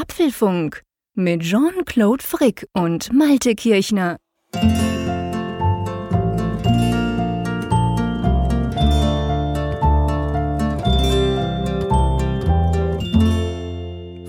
Apfelfunk 0.00 0.82
mit 1.14 1.42
Jean-Claude 1.42 2.24
Frick 2.24 2.66
und 2.72 3.12
Malte 3.12 3.54
Kirchner. 3.54 4.16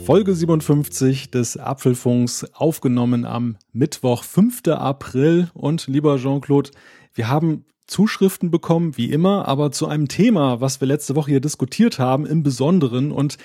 Folge 0.04 0.36
57 0.36 1.32
des 1.32 1.56
Apfelfunks 1.56 2.44
aufgenommen 2.54 3.24
am 3.24 3.56
Mittwoch, 3.72 4.26
5. 4.26 4.68
April. 4.68 5.50
Und 5.54 5.88
lieber 5.88 6.18
Jean-Claude, 6.18 6.72
wir 7.14 7.30
haben 7.30 7.64
Zuschriften 7.88 8.52
bekommen, 8.52 8.98
wie 8.98 9.10
immer, 9.10 9.48
aber 9.48 9.72
zu 9.72 9.88
einem 9.88 10.10
Thema, 10.10 10.60
was 10.60 10.82
wir 10.82 10.88
letzte 10.90 11.16
Woche 11.16 11.32
hier 11.32 11.40
diskutiert 11.40 11.98
haben, 11.98 12.26
im 12.26 12.44
Besonderen. 12.44 13.14
Und 13.14 13.38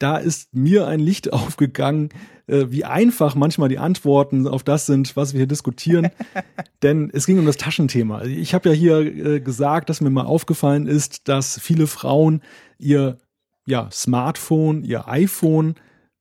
da 0.00 0.16
ist 0.16 0.52
mir 0.52 0.88
ein 0.88 0.98
Licht 0.98 1.32
aufgegangen, 1.32 2.08
äh, 2.48 2.66
wie 2.70 2.84
einfach 2.84 3.36
manchmal 3.36 3.68
die 3.68 3.78
Antworten 3.78 4.48
auf 4.48 4.64
das 4.64 4.86
sind, 4.86 5.14
was 5.16 5.32
wir 5.32 5.38
hier 5.38 5.46
diskutieren. 5.46 6.08
Denn 6.82 7.10
es 7.12 7.26
ging 7.26 7.38
um 7.38 7.46
das 7.46 7.56
Taschenthema. 7.56 8.24
Ich 8.24 8.54
habe 8.54 8.70
ja 8.70 8.74
hier 8.74 8.98
äh, 9.00 9.40
gesagt, 9.40 9.88
dass 9.88 10.00
mir 10.00 10.10
mal 10.10 10.24
aufgefallen 10.24 10.86
ist, 10.86 11.28
dass 11.28 11.60
viele 11.60 11.86
Frauen 11.86 12.42
ihr 12.78 13.18
ja, 13.66 13.88
Smartphone, 13.92 14.82
ihr 14.82 15.06
iPhone 15.06 15.76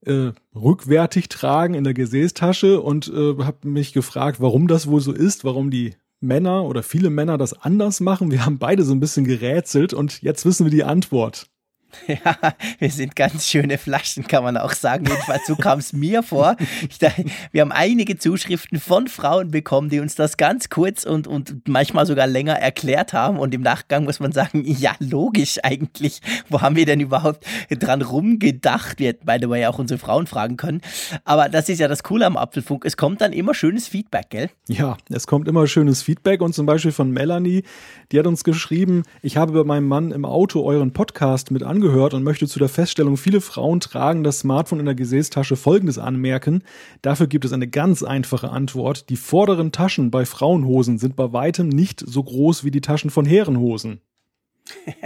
äh, 0.06 0.32
rückwärtig 0.54 1.30
tragen 1.30 1.73
in 1.73 1.84
der 1.84 1.94
Gesäßtasche 1.94 2.82
und 2.82 3.08
äh, 3.08 3.44
habe 3.44 3.68
mich 3.68 3.94
gefragt, 3.94 4.40
warum 4.40 4.68
das 4.68 4.88
wohl 4.88 5.02
so 5.02 5.12
ist, 5.12 5.44
warum 5.44 5.72
die 5.72 5.96
Männer 6.22 6.66
oder 6.66 6.84
viele 6.84 7.09
Männer 7.09 7.38
das 7.38 7.54
anders 7.54 8.02
machen. 8.02 8.32
Wir 8.32 8.46
haben 8.46 8.59
beide 8.59 8.84
so 8.84 8.94
ein 8.94 9.00
bisschen 9.00 9.26
gerätselt 9.26 9.94
und 9.94 10.22
jetzt 10.22 10.46
wissen 10.46 10.66
wir 10.66 10.72
die 10.72 10.84
Antwort. 10.84 11.50
Ja, 12.08 12.38
wir 12.80 12.90
sind 12.90 13.16
ganz 13.16 13.48
schöne 13.48 13.78
Flaschen, 13.78 14.28
kann 14.28 14.44
man 14.44 14.58
auch 14.58 14.74
sagen. 14.74 15.06
Jedenfalls 15.06 15.46
so 15.46 15.56
kam 15.56 15.80
es 15.80 15.94
mir 15.94 16.24
vor. 16.24 16.56
Dachte, 17.00 17.26
wir 17.52 17.62
haben 17.62 17.72
einige 17.72 18.18
Zuschriften 18.18 18.80
von 18.80 19.08
Frauen 19.08 19.52
bekommen, 19.52 19.90
die 19.90 20.00
uns 20.00 20.16
das 20.16 20.38
ganz 20.38 20.70
kurz 20.70 21.04
und, 21.04 21.28
und 21.28 21.68
manchmal 21.68 22.06
sogar 22.06 22.28
länger 22.28 22.54
erklärt 22.54 23.14
haben. 23.14 23.40
Und 23.40 23.54
im 23.54 23.62
Nachgang 23.62 24.06
muss 24.06 24.20
man 24.20 24.31
sagen, 24.31 24.64
ja, 24.66 24.96
logisch 25.00 25.59
eigentlich. 25.64 26.22
Wo 26.50 26.62
haben 26.62 26.76
wir 26.76 26.86
denn 26.86 27.00
überhaupt 27.00 27.46
dran 27.70 28.02
rumgedacht? 28.02 29.00
Wir 29.00 29.09
hätten 29.09 29.26
by 29.26 29.38
the 29.40 29.50
way 29.50 29.66
auch 29.66 29.80
unsere 29.80 30.00
Frauen 30.00 30.28
fragen 30.28 30.58
können. 30.58 30.81
Aber 31.26 31.50
das 31.50 31.70
ist 31.70 31.80
ja 31.80 31.88
das 31.88 32.03
Coole 32.03 32.26
am 32.26 32.38
Apfelfunk. 32.38 32.86
Es 32.86 32.98
kommt 32.98 33.22
dann 33.22 33.34
immer 33.34 33.53
schönes 33.53 33.88
Feedback, 33.88 34.30
gell? 34.30 34.50
Ja, 34.68 34.98
es 35.09 35.28
kommt 35.28 35.48
immer 35.48 35.68
schönes 35.68 36.02
Feedback. 36.02 36.42
Und 36.42 36.53
zum 36.53 36.66
Beispiel 36.66 36.92
von 36.92 37.12
Melanie, 37.12 37.64
die 38.12 38.20
hat 38.20 38.28
uns 38.28 38.44
geschrieben, 38.44 39.03
ich 39.22 39.38
habe 39.38 39.53
bei 39.53 39.64
meinem 39.64 39.88
Mann 39.88 40.12
im 40.12 40.26
Auto 40.26 40.64
euren 40.64 40.92
Podcast 40.92 41.52
mit 41.52 41.64
angeschaut 41.64 41.78
angehört 41.80 42.13
und 42.13 42.23
möchte 42.23 42.45
zu 42.45 42.59
der 42.59 42.67
Feststellung, 42.67 43.16
viele 43.16 43.39
Frauen 43.39 43.80
tragen 43.80 44.25
das 44.25 44.39
Smartphone 44.39 44.81
in 44.81 44.85
der 44.85 44.95
Gesäßtasche 44.95 45.55
Folgendes 45.55 45.97
anmerken. 45.97 46.61
Dafür 47.02 47.27
gibt 47.27 47.45
es 47.45 47.53
eine 47.53 47.69
ganz 47.69 48.03
einfache 48.03 48.49
Antwort. 48.49 49.09
Die 49.09 49.16
vorderen 49.16 49.72
Taschen 49.72 50.11
bei 50.11 50.25
Frauenhosen 50.25 50.97
sind 50.97 51.16
bei 51.16 51.31
weitem 51.31 51.69
nicht 51.69 52.03
so 52.05 52.22
groß 52.22 52.66
wie 52.66 52.72
die 52.72 52.81
Taschen 52.81 53.09
von 53.09 53.25
Herrenhosen. 53.25 54.02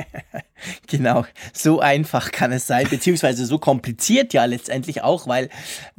genau, 0.87 1.25
so 1.53 1.79
einfach 1.79 2.31
kann 2.31 2.51
es 2.51 2.65
sein, 2.65 2.87
beziehungsweise 2.89 3.45
so 3.45 3.59
kompliziert 3.59 4.33
ja 4.33 4.43
letztendlich 4.45 5.03
auch, 5.03 5.27
weil 5.27 5.49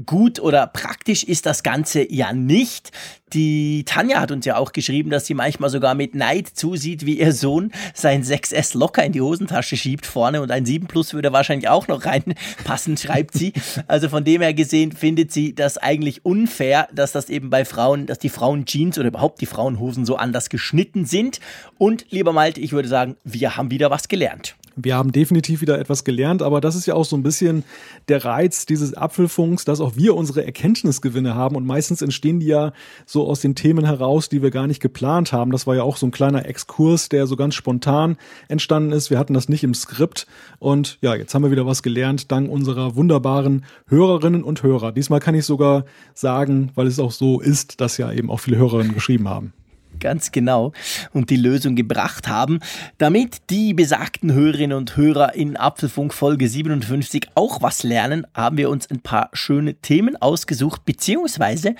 gut 0.05 0.41
oder 0.41 0.67
praktisch 0.67 1.23
ist 1.23 1.47
das 1.47 1.63
Ganze 1.63 2.13
ja 2.13 2.33
nicht. 2.33 2.91
Die 3.35 3.85
Tanja 3.85 4.21
hat 4.21 4.31
uns 4.31 4.47
ja 4.47 4.57
auch 4.57 4.73
geschrieben, 4.73 5.11
dass 5.11 5.27
sie 5.27 5.35
manchmal 5.35 5.69
sogar 5.69 5.95
mit 5.95 6.15
Neid 6.15 6.49
zusieht, 6.49 7.05
wie 7.05 7.19
ihr 7.19 7.33
Sohn 7.33 7.73
sein 7.93 8.23
6S 8.23 8.79
locker 8.79 9.05
in 9.05 9.11
die 9.11 9.21
Hosentasche 9.21 9.77
schiebt 9.77 10.07
vorne 10.07 10.41
und 10.41 10.53
ein 10.53 10.65
7 10.65 10.87
Plus 10.87 11.15
würde 11.15 11.33
wahrscheinlich 11.33 11.69
auch 11.69 11.89
noch 11.89 12.05
reinpassen, 12.05 12.97
schreibt 12.97 13.35
sie. 13.35 13.53
Also 13.87 14.09
von 14.09 14.25
dem 14.25 14.41
her 14.41 14.55
gesehen 14.55 14.93
findet 14.93 15.33
sie 15.33 15.55
das 15.55 15.79
eigentlich 15.79 16.25
unfair, 16.25 16.89
dass 16.93 17.13
das 17.13 17.29
eben 17.29 17.51
bei 17.51 17.65
Frauen, 17.65 18.07
dass 18.07 18.19
die 18.19 18.29
Frauen 18.29 18.67
Jeans 18.67 18.99
oder 18.99 19.09
überhaupt 19.09 19.41
die 19.41 19.47
Frauenhosen 19.47 20.07
so 20.07 20.17
anders 20.17 20.49
geschnitten 20.49 21.05
sind. 21.05 21.41
Und 21.77 22.07
lieber 22.11 22.33
Malte, 22.33 22.61
ich 22.61 22.73
würde 22.73 22.89
sagen, 22.89 23.17
wir 23.25 23.57
haben 23.57 23.71
wieder 23.71 23.91
was 23.91 24.09
gelernt. 24.09 24.55
Wir 24.77 24.97
haben 24.97 25.13
definitiv 25.13 25.61
wieder 25.61 25.79
etwas 25.79 26.03
gelernt, 26.03 26.43
aber 26.43 26.61
das 26.61 26.75
ist 26.75 26.87
ja 26.87 26.95
auch 26.95 27.05
so 27.05 27.17
ein 27.17 27.23
bisschen 27.23 27.63
der 28.09 28.25
Reiz 28.25 28.67
dieses 28.67 28.95
Apfelfunks, 28.95 29.65
dass 29.65 29.81
auch 29.81 29.95
wir 29.95 30.17
unsere 30.17 30.45
Erkenntnisgewinne 30.45 31.35
haben 31.35 31.55
und 31.55 31.65
meistens 31.65 32.03
entstehen 32.03 32.41
die 32.41 32.47
ja 32.47 32.73
so 33.07 33.27
aus 33.27 33.41
den 33.41 33.55
Themen 33.55 33.85
heraus, 33.85 34.29
die 34.29 34.43
wir 34.43 34.51
gar 34.51 34.67
nicht 34.67 34.81
geplant 34.81 35.33
haben. 35.33 35.53
Das 35.53 35.67
war 35.67 35.77
ja 35.77 35.83
auch 35.85 35.97
so 35.97 36.07
ein 36.07 36.11
kleiner 36.11 36.47
Exkurs, 36.47 37.09
der 37.09 37.27
so 37.27 37.37
ganz 37.37 37.55
spontan 37.55 38.17
entstanden 38.49 38.93
ist. 38.93 39.11
Wir 39.11 39.19
hatten 39.19 39.35
das 39.35 39.49
nicht 39.49 39.63
im 39.63 39.75
Skript 39.75 40.27
und 40.59 40.99
ja, 41.03 41.15
jetzt 41.15 41.35
haben 41.35 41.45
wir 41.45 41.53
wieder 41.53 41.67
was 41.67 41.83
gelernt, 41.83 42.33
dank 42.33 42.51
unserer 42.51 42.97
wunderbaren 42.97 43.65
Hörerinnen 43.87 44.43
und 44.43 44.63
Hörer. 44.63 44.91
Diesmal 44.91 45.21
kann 45.21 45.37
ich 45.37 45.45
sogar 45.45 45.85
sagen, 46.15 46.73
weil 46.75 46.89
es 46.89 46.99
auch 46.99 47.13
so 47.13 47.41
ist, 47.41 47.81
dass 47.81 47.97
ja 47.97 48.11
eben 48.13 48.31
auch 48.31 48.41
viele 48.41 48.57
Hörerinnen 48.57 48.95
geschrieben 48.95 49.29
haben 49.29 49.53
ganz 50.01 50.33
genau, 50.33 50.73
und 51.13 51.31
die 51.31 51.37
Lösung 51.37 51.77
gebracht 51.77 52.29
haben, 52.29 52.61
damit 52.99 53.51
die 53.51 53.75
besagten 53.75 54.33
Hörerinnen 54.33 54.77
und 54.77 54.97
Hörer 54.97 55.35
in 55.35 55.57
Apfelfunk 55.57 56.15
Folge 56.15 56.49
57 56.49 57.29
auch 57.35 57.63
was 57.63 57.83
lernen, 57.83 58.27
haben 58.35 58.57
wir 58.57 58.71
uns 58.71 58.91
ein 58.91 59.01
paar 59.01 59.31
schöne 59.33 59.75
Themen 59.75 60.17
ausgesucht, 60.21 60.85
beziehungsweise 60.85 61.75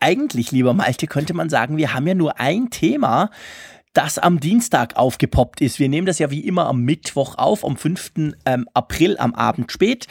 eigentlich, 0.00 0.50
lieber 0.50 0.74
Malte, 0.74 1.06
könnte 1.06 1.34
man 1.34 1.50
sagen, 1.50 1.76
wir 1.76 1.92
haben 1.94 2.06
ja 2.06 2.14
nur 2.14 2.40
ein 2.40 2.70
Thema, 2.70 3.30
das 3.92 4.18
am 4.18 4.38
Dienstag 4.38 4.96
aufgepoppt 4.96 5.60
ist. 5.60 5.78
Wir 5.78 5.88
nehmen 5.88 6.06
das 6.06 6.18
ja 6.18 6.30
wie 6.30 6.46
immer 6.46 6.66
am 6.66 6.82
Mittwoch 6.82 7.36
auf, 7.36 7.64
am 7.64 7.76
5. 7.76 8.12
Ähm, 8.46 8.68
April 8.72 9.16
am 9.18 9.34
Abend 9.34 9.72
spät. 9.72 10.06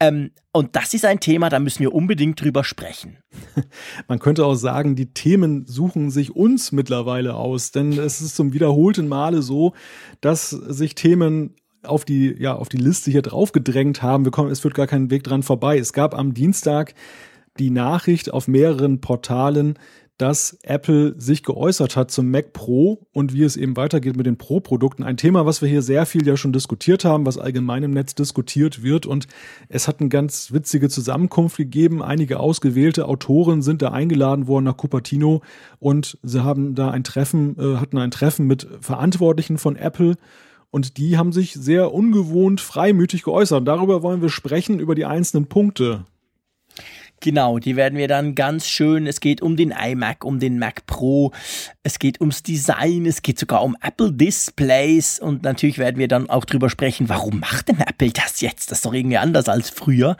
Ähm, 0.00 0.32
und 0.52 0.74
das 0.74 0.94
ist 0.94 1.04
ein 1.04 1.20
Thema, 1.20 1.48
da 1.48 1.60
müssen 1.60 1.80
wir 1.80 1.94
unbedingt 1.94 2.40
drüber 2.40 2.64
sprechen. 2.64 3.18
Man 4.08 4.18
könnte 4.18 4.44
auch 4.44 4.56
sagen, 4.56 4.96
die 4.96 5.12
Themen 5.12 5.64
suchen 5.66 6.10
sich 6.10 6.34
uns 6.34 6.72
mittlerweile 6.72 7.34
aus, 7.34 7.70
denn 7.70 7.92
es 7.92 8.20
ist 8.20 8.34
zum 8.34 8.52
wiederholten 8.52 9.06
Male 9.06 9.42
so, 9.42 9.74
dass 10.20 10.50
sich 10.50 10.96
Themen 10.96 11.54
auf 11.84 12.04
die, 12.04 12.34
ja, 12.38 12.56
auf 12.56 12.68
die 12.68 12.78
Liste 12.78 13.12
hier 13.12 13.22
draufgedrängt 13.22 14.02
haben. 14.02 14.24
Wir 14.24 14.32
kommen, 14.32 14.50
es 14.50 14.60
führt 14.60 14.74
gar 14.74 14.88
keinen 14.88 15.10
Weg 15.10 15.22
dran 15.22 15.44
vorbei. 15.44 15.78
Es 15.78 15.92
gab 15.92 16.14
am 16.14 16.34
Dienstag 16.34 16.94
die 17.58 17.70
Nachricht 17.70 18.32
auf 18.32 18.48
mehreren 18.48 19.00
Portalen, 19.00 19.78
dass 20.20 20.58
Apple 20.62 21.14
sich 21.18 21.42
geäußert 21.44 21.96
hat 21.96 22.10
zum 22.10 22.30
Mac 22.30 22.52
Pro 22.52 23.06
und 23.12 23.32
wie 23.32 23.42
es 23.42 23.56
eben 23.56 23.76
weitergeht 23.76 24.16
mit 24.18 24.26
den 24.26 24.36
Pro-Produkten. 24.36 25.02
Ein 25.02 25.16
Thema, 25.16 25.46
was 25.46 25.62
wir 25.62 25.68
hier 25.68 25.80
sehr 25.80 26.04
viel 26.04 26.26
ja 26.26 26.36
schon 26.36 26.52
diskutiert 26.52 27.06
haben, 27.06 27.24
was 27.24 27.38
allgemein 27.38 27.84
im 27.84 27.92
Netz 27.92 28.14
diskutiert 28.14 28.82
wird. 28.82 29.06
Und 29.06 29.28
es 29.70 29.88
hat 29.88 30.00
eine 30.00 30.10
ganz 30.10 30.52
witzige 30.52 30.90
Zusammenkunft 30.90 31.56
gegeben. 31.56 32.02
Einige 32.02 32.38
ausgewählte 32.38 33.08
Autoren 33.08 33.62
sind 33.62 33.80
da 33.80 33.92
eingeladen 33.92 34.46
worden 34.46 34.66
nach 34.66 34.76
Cupertino 34.76 35.40
und 35.78 36.18
sie 36.22 36.44
haben 36.44 36.74
da 36.74 36.90
ein 36.90 37.02
Treffen, 37.02 37.56
äh, 37.58 37.76
hatten 37.78 37.96
ein 37.96 38.10
Treffen 38.10 38.46
mit 38.46 38.68
Verantwortlichen 38.82 39.56
von 39.56 39.74
Apple. 39.74 40.16
Und 40.70 40.98
die 40.98 41.16
haben 41.16 41.32
sich 41.32 41.54
sehr 41.54 41.94
ungewohnt 41.94 42.60
freimütig 42.60 43.22
geäußert. 43.22 43.66
Darüber 43.66 44.02
wollen 44.02 44.20
wir 44.20 44.28
sprechen, 44.28 44.80
über 44.80 44.94
die 44.94 45.06
einzelnen 45.06 45.46
Punkte. 45.46 46.04
Genau, 47.22 47.58
die 47.58 47.76
werden 47.76 47.98
wir 47.98 48.08
dann 48.08 48.34
ganz 48.34 48.66
schön. 48.66 49.06
Es 49.06 49.20
geht 49.20 49.42
um 49.42 49.54
den 49.54 49.72
iMac, 49.72 50.24
um 50.24 50.38
den 50.40 50.58
Mac 50.58 50.86
Pro. 50.86 51.32
Es 51.82 51.98
geht 51.98 52.18
ums 52.20 52.42
Design. 52.42 53.04
Es 53.04 53.20
geht 53.20 53.38
sogar 53.38 53.62
um 53.62 53.76
Apple 53.82 54.10
Displays. 54.10 55.20
Und 55.20 55.42
natürlich 55.42 55.76
werden 55.76 55.98
wir 55.98 56.08
dann 56.08 56.30
auch 56.30 56.46
drüber 56.46 56.70
sprechen, 56.70 57.10
warum 57.10 57.40
macht 57.40 57.68
denn 57.68 57.80
Apple 57.80 58.10
das 58.10 58.40
jetzt? 58.40 58.70
Das 58.70 58.78
ist 58.78 58.86
doch 58.86 58.94
irgendwie 58.94 59.18
anders 59.18 59.50
als 59.50 59.68
früher. 59.68 60.16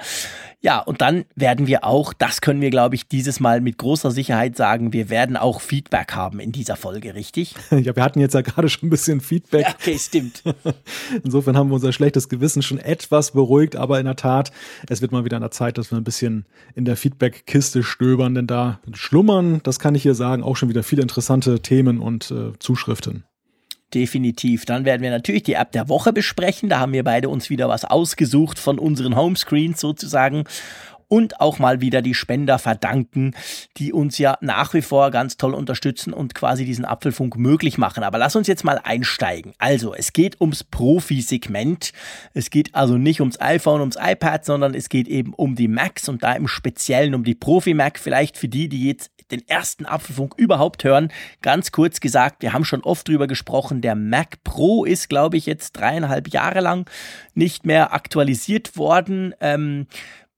Ja, 0.63 0.79
und 0.81 1.01
dann 1.01 1.25
werden 1.37 1.67
wir 1.67 1.85
auch, 1.85 2.13
das 2.13 2.43
können 2.43 2.61
wir, 2.61 2.69
glaube 2.69 2.95
ich, 2.95 3.09
dieses 3.09 3.41
Mal 3.41 3.63
mit 3.63 3.79
großer 3.79 4.11
Sicherheit 4.11 4.57
sagen, 4.57 4.93
wir 4.93 5.09
werden 5.09 5.39
auch 5.39 5.63
Feedback 5.63 6.13
haben 6.13 6.39
in 6.39 6.53
dieser 6.53 6.77
Folge, 6.77 7.15
richtig? 7.15 7.55
Ja, 7.81 7.97
wir 7.97 8.03
hatten 8.03 8.21
jetzt 8.21 8.35
ja 8.35 8.43
gerade 8.43 8.69
schon 8.69 8.89
ein 8.89 8.91
bisschen 8.91 9.21
Feedback. 9.21 9.63
Ja, 9.63 9.75
okay, 9.79 9.99
stimmt. 9.99 10.43
Insofern 11.25 11.57
haben 11.57 11.71
wir 11.71 11.77
unser 11.77 11.93
schlechtes 11.93 12.29
Gewissen 12.29 12.63
schon 12.63 12.79
etwas 12.79 13.31
beruhigt, 13.31 13.75
aber 13.75 13.99
in 13.99 14.05
der 14.05 14.17
Tat, 14.17 14.53
es 14.89 15.01
wird 15.01 15.13
mal 15.13 15.25
wieder 15.25 15.39
an 15.39 15.43
der 15.43 15.51
Zeit, 15.51 15.79
dass 15.79 15.91
wir 15.91 15.97
ein 15.97 16.05
bisschen 16.05 16.45
in 16.75 16.85
der 16.85 16.97
Feedback-Kiste 16.97 17.83
stöbern, 17.83 18.35
denn 18.35 18.47
da 18.47 18.81
schlummern, 18.93 19.61
das 19.63 19.79
kann 19.79 19.95
ich 19.95 20.03
hier 20.03 20.15
sagen, 20.15 20.43
auch 20.43 20.57
schon 20.57 20.69
wieder 20.69 20.83
viele 20.83 21.01
interessante 21.01 21.61
Themen 21.61 22.01
und 22.01 22.31
äh, 22.31 22.53
Zuschriften. 22.59 23.25
Definitiv. 23.93 24.67
Dann 24.67 24.85
werden 24.85 25.03
wir 25.03 25.11
natürlich 25.11 25.43
die 25.43 25.55
App 25.55 25.73
der 25.73 25.89
Woche 25.89 26.13
besprechen. 26.13 26.69
Da 26.69 26.79
haben 26.79 26.93
wir 26.93 27.03
beide 27.03 27.29
uns 27.29 27.51
wieder 27.51 27.69
was 27.69 27.85
ausgesucht 27.85 28.59
von 28.59 28.79
unseren 28.79 29.17
Homescreens 29.17 29.81
sozusagen. 29.81 30.45
Und 31.09 31.41
auch 31.41 31.59
mal 31.59 31.81
wieder 31.81 32.03
die 32.03 32.15
Spender 32.15 32.61
verdanken, 32.61 33.35
die 33.79 33.93
uns 33.93 34.17
ja 34.19 34.39
nach 34.43 34.75
wie 34.75 34.83
vor 34.83 35.11
ganz 35.11 35.37
toll 35.37 35.55
unterstützen 35.55 36.13
und 36.13 36.37
quasi 36.37 36.65
diesen 36.65 36.85
Apfelfunk 36.85 37.37
möglich 37.37 37.79
machen. 37.79 38.05
Aber 38.05 38.17
lass 38.17 38.37
uns 38.37 38.47
jetzt 38.47 38.63
mal 38.63 38.81
einsteigen. 38.85 39.53
Also, 39.59 39.93
es 39.93 40.13
geht 40.13 40.41
ums 40.41 40.63
Profi-Segment. 40.63 41.93
Es 42.33 42.51
geht 42.51 42.77
also 42.77 42.97
nicht 42.97 43.19
ums 43.19 43.41
iPhone, 43.41 43.81
ums 43.81 43.99
iPad, 44.01 44.45
sondern 44.45 44.73
es 44.73 44.89
geht 44.89 45.09
eben 45.09 45.35
um 45.35 45.57
die 45.57 45.67
Macs 45.67 46.09
und 46.09 46.23
da 46.23 46.33
im 46.35 46.47
Speziellen 46.47 47.17
um 47.17 47.25
die 47.25 47.35
Profi-Mac. 47.35 47.99
Vielleicht 47.99 48.39
für 48.39 48.47
die, 48.49 48.69
die 48.69 48.87
jetzt 48.87 49.11
den 49.31 49.47
ersten 49.49 49.87
Apfelfunk 49.87 50.35
überhaupt 50.37 50.85
hören. 50.85 51.13
Ganz 51.43 51.73
kurz 51.73 52.01
gesagt, 52.01 52.43
wir 52.43 52.53
haben 52.53 52.65
schon 52.65 52.83
oft 52.83 53.09
drüber 53.09 53.27
gesprochen, 53.27 53.81
der 53.81 53.95
Mac 53.95 54.43
Pro 54.45 54.85
ist, 54.85 55.09
glaube 55.09 55.37
ich, 55.37 55.47
jetzt 55.47 55.73
dreieinhalb 55.73 56.29
Jahre 56.29 56.61
lang 56.61 56.89
nicht 57.35 57.67
mehr 57.67 57.93
aktualisiert 57.93 58.77
worden. 58.77 59.35
Ähm, 59.41 59.87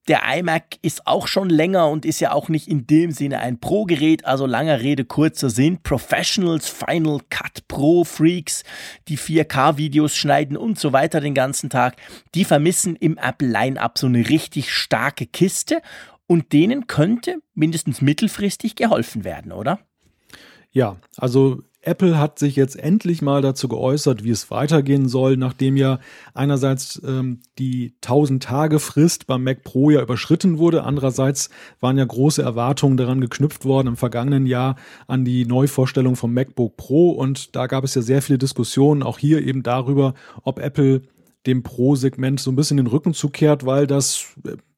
der 0.08 0.22
iMac 0.36 0.78
ist 0.82 1.06
auch 1.06 1.28
schon 1.28 1.48
länger 1.48 1.88
und 1.88 2.04
ist 2.04 2.18
ja 2.18 2.32
auch 2.32 2.48
nicht 2.48 2.66
in 2.66 2.88
dem 2.88 3.12
Sinne 3.12 3.38
ein 3.38 3.60
Pro-Gerät, 3.60 4.24
also 4.24 4.46
langer 4.46 4.80
Rede, 4.80 5.04
kurzer 5.04 5.48
Sinn. 5.48 5.78
Professionals, 5.80 6.68
Final 6.68 7.20
Cut 7.30 7.68
Pro 7.68 8.02
Freaks, 8.02 8.64
die 9.06 9.16
4K-Videos 9.16 10.16
schneiden 10.16 10.56
und 10.56 10.76
so 10.76 10.92
weiter 10.92 11.20
den 11.20 11.34
ganzen 11.34 11.70
Tag, 11.70 11.94
die 12.34 12.44
vermissen 12.44 12.96
im 12.96 13.16
Apple-Line-Up 13.16 13.96
so 13.96 14.08
eine 14.08 14.28
richtig 14.28 14.72
starke 14.72 15.26
Kiste 15.26 15.80
und 16.32 16.55
denen 16.55 16.87
könnte 16.87 17.43
mindestens 17.52 18.00
mittelfristig 18.00 18.75
geholfen 18.75 19.23
werden, 19.23 19.52
oder? 19.52 19.81
Ja, 20.70 20.96
also 21.19 21.62
Apple 21.82 22.19
hat 22.19 22.38
sich 22.38 22.56
jetzt 22.56 22.79
endlich 22.79 23.20
mal 23.20 23.43
dazu 23.43 23.69
geäußert, 23.69 24.25
wie 24.25 24.31
es 24.31 24.50
weitergehen 24.50 25.08
soll, 25.08 25.37
nachdem 25.37 25.76
ja 25.76 25.99
einerseits 26.32 27.02
ähm, 27.05 27.40
die 27.58 27.96
1000 28.02 28.43
Tage 28.43 28.79
Frist 28.79 29.26
beim 29.26 29.44
Mac 29.44 29.62
Pro 29.62 29.90
ja 29.90 30.00
überschritten 30.00 30.56
wurde, 30.56 30.84
andererseits 30.84 31.50
waren 31.81 31.99
ja 31.99 32.05
große 32.06 32.40
Erwartungen 32.40 32.96
daran 32.96 33.20
geknüpft 33.20 33.67
worden 33.67 33.88
im 33.88 33.96
vergangenen 33.99 34.46
Jahr 34.46 34.76
an 35.08 35.26
die 35.26 35.44
Neuvorstellung 35.44 36.17
vom 36.17 36.32
MacBook 36.32 36.79
Pro 36.79 37.11
und 37.11 37.55
da 37.55 37.67
gab 37.67 37.84
es 37.84 37.94
ja 37.94 38.00
sehr 38.00 38.23
viele 38.23 38.38
Diskussionen, 38.38 39.02
auch 39.02 39.19
hier 39.19 39.44
eben 39.46 39.62
darüber, 39.62 40.14
ob 40.44 40.61
Apple 40.61 41.02
dem 41.46 41.62
Pro-Segment 41.62 42.40
so 42.40 42.50
ein 42.50 42.56
bisschen 42.56 42.76
den 42.76 42.86
Rücken 42.86 43.14
zukehrt, 43.14 43.66
weil 43.66 43.86
das 43.86 44.26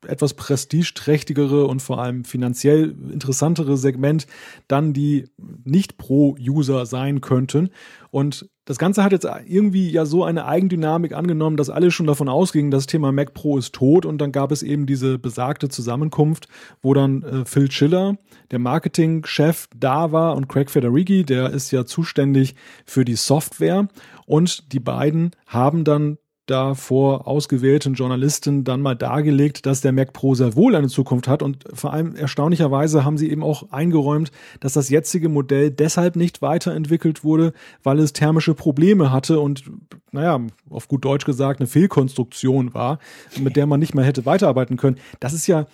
etwas 0.07 0.35
prestigeträchtigere 0.35 1.67
und 1.67 1.81
vor 1.81 2.01
allem 2.01 2.25
finanziell 2.25 2.95
interessantere 3.13 3.77
Segment 3.77 4.27
dann 4.69 4.93
die 4.93 5.29
Nicht-Pro-User 5.65 6.87
sein 6.87 7.21
könnten. 7.21 7.71
Und 8.11 8.49
das 8.67 8.79
Ganze 8.79 9.05
hat 9.05 9.13
jetzt 9.13 9.27
irgendwie 9.47 9.91
ja 9.91 10.07
so 10.07 10.25
eine 10.25 10.47
Eigendynamik 10.47 11.13
angenommen, 11.13 11.57
dass 11.57 11.69
alle 11.69 11.91
schon 11.91 12.07
davon 12.07 12.29
ausgingen, 12.29 12.71
das 12.71 12.87
Thema 12.87 13.13
Mac 13.13 13.35
Pro 13.35 13.59
ist 13.59 13.75
tot. 13.75 14.07
Und 14.07 14.19
dann 14.19 14.33
gab 14.33 14.53
es 14.53 14.63
eben 14.63 14.87
diese 14.87 15.19
besagte 15.19 15.69
Zusammenkunft, 15.69 16.49
wo 16.81 16.95
dann 16.95 17.23
äh, 17.23 17.45
Phil 17.45 17.71
Schiller, 17.71 18.17
der 18.51 18.59
Marketingchef, 18.59 19.69
da 19.77 20.13
war 20.13 20.37
und 20.37 20.49
Craig 20.49 20.71
Federighi, 20.71 21.25
der 21.25 21.51
ist 21.51 21.71
ja 21.73 21.85
zuständig 21.85 22.55
für 22.87 23.05
die 23.05 23.17
Software. 23.17 23.89
Und 24.27 24.73
die 24.73 24.81
beiden 24.81 25.33
haben 25.47 25.85
dann 25.85 26.17
da 26.47 26.75
vor 26.75 27.27
ausgewählten 27.27 27.95
Journalisten 27.95 28.65
dann 28.65 28.83
mal 28.83 28.95
dargelegt, 28.95 29.67
dass 29.67 29.81
der 29.81 29.93
Mac 29.93 30.13
Pro 30.13 30.35
sehr 30.35 30.55
wohl 30.57 30.75
eine 30.75 30.89
Zukunft 30.89 31.27
hat 31.27 31.43
und 31.43 31.65
vor 31.73 31.93
allem 31.93 32.15
erstaunlicherweise 32.15 33.05
haben 33.05 33.17
sie 33.17 33.31
eben 33.31 33.43
auch 33.43 33.71
eingeräumt, 33.73 34.31
dass 34.61 34.75
das 34.75 34.91
jetzige 34.91 35.29
Modell 35.29 35.71
deshalb 35.71 36.17
nicht 36.17 36.43
weiterentwickelt 36.43 37.25
wurde, 37.25 37.53
weil 37.83 37.99
es 37.99 38.13
thermische 38.13 38.55
Probleme 38.55 39.11
hatte 39.11 39.41
und 39.41 39.65
naja, 40.13 40.41
auf 40.71 40.87
gut 40.89 41.05
Deutsch 41.05 41.25
gesagt, 41.25 41.61
eine 41.61 41.67
Fehlkonstruktion 41.67 42.75
war, 42.75 42.99
mit 43.41 43.57
der 43.57 43.67
man 43.67 43.81
nicht 43.81 43.95
mehr 43.95 44.05
hätte 44.05 44.27
weiterarbeiten 44.27 44.77
können. 44.77 44.97
Das 45.21 45.33
ist 45.33 45.47
ja 45.47 45.67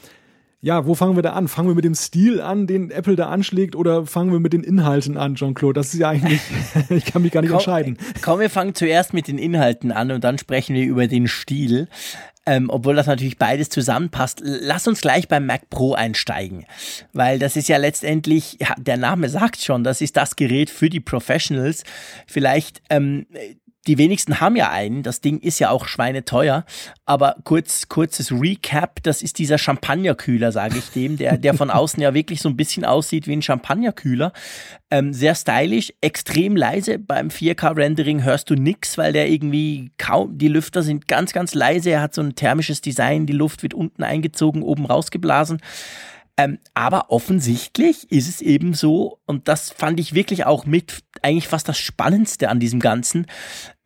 ja, 0.63 0.87
wo 0.87 0.95
fangen 0.95 1.17
wir 1.17 1.23
da 1.23 1.33
an? 1.33 1.49
Fangen 1.49 1.69
wir 1.69 1.75
mit 1.75 1.85
dem 1.85 1.95
Stil 1.95 2.41
an, 2.41 2.67
den 2.67 2.91
Apple 2.91 3.17
da 3.17 3.29
anschlägt, 3.31 3.75
oder 3.75 4.05
fangen 4.07 4.31
wir 4.31 4.41
mit 4.41 4.53
den 4.53 4.63
Inhalten 4.63 5.17
an, 5.17 5.35
Jean-Claude? 5.35 5.75
Das 5.75 5.95
ist 5.95 6.01
ja 6.01 6.11
eigentlich, 6.11 6.41
ich 6.91 7.07
kann 7.07 7.23
mich 7.23 7.33
gar 7.33 7.41
nicht 7.41 7.51
komm, 7.51 7.59
entscheiden. 7.59 7.99
Komm, 8.23 8.41
wir 8.41 8.51
fangen 8.51 8.75
zuerst 8.75 9.15
mit 9.15 9.27
den 9.29 9.39
Inhalten 9.39 9.91
an 9.91 10.11
und 10.11 10.23
dann 10.23 10.37
sprechen 10.39 10.75
wir 10.75 10.85
über 10.85 11.07
den 11.07 11.29
Stil. 11.29 11.89
Ähm, 12.47 12.71
obwohl 12.71 12.97
das 12.97 13.07
natürlich 13.07 13.37
beides 13.37 13.69
zusammenpasst. 13.69 14.41
Lass 14.43 14.89
uns 14.89 15.03
gleich 15.03 15.29
beim 15.29 15.45
Mac 15.45 15.69
Pro 15.69 15.93
einsteigen, 15.93 16.65
weil 17.13 17.39
das 17.39 17.55
ist 17.55 17.69
ja 17.69 17.77
letztendlich, 17.77 18.57
ja, 18.59 18.75
der 18.79 18.97
Name 18.97 19.29
sagt 19.29 19.61
schon, 19.61 19.85
das 19.85 20.01
ist 20.01 20.17
das 20.17 20.37
Gerät 20.37 20.71
für 20.71 20.89
die 20.89 21.01
Professionals. 21.01 21.85
Vielleicht 22.27 22.81
ähm, 22.89 23.27
die 23.87 23.97
wenigsten 23.97 24.41
haben 24.41 24.57
ja 24.57 24.71
einen. 24.71 25.03
Das 25.03 25.21
Ding 25.21 25.39
ist 25.39 25.59
ja 25.59 25.71
auch 25.71 25.87
schweineteuer. 25.87 26.65
Aber 27.07 27.37
kurz, 27.45 27.89
kurzes 27.89 28.31
Recap. 28.31 29.03
Das 29.03 29.23
ist 29.23 29.39
dieser 29.39 29.57
Champagnerkühler, 29.57 30.53
sage 30.53 30.79
ich 30.79 30.91
dem, 30.91 31.17
der, 31.17 31.39
der 31.39 31.55
von 31.55 31.71
außen 31.71 32.03
ja 32.03 32.13
wirklich 32.13 32.43
so 32.43 32.49
ein 32.51 32.57
bisschen 32.57 32.85
aussieht 32.85 33.27
wie 33.27 33.33
ein 33.33 33.43
Champagnerkühler. 33.43 34.33
Ähm, 34.91 35.15
sehr 35.15 35.35
stylisch, 35.35 35.95
extrem 36.03 36.57
leise. 36.57 36.99
Beim 36.99 37.29
4K-Rendering 37.29 38.23
hörst 38.23 38.51
du 38.51 38.55
nix, 38.55 38.99
weil 38.99 39.15
der 39.15 39.31
irgendwie 39.31 39.93
kaum, 39.97 40.37
die 40.37 40.49
Lüfter 40.49 40.83
sind 40.83 41.09
ganz, 41.09 41.33
ganz 41.33 41.55
leise. 41.55 41.91
Er 41.91 42.03
hat 42.03 42.15
so 42.15 42.21
ein 42.21 42.35
thermisches 42.35 42.83
Design. 42.83 43.25
Die 43.25 43.33
Luft 43.33 43.63
wird 43.63 43.73
unten 43.73 44.03
eingezogen, 44.03 44.63
oben 44.63 44.85
rausgeblasen. 44.85 45.59
Ähm, 46.41 46.59
aber 46.73 47.11
offensichtlich 47.11 48.11
ist 48.11 48.27
es 48.27 48.41
eben 48.41 48.73
so, 48.73 49.19
und 49.27 49.47
das 49.47 49.71
fand 49.71 50.01
ich 50.01 50.15
wirklich 50.15 50.47
auch 50.47 50.65
mit 50.65 51.03
eigentlich 51.21 51.49
fast 51.49 51.69
das 51.69 51.77
Spannendste 51.77 52.49
an 52.49 52.61
diesem 52.61 52.81
Ganzen. 52.81 53.27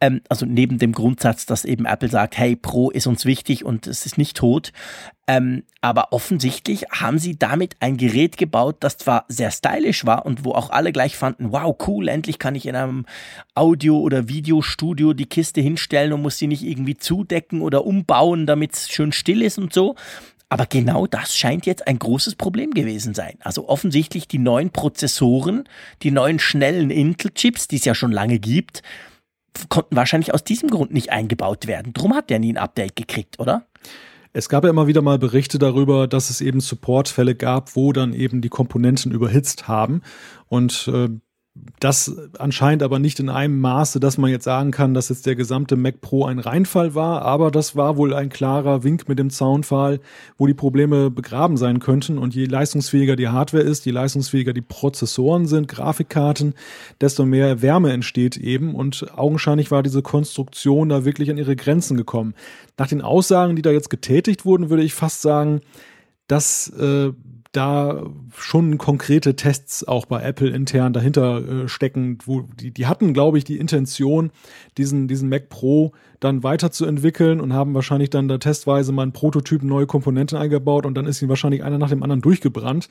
Ähm, 0.00 0.20
also 0.28 0.46
neben 0.46 0.78
dem 0.78 0.92
Grundsatz, 0.92 1.46
dass 1.46 1.64
eben 1.64 1.84
Apple 1.84 2.08
sagt, 2.08 2.38
hey, 2.38 2.54
Pro 2.54 2.90
ist 2.90 3.08
uns 3.08 3.24
wichtig 3.24 3.64
und 3.64 3.88
es 3.88 4.06
ist 4.06 4.18
nicht 4.18 4.36
tot. 4.36 4.72
Ähm, 5.26 5.64
aber 5.80 6.12
offensichtlich 6.12 6.84
haben 6.92 7.18
sie 7.18 7.36
damit 7.36 7.74
ein 7.80 7.96
Gerät 7.96 8.36
gebaut, 8.36 8.76
das 8.80 8.98
zwar 8.98 9.24
sehr 9.26 9.50
stylisch 9.50 10.06
war 10.06 10.24
und 10.24 10.44
wo 10.44 10.52
auch 10.52 10.70
alle 10.70 10.92
gleich 10.92 11.16
fanden, 11.16 11.50
wow, 11.50 11.74
cool, 11.88 12.06
endlich 12.06 12.38
kann 12.38 12.54
ich 12.54 12.66
in 12.66 12.76
einem 12.76 13.04
Audio- 13.56 13.98
oder 13.98 14.28
Videostudio 14.28 15.12
die 15.12 15.26
Kiste 15.26 15.60
hinstellen 15.60 16.12
und 16.12 16.22
muss 16.22 16.38
sie 16.38 16.46
nicht 16.46 16.62
irgendwie 16.62 16.96
zudecken 16.96 17.62
oder 17.62 17.84
umbauen, 17.84 18.46
damit 18.46 18.74
es 18.74 18.90
schön 18.90 19.10
still 19.10 19.42
ist 19.42 19.58
und 19.58 19.72
so. 19.72 19.96
Aber 20.54 20.66
genau 20.66 21.08
das 21.08 21.36
scheint 21.36 21.66
jetzt 21.66 21.88
ein 21.88 21.98
großes 21.98 22.36
Problem 22.36 22.70
gewesen 22.70 23.12
sein. 23.12 23.34
Also 23.40 23.68
offensichtlich 23.68 24.28
die 24.28 24.38
neuen 24.38 24.70
Prozessoren, 24.70 25.64
die 26.04 26.12
neuen 26.12 26.38
schnellen 26.38 26.90
Intel-Chips, 26.90 27.66
die 27.66 27.74
es 27.74 27.84
ja 27.84 27.92
schon 27.92 28.12
lange 28.12 28.38
gibt, 28.38 28.84
konnten 29.68 29.96
wahrscheinlich 29.96 30.32
aus 30.32 30.44
diesem 30.44 30.70
Grund 30.70 30.94
nicht 30.94 31.10
eingebaut 31.10 31.66
werden. 31.66 31.92
Drum 31.92 32.14
hat 32.14 32.30
der 32.30 32.38
nie 32.38 32.52
ein 32.52 32.56
Update 32.56 32.94
gekriegt, 32.94 33.40
oder? 33.40 33.66
Es 34.32 34.48
gab 34.48 34.62
ja 34.62 34.70
immer 34.70 34.86
wieder 34.86 35.02
mal 35.02 35.18
Berichte 35.18 35.58
darüber, 35.58 36.06
dass 36.06 36.30
es 36.30 36.40
eben 36.40 36.60
Supportfälle 36.60 37.34
gab, 37.34 37.74
wo 37.74 37.92
dann 37.92 38.12
eben 38.12 38.40
die 38.40 38.48
Komponenten 38.48 39.10
überhitzt 39.10 39.66
haben. 39.66 40.02
Und 40.46 40.86
äh, 40.86 41.08
das 41.78 42.16
anscheinend 42.38 42.82
aber 42.82 42.98
nicht 42.98 43.20
in 43.20 43.28
einem 43.28 43.60
Maße, 43.60 44.00
dass 44.00 44.18
man 44.18 44.28
jetzt 44.28 44.44
sagen 44.44 44.72
kann, 44.72 44.92
dass 44.92 45.08
jetzt 45.08 45.24
der 45.24 45.36
gesamte 45.36 45.76
Mac 45.76 46.00
Pro 46.00 46.24
ein 46.24 46.40
Reinfall 46.40 46.96
war, 46.96 47.22
aber 47.22 47.52
das 47.52 47.76
war 47.76 47.96
wohl 47.96 48.12
ein 48.12 48.28
klarer 48.28 48.82
Wink 48.82 49.08
mit 49.08 49.20
dem 49.20 49.30
Zaunpfahl, 49.30 50.00
wo 50.36 50.48
die 50.48 50.54
Probleme 50.54 51.10
begraben 51.10 51.56
sein 51.56 51.78
könnten. 51.78 52.18
Und 52.18 52.34
je 52.34 52.46
leistungsfähiger 52.46 53.14
die 53.14 53.28
Hardware 53.28 53.62
ist, 53.62 53.86
je 53.86 53.92
leistungsfähiger 53.92 54.52
die 54.52 54.62
Prozessoren 54.62 55.46
sind, 55.46 55.68
Grafikkarten, 55.68 56.54
desto 57.00 57.24
mehr 57.24 57.62
Wärme 57.62 57.92
entsteht 57.92 58.36
eben. 58.36 58.74
Und 58.74 59.06
augenscheinlich 59.16 59.70
war 59.70 59.84
diese 59.84 60.02
Konstruktion 60.02 60.88
da 60.88 61.04
wirklich 61.04 61.30
an 61.30 61.38
ihre 61.38 61.54
Grenzen 61.54 61.96
gekommen. 61.96 62.34
Nach 62.78 62.88
den 62.88 63.00
Aussagen, 63.00 63.54
die 63.54 63.62
da 63.62 63.70
jetzt 63.70 63.90
getätigt 63.90 64.44
wurden, 64.44 64.70
würde 64.70 64.82
ich 64.82 64.94
fast 64.94 65.22
sagen, 65.22 65.60
dass 66.26 66.68
äh, 66.70 67.12
da 67.56 68.02
schon 68.36 68.78
konkrete 68.78 69.36
Tests 69.36 69.86
auch 69.86 70.06
bei 70.06 70.22
Apple 70.22 70.50
intern 70.50 70.92
dahinter 70.92 71.64
äh, 71.64 71.68
stecken, 71.68 72.18
wo 72.24 72.42
die, 72.42 72.72
die 72.72 72.86
hatten, 72.86 73.14
glaube 73.14 73.38
ich, 73.38 73.44
die 73.44 73.58
Intention, 73.58 74.30
diesen, 74.76 75.08
diesen 75.08 75.28
Mac 75.28 75.48
Pro 75.48 75.92
dann 76.24 76.42
weiterzuentwickeln 76.42 77.40
und 77.40 77.52
haben 77.52 77.74
wahrscheinlich 77.74 78.10
dann 78.10 78.28
da 78.28 78.38
testweise 78.38 78.92
mal 78.92 79.02
einen 79.02 79.12
Prototyp 79.12 79.62
neue 79.62 79.86
Komponenten 79.86 80.38
eingebaut 80.38 80.86
und 80.86 80.94
dann 80.94 81.06
ist 81.06 81.20
ihnen 81.20 81.28
wahrscheinlich 81.28 81.62
einer 81.62 81.78
nach 81.78 81.90
dem 81.90 82.02
anderen 82.02 82.22
durchgebrannt. 82.22 82.88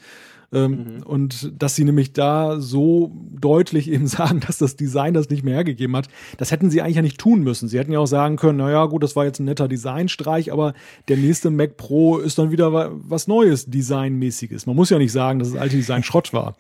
Ähm, 0.54 0.72
mhm. 0.72 1.04
Und 1.04 1.52
dass 1.58 1.76
sie 1.76 1.84
nämlich 1.84 2.14
da 2.14 2.60
so 2.60 3.12
deutlich 3.32 3.90
eben 3.90 4.06
sagen, 4.08 4.40
dass 4.40 4.60
das 4.60 4.76
Design 4.76 5.14
das 5.14 5.30
nicht 5.30 5.44
mehr 5.44 5.56
hergegeben 5.56 5.96
hat, 5.98 6.10
das 6.38 6.52
hätten 6.52 6.70
sie 6.70 6.82
eigentlich 6.82 6.98
ja 6.98 7.02
nicht 7.02 7.20
tun 7.20 7.42
müssen. 7.42 7.68
Sie 7.68 7.80
hätten 7.80 7.92
ja 7.92 8.00
auch 8.00 8.08
sagen 8.08 8.36
können, 8.36 8.60
naja, 8.60 8.86
gut, 8.86 9.02
das 9.02 9.16
war 9.16 9.26
jetzt 9.26 9.40
ein 9.40 9.46
netter 9.46 9.68
Designstreich, 9.68 10.52
aber 10.54 10.74
der 11.08 11.18
nächste 11.18 11.50
Mac 11.50 11.76
Pro 11.78 12.20
ist 12.20 12.38
dann 12.38 12.52
wieder 12.52 12.72
was 12.72 13.28
Neues, 13.28 13.66
Designmäßiges. 13.66 14.68
Man 14.68 14.76
muss 14.76 14.92
ja 14.92 15.00
nicht 15.00 15.12
sagen, 15.12 15.40
dass 15.40 15.52
das 15.52 15.60
alte 15.60 15.76
Design 15.76 16.04
Schrott 16.04 16.34
war. 16.34 16.56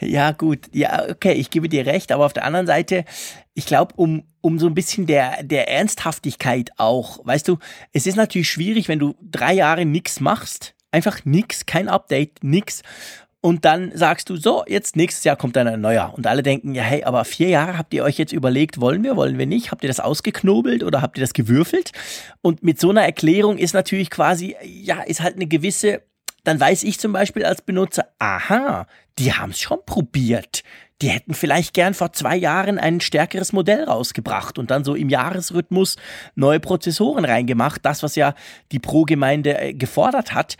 Ja, 0.00 0.32
gut. 0.32 0.68
Ja, 0.72 1.08
okay, 1.10 1.32
ich 1.32 1.50
gebe 1.50 1.68
dir 1.68 1.86
recht, 1.86 2.12
aber 2.12 2.26
auf 2.26 2.32
der 2.32 2.44
anderen 2.44 2.66
Seite, 2.66 3.04
ich 3.54 3.66
glaube, 3.66 3.94
um, 3.96 4.24
um 4.40 4.58
so 4.58 4.66
ein 4.66 4.74
bisschen 4.74 5.06
der, 5.06 5.42
der 5.42 5.68
Ernsthaftigkeit 5.68 6.70
auch, 6.76 7.24
weißt 7.24 7.48
du, 7.48 7.58
es 7.92 8.06
ist 8.06 8.16
natürlich 8.16 8.50
schwierig, 8.50 8.88
wenn 8.88 8.98
du 8.98 9.14
drei 9.22 9.54
Jahre 9.54 9.84
nichts 9.84 10.20
machst, 10.20 10.74
einfach 10.90 11.24
nichts, 11.24 11.66
kein 11.66 11.88
Update, 11.88 12.42
nichts. 12.42 12.82
Und 13.44 13.66
dann 13.66 13.92
sagst 13.94 14.30
du, 14.30 14.36
so, 14.36 14.64
jetzt 14.66 14.96
nächstes 14.96 15.22
Jahr 15.24 15.36
kommt 15.36 15.54
dann 15.56 15.68
ein 15.68 15.82
neuer. 15.82 16.14
Und 16.16 16.26
alle 16.26 16.42
denken, 16.42 16.74
ja, 16.74 16.82
hey, 16.82 17.04
aber 17.04 17.26
vier 17.26 17.50
Jahre 17.50 17.76
habt 17.76 17.92
ihr 17.92 18.02
euch 18.02 18.16
jetzt 18.16 18.32
überlegt, 18.32 18.80
wollen 18.80 19.04
wir, 19.04 19.16
wollen 19.16 19.38
wir 19.38 19.44
nicht? 19.44 19.70
Habt 19.70 19.84
ihr 19.84 19.88
das 19.88 20.00
ausgeknobelt 20.00 20.82
oder 20.82 21.02
habt 21.02 21.18
ihr 21.18 21.20
das 21.20 21.34
gewürfelt? 21.34 21.92
Und 22.40 22.62
mit 22.62 22.80
so 22.80 22.88
einer 22.88 23.02
Erklärung 23.02 23.58
ist 23.58 23.74
natürlich 23.74 24.08
quasi, 24.08 24.56
ja, 24.64 25.02
ist 25.02 25.20
halt 25.20 25.34
eine 25.34 25.46
gewisse, 25.46 26.00
dann 26.44 26.60
weiß 26.60 26.82
ich 26.84 27.00
zum 27.00 27.12
Beispiel 27.12 27.44
als 27.44 27.62
Benutzer, 27.62 28.06
aha, 28.18 28.86
die 29.18 29.32
haben 29.32 29.50
es 29.50 29.60
schon 29.60 29.78
probiert. 29.84 30.62
Die 31.02 31.08
hätten 31.08 31.34
vielleicht 31.34 31.74
gern 31.74 31.94
vor 31.94 32.12
zwei 32.12 32.36
Jahren 32.36 32.78
ein 32.78 33.00
stärkeres 33.00 33.52
Modell 33.52 33.84
rausgebracht 33.84 34.58
und 34.58 34.70
dann 34.70 34.84
so 34.84 34.94
im 34.94 35.08
Jahresrhythmus 35.08 35.96
neue 36.34 36.60
Prozessoren 36.60 37.24
reingemacht. 37.24 37.84
Das, 37.84 38.02
was 38.02 38.14
ja 38.14 38.34
die 38.70 38.78
Pro-Gemeinde 38.78 39.58
äh, 39.58 39.74
gefordert 39.74 40.32
hat. 40.32 40.56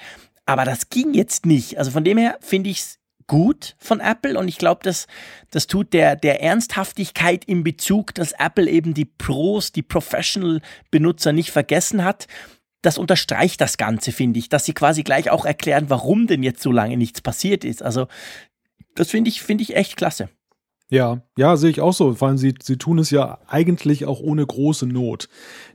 Aber 0.46 0.64
das 0.64 0.88
ging 0.90 1.14
jetzt 1.14 1.46
nicht. 1.46 1.78
Also 1.78 1.90
von 1.90 2.04
dem 2.04 2.18
her 2.18 2.38
finde 2.40 2.70
ich 2.70 2.80
es 2.80 2.98
gut 3.26 3.76
von 3.78 4.00
Apple 4.00 4.38
und 4.38 4.48
ich 4.48 4.58
glaube, 4.58 4.80
das, 4.82 5.06
das 5.50 5.66
tut 5.66 5.92
der, 5.92 6.16
der 6.16 6.42
Ernsthaftigkeit 6.42 7.44
im 7.46 7.64
Bezug, 7.64 8.14
dass 8.14 8.32
Apple 8.32 8.68
eben 8.68 8.92
die 8.92 9.06
Pros, 9.06 9.72
die 9.72 9.82
Professional-Benutzer 9.82 11.32
nicht 11.32 11.50
vergessen 11.50 12.04
hat. 12.04 12.26
Das 12.84 12.98
unterstreicht 12.98 13.60
das 13.60 13.76
Ganze, 13.76 14.12
finde 14.12 14.38
ich, 14.38 14.48
dass 14.48 14.64
sie 14.64 14.74
quasi 14.74 15.02
gleich 15.02 15.30
auch 15.30 15.44
erklären, 15.44 15.86
warum 15.88 16.26
denn 16.26 16.42
jetzt 16.42 16.62
so 16.62 16.70
lange 16.70 16.96
nichts 16.96 17.20
passiert 17.20 17.64
ist. 17.64 17.82
Also, 17.82 18.06
das 18.94 19.10
finde 19.10 19.28
ich, 19.28 19.42
finde 19.42 19.62
ich 19.62 19.76
echt 19.76 19.96
klasse. 19.96 20.28
Ja, 20.90 21.22
ja, 21.36 21.56
sehe 21.56 21.70
ich 21.70 21.80
auch 21.80 21.94
so. 21.94 22.14
Vor 22.14 22.28
allem, 22.28 22.36
sie, 22.36 22.54
sie 22.62 22.76
tun 22.76 22.98
es 22.98 23.10
ja 23.10 23.38
eigentlich 23.48 24.04
auch 24.04 24.20
ohne 24.20 24.46
große 24.46 24.86
Not. 24.86 25.28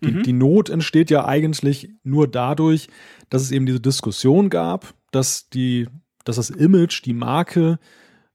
Die, 0.03 0.11
mhm. 0.11 0.23
die 0.23 0.33
Not 0.33 0.69
entsteht 0.69 1.09
ja 1.09 1.25
eigentlich 1.25 1.89
nur 2.03 2.27
dadurch, 2.27 2.87
dass 3.29 3.41
es 3.41 3.51
eben 3.51 3.65
diese 3.65 3.81
Diskussion 3.81 4.49
gab, 4.49 4.93
dass 5.11 5.49
die, 5.49 5.87
dass 6.25 6.35
das 6.35 6.51
Image, 6.51 7.03
die 7.05 7.13
Marke 7.13 7.79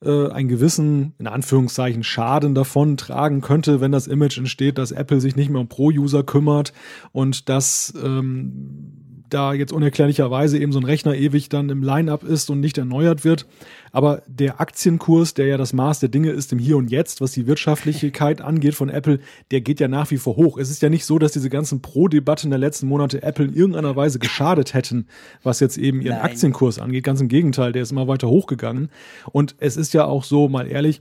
äh, 0.04 0.30
einen 0.30 0.48
gewissen, 0.48 1.14
in 1.18 1.26
Anführungszeichen, 1.26 2.02
Schaden 2.02 2.54
davon 2.54 2.96
tragen 2.96 3.40
könnte, 3.40 3.80
wenn 3.80 3.92
das 3.92 4.06
Image 4.06 4.38
entsteht, 4.38 4.78
dass 4.78 4.92
Apple 4.92 5.20
sich 5.20 5.36
nicht 5.36 5.50
mehr 5.50 5.60
um 5.60 5.68
Pro-User 5.68 6.22
kümmert 6.22 6.72
und 7.12 7.48
dass 7.48 7.94
ähm, 8.02 9.03
da 9.30 9.52
jetzt 9.52 9.72
unerklärlicherweise 9.72 10.58
eben 10.58 10.72
so 10.72 10.78
ein 10.78 10.84
Rechner 10.84 11.14
ewig 11.14 11.48
dann 11.48 11.70
im 11.70 11.82
Line-up 11.82 12.22
ist 12.24 12.50
und 12.50 12.60
nicht 12.60 12.78
erneuert 12.78 13.24
wird. 13.24 13.46
Aber 13.92 14.22
der 14.26 14.60
Aktienkurs, 14.60 15.34
der 15.34 15.46
ja 15.46 15.56
das 15.56 15.72
Maß 15.72 16.00
der 16.00 16.08
Dinge 16.08 16.30
ist 16.30 16.52
im 16.52 16.58
Hier 16.58 16.76
und 16.76 16.90
Jetzt, 16.90 17.20
was 17.20 17.32
die 17.32 17.46
Wirtschaftlichkeit 17.46 18.40
angeht 18.42 18.74
von 18.74 18.88
Apple, 18.88 19.20
der 19.50 19.60
geht 19.60 19.80
ja 19.80 19.88
nach 19.88 20.10
wie 20.10 20.18
vor 20.18 20.36
hoch. 20.36 20.58
Es 20.58 20.70
ist 20.70 20.82
ja 20.82 20.88
nicht 20.88 21.04
so, 21.04 21.18
dass 21.18 21.32
diese 21.32 21.50
ganzen 21.50 21.80
Pro-Debatten 21.80 22.50
der 22.50 22.58
letzten 22.58 22.86
Monate 22.86 23.22
Apple 23.22 23.46
in 23.46 23.54
irgendeiner 23.54 23.96
Weise 23.96 24.18
geschadet 24.18 24.74
hätten, 24.74 25.06
was 25.42 25.60
jetzt 25.60 25.78
eben 25.78 26.00
ihren 26.00 26.16
Nein. 26.16 26.24
Aktienkurs 26.24 26.78
angeht. 26.78 27.04
Ganz 27.04 27.20
im 27.20 27.28
Gegenteil, 27.28 27.72
der 27.72 27.82
ist 27.82 27.92
immer 27.92 28.08
weiter 28.08 28.28
hochgegangen. 28.28 28.90
Und 29.32 29.54
es 29.58 29.76
ist 29.76 29.94
ja 29.94 30.04
auch 30.04 30.24
so, 30.24 30.48
mal 30.48 30.66
ehrlich, 30.66 31.00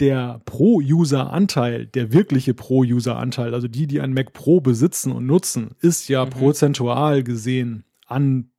der 0.00 0.40
Pro-User-Anteil, 0.44 1.86
der 1.86 2.12
wirkliche 2.12 2.54
Pro-User-Anteil, 2.54 3.54
also 3.54 3.68
die, 3.68 3.86
die 3.86 4.00
ein 4.00 4.12
Mac 4.12 4.32
Pro 4.32 4.60
besitzen 4.60 5.12
und 5.12 5.26
nutzen, 5.26 5.70
ist 5.80 6.08
ja 6.08 6.24
mhm. 6.24 6.30
prozentual 6.30 7.22
gesehen 7.22 7.84
an 8.06 8.50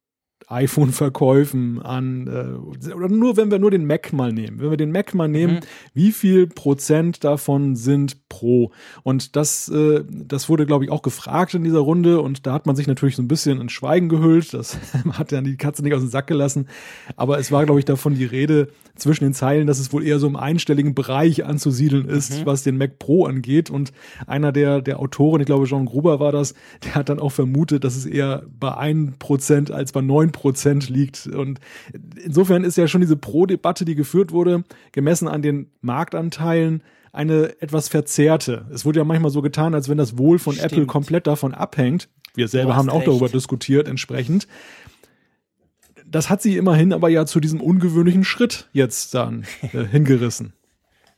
iPhone-Verkäufen, 0.50 1.80
an, 1.80 2.28
äh, 2.28 2.92
oder 2.92 3.08
nur 3.08 3.38
wenn 3.38 3.52
wir 3.52 3.60
nur 3.60 3.70
den 3.70 3.86
Mac 3.86 4.12
mal 4.14 4.34
nehmen. 4.34 4.60
Wenn 4.60 4.72
wir 4.72 4.78
den 4.78 4.92
Mac 4.92 5.14
mal 5.14 5.28
nehmen, 5.28 5.56
mhm. 5.56 5.60
wie 5.94 6.12
viel 6.12 6.48
Prozent 6.48 7.24
davon 7.24 7.76
sind 7.76 8.28
Pro? 8.30 8.72
Und 9.04 9.36
das, 9.36 9.70
äh, 9.70 10.04
das 10.10 10.50
wurde, 10.50 10.66
glaube 10.66 10.86
ich, 10.86 10.92
auch 10.92 11.04
gefragt 11.04 11.54
in 11.54 11.64
dieser 11.64 11.80
Runde 11.80 12.22
und 12.22 12.48
da 12.48 12.54
hat 12.54 12.66
man 12.66 12.76
sich 12.76 12.88
natürlich 12.88 13.16
so 13.16 13.22
ein 13.22 13.28
bisschen 13.28 13.62
in 13.62 13.70
Schweigen 13.70 14.10
gehüllt. 14.10 14.54
Das 14.56 14.78
hat 15.12 15.32
ja 15.32 15.42
die 15.42 15.56
Katze 15.56 15.84
nicht 15.84 15.94
aus 15.94 16.02
dem 16.02 16.10
Sack 16.10 16.26
gelassen. 16.26 16.68
Aber 17.16 17.38
es 17.38 17.52
war, 17.52 17.66
glaube 17.66 17.80
ich, 17.80 17.86
davon 17.86 18.16
die 18.16 18.26
Rede 18.26 18.70
zwischen 18.96 19.26
den 19.26 19.34
Zeilen, 19.34 19.68
dass 19.68 19.80
es 19.80 19.94
wohl 19.94 20.06
eher 20.06 20.20
so 20.20 20.28
im 20.28 20.36
einstelligen 20.36 20.96
Bereich 20.96 21.46
anzusiedeln 21.46 22.10
ist, 22.10 22.40
mhm. 22.40 22.46
was 22.46 22.64
den 22.64 22.78
Mac 22.78 22.98
Pro 22.98 23.26
angeht. 23.26 23.70
Und 23.70 23.94
einer 24.26 24.52
der, 24.52 24.82
der 24.82 25.00
Autoren, 25.00 25.42
ich 25.42 25.46
glaube, 25.46 25.68
Jean 25.68 25.86
Gruber 25.86 26.20
war 26.20 26.32
das, 26.32 26.56
der 26.84 26.96
hat 26.96 27.10
dann 27.10 27.20
auch 27.20 27.32
vermutet, 27.32 27.84
dass 27.84 27.96
es 27.96 28.08
eher 28.08 28.44
bei 28.60 28.70
1% 28.70 29.72
als 29.72 29.92
bei 29.92 30.00
9% 30.00 30.39
Prozent 30.40 30.90
liegt. 30.90 31.28
Und 31.28 31.60
insofern 32.24 32.64
ist 32.64 32.78
ja 32.78 32.88
schon 32.88 33.02
diese 33.02 33.18
Pro-Debatte, 33.18 33.84
die 33.84 33.96
geführt 33.96 34.32
wurde, 34.32 34.64
gemessen 34.94 35.28
an 35.28 35.42
den 35.42 35.70
Marktanteilen, 35.82 36.82
eine 37.12 37.62
etwas 37.62 37.90
verzerrte. 37.90 38.66
Es 38.72 38.86
wurde 38.86 39.00
ja 39.00 39.04
manchmal 39.04 39.32
so 39.32 39.42
getan, 39.42 39.74
als 39.74 39.90
wenn 39.90 39.98
das 39.98 40.18
Wohl 40.18 40.40
von 40.40 40.54
Stimmt. 40.54 40.72
Apple 40.72 40.86
komplett 40.86 41.28
davon 41.28 41.54
abhängt. 41.54 42.08
Wir 42.36 42.48
selber 42.48 42.76
haben 42.76 42.90
auch 42.90 43.00
recht. 43.00 43.08
darüber 43.08 43.28
diskutiert 43.28 43.88
entsprechend. 43.88 44.48
Das 46.06 46.30
hat 46.30 46.42
sie 46.42 46.58
immerhin 46.58 46.94
aber 46.94 47.10
ja 47.10 47.26
zu 47.26 47.40
diesem 47.40 47.62
ungewöhnlichen 47.62 48.24
Schritt 48.24 48.70
jetzt 48.72 49.14
dann 49.14 49.46
äh, 49.74 49.84
hingerissen. 49.92 50.54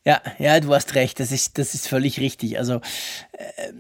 Ja, 0.04 0.22
ja, 0.40 0.60
du 0.60 0.74
hast 0.74 0.96
recht. 0.96 1.20
Das 1.20 1.32
ist, 1.32 1.58
das 1.58 1.76
ist 1.76 1.88
völlig 1.88 2.20
richtig. 2.20 2.58
Also, 2.58 2.76
äh, 3.34 3.74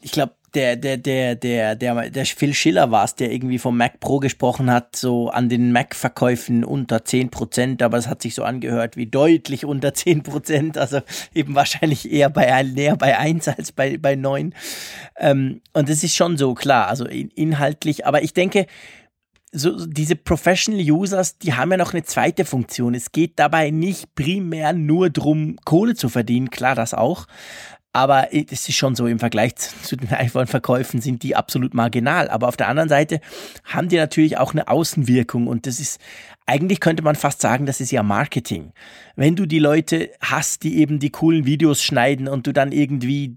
ich 0.00 0.10
glaube, 0.10 0.32
der, 0.54 0.76
der, 0.76 0.98
der, 0.98 1.34
der, 1.34 1.74
der, 1.76 2.10
der 2.10 2.26
Phil 2.26 2.52
Schiller 2.52 2.90
war 2.90 3.04
es, 3.04 3.14
der 3.14 3.32
irgendwie 3.32 3.58
vom 3.58 3.76
Mac 3.76 4.00
Pro 4.00 4.18
gesprochen 4.18 4.70
hat, 4.70 4.96
so 4.96 5.30
an 5.30 5.48
den 5.48 5.72
Mac-Verkäufen 5.72 6.64
unter 6.64 7.04
10 7.04 7.30
Prozent, 7.30 7.82
aber 7.82 7.96
es 7.96 8.06
hat 8.06 8.22
sich 8.22 8.34
so 8.34 8.44
angehört 8.44 8.96
wie 8.96 9.06
deutlich 9.06 9.64
unter 9.64 9.94
10 9.94 10.22
Prozent, 10.22 10.76
also 10.76 11.00
eben 11.34 11.54
wahrscheinlich 11.54 12.10
eher 12.10 12.28
bei 12.28 12.62
näher 12.62 12.96
bei 12.96 13.18
1 13.18 13.48
als 13.48 13.72
bei, 13.72 13.96
bei 13.96 14.14
9. 14.14 14.54
Ähm, 15.18 15.62
und 15.72 15.88
das 15.88 16.04
ist 16.04 16.14
schon 16.14 16.36
so, 16.36 16.54
klar, 16.54 16.88
also 16.88 17.06
inhaltlich, 17.06 18.06
aber 18.06 18.22
ich 18.22 18.34
denke, 18.34 18.66
so 19.52 19.86
diese 19.86 20.16
Professional 20.16 20.80
Users, 20.80 21.38
die 21.38 21.52
haben 21.52 21.70
ja 21.70 21.76
noch 21.76 21.92
eine 21.92 22.04
zweite 22.04 22.46
Funktion. 22.46 22.94
Es 22.94 23.12
geht 23.12 23.38
dabei 23.38 23.70
nicht 23.70 24.14
primär 24.14 24.72
nur 24.72 25.10
drum, 25.10 25.56
Kohle 25.64 25.94
zu 25.94 26.08
verdienen, 26.08 26.50
klar 26.50 26.74
das 26.74 26.94
auch, 26.94 27.26
aber 27.92 28.28
es 28.32 28.68
ist 28.68 28.74
schon 28.74 28.94
so, 28.94 29.06
im 29.06 29.18
Vergleich 29.18 29.54
zu 29.56 29.96
den 29.96 30.10
iPhone-Verkäufen 30.12 31.00
sind 31.00 31.22
die 31.22 31.36
absolut 31.36 31.74
marginal. 31.74 32.28
Aber 32.30 32.48
auf 32.48 32.56
der 32.56 32.68
anderen 32.68 32.88
Seite 32.88 33.20
haben 33.64 33.88
die 33.88 33.96
natürlich 33.96 34.38
auch 34.38 34.52
eine 34.52 34.68
Außenwirkung 34.68 35.46
und 35.46 35.66
das 35.66 35.78
ist, 35.78 36.00
eigentlich 36.46 36.80
könnte 36.80 37.02
man 37.02 37.16
fast 37.16 37.40
sagen, 37.40 37.66
das 37.66 37.80
ist 37.80 37.90
ja 37.90 38.02
Marketing. 38.02 38.72
Wenn 39.14 39.36
du 39.36 39.46
die 39.46 39.58
Leute 39.58 40.10
hast, 40.20 40.62
die 40.62 40.78
eben 40.78 40.98
die 40.98 41.10
coolen 41.10 41.44
Videos 41.44 41.82
schneiden 41.82 42.28
und 42.28 42.46
du 42.46 42.52
dann 42.52 42.72
irgendwie 42.72 43.36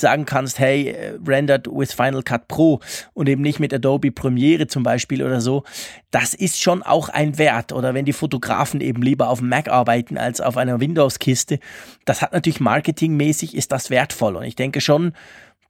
sagen 0.00 0.24
kannst, 0.24 0.58
hey, 0.58 0.88
äh, 0.88 1.18
rendered 1.26 1.68
with 1.70 1.92
Final 1.92 2.22
Cut 2.22 2.48
Pro 2.48 2.80
und 3.12 3.28
eben 3.28 3.42
nicht 3.42 3.60
mit 3.60 3.74
Adobe 3.74 4.10
Premiere 4.10 4.68
zum 4.68 4.82
Beispiel 4.82 5.22
oder 5.22 5.42
so, 5.42 5.64
das 6.10 6.32
ist 6.32 6.60
schon 6.60 6.82
auch 6.82 7.10
ein 7.10 7.36
Wert. 7.36 7.72
Oder 7.72 7.92
wenn 7.92 8.06
die 8.06 8.14
Fotografen 8.14 8.80
eben 8.80 9.02
lieber 9.02 9.28
auf 9.28 9.40
dem 9.40 9.50
Mac 9.50 9.68
arbeiten 9.68 10.16
als 10.16 10.40
auf 10.40 10.56
einer 10.56 10.80
Windows-Kiste, 10.80 11.58
das 12.06 12.22
hat 12.22 12.32
natürlich 12.32 12.60
marketingmäßig 12.60 13.41
ist 13.42 13.72
das 13.72 13.90
wertvoll. 13.90 14.36
Und 14.36 14.44
ich 14.44 14.56
denke 14.56 14.80
schon, 14.80 15.12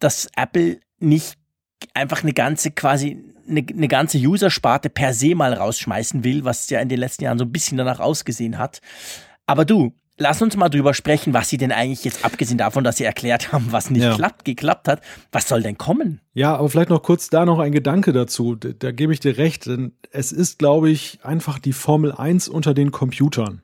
dass 0.00 0.28
Apple 0.36 0.80
nicht 0.98 1.36
einfach 1.94 2.22
eine 2.22 2.32
ganze 2.32 2.70
quasi 2.70 3.24
eine, 3.48 3.64
eine 3.68 3.88
ganze 3.88 4.18
User-Sparte 4.18 4.88
per 4.88 5.14
se 5.14 5.34
mal 5.34 5.52
rausschmeißen 5.52 6.24
will, 6.24 6.44
was 6.44 6.70
ja 6.70 6.80
in 6.80 6.88
den 6.88 6.98
letzten 6.98 7.24
Jahren 7.24 7.38
so 7.38 7.44
ein 7.44 7.52
bisschen 7.52 7.78
danach 7.78 8.00
ausgesehen 8.00 8.58
hat. 8.58 8.80
Aber 9.46 9.64
du, 9.64 9.92
lass 10.16 10.40
uns 10.42 10.56
mal 10.56 10.68
drüber 10.68 10.94
sprechen, 10.94 11.34
was 11.34 11.48
sie 11.48 11.56
denn 11.56 11.72
eigentlich 11.72 12.04
jetzt, 12.04 12.24
abgesehen 12.24 12.58
davon, 12.58 12.84
dass 12.84 12.96
sie 12.96 13.04
erklärt 13.04 13.52
haben, 13.52 13.66
was 13.70 13.90
nicht 13.90 14.04
ja. 14.04 14.14
klappt, 14.14 14.44
geklappt 14.44 14.88
hat, 14.88 15.02
was 15.30 15.48
soll 15.48 15.62
denn 15.62 15.78
kommen? 15.78 16.20
Ja, 16.34 16.56
aber 16.56 16.68
vielleicht 16.68 16.90
noch 16.90 17.02
kurz 17.02 17.28
da 17.28 17.44
noch 17.44 17.58
ein 17.58 17.72
Gedanke 17.72 18.12
dazu. 18.12 18.54
Da, 18.54 18.70
da 18.70 18.92
gebe 18.92 19.12
ich 19.12 19.20
dir 19.20 19.36
recht, 19.36 19.66
denn 19.66 19.92
es 20.10 20.32
ist, 20.32 20.58
glaube 20.58 20.90
ich, 20.90 21.18
einfach 21.22 21.58
die 21.58 21.72
Formel 21.72 22.12
1 22.12 22.48
unter 22.48 22.74
den 22.74 22.90
Computern. 22.90 23.62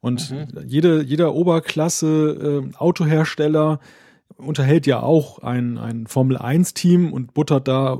Und 0.00 0.30
mhm. 0.30 0.46
jede, 0.66 1.02
jeder 1.02 1.34
Oberklasse 1.34 2.62
äh, 2.70 2.76
Autohersteller 2.76 3.80
unterhält 4.36 4.86
ja 4.86 5.00
auch 5.00 5.40
ein, 5.40 5.78
ein 5.78 6.06
Formel 6.06 6.36
1 6.36 6.74
Team 6.74 7.12
und 7.12 7.34
buttert 7.34 7.66
da 7.66 7.98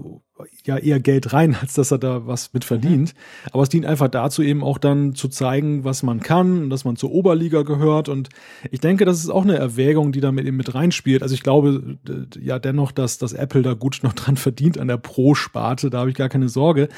ja 0.64 0.78
eher 0.78 1.00
Geld 1.00 1.32
rein, 1.32 1.56
als 1.60 1.74
dass 1.74 1.90
er 1.90 1.98
da 1.98 2.26
was 2.26 2.52
mit 2.52 2.64
verdient. 2.64 3.14
Mhm. 3.14 3.50
Aber 3.52 3.62
es 3.62 3.68
dient 3.68 3.86
einfach 3.86 4.08
dazu, 4.08 4.42
eben 4.42 4.62
auch 4.62 4.78
dann 4.78 5.14
zu 5.14 5.28
zeigen, 5.28 5.84
was 5.84 6.02
man 6.02 6.20
kann 6.20 6.62
und 6.64 6.70
dass 6.70 6.84
man 6.84 6.96
zur 6.96 7.10
Oberliga 7.10 7.62
gehört. 7.62 8.08
Und 8.08 8.28
ich 8.70 8.80
denke, 8.80 9.04
das 9.04 9.18
ist 9.18 9.30
auch 9.30 9.42
eine 9.42 9.56
Erwägung, 9.56 10.12
die 10.12 10.20
damit 10.20 10.46
eben 10.46 10.56
mit 10.56 10.74
reinspielt. 10.74 11.22
Also 11.22 11.34
ich 11.34 11.42
glaube 11.42 11.98
ja 12.40 12.58
dennoch, 12.58 12.92
dass, 12.92 13.18
dass 13.18 13.32
Apple 13.32 13.62
da 13.62 13.74
gut 13.74 14.00
noch 14.02 14.12
dran 14.12 14.36
verdient 14.36 14.78
an 14.78 14.88
der 14.88 14.98
Pro-Sparte. 14.98 15.90
Da 15.90 15.98
habe 15.98 16.10
ich 16.10 16.16
gar 16.16 16.28
keine 16.28 16.48
Sorge. 16.48 16.88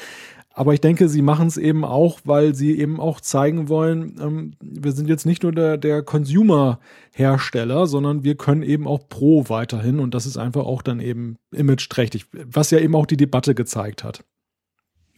Aber 0.53 0.73
ich 0.73 0.81
denke, 0.81 1.07
sie 1.07 1.21
machen 1.21 1.47
es 1.47 1.57
eben 1.57 1.85
auch, 1.85 2.19
weil 2.25 2.53
sie 2.55 2.77
eben 2.77 2.99
auch 2.99 3.21
zeigen 3.21 3.69
wollen, 3.69 4.17
ähm, 4.21 4.53
wir 4.59 4.91
sind 4.91 5.07
jetzt 5.07 5.25
nicht 5.25 5.43
nur 5.43 5.53
der, 5.53 5.77
der 5.77 6.03
Consumer-Hersteller, 6.03 7.87
sondern 7.87 8.23
wir 8.23 8.35
können 8.35 8.63
eben 8.63 8.85
auch 8.85 9.07
Pro 9.07 9.47
weiterhin 9.47 9.99
und 9.99 10.13
das 10.13 10.25
ist 10.25 10.37
einfach 10.37 10.65
auch 10.65 10.81
dann 10.81 10.99
eben 10.99 11.37
image-trächtig, 11.51 12.25
was 12.31 12.71
ja 12.71 12.79
eben 12.79 12.95
auch 12.95 13.05
die 13.05 13.17
Debatte 13.17 13.55
gezeigt 13.55 14.03
hat. 14.03 14.25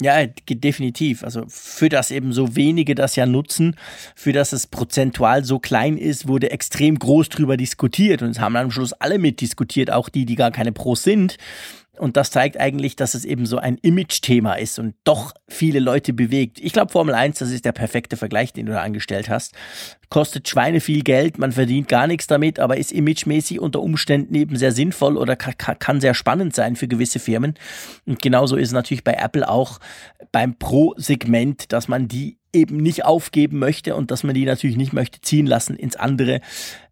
Ja, 0.01 0.25
definitiv. 0.25 1.23
Also 1.23 1.45
für 1.47 1.87
das 1.87 2.11
eben 2.11 2.33
so 2.33 2.55
wenige 2.55 2.95
das 2.95 3.15
ja 3.15 3.25
nutzen, 3.25 3.75
für 4.15 4.33
das 4.33 4.51
es 4.51 4.67
prozentual 4.67 5.45
so 5.45 5.59
klein 5.59 5.97
ist, 5.97 6.27
wurde 6.27 6.51
extrem 6.51 6.97
groß 6.97 7.29
drüber 7.29 7.57
diskutiert 7.57 8.21
und 8.21 8.31
es 8.31 8.39
haben 8.39 8.55
am 8.55 8.71
Schluss 8.71 8.93
alle 8.93 9.19
mitdiskutiert, 9.19 9.91
auch 9.91 10.09
die, 10.09 10.25
die 10.25 10.35
gar 10.35 10.51
keine 10.51 10.71
Pros 10.71 11.03
sind. 11.03 11.37
Und 11.99 12.17
das 12.17 12.31
zeigt 12.31 12.59
eigentlich, 12.59 12.95
dass 12.95 13.13
es 13.13 13.23
eben 13.23 13.45
so 13.45 13.57
ein 13.57 13.77
Image-Thema 13.77 14.55
ist 14.55 14.79
und 14.79 14.95
doch 15.03 15.31
viele 15.47 15.79
Leute 15.79 16.11
bewegt. 16.11 16.59
Ich 16.59 16.73
glaube, 16.73 16.91
Formel 16.91 17.13
1, 17.13 17.37
das 17.37 17.51
ist 17.51 17.65
der 17.65 17.71
perfekte 17.71 18.17
Vergleich, 18.17 18.51
den 18.51 18.65
du 18.65 18.71
da 18.71 18.81
angestellt 18.81 19.29
hast. 19.29 19.53
Kostet 20.09 20.49
Schweine 20.49 20.79
viel 20.79 21.03
Geld, 21.03 21.37
man 21.37 21.51
verdient 21.51 21.87
gar 21.87 22.07
nichts 22.07 22.25
damit, 22.25 22.59
aber 22.59 22.77
ist 22.77 22.91
imagemäßig 22.91 23.59
unter 23.59 23.81
Umständen 23.81 24.33
eben 24.33 24.55
sehr 24.55 24.71
sinnvoll 24.71 25.17
oder 25.17 25.35
kann 25.35 26.01
sehr 26.01 26.15
spannend 26.15 26.55
sein 26.55 26.75
für 26.75 26.87
gewisse 26.87 27.19
Firmen. 27.19 27.53
Und 28.07 28.23
genauso 28.23 28.55
ist 28.55 28.69
es 28.69 28.73
natürlich 28.73 29.03
bei 29.03 29.13
Apple 29.13 29.47
auch 29.47 29.79
beim 30.31 30.57
Pro-Segment, 30.57 31.71
dass 31.71 31.87
man 31.87 32.07
die 32.07 32.39
eben 32.53 32.77
nicht 32.77 33.05
aufgeben 33.05 33.59
möchte 33.59 33.95
und 33.95 34.09
dass 34.09 34.23
man 34.23 34.33
die 34.33 34.45
natürlich 34.45 34.77
nicht 34.77 34.93
möchte 34.93 35.21
ziehen 35.21 35.45
lassen 35.45 35.75
ins 35.75 35.95
andere, 35.95 36.41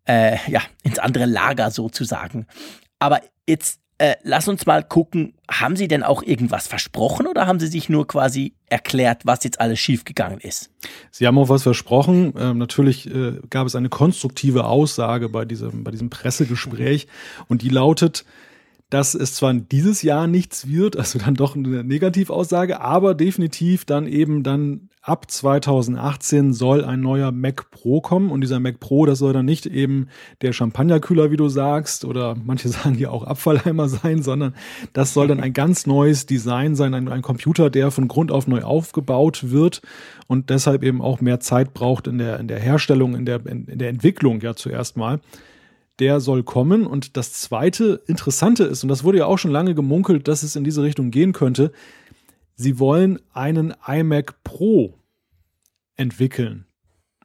äh, 0.06 0.38
ja, 0.48 0.62
ins 0.84 1.00
andere 1.00 1.26
Lager 1.26 1.72
sozusagen. 1.72 2.46
Aber 3.00 3.22
jetzt 3.48 3.80
äh, 4.02 4.16
lass 4.24 4.48
uns 4.48 4.66
mal 4.66 4.84
gucken, 4.84 5.36
haben 5.48 5.76
Sie 5.76 5.88
denn 5.88 6.02
auch 6.02 6.24
irgendwas 6.24 6.68
versprochen 6.68 7.28
oder 7.28 7.46
haben 7.46 7.60
Sie 7.60 7.68
sich 7.68 7.88
nur 7.88 8.08
quasi 8.08 8.56
erklärt, 8.66 9.28
was 9.28 9.44
jetzt 9.44 9.62
alles 9.62 9.80
schiefgegangen 9.80 10.40
ist? 10.40 10.72
Sie 11.12 11.28
haben 11.28 11.38
auch 11.38 11.50
was 11.50 11.62
versprochen. 11.62 12.34
Ähm, 12.36 12.58
natürlich 12.58 13.06
äh, 13.06 13.34
gab 13.52 13.68
es 13.68 13.76
eine 13.76 13.90
konstruktive 13.90 14.66
Aussage 14.66 15.30
bei 15.30 15.46
diesem, 15.46 15.84
bei 15.84 15.92
diesem 15.92 16.10
Pressegespräch 16.10 17.08
und 17.48 17.62
die 17.62 17.70
lautet, 17.70 18.26
dass 18.92 19.16
es 19.16 19.36
zwar 19.36 19.54
dieses 19.54 20.02
Jahr 20.02 20.28
nichts 20.28 20.68
wird, 20.68 20.98
also 20.98 21.18
dann 21.18 21.36
doch 21.36 21.56
eine 21.56 21.84
Negativaussage, 21.84 22.82
aber 22.82 23.16
definitiv 23.16 23.86
dann 23.86 24.06
eben 24.06 24.44
dann 24.44 24.90
ab 25.02 25.32
2018 25.32 26.52
soll 26.54 26.84
ein 26.84 27.00
neuer 27.00 27.32
Mac 27.32 27.72
Pro 27.72 28.02
kommen. 28.02 28.30
Und 28.30 28.42
dieser 28.42 28.60
Mac 28.60 28.82
Pro, 28.82 29.06
das 29.06 29.20
soll 29.20 29.32
dann 29.32 29.46
nicht 29.46 29.66
eben 29.66 30.10
der 30.42 30.52
Champagnerkühler, 30.52 31.32
wie 31.32 31.38
du 31.38 31.48
sagst, 31.48 32.04
oder 32.04 32.36
manche 32.44 32.68
sagen 32.70 32.98
ja 32.98 33.10
auch 33.12 33.24
Abfallheimer 33.24 33.88
sein, 33.88 34.22
sondern 34.22 34.54
das 34.92 35.14
soll 35.14 35.30
dann 35.30 35.40
ein 35.40 35.54
ganz 35.54 35.88
neues 35.88 36.26
Design 36.26 36.76
sein, 36.76 36.94
ein, 36.94 37.08
ein 37.08 37.22
Computer, 37.22 37.70
der 37.70 37.92
von 37.92 38.10
Grund 38.10 38.30
auf 38.30 38.46
neu 38.46 38.62
aufgebaut 38.62 39.52
wird 39.52 39.82
und 40.28 40.50
deshalb 40.50 40.84
eben 40.84 41.02
auch 41.02 41.22
mehr 41.22 41.40
Zeit 41.40 41.74
braucht 41.74 42.08
in 42.08 42.18
der, 42.18 42.42
in 42.42 42.50
der 42.50 42.60
Herstellung, 42.60 43.16
in 43.16 43.26
der, 43.26 43.46
in, 43.46 43.68
in 43.68 43.80
der 43.80 43.88
Entwicklung 43.88 44.42
ja 44.42 44.54
zuerst 44.54 44.98
mal 44.98 45.22
der 46.00 46.20
soll 46.20 46.44
kommen. 46.44 46.86
Und 46.86 47.18
das 47.18 47.34
zweite 47.34 48.02
Interessante 48.08 48.64
ist, 48.64 48.84
und 48.84 48.90
das 48.90 49.04
wurde 49.04 49.20
ja 49.20 49.26
auch 49.26 49.38
schon 49.38 49.52
lange 49.52 49.76
gemunkelt, 49.76 50.28
dass 50.28 50.44
es 50.44 50.56
in 50.56 50.64
diese 50.64 50.84
Richtung 50.84 51.12
gehen 51.12 51.34
könnte, 51.34 51.72
sie 52.56 52.80
wollen 52.80 53.20
einen 53.34 53.74
iMac 53.86 54.44
Pro 54.44 54.98
entwickeln. 55.96 56.66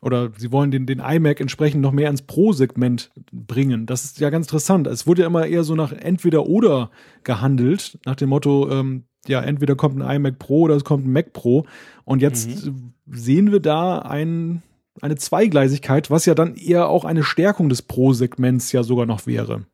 Oder 0.02 0.30
sie 0.36 0.52
wollen 0.52 0.70
den, 0.70 0.86
den 0.86 1.00
iMac 1.00 1.40
entsprechend 1.40 1.80
noch 1.80 1.92
mehr 1.92 2.10
ins 2.10 2.22
Pro-Segment 2.22 3.10
bringen. 3.32 3.86
Das 3.86 4.04
ist 4.04 4.20
ja 4.20 4.30
ganz 4.30 4.46
interessant. 4.46 4.86
Es 4.86 5.06
wurde 5.06 5.22
ja 5.22 5.26
immer 5.26 5.46
eher 5.46 5.64
so 5.64 5.74
nach 5.74 5.92
entweder 5.92 6.46
oder 6.46 6.90
gehandelt, 7.24 7.98
nach 8.04 8.14
dem 8.14 8.28
Motto, 8.28 8.70
ähm, 8.70 9.04
ja, 9.26 9.40
entweder 9.40 9.74
kommt 9.74 10.00
ein 10.00 10.16
iMac 10.16 10.38
Pro 10.38 10.60
oder 10.62 10.76
es 10.76 10.84
kommt 10.84 11.06
ein 11.06 11.12
Mac 11.12 11.32
Pro. 11.32 11.66
Und 12.04 12.22
jetzt 12.22 12.66
mhm. 12.66 12.92
sehen 13.06 13.52
wir 13.52 13.60
da 13.60 13.98
einen 13.98 14.62
eine 15.02 15.16
Zweigleisigkeit, 15.16 16.10
was 16.10 16.26
ja 16.26 16.34
dann 16.34 16.56
eher 16.56 16.88
auch 16.88 17.04
eine 17.04 17.22
Stärkung 17.22 17.68
des 17.68 17.82
Pro-Segments 17.82 18.72
ja 18.72 18.82
sogar 18.82 19.06
noch 19.06 19.26
wäre. 19.26 19.66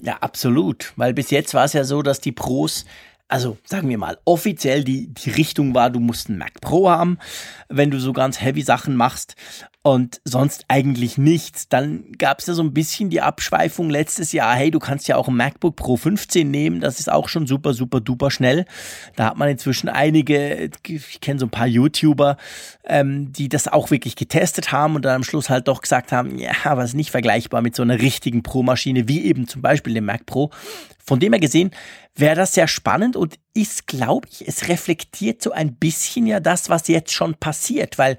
Ja, 0.00 0.18
absolut. 0.20 0.92
Weil 0.96 1.14
bis 1.14 1.30
jetzt 1.30 1.54
war 1.54 1.64
es 1.64 1.72
ja 1.72 1.84
so, 1.84 2.02
dass 2.02 2.20
die 2.20 2.32
Pros 2.32 2.84
also 3.28 3.58
sagen 3.64 3.90
wir 3.90 3.98
mal, 3.98 4.18
offiziell 4.24 4.82
die, 4.82 5.12
die 5.12 5.30
Richtung 5.30 5.74
war, 5.74 5.90
du 5.90 6.00
musst 6.00 6.28
einen 6.28 6.38
Mac 6.38 6.60
Pro 6.62 6.88
haben, 6.88 7.18
wenn 7.68 7.90
du 7.90 8.00
so 8.00 8.14
ganz 8.14 8.40
heavy 8.40 8.62
Sachen 8.62 8.96
machst 8.96 9.36
und 9.88 10.20
sonst 10.24 10.66
eigentlich 10.68 11.16
nichts. 11.16 11.68
Dann 11.68 12.12
gab 12.18 12.40
es 12.40 12.46
ja 12.46 12.54
so 12.54 12.62
ein 12.62 12.74
bisschen 12.74 13.08
die 13.08 13.22
Abschweifung 13.22 13.88
letztes 13.88 14.32
Jahr, 14.32 14.54
hey, 14.54 14.70
du 14.70 14.78
kannst 14.78 15.08
ja 15.08 15.16
auch 15.16 15.28
ein 15.28 15.36
MacBook 15.36 15.76
Pro 15.76 15.96
15 15.96 16.50
nehmen, 16.50 16.80
das 16.80 17.00
ist 17.00 17.10
auch 17.10 17.28
schon 17.28 17.46
super, 17.46 17.72
super, 17.72 18.00
duper 18.00 18.30
schnell. 18.30 18.66
Da 19.16 19.26
hat 19.26 19.38
man 19.38 19.48
inzwischen 19.48 19.88
einige, 19.88 20.70
ich 20.86 21.20
kenne 21.20 21.40
so 21.40 21.46
ein 21.46 21.50
paar 21.50 21.66
YouTuber, 21.66 22.36
ähm, 22.84 23.32
die 23.32 23.48
das 23.48 23.66
auch 23.66 23.90
wirklich 23.90 24.14
getestet 24.14 24.72
haben 24.72 24.94
und 24.94 25.06
dann 25.06 25.16
am 25.16 25.24
Schluss 25.24 25.48
halt 25.48 25.68
doch 25.68 25.80
gesagt 25.80 26.12
haben, 26.12 26.38
ja, 26.38 26.52
aber 26.64 26.82
es 26.82 26.90
ist 26.90 26.96
nicht 26.96 27.10
vergleichbar 27.10 27.62
mit 27.62 27.74
so 27.74 27.82
einer 27.82 28.00
richtigen 28.00 28.42
Pro-Maschine, 28.42 29.08
wie 29.08 29.24
eben 29.24 29.48
zum 29.48 29.62
Beispiel 29.62 29.94
dem 29.94 30.04
Mac 30.04 30.26
Pro. 30.26 30.50
Von 31.02 31.20
dem 31.20 31.32
her 31.32 31.40
gesehen 31.40 31.70
wäre 32.14 32.36
das 32.36 32.52
sehr 32.52 32.68
spannend 32.68 33.16
und 33.16 33.38
ist, 33.54 33.86
glaube 33.86 34.28
ich, 34.30 34.46
es 34.46 34.68
reflektiert 34.68 35.40
so 35.40 35.52
ein 35.52 35.76
bisschen 35.76 36.26
ja 36.26 36.40
das, 36.40 36.68
was 36.68 36.88
jetzt 36.88 37.12
schon 37.12 37.34
passiert, 37.36 37.96
weil 37.96 38.18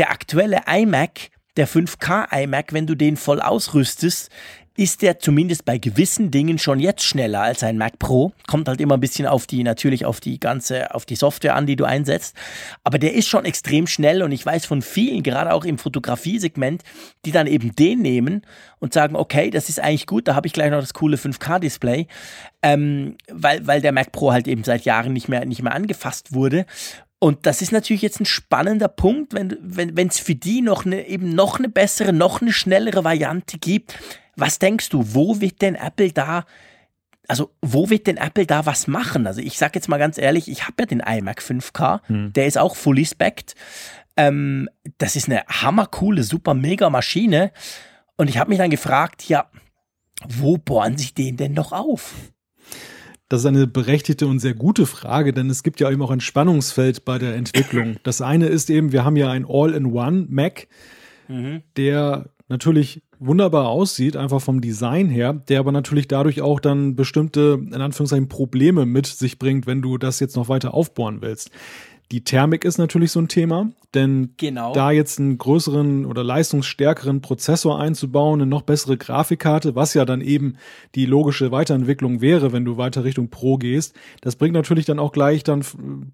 der 0.00 0.10
aktuelle 0.10 0.62
iMac, 0.66 1.28
der 1.58 1.68
5K 1.68 2.32
iMac, 2.44 2.72
wenn 2.72 2.86
du 2.86 2.94
den 2.94 3.18
voll 3.18 3.38
ausrüstest, 3.38 4.30
ist 4.78 5.02
der 5.02 5.18
zumindest 5.18 5.66
bei 5.66 5.76
gewissen 5.76 6.30
Dingen 6.30 6.58
schon 6.58 6.80
jetzt 6.80 7.02
schneller 7.02 7.42
als 7.42 7.62
ein 7.62 7.76
Mac 7.76 7.98
Pro. 7.98 8.32
Kommt 8.46 8.66
halt 8.66 8.80
immer 8.80 8.96
ein 8.96 9.00
bisschen 9.00 9.26
auf 9.26 9.46
die, 9.46 9.62
natürlich 9.62 10.06
auf 10.06 10.20
die 10.20 10.40
ganze, 10.40 10.94
auf 10.94 11.04
die 11.04 11.16
Software 11.16 11.54
an, 11.54 11.66
die 11.66 11.76
du 11.76 11.84
einsetzt. 11.84 12.34
Aber 12.82 12.98
der 12.98 13.12
ist 13.12 13.28
schon 13.28 13.44
extrem 13.44 13.86
schnell 13.86 14.22
und 14.22 14.32
ich 14.32 14.46
weiß 14.46 14.64
von 14.64 14.80
vielen, 14.80 15.22
gerade 15.22 15.52
auch 15.52 15.66
im 15.66 15.76
Fotografiesegment, 15.76 16.82
die 17.26 17.32
dann 17.32 17.46
eben 17.46 17.74
den 17.76 18.00
nehmen 18.00 18.40
und 18.78 18.94
sagen, 18.94 19.16
okay, 19.16 19.50
das 19.50 19.68
ist 19.68 19.80
eigentlich 19.80 20.06
gut, 20.06 20.28
da 20.28 20.34
habe 20.34 20.46
ich 20.46 20.54
gleich 20.54 20.70
noch 20.70 20.80
das 20.80 20.94
coole 20.94 21.18
5K-Display, 21.18 22.06
ähm, 22.62 23.18
weil, 23.30 23.66
weil 23.66 23.82
der 23.82 23.92
Mac 23.92 24.12
Pro 24.12 24.32
halt 24.32 24.48
eben 24.48 24.64
seit 24.64 24.86
Jahren 24.86 25.12
nicht 25.12 25.28
mehr, 25.28 25.44
nicht 25.44 25.62
mehr 25.62 25.74
angefasst 25.74 26.32
wurde. 26.32 26.64
Und 27.20 27.44
das 27.46 27.62
ist 27.62 27.70
natürlich 27.70 28.02
jetzt 28.02 28.18
ein 28.18 28.26
spannender 28.26 28.88
Punkt, 28.88 29.34
wenn 29.34 29.56
wenn 29.62 30.08
es 30.08 30.18
für 30.18 30.34
die 30.34 30.62
noch 30.62 30.86
eine 30.86 31.06
eben 31.06 31.34
noch 31.34 31.58
eine 31.58 31.68
bessere, 31.68 32.12
noch 32.12 32.40
eine 32.40 32.52
schnellere 32.52 33.04
Variante 33.04 33.58
gibt. 33.58 33.96
Was 34.36 34.58
denkst 34.58 34.88
du, 34.88 35.04
wo 35.14 35.40
wird 35.40 35.60
denn 35.62 35.74
Apple 35.74 36.12
da 36.12 36.46
also 37.28 37.54
wo 37.62 37.90
wird 37.90 38.08
denn 38.08 38.16
Apple 38.16 38.44
da 38.44 38.66
was 38.66 38.88
machen? 38.88 39.26
Also 39.26 39.40
ich 39.40 39.56
sag 39.56 39.76
jetzt 39.76 39.88
mal 39.88 39.98
ganz 39.98 40.18
ehrlich, 40.18 40.50
ich 40.50 40.64
habe 40.64 40.74
ja 40.80 40.86
den 40.86 40.98
iMac 40.98 41.40
5K, 41.40 42.00
hm. 42.06 42.32
der 42.32 42.46
ist 42.46 42.58
auch 42.58 42.74
fully 42.74 43.06
specced. 43.06 43.54
Ähm, 44.16 44.68
das 44.98 45.14
ist 45.14 45.28
eine 45.28 45.44
hammercoole, 45.46 46.24
super 46.24 46.54
mega 46.54 46.90
Maschine. 46.90 47.52
Und 48.16 48.28
ich 48.28 48.38
habe 48.38 48.50
mich 48.50 48.58
dann 48.58 48.70
gefragt, 48.70 49.28
ja, 49.28 49.48
wo 50.26 50.58
bohren 50.58 50.96
sich 50.98 51.14
den 51.14 51.36
denn 51.36 51.52
noch 51.52 51.70
auf? 51.70 52.14
Das 53.30 53.42
ist 53.42 53.46
eine 53.46 53.68
berechtigte 53.68 54.26
und 54.26 54.40
sehr 54.40 54.54
gute 54.54 54.86
Frage, 54.86 55.32
denn 55.32 55.48
es 55.50 55.62
gibt 55.62 55.78
ja 55.78 55.88
eben 55.88 56.02
auch 56.02 56.10
ein 56.10 56.20
Spannungsfeld 56.20 57.04
bei 57.04 57.16
der 57.16 57.36
Entwicklung. 57.36 57.96
Das 58.02 58.20
eine 58.20 58.46
ist 58.46 58.70
eben, 58.70 58.90
wir 58.90 59.04
haben 59.04 59.14
ja 59.14 59.30
ein 59.30 59.46
All-in-One 59.48 60.26
Mac, 60.28 60.66
mhm. 61.28 61.62
der 61.76 62.28
natürlich 62.48 63.02
wunderbar 63.20 63.68
aussieht, 63.68 64.16
einfach 64.16 64.40
vom 64.40 64.60
Design 64.60 65.08
her, 65.08 65.32
der 65.32 65.60
aber 65.60 65.70
natürlich 65.70 66.08
dadurch 66.08 66.42
auch 66.42 66.58
dann 66.58 66.96
bestimmte, 66.96 67.60
in 67.64 67.80
Anführungszeichen, 67.80 68.28
Probleme 68.28 68.84
mit 68.84 69.06
sich 69.06 69.38
bringt, 69.38 69.64
wenn 69.68 69.80
du 69.80 69.96
das 69.96 70.18
jetzt 70.18 70.34
noch 70.34 70.48
weiter 70.48 70.74
aufbohren 70.74 71.22
willst. 71.22 71.52
Die 72.12 72.24
Thermik 72.24 72.64
ist 72.64 72.78
natürlich 72.78 73.12
so 73.12 73.20
ein 73.20 73.28
Thema, 73.28 73.70
denn 73.94 74.34
genau. 74.36 74.72
da 74.72 74.90
jetzt 74.90 75.20
einen 75.20 75.38
größeren 75.38 76.06
oder 76.06 76.24
leistungsstärkeren 76.24 77.20
Prozessor 77.20 77.80
einzubauen, 77.80 78.40
eine 78.40 78.50
noch 78.50 78.62
bessere 78.62 78.96
Grafikkarte, 78.96 79.76
was 79.76 79.94
ja 79.94 80.04
dann 80.04 80.20
eben 80.20 80.56
die 80.96 81.06
logische 81.06 81.52
Weiterentwicklung 81.52 82.20
wäre, 82.20 82.52
wenn 82.52 82.64
du 82.64 82.76
weiter 82.76 83.04
Richtung 83.04 83.30
Pro 83.30 83.58
gehst, 83.58 83.94
das 84.22 84.34
bringt 84.36 84.54
natürlich 84.54 84.86
dann 84.86 84.98
auch 84.98 85.12
gleich 85.12 85.44
dann 85.44 85.64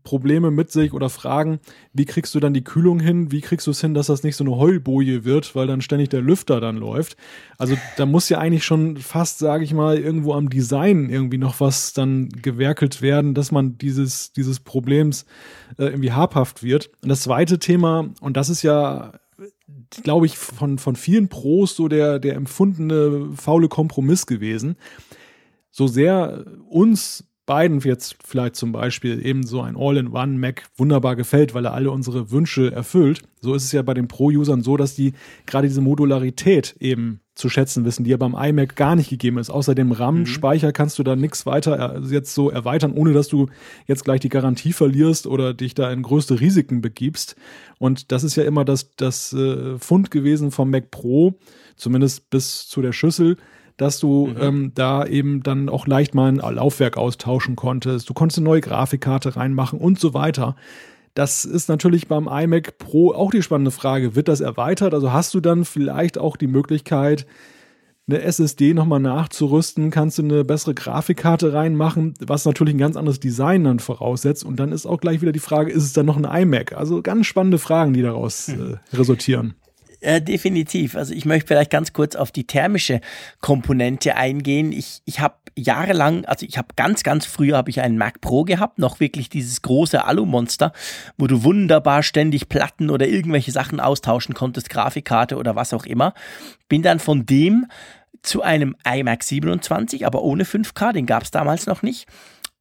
Probleme 0.04 0.50
mit 0.50 0.70
sich 0.70 0.92
oder 0.92 1.08
Fragen, 1.08 1.60
wie 1.94 2.04
kriegst 2.04 2.34
du 2.34 2.40
dann 2.40 2.52
die 2.54 2.64
Kühlung 2.64 3.00
hin, 3.00 3.32
wie 3.32 3.40
kriegst 3.42 3.66
du 3.66 3.70
es 3.70 3.80
hin, 3.80 3.94
dass 3.94 4.06
das 4.06 4.22
nicht 4.22 4.36
so 4.36 4.44
eine 4.44 4.56
Heulboje 4.56 5.24
wird, 5.24 5.54
weil 5.54 5.66
dann 5.66 5.80
ständig 5.80 6.10
der 6.10 6.22
Lüfter 6.22 6.60
dann 6.60 6.76
läuft. 6.76 7.16
Also 7.56 7.76
da 7.96 8.04
muss 8.04 8.28
ja 8.28 8.38
eigentlich 8.38 8.64
schon 8.64 8.98
fast, 8.98 9.38
sage 9.38 9.64
ich 9.64 9.72
mal, 9.72 9.98
irgendwo 9.98 10.34
am 10.34 10.50
Design 10.50 11.08
irgendwie 11.08 11.38
noch 11.38 11.60
was 11.60 11.94
dann 11.94 12.28
gewerkelt 12.28 13.00
werden, 13.02 13.34
dass 13.34 13.50
man 13.50 13.78
dieses, 13.78 14.32
dieses 14.32 14.60
Problems 14.60 15.24
äh, 15.78 15.85
irgendwie 15.90 16.12
habhaft 16.12 16.62
wird. 16.62 16.90
Und 17.02 17.08
das 17.08 17.22
zweite 17.22 17.58
Thema, 17.58 18.10
und 18.20 18.36
das 18.36 18.48
ist 18.48 18.62
ja, 18.62 19.12
glaube 20.02 20.26
ich, 20.26 20.38
von, 20.38 20.78
von 20.78 20.96
vielen 20.96 21.28
Pros 21.28 21.76
so 21.76 21.88
der, 21.88 22.18
der 22.18 22.34
empfundene 22.36 23.30
faule 23.36 23.68
Kompromiss 23.68 24.26
gewesen. 24.26 24.76
So 25.70 25.86
sehr 25.86 26.44
uns 26.68 27.24
beiden 27.46 27.78
jetzt 27.80 28.16
vielleicht 28.24 28.56
zum 28.56 28.72
Beispiel 28.72 29.24
eben 29.24 29.44
so 29.44 29.62
ein 29.62 29.76
All-in-One-Mac 29.76 30.64
wunderbar 30.76 31.16
gefällt, 31.16 31.54
weil 31.54 31.64
er 31.64 31.74
alle 31.74 31.90
unsere 31.90 32.30
Wünsche 32.30 32.72
erfüllt. 32.72 33.22
So 33.40 33.54
ist 33.54 33.64
es 33.64 33.72
ja 33.72 33.82
bei 33.82 33.94
den 33.94 34.08
Pro-Usern 34.08 34.62
so, 34.62 34.76
dass 34.76 34.96
die 34.96 35.12
gerade 35.46 35.68
diese 35.68 35.80
Modularität 35.80 36.76
eben 36.80 37.20
zu 37.36 37.50
schätzen 37.50 37.84
wissen, 37.84 38.02
die 38.02 38.10
ja 38.10 38.16
beim 38.16 38.34
iMac 38.34 38.76
gar 38.76 38.96
nicht 38.96 39.10
gegeben 39.10 39.36
ist. 39.38 39.50
Außer 39.50 39.74
dem 39.74 39.92
RAM-Speicher 39.92 40.68
mhm. 40.68 40.72
kannst 40.72 40.98
du 40.98 41.02
da 41.02 41.14
nichts 41.14 41.44
weiter 41.44 42.00
jetzt 42.10 42.34
so 42.34 42.50
erweitern, 42.50 42.92
ohne 42.92 43.12
dass 43.12 43.28
du 43.28 43.48
jetzt 43.86 44.04
gleich 44.04 44.20
die 44.20 44.30
Garantie 44.30 44.72
verlierst 44.72 45.26
oder 45.26 45.52
dich 45.52 45.74
da 45.74 45.92
in 45.92 46.02
größte 46.02 46.40
Risiken 46.40 46.80
begibst. 46.80 47.36
Und 47.78 48.10
das 48.10 48.24
ist 48.24 48.36
ja 48.36 48.44
immer 48.44 48.64
das, 48.64 48.96
das 48.96 49.34
äh, 49.34 49.78
Fund 49.78 50.10
gewesen 50.10 50.50
vom 50.50 50.70
Mac 50.70 50.90
Pro, 50.90 51.38
zumindest 51.76 52.30
bis 52.30 52.66
zu 52.68 52.80
der 52.80 52.92
Schüssel, 52.92 53.36
dass 53.76 54.00
du 54.00 54.28
mhm. 54.28 54.36
ähm, 54.40 54.72
da 54.74 55.04
eben 55.04 55.42
dann 55.42 55.68
auch 55.68 55.86
leicht 55.86 56.14
mal 56.14 56.28
ein 56.28 56.36
Laufwerk 56.36 56.96
austauschen 56.96 57.54
konntest. 57.54 58.08
Du 58.08 58.14
konntest 58.14 58.38
eine 58.38 58.46
neue 58.46 58.62
Grafikkarte 58.62 59.36
reinmachen 59.36 59.78
und 59.78 60.00
so 60.00 60.14
weiter. 60.14 60.56
Das 61.16 61.46
ist 61.46 61.70
natürlich 61.70 62.08
beim 62.08 62.28
iMac 62.28 62.76
Pro 62.76 63.14
auch 63.14 63.30
die 63.30 63.40
spannende 63.40 63.70
Frage. 63.70 64.14
Wird 64.14 64.28
das 64.28 64.42
erweitert? 64.42 64.92
Also 64.92 65.14
hast 65.14 65.32
du 65.32 65.40
dann 65.40 65.64
vielleicht 65.64 66.18
auch 66.18 66.36
die 66.36 66.46
Möglichkeit, 66.46 67.26
eine 68.06 68.20
SSD 68.20 68.74
nochmal 68.74 69.00
nachzurüsten, 69.00 69.90
kannst 69.90 70.18
du 70.18 70.24
eine 70.24 70.44
bessere 70.44 70.74
Grafikkarte 70.74 71.54
reinmachen, 71.54 72.12
was 72.20 72.44
natürlich 72.44 72.74
ein 72.74 72.78
ganz 72.78 72.96
anderes 72.96 73.18
Design 73.18 73.64
dann 73.64 73.78
voraussetzt. 73.78 74.44
Und 74.44 74.60
dann 74.60 74.72
ist 74.72 74.84
auch 74.84 75.00
gleich 75.00 75.22
wieder 75.22 75.32
die 75.32 75.38
Frage, 75.38 75.72
ist 75.72 75.84
es 75.84 75.94
dann 75.94 76.04
noch 76.04 76.18
ein 76.22 76.42
iMac? 76.42 76.74
Also 76.74 77.00
ganz 77.00 77.24
spannende 77.24 77.58
Fragen, 77.58 77.94
die 77.94 78.02
daraus 78.02 78.48
hm. 78.48 78.74
äh, 78.74 78.96
resultieren. 78.96 79.54
Äh, 80.06 80.22
definitiv. 80.22 80.94
Also 80.94 81.12
ich 81.12 81.24
möchte 81.24 81.48
vielleicht 81.48 81.72
ganz 81.72 81.92
kurz 81.92 82.14
auf 82.14 82.30
die 82.30 82.46
thermische 82.46 83.00
Komponente 83.40 84.14
eingehen. 84.14 84.70
Ich, 84.70 85.02
ich 85.04 85.18
habe 85.18 85.34
jahrelang, 85.56 86.24
also 86.26 86.46
ich 86.46 86.58
habe 86.58 86.68
ganz, 86.76 87.02
ganz 87.02 87.26
früher 87.26 87.56
habe 87.56 87.70
ich 87.70 87.80
einen 87.80 87.98
Mac 87.98 88.20
Pro 88.20 88.44
gehabt, 88.44 88.78
noch 88.78 89.00
wirklich 89.00 89.30
dieses 89.30 89.62
große 89.62 90.04
Alu-Monster, 90.04 90.72
wo 91.18 91.26
du 91.26 91.42
wunderbar 91.42 92.04
ständig 92.04 92.48
Platten 92.48 92.88
oder 92.88 93.08
irgendwelche 93.08 93.50
Sachen 93.50 93.80
austauschen 93.80 94.32
konntest, 94.32 94.70
Grafikkarte 94.70 95.38
oder 95.38 95.56
was 95.56 95.74
auch 95.74 95.86
immer. 95.86 96.14
Bin 96.68 96.82
dann 96.82 97.00
von 97.00 97.26
dem 97.26 97.66
zu 98.22 98.42
einem 98.42 98.76
iMac 98.88 99.24
27, 99.24 100.06
aber 100.06 100.22
ohne 100.22 100.44
5K, 100.44 100.92
den 100.92 101.06
gab 101.06 101.24
es 101.24 101.32
damals 101.32 101.66
noch 101.66 101.82
nicht 101.82 102.06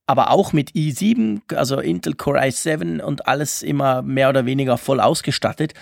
aber 0.08 0.30
auch 0.32 0.54
mit 0.54 0.72
i7, 0.72 1.56
also 1.56 1.80
Intel 1.80 2.14
Core 2.14 2.40
i7 2.40 3.02
und 3.02 3.28
alles 3.28 3.64
immer 3.64 4.02
mehr 4.02 4.30
oder 4.30 4.46
weniger 4.46 4.78
voll 4.78 5.00
ausgestattet. 5.00 5.74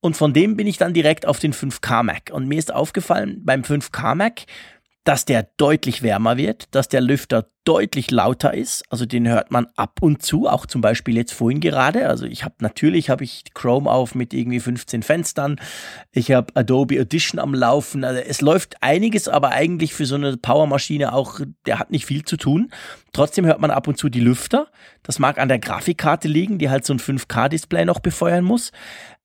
Und 0.00 0.16
von 0.16 0.32
dem 0.32 0.56
bin 0.56 0.66
ich 0.66 0.78
dann 0.78 0.94
direkt 0.94 1.26
auf 1.26 1.38
den 1.38 1.52
5K 1.52 2.02
Mac. 2.02 2.30
Und 2.32 2.46
mir 2.46 2.58
ist 2.58 2.72
aufgefallen, 2.72 3.40
beim 3.44 3.62
5K 3.62 4.14
Mac, 4.14 4.42
dass 5.08 5.24
der 5.24 5.48
deutlich 5.56 6.02
wärmer 6.02 6.36
wird, 6.36 6.74
dass 6.74 6.88
der 6.88 7.00
Lüfter 7.00 7.48
deutlich 7.64 8.10
lauter 8.10 8.52
ist. 8.52 8.84
Also 8.90 9.06
den 9.06 9.26
hört 9.26 9.50
man 9.50 9.66
ab 9.74 10.00
und 10.02 10.22
zu, 10.22 10.46
auch 10.46 10.66
zum 10.66 10.82
Beispiel 10.82 11.16
jetzt 11.16 11.32
vorhin 11.32 11.60
gerade. 11.60 12.08
Also 12.08 12.26
ich 12.26 12.44
habe 12.44 12.56
natürlich 12.60 13.08
habe 13.08 13.24
ich 13.24 13.44
Chrome 13.54 13.90
auf 13.90 14.14
mit 14.14 14.34
irgendwie 14.34 14.60
15 14.60 15.02
Fenstern. 15.02 15.58
Ich 16.12 16.30
habe 16.30 16.54
Adobe 16.56 17.00
Audition 17.00 17.38
am 17.38 17.54
Laufen. 17.54 18.04
Also 18.04 18.20
es 18.20 18.42
läuft 18.42 18.82
einiges, 18.82 19.28
aber 19.28 19.48
eigentlich 19.48 19.94
für 19.94 20.04
so 20.04 20.16
eine 20.16 20.36
Powermaschine 20.36 21.14
auch, 21.14 21.40
der 21.64 21.78
hat 21.78 21.90
nicht 21.90 22.04
viel 22.04 22.26
zu 22.26 22.36
tun. 22.36 22.70
Trotzdem 23.14 23.46
hört 23.46 23.60
man 23.60 23.70
ab 23.70 23.88
und 23.88 23.96
zu 23.96 24.10
die 24.10 24.20
Lüfter. 24.20 24.68
Das 25.02 25.18
mag 25.18 25.38
an 25.38 25.48
der 25.48 25.58
Grafikkarte 25.58 26.28
liegen, 26.28 26.58
die 26.58 26.68
halt 26.68 26.84
so 26.84 26.92
ein 26.92 27.00
5K-Display 27.00 27.86
noch 27.86 28.00
befeuern 28.00 28.44
muss. 28.44 28.72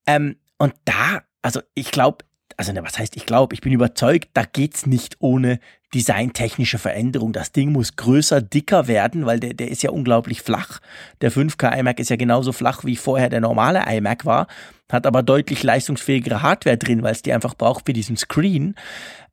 Ähm, 0.08 0.38
und 0.58 0.74
da, 0.86 1.22
also 1.42 1.62
ich 1.76 1.92
glaube, 1.92 2.26
also 2.58 2.72
ne, 2.72 2.84
was 2.84 2.98
heißt 2.98 3.16
ich 3.16 3.26
glaube, 3.26 3.54
ich 3.54 3.62
bin 3.62 3.74
überzeugt, 3.74 4.30
da 4.34 4.44
geht's 4.44 4.86
nicht 4.86 5.18
ohne 5.20 5.60
designtechnische 5.94 6.78
Veränderung. 6.78 7.34
Das 7.34 7.52
Ding 7.52 7.72
muss 7.72 7.96
größer, 7.96 8.42
dicker 8.42 8.88
werden, 8.88 9.26
weil 9.26 9.40
der, 9.40 9.54
der 9.54 9.70
ist 9.70 9.84
ja 9.84 9.92
unglaublich 9.92 10.42
flach. 10.42 10.80
Der 11.22 11.32
5K 11.32 11.78
iMac 11.80 12.00
ist 12.00 12.10
ja 12.10 12.16
genauso 12.16 12.52
flach 12.52 12.84
wie 12.84 12.96
vorher 12.96 13.30
der 13.30 13.42
normale 13.42 13.84
iMac 13.88 14.26
war, 14.26 14.48
hat 14.92 15.06
aber 15.06 15.24
deutlich 15.24 15.64
leistungsfähigere 15.64 16.42
Hardware 16.42 16.78
drin, 16.78 17.04
weil 17.04 17.14
es 17.14 17.22
die 17.22 17.34
einfach 17.34 17.56
braucht 17.56 17.86
für 17.86 17.94
diesen 17.94 18.18
Screen. 18.18 18.76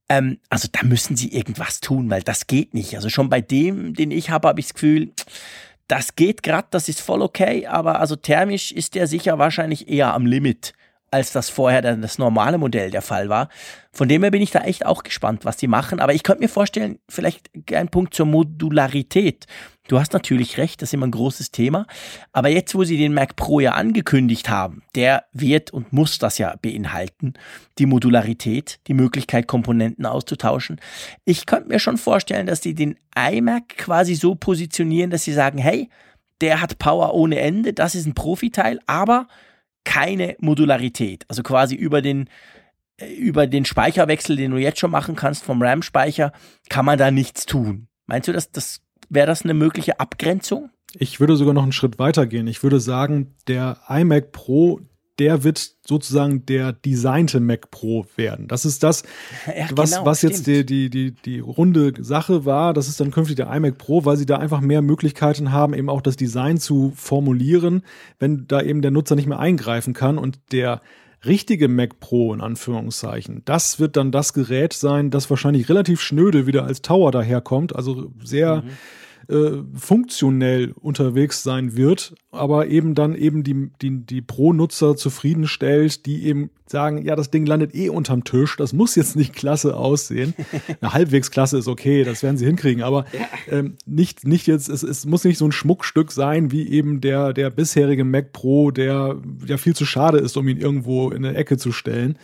Ähm, 0.09 0.39
also 0.51 0.69
da 0.71 0.87
müssen 0.87 1.17
sie 1.17 1.33
irgendwas 1.33 1.81
tun, 1.81 2.11
weil 2.11 2.23
das 2.23 2.47
geht 2.47 2.75
nicht. 2.75 2.95
Also 2.97 3.09
schon 3.09 3.31
bei 3.31 3.41
dem, 3.41 3.95
den 3.95 4.11
ich 4.11 4.31
habe, 4.31 4.49
habe 4.49 4.61
ich 4.61 4.67
das 4.67 4.75
Gefühl, 4.75 5.13
das 5.89 6.15
geht 6.15 6.43
gerade, 6.43 6.69
das 6.71 6.89
ist 6.89 7.01
voll 7.01 7.21
okay, 7.21 7.67
aber 7.67 8.01
also 8.01 8.17
thermisch 8.17 8.71
ist 8.71 8.95
der 8.95 9.07
sicher 9.07 9.39
wahrscheinlich 9.39 9.89
eher 9.89 10.15
am 10.15 10.27
Limit 10.27 10.73
als 11.11 11.33
das 11.33 11.49
vorher 11.49 11.83
dann 11.83 12.03
das 12.03 12.19
normale 12.19 12.59
Modell 12.59 12.91
der 12.91 13.03
Fall 13.03 13.29
war. 13.29 13.49
Von 13.93 14.09
dem 14.09 14.23
her 14.23 14.31
bin 14.31 14.43
ich 14.43 14.53
da 14.53 14.61
echt 14.61 14.87
auch 14.87 15.03
gespannt, 15.03 15.45
was 15.45 15.57
die 15.57 15.67
machen. 15.67 15.99
Aber 15.99 16.15
ich 16.15 16.23
könnte 16.23 16.43
mir 16.43 16.49
vorstellen, 16.49 17.01
vielleicht 17.09 17.51
ein 17.73 17.89
Punkt 17.89 18.15
zur 18.15 18.27
Modularität. 18.27 19.47
Du 19.89 19.99
hast 19.99 20.13
natürlich 20.13 20.57
recht, 20.57 20.81
das 20.81 20.91
ist 20.91 20.95
immer 20.95 21.09
ein 21.09 21.11
großes 21.11 21.51
Thema. 21.51 21.87
Aber 22.33 22.49
jetzt, 22.49 22.77
wo 22.77 22.85
sie 22.85 22.97
den 22.97 23.13
Mac 23.13 23.35
Pro 23.35 23.59
ja 23.59 23.73
angekündigt 23.73 24.49
haben, 24.49 24.83
der 24.95 25.25
wird 25.33 25.73
und 25.73 25.93
muss 25.93 26.19
das 26.19 26.39
ja 26.39 26.55
beinhalten, 26.63 27.35
die 27.79 27.87
Modularität, 27.87 28.79
die 28.87 28.95
Möglichkeit, 28.95 29.49
Komponenten 29.49 30.07
auszutauschen. 30.07 30.81
Ich 31.25 31.45
könnte 31.45 31.71
mir 31.71 31.81
schon 31.81 31.97
vorstellen, 31.97 32.47
dass 32.47 32.61
die 32.61 32.75
den 32.75 32.97
iMac 33.17 33.79
quasi 33.79 34.15
so 34.15 34.37
positionieren, 34.37 35.11
dass 35.11 35.25
sie 35.25 35.33
sagen, 35.33 35.59
hey, 35.59 35.89
der 36.41 36.61
hat 36.61 36.79
Power 36.79 37.15
ohne 37.15 37.41
Ende, 37.41 37.73
das 37.73 37.97
ist 37.97 38.07
ein 38.07 38.15
Profiteil, 38.15 38.79
aber 38.87 39.27
keine 39.85 40.37
Modularität. 40.41 41.25
Also 41.29 41.43
quasi 41.43 41.75
über 41.75 42.03
den, 42.03 42.29
äh, 42.97 43.13
über 43.13 43.47
den 43.47 43.65
Speicherwechsel, 43.65 44.37
den 44.37 44.51
du 44.51 44.59
jetzt 44.59 44.79
schon 44.79 44.91
machen 44.91 45.17
kannst 45.17 45.45
vom 45.45 45.63
RAM-Speicher, 45.63 46.33
kann 46.69 46.85
man 46.85 46.99
da 46.99 47.11
nichts 47.11 47.47
tun. 47.47 47.89
Meinst 48.07 48.29
du, 48.29 48.33
dass 48.33 48.51
das 48.51 48.81
wäre 49.09 49.27
das 49.27 49.43
eine 49.43 49.55
mögliche 49.55 50.01
Abgrenzung? 50.01 50.71
Ich 50.99 51.21
würde 51.21 51.37
sogar 51.37 51.55
noch 51.55 51.63
einen 51.63 51.73
Schritt 51.73 51.99
weiter 51.99 52.27
gehen. 52.27 52.47
Ich 52.47 52.63
würde 52.63 52.81
sagen, 52.81 53.35
der 53.47 53.79
iMac 53.89 54.33
Pro, 54.33 54.81
der 55.21 55.45
wird 55.45 55.77
sozusagen 55.87 56.47
der 56.47 56.73
designte 56.73 57.41
Mac 57.41 57.71
Pro 57.71 58.07
werden. 58.17 58.49
Das 58.49 58.65
ist 58.65 58.83
das, 58.83 59.03
ja, 59.47 59.67
was, 59.73 59.91
genau, 59.91 60.07
was 60.07 60.23
jetzt 60.23 60.47
die, 60.47 60.65
die, 60.65 60.89
die, 60.89 61.13
die 61.13 61.39
runde 61.39 61.93
Sache 62.01 62.47
war. 62.47 62.73
Das 62.73 62.89
ist 62.89 63.01
dann 63.01 63.11
künftig 63.11 63.37
der 63.37 63.53
iMac 63.53 63.77
Pro, 63.79 64.05
weil 64.07 64.17
sie 64.17 64.27
da 64.27 64.39
einfach 64.39 64.61
mehr 64.63 64.81
Möglichkeiten 64.81 65.53
haben, 65.53 65.75
eben 65.75 65.91
auch 65.91 66.01
das 66.01 66.17
Design 66.17 66.59
zu 66.59 66.93
formulieren, 66.97 67.83
wenn 68.19 68.47
da 68.49 68.63
eben 68.63 68.81
der 68.81 68.91
Nutzer 68.91 69.15
nicht 69.15 69.29
mehr 69.29 69.39
eingreifen 69.39 69.93
kann 69.93 70.17
und 70.17 70.41
der 70.53 70.81
richtige 71.25 71.69
Mac 71.69 72.01
Pro 72.01 72.33
in 72.33 72.41
Anführungszeichen, 72.41 73.43
das 73.45 73.79
wird 73.79 73.99
dann 73.99 74.11
das 74.11 74.33
Gerät 74.33 74.73
sein, 74.73 75.11
das 75.11 75.29
wahrscheinlich 75.29 75.69
relativ 75.69 76.01
schnöde 76.01 76.47
wieder 76.47 76.65
als 76.65 76.81
Tower 76.81 77.13
daherkommt, 77.13 77.77
also 77.77 78.11
sehr 78.25 78.63
mhm 78.63 78.71
äh, 79.31 79.63
funktionell 79.75 80.73
unterwegs 80.81 81.43
sein 81.43 81.77
wird, 81.77 82.15
aber 82.31 82.67
eben 82.67 82.95
dann 82.95 83.15
eben 83.15 83.43
die, 83.45 83.71
die, 83.81 84.05
die 84.05 84.23
Pro-Nutzer 84.23 84.97
zufriedenstellt, 84.97 86.07
die 86.07 86.27
eben 86.27 86.51
sagen, 86.67 87.05
ja, 87.05 87.17
das 87.17 87.31
Ding 87.31 87.47
landet 87.47 87.75
eh 87.75 87.89
unterm 87.89 88.25
Tisch, 88.25 88.57
das 88.57 88.73
muss 88.73 88.97
jetzt 88.97 89.17
nicht 89.17 89.33
klasse 89.33 89.77
aussehen. 89.77 90.35
Eine 90.81 90.93
halbwegs 90.93 91.31
klasse 91.31 91.59
ist 91.59 91.69
okay, 91.69 92.05
das 92.05 92.23
werden 92.23 92.37
sie 92.37 92.47
hinkriegen, 92.47 92.83
aber 92.83 93.07
ähm, 93.49 93.77
nicht, 93.87 94.27
nicht 94.27 94.47
jetzt, 94.47 94.69
es, 94.69 94.83
es 94.83 95.07
muss 95.07 95.25
nicht 95.25 95.39
so 95.39 95.47
ein 95.47 95.53
Schmuckstück 95.53 96.13
sein, 96.13 96.51
wie 96.51 96.69
eben 96.69 97.01
der, 97.01 97.33
der 97.33 97.51
bisherige 97.51 98.05
Mac 98.05 98.33
Pro, 98.33 98.71
der 98.71 99.17
ja 99.47 99.57
viel 99.57 99.75
zu 99.75 99.87
schade 99.87 100.19
ist, 100.19 100.37
um 100.37 100.49
ihn 100.49 100.59
irgendwo 100.59 101.11
in 101.11 101.25
eine 101.25 101.37
Ecke 101.37 101.57
zu 101.57 101.73
stellen. 101.73 102.19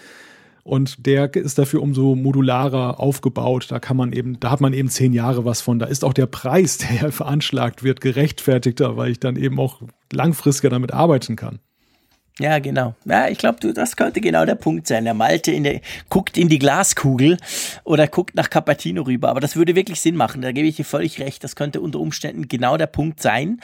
Und 0.66 1.06
der 1.06 1.32
ist 1.36 1.58
dafür 1.58 1.80
umso 1.80 2.16
modularer 2.16 2.98
aufgebaut. 2.98 3.68
Da 3.70 3.78
kann 3.78 3.96
man 3.96 4.12
eben, 4.12 4.40
da 4.40 4.50
hat 4.50 4.60
man 4.60 4.72
eben 4.72 4.88
zehn 4.88 5.12
Jahre 5.12 5.44
was 5.44 5.60
von. 5.60 5.78
Da 5.78 5.86
ist 5.86 6.04
auch 6.04 6.12
der 6.12 6.26
Preis, 6.26 6.78
der 6.78 6.92
ja 6.96 7.10
veranschlagt 7.12 7.84
wird, 7.84 8.00
gerechtfertigter, 8.00 8.96
weil 8.96 9.12
ich 9.12 9.20
dann 9.20 9.36
eben 9.36 9.60
auch 9.60 9.80
langfristiger 10.12 10.68
damit 10.68 10.92
arbeiten 10.92 11.36
kann. 11.36 11.60
Ja, 12.40 12.58
genau. 12.58 12.96
Ja, 13.04 13.28
ich 13.28 13.38
glaube, 13.38 13.60
du, 13.60 13.72
das 13.72 13.94
könnte 13.94 14.20
genau 14.20 14.44
der 14.44 14.56
Punkt 14.56 14.88
sein. 14.88 15.04
Der 15.04 15.14
Malte 15.14 15.52
in 15.52 15.62
der, 15.62 15.80
guckt 16.10 16.36
in 16.36 16.48
die 16.48 16.58
Glaskugel 16.58 17.38
oder 17.84 18.08
guckt 18.08 18.34
nach 18.34 18.50
Capatino 18.50 19.02
rüber. 19.02 19.28
Aber 19.28 19.40
das 19.40 19.54
würde 19.54 19.76
wirklich 19.76 20.00
Sinn 20.00 20.16
machen. 20.16 20.42
Da 20.42 20.50
gebe 20.50 20.66
ich 20.66 20.74
dir 20.74 20.84
völlig 20.84 21.20
recht. 21.20 21.44
Das 21.44 21.54
könnte 21.54 21.80
unter 21.80 22.00
Umständen 22.00 22.48
genau 22.48 22.76
der 22.76 22.88
Punkt 22.88 23.22
sein. 23.22 23.60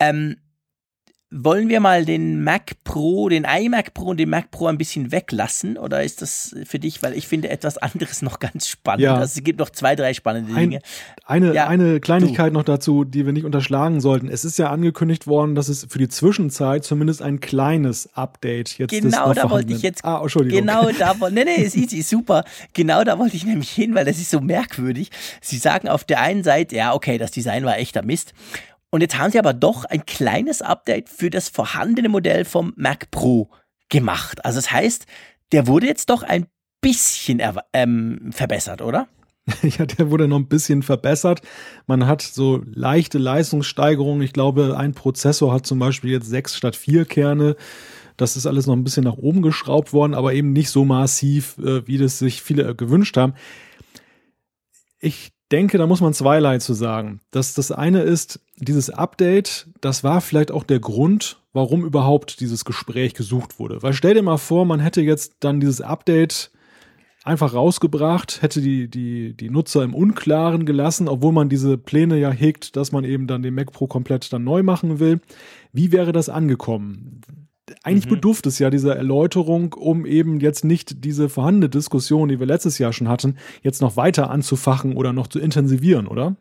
Ähm, 0.00 0.38
wollen 1.30 1.68
wir 1.68 1.80
mal 1.80 2.04
den 2.04 2.44
Mac 2.44 2.84
Pro, 2.84 3.28
den 3.28 3.44
iMac 3.44 3.94
Pro 3.94 4.04
und 4.04 4.18
den 4.18 4.30
Mac 4.30 4.52
Pro 4.52 4.68
ein 4.68 4.78
bisschen 4.78 5.10
weglassen? 5.10 5.76
Oder 5.76 6.04
ist 6.04 6.22
das 6.22 6.54
für 6.64 6.78
dich, 6.78 7.02
weil 7.02 7.14
ich 7.14 7.26
finde 7.26 7.48
etwas 7.48 7.78
anderes 7.78 8.22
noch 8.26 8.38
ganz 8.38 8.68
spannend. 8.68 9.02
Ja. 9.02 9.16
Also 9.16 9.38
es 9.38 9.44
gibt 9.44 9.58
noch 9.58 9.70
zwei, 9.70 9.96
drei 9.96 10.14
spannende 10.14 10.54
Dinge. 10.54 10.80
Ein, 11.24 11.42
eine, 11.42 11.54
ja, 11.54 11.66
eine 11.66 11.98
Kleinigkeit 11.98 12.50
du. 12.50 12.54
noch 12.54 12.62
dazu, 12.62 13.04
die 13.04 13.26
wir 13.26 13.32
nicht 13.32 13.44
unterschlagen 13.44 14.00
sollten. 14.00 14.28
Es 14.28 14.44
ist 14.44 14.56
ja 14.58 14.70
angekündigt 14.70 15.26
worden, 15.26 15.56
dass 15.56 15.68
es 15.68 15.86
für 15.90 15.98
die 15.98 16.08
Zwischenzeit 16.08 16.84
zumindest 16.84 17.22
ein 17.22 17.40
kleines 17.40 18.14
Update 18.14 18.78
jetzt 18.78 18.90
Genau 18.90 19.32
da 19.32 19.50
wollte 19.50 19.72
ich 19.72 19.82
jetzt. 19.82 20.04
Ah, 20.04 20.20
Entschuldigung. 20.22 20.60
Genau 20.60 20.88
da 20.98 21.18
wollte. 21.18 21.34
Nee, 21.34 21.44
nee, 21.44 21.64
ist 21.64 21.76
easy, 21.76 22.02
super. 22.02 22.44
Genau 22.72 23.02
da 23.02 23.18
wollte 23.18 23.34
ich 23.34 23.44
nämlich 23.44 23.70
hin, 23.70 23.96
weil 23.96 24.04
das 24.04 24.18
ist 24.18 24.30
so 24.30 24.40
merkwürdig. 24.40 25.10
Sie 25.40 25.58
sagen 25.58 25.88
auf 25.88 26.04
der 26.04 26.20
einen 26.20 26.44
Seite, 26.44 26.76
ja, 26.76 26.94
okay, 26.94 27.18
das 27.18 27.32
Design 27.32 27.64
war 27.64 27.78
echter 27.78 28.02
Mist. 28.02 28.32
Und 28.96 29.02
jetzt 29.02 29.18
haben 29.18 29.30
sie 29.30 29.38
aber 29.38 29.52
doch 29.52 29.84
ein 29.84 30.06
kleines 30.06 30.62
Update 30.62 31.10
für 31.10 31.28
das 31.28 31.50
vorhandene 31.50 32.08
Modell 32.08 32.46
vom 32.46 32.72
Mac 32.76 33.10
Pro 33.10 33.50
gemacht. 33.90 34.42
Also 34.42 34.56
das 34.56 34.72
heißt, 34.72 35.04
der 35.52 35.66
wurde 35.66 35.86
jetzt 35.86 36.08
doch 36.08 36.22
ein 36.22 36.46
bisschen 36.80 37.42
ähm, 37.74 38.30
verbessert, 38.32 38.80
oder? 38.80 39.06
Ja, 39.62 39.84
der 39.84 40.10
wurde 40.10 40.28
noch 40.28 40.38
ein 40.38 40.48
bisschen 40.48 40.82
verbessert. 40.82 41.42
Man 41.86 42.06
hat 42.06 42.22
so 42.22 42.62
leichte 42.64 43.18
Leistungssteigerungen. 43.18 44.22
Ich 44.22 44.32
glaube, 44.32 44.78
ein 44.78 44.94
Prozessor 44.94 45.52
hat 45.52 45.66
zum 45.66 45.78
Beispiel 45.78 46.12
jetzt 46.12 46.30
sechs 46.30 46.56
statt 46.56 46.74
vier 46.74 47.04
Kerne. 47.04 47.54
Das 48.16 48.34
ist 48.38 48.46
alles 48.46 48.66
noch 48.66 48.74
ein 48.74 48.82
bisschen 48.82 49.04
nach 49.04 49.18
oben 49.18 49.42
geschraubt 49.42 49.92
worden, 49.92 50.14
aber 50.14 50.32
eben 50.32 50.54
nicht 50.54 50.70
so 50.70 50.86
massiv, 50.86 51.58
äh, 51.58 51.86
wie 51.86 51.98
das 51.98 52.18
sich 52.18 52.40
viele 52.40 52.74
gewünscht 52.74 53.18
haben. 53.18 53.34
Ich 55.00 55.35
denke, 55.52 55.78
da 55.78 55.86
muss 55.86 56.00
man 56.00 56.14
zweierlei 56.14 56.58
zu 56.58 56.74
sagen. 56.74 57.20
Das, 57.30 57.54
das 57.54 57.72
eine 57.72 58.02
ist, 58.02 58.40
dieses 58.56 58.90
Update, 58.90 59.68
das 59.80 60.02
war 60.02 60.20
vielleicht 60.20 60.50
auch 60.50 60.64
der 60.64 60.80
Grund, 60.80 61.40
warum 61.52 61.84
überhaupt 61.84 62.40
dieses 62.40 62.64
Gespräch 62.64 63.14
gesucht 63.14 63.58
wurde. 63.58 63.82
Weil 63.82 63.92
stell 63.92 64.14
dir 64.14 64.22
mal 64.22 64.38
vor, 64.38 64.64
man 64.64 64.80
hätte 64.80 65.02
jetzt 65.02 65.36
dann 65.40 65.60
dieses 65.60 65.80
Update 65.80 66.50
einfach 67.24 67.54
rausgebracht, 67.54 68.40
hätte 68.40 68.60
die, 68.60 68.88
die, 68.88 69.36
die 69.36 69.50
Nutzer 69.50 69.82
im 69.82 69.94
Unklaren 69.94 70.64
gelassen, 70.64 71.08
obwohl 71.08 71.32
man 71.32 71.48
diese 71.48 71.76
Pläne 71.76 72.18
ja 72.18 72.30
hegt, 72.30 72.76
dass 72.76 72.92
man 72.92 73.04
eben 73.04 73.26
dann 73.26 73.42
den 73.42 73.54
Mac 73.54 73.72
Pro 73.72 73.86
komplett 73.88 74.32
dann 74.32 74.44
neu 74.44 74.62
machen 74.62 75.00
will. 75.00 75.20
Wie 75.72 75.90
wäre 75.92 76.12
das 76.12 76.28
angekommen? 76.28 77.20
Eigentlich 77.82 78.06
mhm. 78.06 78.10
bedurft 78.10 78.46
es 78.46 78.58
ja 78.58 78.70
dieser 78.70 78.96
Erläuterung, 78.96 79.72
um 79.72 80.06
eben 80.06 80.40
jetzt 80.40 80.64
nicht 80.64 81.04
diese 81.04 81.28
vorhandene 81.28 81.68
Diskussion, 81.68 82.28
die 82.28 82.38
wir 82.38 82.46
letztes 82.46 82.78
Jahr 82.78 82.92
schon 82.92 83.08
hatten, 83.08 83.36
jetzt 83.62 83.80
noch 83.80 83.96
weiter 83.96 84.30
anzufachen 84.30 84.96
oder 84.96 85.12
noch 85.12 85.26
zu 85.26 85.40
intensivieren, 85.40 86.06
oder? 86.06 86.36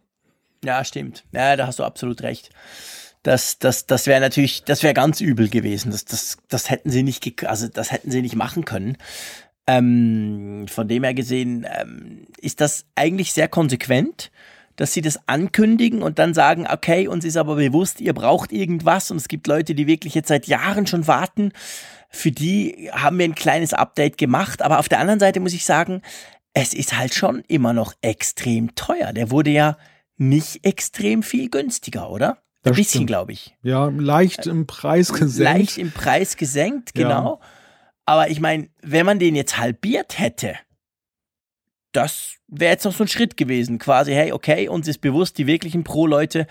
Ja, 0.63 0.83
stimmt. 0.83 1.23
Ja, 1.31 1.55
da 1.55 1.67
hast 1.67 1.79
du 1.79 1.83
absolut 1.83 2.21
recht. 2.21 2.49
Das, 3.23 3.57
das, 3.57 3.87
das 3.87 4.05
wäre 4.05 4.21
natürlich, 4.21 4.63
das 4.65 4.83
wäre 4.83 4.93
ganz 4.93 5.19
übel 5.19 5.49
gewesen. 5.49 5.91
Das, 5.91 6.05
das, 6.05 6.37
das 6.47 6.69
hätten 6.69 6.91
sie 6.91 7.01
nicht, 7.01 7.45
also 7.45 7.67
das 7.67 7.91
hätten 7.91 8.11
sie 8.11 8.21
nicht 8.21 8.35
machen 8.35 8.65
können. 8.65 8.97
Ähm, 9.67 10.67
von 10.67 10.87
dem 10.87 11.03
her 11.03 11.15
gesehen 11.15 11.65
ähm, 11.79 12.27
ist 12.39 12.61
das 12.61 12.85
eigentlich 12.93 13.33
sehr 13.33 13.47
konsequent 13.47 14.31
dass 14.75 14.93
sie 14.93 15.01
das 15.01 15.19
ankündigen 15.27 16.01
und 16.01 16.19
dann 16.19 16.33
sagen, 16.33 16.67
okay, 16.71 17.07
uns 17.07 17.25
ist 17.25 17.37
aber 17.37 17.55
bewusst, 17.55 18.01
ihr 18.01 18.13
braucht 18.13 18.51
irgendwas 18.51 19.11
und 19.11 19.17
es 19.17 19.27
gibt 19.27 19.47
Leute, 19.47 19.75
die 19.75 19.87
wirklich 19.87 20.15
jetzt 20.15 20.27
seit 20.27 20.47
Jahren 20.47 20.87
schon 20.87 21.07
warten. 21.07 21.51
Für 22.09 22.31
die 22.31 22.89
haben 22.91 23.17
wir 23.17 23.25
ein 23.25 23.35
kleines 23.35 23.73
Update 23.73 24.17
gemacht, 24.17 24.61
aber 24.61 24.79
auf 24.79 24.89
der 24.89 24.99
anderen 24.99 25.19
Seite 25.19 25.39
muss 25.39 25.53
ich 25.53 25.65
sagen, 25.65 26.01
es 26.53 26.73
ist 26.73 26.97
halt 26.97 27.13
schon 27.13 27.43
immer 27.47 27.73
noch 27.73 27.93
extrem 28.01 28.75
teuer. 28.75 29.11
Der 29.13 29.31
wurde 29.31 29.51
ja 29.51 29.77
nicht 30.17 30.65
extrem 30.65 31.23
viel 31.23 31.49
günstiger, 31.49 32.09
oder? 32.09 32.37
Ein 32.63 32.71
das 32.71 32.77
bisschen, 32.77 33.05
glaube 33.05 33.33
ich. 33.33 33.55
Ja, 33.61 33.87
leicht 33.87 34.47
im 34.47 34.65
Preis 34.65 35.13
gesenkt. 35.13 35.59
Leicht 35.59 35.77
im 35.77 35.91
Preis 35.91 36.37
gesenkt, 36.37 36.93
genau. 36.93 37.39
Ja. 37.41 37.47
Aber 38.05 38.29
ich 38.29 38.39
meine, 38.39 38.69
wenn 38.81 39.05
man 39.05 39.19
den 39.19 39.35
jetzt 39.35 39.57
halbiert 39.57 40.17
hätte, 40.19 40.55
das 41.95 42.35
wäre 42.47 42.73
jetzt 42.73 42.85
noch 42.85 42.93
so 42.93 43.03
ein 43.03 43.07
Schritt 43.07 43.37
gewesen. 43.37 43.79
Quasi, 43.79 44.13
hey, 44.13 44.31
okay, 44.31 44.67
uns 44.67 44.87
ist 44.87 44.99
bewusst, 44.99 45.37
die 45.37 45.47
wirklichen 45.47 45.83
Pro-Leute, 45.83 46.47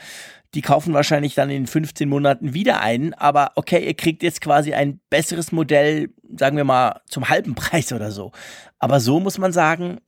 die 0.54 0.62
kaufen 0.62 0.94
wahrscheinlich 0.94 1.34
dann 1.34 1.50
in 1.50 1.66
15 1.66 2.08
Monaten 2.08 2.54
wieder 2.54 2.80
ein. 2.80 3.14
Aber 3.14 3.52
okay, 3.56 3.84
ihr 3.84 3.94
kriegt 3.94 4.22
jetzt 4.22 4.40
quasi 4.40 4.72
ein 4.72 5.00
besseres 5.10 5.52
Modell, 5.52 6.10
sagen 6.36 6.56
wir 6.56 6.64
mal, 6.64 7.00
zum 7.08 7.28
halben 7.28 7.54
Preis 7.56 7.92
oder 7.92 8.10
so. 8.10 8.32
Aber 8.78 9.00
so 9.00 9.20
muss 9.20 9.38
man 9.38 9.52
sagen, 9.52 9.98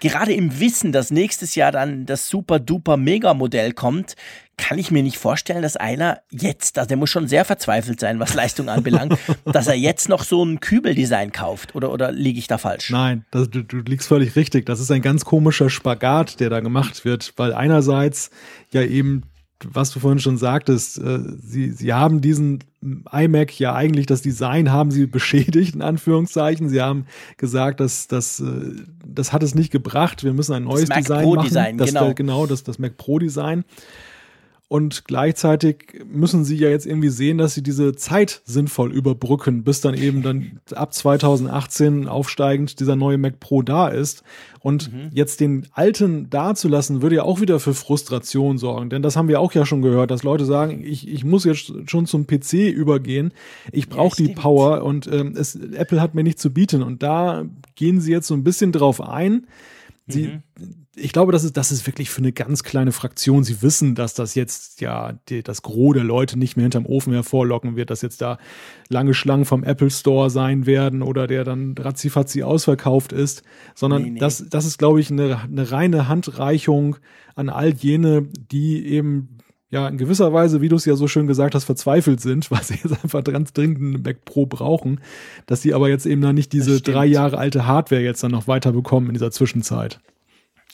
gerade 0.00 0.32
im 0.32 0.60
Wissen, 0.60 0.92
dass 0.92 1.10
nächstes 1.10 1.54
Jahr 1.54 1.72
dann 1.72 2.06
das 2.06 2.28
super 2.28 2.58
duper 2.58 2.96
Mega-Modell 2.96 3.72
kommt, 3.72 4.14
kann 4.56 4.78
ich 4.78 4.90
mir 4.90 5.02
nicht 5.02 5.18
vorstellen, 5.18 5.62
dass 5.62 5.76
einer 5.76 6.20
jetzt, 6.30 6.78
also 6.78 6.88
der 6.88 6.96
muss 6.96 7.10
schon 7.10 7.28
sehr 7.28 7.44
verzweifelt 7.44 8.00
sein, 8.00 8.18
was 8.18 8.34
Leistung 8.34 8.68
anbelangt, 8.68 9.16
dass 9.44 9.68
er 9.68 9.74
jetzt 9.74 10.08
noch 10.08 10.24
so 10.24 10.44
ein 10.44 10.60
Kübeldesign 10.60 11.32
kauft. 11.32 11.74
Oder, 11.74 11.92
oder 11.92 12.12
liege 12.12 12.38
ich 12.38 12.48
da 12.48 12.58
falsch? 12.58 12.90
Nein, 12.90 13.24
das, 13.30 13.48
du, 13.48 13.62
du 13.62 13.78
liegst 13.78 14.08
völlig 14.08 14.36
richtig. 14.36 14.66
Das 14.66 14.80
ist 14.80 14.90
ein 14.90 15.02
ganz 15.02 15.24
komischer 15.24 15.70
Spagat, 15.70 16.40
der 16.40 16.50
da 16.50 16.60
gemacht 16.60 17.04
wird, 17.04 17.32
weil 17.36 17.54
einerseits 17.54 18.30
ja 18.72 18.82
eben 18.82 19.22
was 19.64 19.90
du 19.90 20.00
vorhin 20.00 20.20
schon 20.20 20.36
sagtest, 20.36 20.98
äh, 20.98 21.18
sie, 21.42 21.70
sie 21.72 21.92
haben 21.92 22.20
diesen 22.20 22.60
iMac 22.80 23.58
ja 23.58 23.74
eigentlich 23.74 24.06
das 24.06 24.22
Design 24.22 24.70
haben 24.70 24.90
sie 24.90 25.06
beschädigt, 25.06 25.74
in 25.74 25.82
Anführungszeichen. 25.82 26.68
Sie 26.68 26.80
haben 26.80 27.06
gesagt, 27.36 27.80
dass 27.80 28.06
das, 28.06 28.40
äh, 28.40 28.72
das 29.04 29.32
hat 29.32 29.42
es 29.42 29.54
nicht 29.54 29.70
gebracht. 29.72 30.22
Wir 30.22 30.32
müssen 30.32 30.52
ein 30.54 30.64
neues 30.64 30.82
das 30.82 30.90
Mac 30.90 30.98
Design 30.98 31.24
Pro 31.24 31.34
machen. 31.34 31.48
Design, 31.48 31.78
das, 31.78 31.88
genau. 31.88 32.14
genau, 32.14 32.46
das, 32.46 32.62
das 32.62 32.78
Mac 32.78 32.96
Pro 32.96 33.18
Design. 33.18 33.64
Und 34.70 35.06
gleichzeitig 35.06 36.04
müssen 36.06 36.44
sie 36.44 36.56
ja 36.56 36.68
jetzt 36.68 36.84
irgendwie 36.84 37.08
sehen, 37.08 37.38
dass 37.38 37.54
sie 37.54 37.62
diese 37.62 37.94
Zeit 37.94 38.42
sinnvoll 38.44 38.92
überbrücken, 38.92 39.64
bis 39.64 39.80
dann 39.80 39.94
eben 39.94 40.22
dann 40.22 40.60
ab 40.74 40.92
2018 40.92 42.06
aufsteigend 42.06 42.78
dieser 42.78 42.94
neue 42.94 43.16
Mac 43.16 43.40
Pro 43.40 43.62
da 43.62 43.88
ist. 43.88 44.24
Und 44.60 44.92
mhm. 44.92 45.08
jetzt 45.14 45.40
den 45.40 45.66
alten 45.72 46.28
dazulassen, 46.28 47.00
würde 47.00 47.16
ja 47.16 47.22
auch 47.22 47.40
wieder 47.40 47.60
für 47.60 47.72
Frustration 47.72 48.58
sorgen. 48.58 48.90
Denn 48.90 49.00
das 49.00 49.16
haben 49.16 49.28
wir 49.28 49.40
auch 49.40 49.54
ja 49.54 49.64
schon 49.64 49.80
gehört, 49.80 50.10
dass 50.10 50.22
Leute 50.22 50.44
sagen, 50.44 50.84
ich, 50.84 51.08
ich 51.08 51.24
muss 51.24 51.44
jetzt 51.44 51.72
schon 51.86 52.04
zum 52.04 52.26
PC 52.26 52.68
übergehen. 52.68 53.32
Ich 53.72 53.88
brauche 53.88 54.20
ja, 54.20 54.28
die 54.28 54.34
Power 54.34 54.84
und 54.84 55.06
ähm, 55.10 55.32
es, 55.34 55.54
Apple 55.56 56.02
hat 56.02 56.14
mir 56.14 56.24
nicht 56.24 56.38
zu 56.38 56.52
bieten. 56.52 56.82
Und 56.82 57.02
da 57.02 57.46
gehen 57.74 58.02
sie 58.02 58.12
jetzt 58.12 58.26
so 58.26 58.34
ein 58.34 58.44
bisschen 58.44 58.72
drauf 58.72 59.00
ein. 59.00 59.46
Sie, 60.08 60.26
mhm 60.26 60.42
ich 61.00 61.12
glaube, 61.12 61.32
das 61.32 61.44
ist, 61.44 61.56
das 61.56 61.72
ist 61.72 61.86
wirklich 61.86 62.10
für 62.10 62.18
eine 62.18 62.32
ganz 62.32 62.62
kleine 62.62 62.92
Fraktion. 62.92 63.44
Sie 63.44 63.62
wissen, 63.62 63.94
dass 63.94 64.14
das 64.14 64.34
jetzt 64.34 64.80
ja 64.80 65.18
die, 65.28 65.42
das 65.42 65.62
Gros 65.62 65.94
der 65.94 66.04
Leute 66.04 66.38
nicht 66.38 66.56
mehr 66.56 66.64
hinterm 66.64 66.86
Ofen 66.86 67.12
hervorlocken 67.12 67.76
wird, 67.76 67.90
dass 67.90 68.02
jetzt 68.02 68.20
da 68.20 68.38
lange 68.88 69.14
Schlangen 69.14 69.44
vom 69.44 69.64
Apple 69.64 69.90
Store 69.90 70.30
sein 70.30 70.66
werden 70.66 71.02
oder 71.02 71.26
der 71.26 71.44
dann 71.44 71.74
ratzifatzi 71.78 72.42
ausverkauft 72.42 73.12
ist, 73.12 73.42
sondern 73.74 74.02
nee, 74.02 74.10
nee. 74.10 74.20
Das, 74.20 74.44
das 74.48 74.66
ist, 74.66 74.78
glaube 74.78 75.00
ich, 75.00 75.10
eine, 75.10 75.40
eine 75.40 75.70
reine 75.70 76.08
Handreichung 76.08 76.96
an 77.34 77.48
all 77.48 77.72
jene, 77.72 78.22
die 78.50 78.86
eben 78.86 79.38
ja 79.70 79.86
in 79.88 79.98
gewisser 79.98 80.32
Weise, 80.32 80.60
wie 80.60 80.68
du 80.68 80.76
es 80.76 80.84
ja 80.84 80.96
so 80.96 81.08
schön 81.08 81.26
gesagt 81.26 81.54
hast, 81.54 81.64
verzweifelt 81.64 82.20
sind, 82.20 82.50
weil 82.50 82.62
sie 82.62 82.74
jetzt 82.74 83.04
einfach 83.04 83.22
ganz 83.24 83.52
dringend 83.52 83.78
einen 83.78 84.02
Mac 84.02 84.24
Pro 84.24 84.46
brauchen, 84.46 85.00
dass 85.46 85.62
sie 85.62 85.74
aber 85.74 85.88
jetzt 85.88 86.06
eben 86.06 86.22
dann 86.22 86.34
nicht 86.34 86.52
diese 86.52 86.80
drei 86.80 87.06
Jahre 87.06 87.38
alte 87.38 87.66
Hardware 87.66 88.02
jetzt 88.02 88.22
dann 88.22 88.32
noch 88.32 88.48
weiter 88.48 88.72
bekommen 88.72 89.08
in 89.08 89.14
dieser 89.14 89.30
Zwischenzeit. 89.30 90.00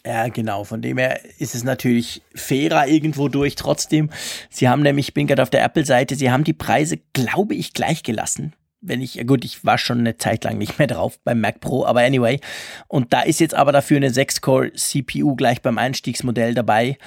Ja, 0.06 0.28
genau. 0.28 0.64
Von 0.64 0.82
dem 0.82 0.98
her 0.98 1.20
ist 1.38 1.54
es 1.54 1.64
natürlich 1.64 2.22
fairer 2.34 2.86
irgendwo 2.86 3.28
durch. 3.28 3.54
Trotzdem, 3.54 4.10
sie 4.50 4.68
haben 4.68 4.82
nämlich, 4.82 5.08
ich 5.08 5.14
bin 5.14 5.26
gerade 5.26 5.42
auf 5.42 5.50
der 5.50 5.64
Apple-Seite, 5.64 6.14
sie 6.14 6.30
haben 6.30 6.44
die 6.44 6.52
Preise, 6.52 6.98
glaube 7.14 7.54
ich, 7.54 7.72
gleich 7.72 8.02
gelassen. 8.02 8.54
Wenn 8.82 9.00
ich, 9.00 9.26
gut, 9.26 9.46
ich 9.46 9.64
war 9.64 9.78
schon 9.78 10.00
eine 10.00 10.18
Zeit 10.18 10.44
lang 10.44 10.58
nicht 10.58 10.78
mehr 10.78 10.88
drauf 10.88 11.18
beim 11.24 11.40
Mac 11.40 11.60
Pro, 11.60 11.86
aber 11.86 12.00
anyway. 12.00 12.38
Und 12.86 13.14
da 13.14 13.22
ist 13.22 13.40
jetzt 13.40 13.54
aber 13.54 13.72
dafür 13.72 13.96
eine 13.96 14.10
6-Core 14.10 14.74
CPU 14.74 15.36
gleich 15.36 15.62
beim 15.62 15.78
Einstiegsmodell 15.78 16.52
dabei 16.52 16.98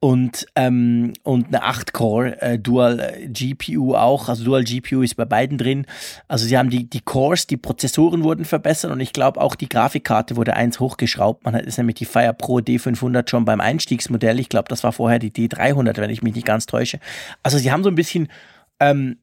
und, 0.00 0.46
ähm, 0.54 1.14
und 1.22 1.46
eine 1.46 1.64
8-Core 1.64 2.42
äh, 2.42 2.58
Dual 2.58 3.00
äh, 3.00 3.28
GPU 3.28 3.94
auch. 3.94 4.28
Also 4.28 4.44
Dual 4.44 4.62
GPU 4.62 5.02
ist 5.02 5.16
bei 5.16 5.24
beiden 5.24 5.56
drin. 5.56 5.86
Also 6.28 6.46
sie 6.46 6.58
haben 6.58 6.68
die, 6.68 6.88
die 6.88 7.00
Cores, 7.00 7.46
die 7.46 7.56
Prozessoren 7.56 8.22
wurden 8.22 8.44
verbessert 8.44 8.90
und 8.90 9.00
ich 9.00 9.12
glaube 9.12 9.40
auch 9.40 9.54
die 9.54 9.68
Grafikkarte 9.68 10.36
wurde 10.36 10.56
eins 10.56 10.78
hochgeschraubt. 10.78 11.44
Man 11.44 11.54
hat 11.54 11.62
ist 11.64 11.78
nämlich 11.78 11.96
die 11.96 12.04
Fire 12.04 12.34
Pro 12.34 12.58
D500 12.58 13.30
schon 13.30 13.46
beim 13.46 13.60
Einstiegsmodell. 13.60 14.38
Ich 14.40 14.50
glaube, 14.50 14.68
das 14.68 14.84
war 14.84 14.92
vorher 14.92 15.18
die 15.18 15.30
D300, 15.30 15.96
wenn 15.96 16.10
ich 16.10 16.22
mich 16.22 16.34
nicht 16.34 16.46
ganz 16.46 16.66
täusche. 16.66 16.98
Also 17.42 17.56
sie 17.56 17.72
haben 17.72 17.82
so 17.82 17.88
ein 17.88 17.94
bisschen 17.94 18.28
ähm, 18.80 19.16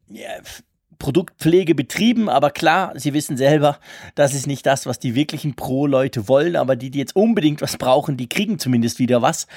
Produktpflege 1.01 1.73
betrieben, 1.73 2.29
aber 2.29 2.51
klar, 2.51 2.93
sie 2.95 3.13
wissen 3.13 3.35
selber, 3.35 3.79
das 4.13 4.35
ist 4.35 4.45
nicht 4.45 4.65
das, 4.67 4.85
was 4.85 4.99
die 4.99 5.15
wirklichen 5.15 5.55
Pro-Leute 5.55 6.27
wollen, 6.27 6.55
aber 6.55 6.75
die, 6.75 6.91
die 6.91 6.99
jetzt 6.99 7.15
unbedingt 7.15 7.61
was 7.61 7.77
brauchen, 7.77 8.17
die 8.17 8.29
kriegen 8.29 8.59
zumindest 8.59 8.99
wieder 8.99 9.23
was. 9.23 9.47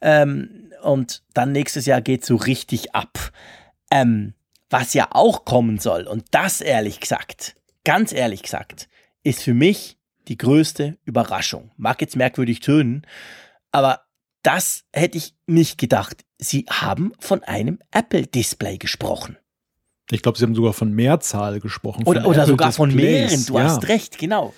Ähm, 0.00 0.70
und 0.82 1.22
dann 1.34 1.50
nächstes 1.52 1.86
Jahr 1.86 2.00
geht 2.00 2.24
so 2.24 2.36
richtig 2.36 2.94
ab. 2.94 3.32
Ähm, 3.90 4.34
was 4.70 4.94
ja 4.94 5.08
auch 5.10 5.44
kommen 5.44 5.78
soll, 5.78 6.06
und 6.06 6.24
das 6.30 6.60
ehrlich 6.60 7.00
gesagt, 7.00 7.56
ganz 7.84 8.12
ehrlich 8.12 8.42
gesagt, 8.42 8.88
ist 9.24 9.42
für 9.42 9.54
mich 9.54 9.98
die 10.28 10.38
größte 10.38 10.96
Überraschung. 11.04 11.72
Mag 11.76 12.00
jetzt 12.00 12.16
merkwürdig 12.16 12.60
tönen, 12.60 13.04
aber 13.72 14.02
das 14.42 14.84
hätte 14.92 15.18
ich 15.18 15.34
nicht 15.46 15.78
gedacht. 15.78 16.24
Sie 16.38 16.66
haben 16.70 17.12
von 17.18 17.42
einem 17.42 17.80
Apple-Display 17.90 18.78
gesprochen. 18.78 19.36
Ich 20.12 20.22
glaube, 20.22 20.38
Sie 20.38 20.44
haben 20.44 20.54
sogar 20.54 20.72
von 20.72 20.92
Mehrzahl 20.92 21.60
gesprochen. 21.60 22.04
Oder, 22.04 22.26
oder 22.26 22.46
sogar 22.46 22.72
von 22.72 22.94
mehreren, 22.94 23.44
du 23.46 23.58
ja. 23.58 23.64
hast 23.64 23.88
recht, 23.88 24.18
genau 24.18 24.52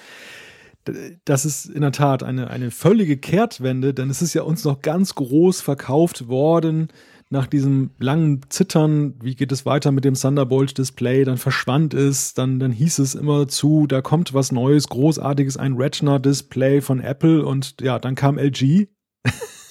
das 1.25 1.45
ist 1.45 1.67
in 1.67 1.81
der 1.81 1.93
Tat 1.93 2.23
eine, 2.23 2.51
eine 2.51 2.71
völlige 2.71 3.17
Kehrtwende, 3.17 3.95
denn 3.95 4.11
es 4.11 4.23
ist 4.23 4.35
ja 4.35 4.43
uns 4.43 4.65
noch 4.65 4.83
ganz 4.83 5.15
groß 5.15 5.63
verkauft 5.63 6.29
worden 6.29 6.89
nach 7.31 7.47
diesem 7.47 7.91
langen 7.99 8.43
Zittern, 8.49 9.15
wie 9.21 9.35
geht 9.35 9.51
es 9.51 9.67
weiter 9.67 9.93
mit 9.93 10.05
dem 10.05 10.15
Thunderbolt-Display, 10.15 11.25
dann 11.25 11.39
verschwand 11.39 11.95
es, 11.95 12.35
dann, 12.35 12.61
dann 12.61 12.71
hieß 12.71 12.99
es 12.99 13.15
immer 13.15 13.49
zu, 13.49 13.87
da 13.87 14.03
kommt 14.03 14.35
was 14.35 14.53
Neues, 14.53 14.89
Großartiges, 14.89 15.57
ein 15.57 15.75
Retina-Display 15.75 16.81
von 16.81 17.01
Apple 17.01 17.45
und 17.45 17.81
ja, 17.81 17.99
dann 17.99 18.15
kam 18.15 18.39
LG. 18.39 18.89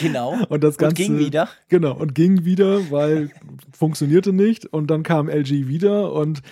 Genau. 0.00 0.36
und 0.48 0.64
das 0.64 0.78
Ganze. 0.78 1.02
Und 1.02 1.08
ging 1.08 1.18
wieder. 1.18 1.48
Genau, 1.68 1.94
und 1.94 2.14
ging 2.14 2.44
wieder, 2.44 2.90
weil 2.90 3.30
funktionierte 3.76 4.32
nicht 4.32 4.66
und 4.66 4.88
dann 4.90 5.02
kam 5.02 5.28
LG 5.28 5.68
wieder 5.68 6.12
und 6.12 6.42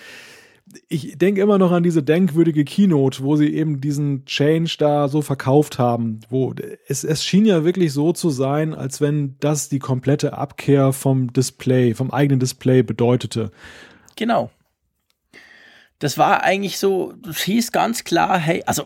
ich 0.89 1.17
denke 1.17 1.41
immer 1.41 1.57
noch 1.57 1.71
an 1.71 1.83
diese 1.83 2.03
denkwürdige 2.03 2.65
Keynote, 2.65 3.23
wo 3.23 3.35
sie 3.35 3.53
eben 3.53 3.79
diesen 3.79 4.25
Change 4.25 4.75
da 4.77 5.07
so 5.07 5.21
verkauft 5.21 5.79
haben, 5.79 6.19
wo 6.29 6.53
es, 6.87 7.03
es 7.03 7.23
schien 7.23 7.45
ja 7.45 7.63
wirklich 7.63 7.93
so 7.93 8.11
zu 8.11 8.29
sein, 8.29 8.73
als 8.73 8.99
wenn 8.99 9.35
das 9.39 9.69
die 9.69 9.79
komplette 9.79 10.33
Abkehr 10.33 10.93
vom 10.93 11.31
Display, 11.31 11.93
vom 11.93 12.11
eigenen 12.11 12.39
Display 12.39 12.83
bedeutete. 12.83 13.51
Genau. 14.15 14.51
Das 15.99 16.17
war 16.17 16.43
eigentlich 16.43 16.77
so, 16.77 17.13
das 17.23 17.41
hieß 17.41 17.71
ganz 17.71 18.03
klar, 18.03 18.37
hey, 18.37 18.63
also 18.65 18.83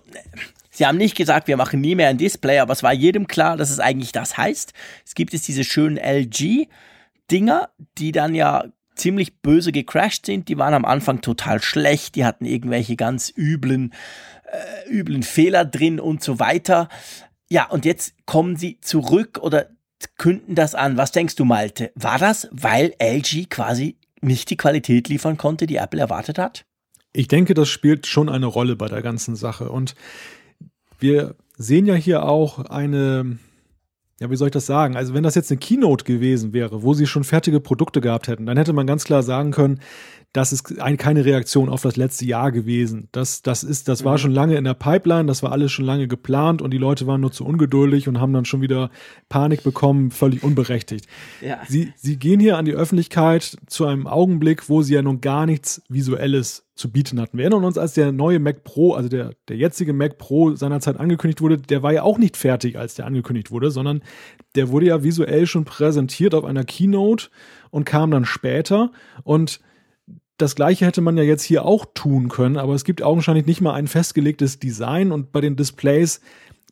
Sie 0.72 0.86
haben 0.86 0.98
nicht 0.98 1.16
gesagt, 1.16 1.48
wir 1.48 1.58
machen 1.58 1.82
nie 1.82 1.96
mehr 1.96 2.08
ein 2.08 2.18
Display, 2.18 2.60
aber 2.60 2.74
es 2.74 2.82
war 2.82 2.94
jedem 2.94 3.28
klar, 3.28 3.58
dass 3.58 3.70
es 3.70 3.80
eigentlich 3.80 4.14
das 4.14 4.38
heißt. 4.38 4.74
Es 5.06 5.16
gibt 5.16 5.34
jetzt 5.34 5.48
diese 5.48 5.66
schönen 5.66 5.98
LG-Dinger, 5.98 7.70
die 7.98 8.12
dann 8.14 8.34
ja 8.34 8.66
ziemlich 8.96 9.42
böse 9.42 9.72
gecrashed 9.72 10.26
sind. 10.26 10.48
Die 10.48 10.58
waren 10.58 10.74
am 10.74 10.86
Anfang 10.86 11.22
total 11.22 11.62
schlecht, 11.62 12.16
die 12.16 12.26
hatten 12.26 12.46
irgendwelche 12.46 12.96
ganz 12.96 13.34
üblen, 13.36 13.94
äh, 14.46 14.90
üblen 14.90 15.24
Fehler 15.24 15.66
drin 15.66 16.00
und 16.00 16.24
so 16.24 16.40
weiter. 16.40 16.88
Ja, 17.50 17.66
und 17.66 17.84
jetzt 17.84 18.14
kommen 18.26 18.56
sie 18.56 18.80
zurück 18.80 19.40
oder 19.42 19.68
künden 20.18 20.56
das 20.56 20.74
an. 20.74 20.98
Was 20.98 21.12
denkst 21.12 21.36
du, 21.36 21.46
Malte? 21.46 21.92
War 21.96 22.18
das, 22.18 22.48
weil 22.52 22.94
LG 23.00 23.50
quasi 23.50 23.98
nicht 24.22 24.50
die 24.50 24.58
Qualität 24.58 25.10
liefern 25.10 25.38
konnte, 25.38 25.68
die 25.68 25.76
Apple 25.78 26.00
erwartet 26.00 26.38
hat? 26.40 26.66
Ich 27.14 27.28
denke, 27.28 27.54
das 27.54 27.68
spielt 27.68 28.08
schon 28.08 28.30
eine 28.30 28.46
Rolle 28.46 28.76
bei 28.78 28.88
der 28.88 29.02
ganzen 29.02 29.36
Sache. 29.36 29.70
Und 29.70 29.96
wir 31.02 31.36
sehen 31.58 31.86
ja 31.86 31.96
hier 31.96 32.24
auch 32.24 32.60
eine, 32.60 33.38
ja, 34.20 34.30
wie 34.30 34.36
soll 34.36 34.48
ich 34.48 34.54
das 34.54 34.66
sagen? 34.66 34.96
Also, 34.96 35.14
wenn 35.14 35.24
das 35.24 35.36
jetzt 35.36 35.52
eine 35.52 35.60
Keynote 35.60 36.06
gewesen 36.06 36.54
wäre, 36.54 36.84
wo 36.84 36.94
sie 36.94 37.08
schon 37.08 37.24
fertige 37.24 37.60
Produkte 37.60 38.02
gehabt 38.02 38.28
hätten, 38.28 38.46
dann 38.46 38.58
hätte 38.58 38.74
man 38.74 38.88
ganz 38.88 39.04
klar 39.04 39.24
sagen 39.24 39.52
können, 39.52 39.80
das 40.34 40.54
ist 40.54 40.80
ein, 40.80 40.96
keine 40.96 41.26
Reaktion 41.26 41.68
auf 41.68 41.82
das 41.82 41.98
letzte 41.98 42.26
Jahr 42.26 42.52
gewesen. 42.52 43.10
Das, 43.12 43.42
das 43.42 43.64
ist, 43.64 43.90
das 43.90 44.06
war 44.06 44.14
mhm. 44.14 44.18
schon 44.18 44.32
lange 44.32 44.56
in 44.56 44.64
der 44.64 44.74
Pipeline, 44.74 45.26
das 45.26 45.44
war 45.44 45.52
alles 45.52 45.72
schon 45.74 45.84
lange 45.84 46.08
geplant 46.08 46.62
und 46.62 46.72
die 46.72 46.78
Leute 46.78 47.06
waren 47.06 47.20
nur 47.20 47.34
zu 47.34 47.46
ungeduldig 47.46 48.08
und 48.08 48.22
haben 48.22 48.32
dann 48.32 48.46
schon 48.46 48.62
wieder 48.62 48.92
Panik 49.28 49.64
bekommen, 49.64 50.10
völlig 50.10 50.44
unberechtigt. 50.44 51.08
Ja. 51.42 51.60
Sie, 51.68 51.94
sie 51.98 52.18
gehen 52.18 52.40
hier 52.40 52.58
an 52.58 52.66
die 52.66 52.74
Öffentlichkeit 52.74 53.58
zu 53.68 53.86
einem 53.86 54.08
Augenblick, 54.08 54.70
wo 54.70 54.82
sie 54.82 54.94
ja 54.94 55.02
nun 55.02 55.20
gar 55.20 55.46
nichts 55.46 55.82
Visuelles 55.90 56.66
zu 56.76 56.90
bieten 56.90 57.20
hatten. 57.20 57.38
Wir 57.38 57.44
erinnern 57.44 57.66
uns, 57.66 57.78
als 57.78 57.94
der 57.94 58.14
neue 58.14 58.40
Mac 58.40 58.64
Pro, 58.64 58.94
also 58.94 59.10
der, 59.10 59.32
der 59.50 59.58
jetzige 59.58 59.92
Mac 59.92 60.18
Pro 60.18 60.56
seinerzeit 60.56 60.98
angekündigt 60.98 61.42
wurde, 61.42 61.58
der 61.58 61.84
war 61.84 61.92
ja 61.92 62.04
auch 62.04 62.18
nicht 62.18 62.38
fertig, 62.38 62.78
als 62.78 62.96
der 62.96 63.06
angekündigt 63.06 63.52
wurde, 63.52 63.70
sondern 63.70 64.02
der 64.56 64.70
wurde 64.70 64.88
ja 64.88 65.04
visuell 65.04 65.46
schon 65.46 65.66
präsentiert 65.66 66.34
auf 66.34 66.46
einer 66.46 66.64
Keynote 66.64 67.28
und 67.70 67.86
kam 67.86 68.12
dann 68.12 68.26
später 68.26 68.92
und 69.24 69.60
das 70.42 70.56
gleiche 70.56 70.86
hätte 70.86 71.02
man 71.02 71.18
ja 71.18 71.24
jetzt 71.24 71.44
hier 71.44 71.66
auch 71.66 71.86
tun 71.94 72.28
können, 72.30 72.58
aber 72.58 72.74
es 72.74 72.84
gibt 72.84 73.04
augenscheinlich 73.04 73.46
nicht 73.46 73.62
mal 73.62 73.74
ein 73.74 73.88
festgelegtes 73.88 74.60
Design 74.60 75.12
und 75.12 75.32
bei 75.32 75.42
den 75.42 75.56
Displays, 75.56 76.22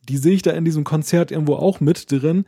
die 0.08 0.16
sehe 0.16 0.34
ich 0.34 0.42
da 0.42 0.50
in 0.50 0.64
diesem 0.64 0.84
Konzert 0.84 1.30
irgendwo 1.30 1.54
auch 1.54 1.80
mit 1.80 2.10
drin 2.10 2.44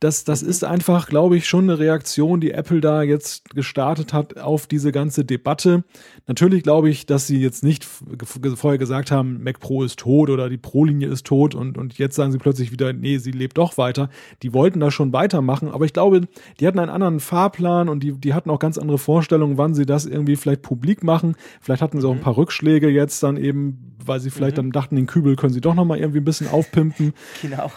das, 0.00 0.22
das 0.22 0.42
ist 0.42 0.62
einfach, 0.62 1.08
glaube 1.08 1.36
ich, 1.36 1.48
schon 1.48 1.64
eine 1.64 1.80
Reaktion, 1.80 2.40
die 2.40 2.52
Apple 2.52 2.80
da 2.80 3.02
jetzt 3.02 3.50
gestartet 3.50 4.12
hat 4.12 4.38
auf 4.38 4.68
diese 4.68 4.92
ganze 4.92 5.24
Debatte. 5.24 5.82
Natürlich 6.28 6.62
glaube 6.62 6.88
ich, 6.88 7.06
dass 7.06 7.26
sie 7.26 7.40
jetzt 7.40 7.64
nicht 7.64 7.84
vorher 7.84 8.78
gesagt 8.78 9.10
haben, 9.10 9.42
Mac 9.42 9.58
Pro 9.58 9.82
ist 9.82 9.98
tot 9.98 10.30
oder 10.30 10.48
die 10.48 10.56
Pro-Linie 10.56 11.08
ist 11.08 11.26
tot 11.26 11.56
und, 11.56 11.76
und 11.76 11.98
jetzt 11.98 12.14
sagen 12.14 12.30
sie 12.30 12.38
plötzlich 12.38 12.70
wieder, 12.70 12.92
nee, 12.92 13.18
sie 13.18 13.32
lebt 13.32 13.58
doch 13.58 13.76
weiter. 13.76 14.08
Die 14.44 14.54
wollten 14.54 14.78
da 14.78 14.92
schon 14.92 15.12
weitermachen, 15.12 15.68
aber 15.68 15.84
ich 15.84 15.92
glaube, 15.92 16.28
die 16.60 16.66
hatten 16.68 16.78
einen 16.78 16.90
anderen 16.90 17.18
Fahrplan 17.18 17.88
und 17.88 18.00
die, 18.04 18.12
die 18.12 18.34
hatten 18.34 18.50
auch 18.50 18.60
ganz 18.60 18.78
andere 18.78 18.98
Vorstellungen, 18.98 19.58
wann 19.58 19.74
sie 19.74 19.86
das 19.86 20.06
irgendwie 20.06 20.36
vielleicht 20.36 20.62
publik 20.62 21.02
machen. 21.02 21.34
Vielleicht 21.60 21.82
hatten 21.82 22.00
sie 22.00 22.06
auch 22.06 22.12
ein 22.12 22.18
mhm. 22.18 22.22
paar 22.22 22.36
Rückschläge 22.36 22.88
jetzt 22.88 23.24
dann 23.24 23.36
eben, 23.36 23.96
weil 24.04 24.20
sie 24.20 24.30
vielleicht 24.30 24.56
mhm. 24.58 24.62
dann 24.62 24.72
dachten, 24.72 24.94
den 24.94 25.06
Kübel 25.06 25.34
können 25.34 25.52
sie 25.52 25.60
doch 25.60 25.74
nochmal 25.74 25.98
irgendwie 25.98 26.20
ein 26.20 26.24
bisschen 26.24 26.48
aufpimpen. 26.48 27.14
Genau 27.42 27.70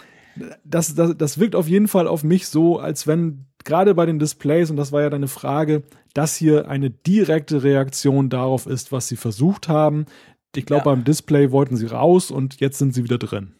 das, 0.64 0.94
das, 0.94 1.16
das 1.16 1.38
wirkt 1.38 1.54
auf 1.54 1.68
jeden 1.68 1.88
Fall 1.88 2.06
auf 2.06 2.24
mich 2.24 2.48
so, 2.48 2.78
als 2.78 3.06
wenn 3.06 3.46
gerade 3.64 3.94
bei 3.94 4.06
den 4.06 4.18
Displays, 4.18 4.70
und 4.70 4.76
das 4.76 4.92
war 4.92 5.02
ja 5.02 5.10
deine 5.10 5.28
Frage, 5.28 5.82
das 6.14 6.36
hier 6.36 6.68
eine 6.68 6.90
direkte 6.90 7.62
Reaktion 7.62 8.28
darauf 8.28 8.66
ist, 8.66 8.92
was 8.92 9.08
sie 9.08 9.16
versucht 9.16 9.68
haben. 9.68 10.06
Ich 10.54 10.66
glaube, 10.66 10.80
ja. 10.80 10.94
beim 10.94 11.04
Display 11.04 11.50
wollten 11.50 11.76
sie 11.76 11.86
raus 11.86 12.30
und 12.30 12.60
jetzt 12.60 12.78
sind 12.78 12.94
sie 12.94 13.04
wieder 13.04 13.18
drin. 13.18 13.54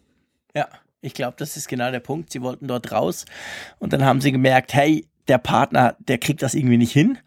Ja, 0.54 0.68
ich 1.00 1.14
glaube, 1.14 1.34
das 1.38 1.56
ist 1.56 1.68
genau 1.68 1.90
der 1.90 2.00
Punkt. 2.00 2.32
Sie 2.32 2.42
wollten 2.42 2.68
dort 2.68 2.92
raus 2.92 3.24
und 3.78 3.92
dann 3.92 4.04
haben 4.04 4.20
sie 4.20 4.32
gemerkt, 4.32 4.74
hey, 4.74 5.06
der 5.28 5.38
Partner, 5.38 5.96
der 6.00 6.18
kriegt 6.18 6.42
das 6.42 6.54
irgendwie 6.54 6.78
nicht 6.78 6.92
hin. 6.92 7.18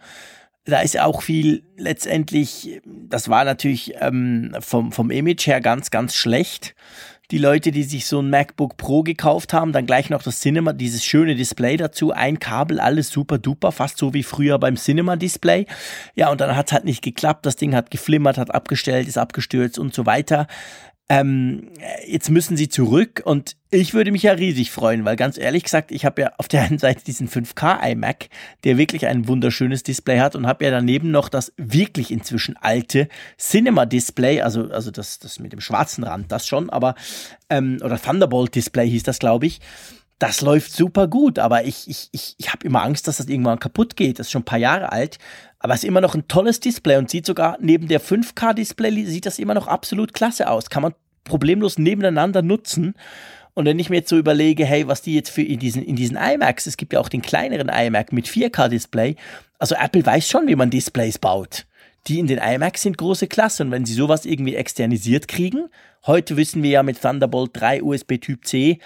Da 0.66 0.82
ist 0.82 1.00
auch 1.00 1.22
viel 1.22 1.64
letztendlich, 1.78 2.82
das 2.86 3.30
war 3.30 3.46
natürlich 3.46 3.94
ähm, 4.00 4.56
vom, 4.60 4.92
vom 4.92 5.12
Image 5.12 5.46
her 5.46 5.62
ganz, 5.62 5.92
ganz 5.92 6.16
schlecht 6.16 6.76
die 7.32 7.38
Leute, 7.38 7.72
die 7.72 7.84
sich 7.84 8.06
so 8.06 8.22
ein 8.22 8.30
MacBook 8.30 8.78
Pro 8.78 9.04
gekauft 9.04 9.54
haben, 9.54 9.72
dann 9.72 9.86
gleich 9.86 10.10
noch 10.10 10.24
das 10.24 10.40
Cinema, 10.40 10.74
dieses 10.74 11.04
schöne 11.04 11.36
Display 11.36 11.78
dazu, 11.78 12.12
ein 12.12 12.40
Kabel, 12.40 12.80
alles 12.80 13.10
super 13.10 13.38
duper, 13.38 13.72
fast 13.72 13.98
so 13.98 14.14
wie 14.14 14.24
früher 14.24 14.60
beim 14.60 14.76
Cinema 14.76 15.16
Display. 15.16 15.66
Ja, 16.16 16.30
und 16.32 16.42
dann 16.42 16.56
hat 16.56 16.68
es 16.68 16.74
halt 16.74 16.86
nicht 16.86 17.04
geklappt, 17.04 17.46
das 17.46 17.56
Ding 17.56 17.76
hat 17.76 17.92
geflimmert, 17.92 18.38
hat 18.38 18.54
abgestellt, 18.54 19.08
ist 19.08 19.18
abgestürzt 19.18 19.80
und 19.80 19.94
so 19.94 20.06
weiter 20.06 20.48
ähm, 21.08 21.70
jetzt 22.08 22.32
müssen 22.32 22.58
sie 22.58 22.68
zurück 22.68 23.22
und 23.26 23.56
ich 23.70 23.94
würde 23.94 24.12
mich 24.12 24.24
ja 24.24 24.32
riesig 24.32 24.72
freuen, 24.72 25.06
weil 25.06 25.16
ganz 25.16 25.38
ehrlich 25.38 25.64
gesagt, 25.64 25.92
ich 25.92 26.04
habe 26.04 26.24
ja 26.24 26.32
auf 26.38 26.48
der 26.48 26.64
einen 26.64 26.80
Seite 26.80 27.04
diesen 27.04 27.30
5K 27.30 27.92
iMac, 27.92 28.30
der 28.64 28.78
wirklich 28.78 29.06
ein 29.06 29.28
wunderschönes 29.28 29.84
Display 29.84 30.20
hat 30.20 30.36
und 30.36 30.48
habe 30.48 30.66
ja 30.66 30.72
daneben 30.72 31.12
noch 31.12 31.30
das 31.30 31.54
wirklich 31.58 32.10
inzwischen 32.10 32.58
alte 32.58 33.08
Cinema 33.38 33.86
Display, 33.86 34.42
also, 34.42 34.72
also 34.72 34.90
das, 34.90 35.20
das 35.20 35.38
mit 35.40 35.54
dem 35.54 35.62
schwarzen 35.62 36.04
Rand, 36.04 36.32
das 36.32 36.48
schon, 36.48 36.72
aber, 36.72 36.96
ähm, 37.52 37.78
oder 37.84 38.02
Thunderbolt 38.02 38.56
Display 38.56 38.90
hieß 38.90 39.04
das, 39.04 39.20
glaube 39.20 39.46
ich. 39.46 39.62
Das 40.18 40.40
läuft 40.40 40.72
super 40.72 41.08
gut, 41.08 41.40
aber 41.40 41.66
ich, 41.66 41.90
ich, 41.90 42.08
ich, 42.14 42.36
ich 42.38 42.52
habe 42.54 42.66
immer 42.66 42.84
Angst, 42.84 43.08
dass 43.08 43.18
das 43.18 43.28
irgendwann 43.28 43.60
kaputt 43.60 43.98
geht. 43.98 44.18
Das 44.18 44.28
ist 44.28 44.32
schon 44.32 44.44
ein 44.44 44.46
paar 44.46 44.58
Jahre 44.58 44.94
alt, 44.94 45.20
aber 45.66 45.74
es 45.74 45.80
ist 45.80 45.88
immer 45.88 46.00
noch 46.00 46.14
ein 46.14 46.28
tolles 46.28 46.60
Display 46.60 46.98
und 46.98 47.10
sieht 47.10 47.26
sogar 47.26 47.58
neben 47.60 47.88
der 47.88 48.00
5K-Display 48.00 49.04
sieht 49.06 49.26
das 49.26 49.40
immer 49.40 49.56
noch 49.56 49.68
absolut 49.68 50.14
klasse 50.14 50.48
aus. 50.48 50.70
Kann 50.70 50.84
man 50.84 50.94
problemlos 51.24 51.80
nebeneinander 51.80 52.44
nutzen. 52.44 52.94
Und 53.56 53.66
wenn 53.66 53.80
ich 53.80 53.90
mir 53.90 53.96
jetzt 53.96 54.10
so 54.10 54.18
überlege, 54.20 54.64
hey, 54.64 54.88
was 54.88 55.02
die 55.02 55.16
jetzt 55.16 55.32
für 55.32 55.42
in 55.42 55.58
diesen, 55.58 55.82
in 55.82 55.96
diesen 55.96 56.18
iMacs, 56.18 56.68
es 56.68 56.78
gibt 56.78 56.94
ja 56.94 57.00
auch 57.00 57.10
den 57.10 57.24
kleineren 57.24 57.70
iMac 57.70 58.14
mit 58.14 58.28
4K-Display. 58.28 59.16
Also 59.58 59.74
Apple 59.74 60.06
weiß 60.06 60.30
schon, 60.30 60.48
wie 60.48 60.56
man 60.56 60.70
Displays 60.70 61.18
baut. 61.18 61.66
Die 62.06 62.20
in 62.20 62.28
den 62.28 62.38
iMacs 62.38 62.84
sind 62.84 63.00
große 63.00 63.26
Klasse. 63.26 63.64
Und 63.64 63.72
wenn 63.72 63.86
sie 63.86 63.96
sowas 63.96 64.28
irgendwie 64.28 64.54
externisiert 64.54 65.28
kriegen, 65.28 65.70
heute 66.06 66.38
wissen 66.38 66.62
wir 66.62 66.70
ja 66.70 66.84
mit 66.84 67.02
Thunderbolt 67.02 67.50
3 67.54 67.82
USB 67.82 68.20
Typ 68.22 68.46
C, 68.46 68.78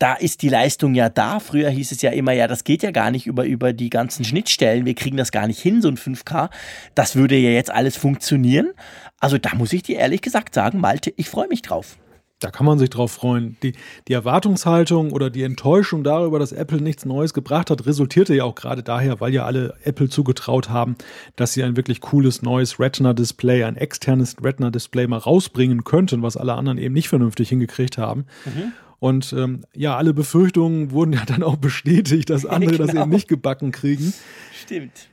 da 0.00 0.14
ist 0.14 0.40
die 0.42 0.48
Leistung 0.48 0.94
ja 0.94 1.10
da. 1.10 1.40
Früher 1.40 1.68
hieß 1.68 1.92
es 1.92 2.02
ja 2.02 2.10
immer, 2.10 2.32
ja, 2.32 2.48
das 2.48 2.64
geht 2.64 2.82
ja 2.82 2.90
gar 2.90 3.10
nicht 3.10 3.26
über, 3.26 3.44
über 3.44 3.72
die 3.74 3.90
ganzen 3.90 4.24
Schnittstellen. 4.24 4.86
Wir 4.86 4.94
kriegen 4.94 5.18
das 5.18 5.30
gar 5.30 5.46
nicht 5.46 5.60
hin, 5.60 5.82
so 5.82 5.88
ein 5.88 5.98
5K. 5.98 6.48
Das 6.94 7.16
würde 7.16 7.36
ja 7.36 7.50
jetzt 7.50 7.70
alles 7.70 7.98
funktionieren. 7.98 8.72
Also 9.20 9.36
da 9.36 9.54
muss 9.54 9.74
ich 9.74 9.82
dir 9.82 9.98
ehrlich 9.98 10.22
gesagt 10.22 10.54
sagen, 10.54 10.80
Malte, 10.80 11.12
ich 11.16 11.28
freue 11.28 11.48
mich 11.48 11.60
drauf. 11.60 11.98
Da 12.38 12.50
kann 12.50 12.64
man 12.64 12.78
sich 12.78 12.88
drauf 12.88 13.12
freuen. 13.12 13.58
Die, 13.62 13.74
die 14.08 14.14
Erwartungshaltung 14.14 15.12
oder 15.12 15.28
die 15.28 15.42
Enttäuschung 15.42 16.02
darüber, 16.02 16.38
dass 16.38 16.52
Apple 16.52 16.80
nichts 16.80 17.04
Neues 17.04 17.34
gebracht 17.34 17.68
hat, 17.68 17.84
resultierte 17.84 18.34
ja 18.34 18.44
auch 18.44 18.54
gerade 18.54 18.82
daher, 18.82 19.20
weil 19.20 19.34
ja 19.34 19.44
alle 19.44 19.74
Apple 19.84 20.08
zugetraut 20.08 20.70
haben, 20.70 20.96
dass 21.36 21.52
sie 21.52 21.62
ein 21.62 21.76
wirklich 21.76 22.00
cooles 22.00 22.40
neues 22.40 22.80
Retina-Display, 22.80 23.64
ein 23.64 23.76
externes 23.76 24.36
Retina-Display 24.42 25.06
mal 25.06 25.18
rausbringen 25.18 25.84
könnten, 25.84 26.22
was 26.22 26.38
alle 26.38 26.54
anderen 26.54 26.78
eben 26.78 26.94
nicht 26.94 27.10
vernünftig 27.10 27.50
hingekriegt 27.50 27.98
haben. 27.98 28.24
Mhm. 28.46 28.72
Und 29.00 29.32
ähm, 29.32 29.64
ja, 29.74 29.96
alle 29.96 30.14
Befürchtungen 30.14 30.92
wurden 30.92 31.14
ja 31.14 31.24
dann 31.24 31.42
auch 31.42 31.56
bestätigt, 31.56 32.30
dass 32.30 32.46
andere 32.46 32.72
genau. 32.72 32.86
das 32.86 32.94
eben 32.94 33.10
nicht 33.10 33.28
gebacken 33.28 33.72
kriegen. 33.72 34.12
Stimmt. 34.52 35.08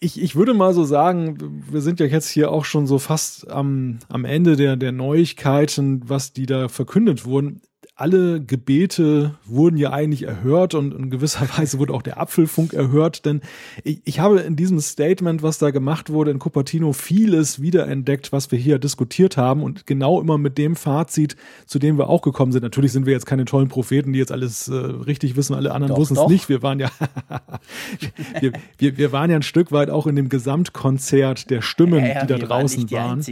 Ich, 0.00 0.20
ich 0.20 0.34
würde 0.34 0.54
mal 0.54 0.72
so 0.72 0.84
sagen, 0.84 1.62
wir 1.70 1.82
sind 1.82 2.00
ja 2.00 2.06
jetzt 2.06 2.30
hier 2.30 2.50
auch 2.50 2.64
schon 2.64 2.86
so 2.86 2.98
fast 2.98 3.50
am, 3.50 3.98
am 4.08 4.24
Ende 4.24 4.56
der, 4.56 4.76
der 4.76 4.92
Neuigkeiten, 4.92 6.08
was 6.08 6.32
die 6.32 6.46
da 6.46 6.68
verkündet 6.68 7.26
wurden 7.26 7.60
alle 8.00 8.40
Gebete 8.40 9.34
wurden 9.44 9.76
ja 9.76 9.90
eigentlich 9.92 10.22
erhört 10.22 10.74
und 10.74 10.94
in 10.94 11.10
gewisser 11.10 11.46
Weise 11.58 11.78
wurde 11.78 11.92
auch 11.92 12.02
der 12.02 12.18
Apfelfunk 12.18 12.72
erhört, 12.72 13.26
denn 13.26 13.42
ich, 13.84 14.00
ich 14.04 14.20
habe 14.20 14.40
in 14.40 14.56
diesem 14.56 14.80
Statement, 14.80 15.42
was 15.42 15.58
da 15.58 15.70
gemacht 15.70 16.10
wurde 16.10 16.30
in 16.30 16.38
Cupertino, 16.38 16.94
vieles 16.94 17.60
wiederentdeckt, 17.60 18.32
was 18.32 18.50
wir 18.50 18.58
hier 18.58 18.78
diskutiert 18.78 19.36
haben 19.36 19.62
und 19.62 19.86
genau 19.86 20.20
immer 20.20 20.38
mit 20.38 20.56
dem 20.56 20.76
Fazit, 20.76 21.36
zu 21.66 21.78
dem 21.78 21.98
wir 21.98 22.08
auch 22.08 22.22
gekommen 22.22 22.52
sind. 22.52 22.62
Natürlich 22.62 22.92
sind 22.92 23.04
wir 23.04 23.12
jetzt 23.12 23.26
keine 23.26 23.44
tollen 23.44 23.68
Propheten, 23.68 24.14
die 24.14 24.18
jetzt 24.18 24.32
alles 24.32 24.68
äh, 24.68 24.74
richtig 24.74 25.36
wissen, 25.36 25.54
alle 25.54 25.72
anderen 25.72 25.96
wussten 25.96 26.16
es 26.16 26.26
nicht. 26.26 26.48
Wir 26.48 26.62
waren 26.62 26.80
ja, 26.80 26.90
wir, 28.40 28.52
wir, 28.78 28.96
wir, 28.96 29.12
waren 29.12 29.30
ja 29.30 29.36
ein 29.36 29.42
Stück 29.42 29.72
weit 29.72 29.90
auch 29.90 30.06
in 30.06 30.16
dem 30.16 30.30
Gesamtkonzert 30.30 31.50
der 31.50 31.60
Stimmen, 31.60 32.00
ja, 32.00 32.14
ja, 32.14 32.20
die 32.24 32.28
da 32.28 32.38
draußen 32.38 32.90
waren. 32.90 33.22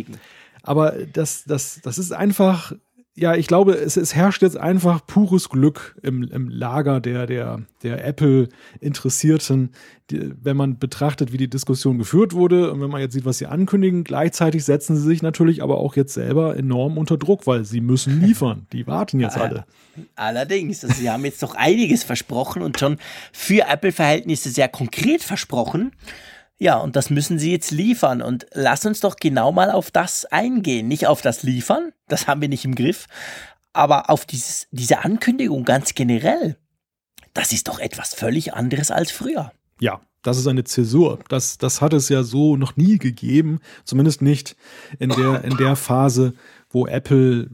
Aber 0.62 0.92
das, 1.12 1.44
das, 1.44 1.80
das 1.82 1.96
ist 1.96 2.12
einfach 2.12 2.72
ja, 3.18 3.34
ich 3.34 3.48
glaube, 3.48 3.72
es, 3.72 3.96
es 3.96 4.14
herrscht 4.14 4.42
jetzt 4.42 4.56
einfach 4.56 5.04
pures 5.04 5.48
Glück 5.48 5.96
im, 6.02 6.22
im 6.22 6.48
Lager 6.48 7.00
der, 7.00 7.26
der, 7.26 7.62
der 7.82 8.04
Apple-Interessierten, 8.04 9.70
wenn 10.10 10.56
man 10.56 10.78
betrachtet, 10.78 11.32
wie 11.32 11.36
die 11.36 11.50
Diskussion 11.50 11.98
geführt 11.98 12.32
wurde 12.32 12.72
und 12.72 12.80
wenn 12.80 12.90
man 12.90 13.00
jetzt 13.00 13.14
sieht, 13.14 13.24
was 13.24 13.38
sie 13.38 13.46
ankündigen. 13.46 14.04
Gleichzeitig 14.04 14.64
setzen 14.64 14.96
sie 14.96 15.02
sich 15.02 15.22
natürlich 15.22 15.62
aber 15.62 15.78
auch 15.78 15.96
jetzt 15.96 16.14
selber 16.14 16.56
enorm 16.56 16.96
unter 16.96 17.16
Druck, 17.16 17.46
weil 17.46 17.64
sie 17.64 17.80
müssen 17.80 18.20
liefern. 18.24 18.66
Die 18.72 18.86
warten 18.86 19.18
jetzt 19.18 19.36
alle. 19.36 19.64
Allerdings, 20.14 20.84
also 20.84 20.94
sie 20.94 21.10
haben 21.10 21.24
jetzt 21.24 21.42
doch 21.42 21.56
einiges 21.56 22.04
versprochen 22.04 22.62
und 22.62 22.78
schon 22.78 22.98
für 23.32 23.66
Apple-Verhältnisse 23.68 24.50
sehr 24.50 24.68
konkret 24.68 25.24
versprochen. 25.24 25.92
Ja, 26.58 26.78
und 26.78 26.96
das 26.96 27.10
müssen 27.10 27.38
sie 27.38 27.52
jetzt 27.52 27.70
liefern. 27.70 28.20
Und 28.20 28.46
lass 28.52 28.84
uns 28.84 29.00
doch 29.00 29.16
genau 29.16 29.52
mal 29.52 29.70
auf 29.70 29.90
das 29.90 30.24
eingehen. 30.26 30.88
Nicht 30.88 31.06
auf 31.06 31.22
das 31.22 31.42
Liefern, 31.42 31.92
das 32.08 32.26
haben 32.26 32.40
wir 32.40 32.48
nicht 32.48 32.64
im 32.64 32.74
Griff, 32.74 33.06
aber 33.72 34.10
auf 34.10 34.26
dieses, 34.26 34.66
diese 34.72 35.04
Ankündigung 35.04 35.64
ganz 35.64 35.94
generell. 35.94 36.56
Das 37.32 37.52
ist 37.52 37.68
doch 37.68 37.78
etwas 37.78 38.14
völlig 38.14 38.54
anderes 38.54 38.90
als 38.90 39.12
früher. 39.12 39.52
Ja, 39.80 40.00
das 40.22 40.38
ist 40.38 40.48
eine 40.48 40.64
Zäsur. 40.64 41.20
Das, 41.28 41.58
das 41.58 41.80
hat 41.80 41.92
es 41.92 42.08
ja 42.08 42.24
so 42.24 42.56
noch 42.56 42.76
nie 42.76 42.98
gegeben. 42.98 43.60
Zumindest 43.84 44.22
nicht 44.22 44.56
in 44.98 45.10
der, 45.10 45.44
in 45.44 45.56
der 45.56 45.76
Phase, 45.76 46.34
wo 46.70 46.86
Apple, 46.86 47.50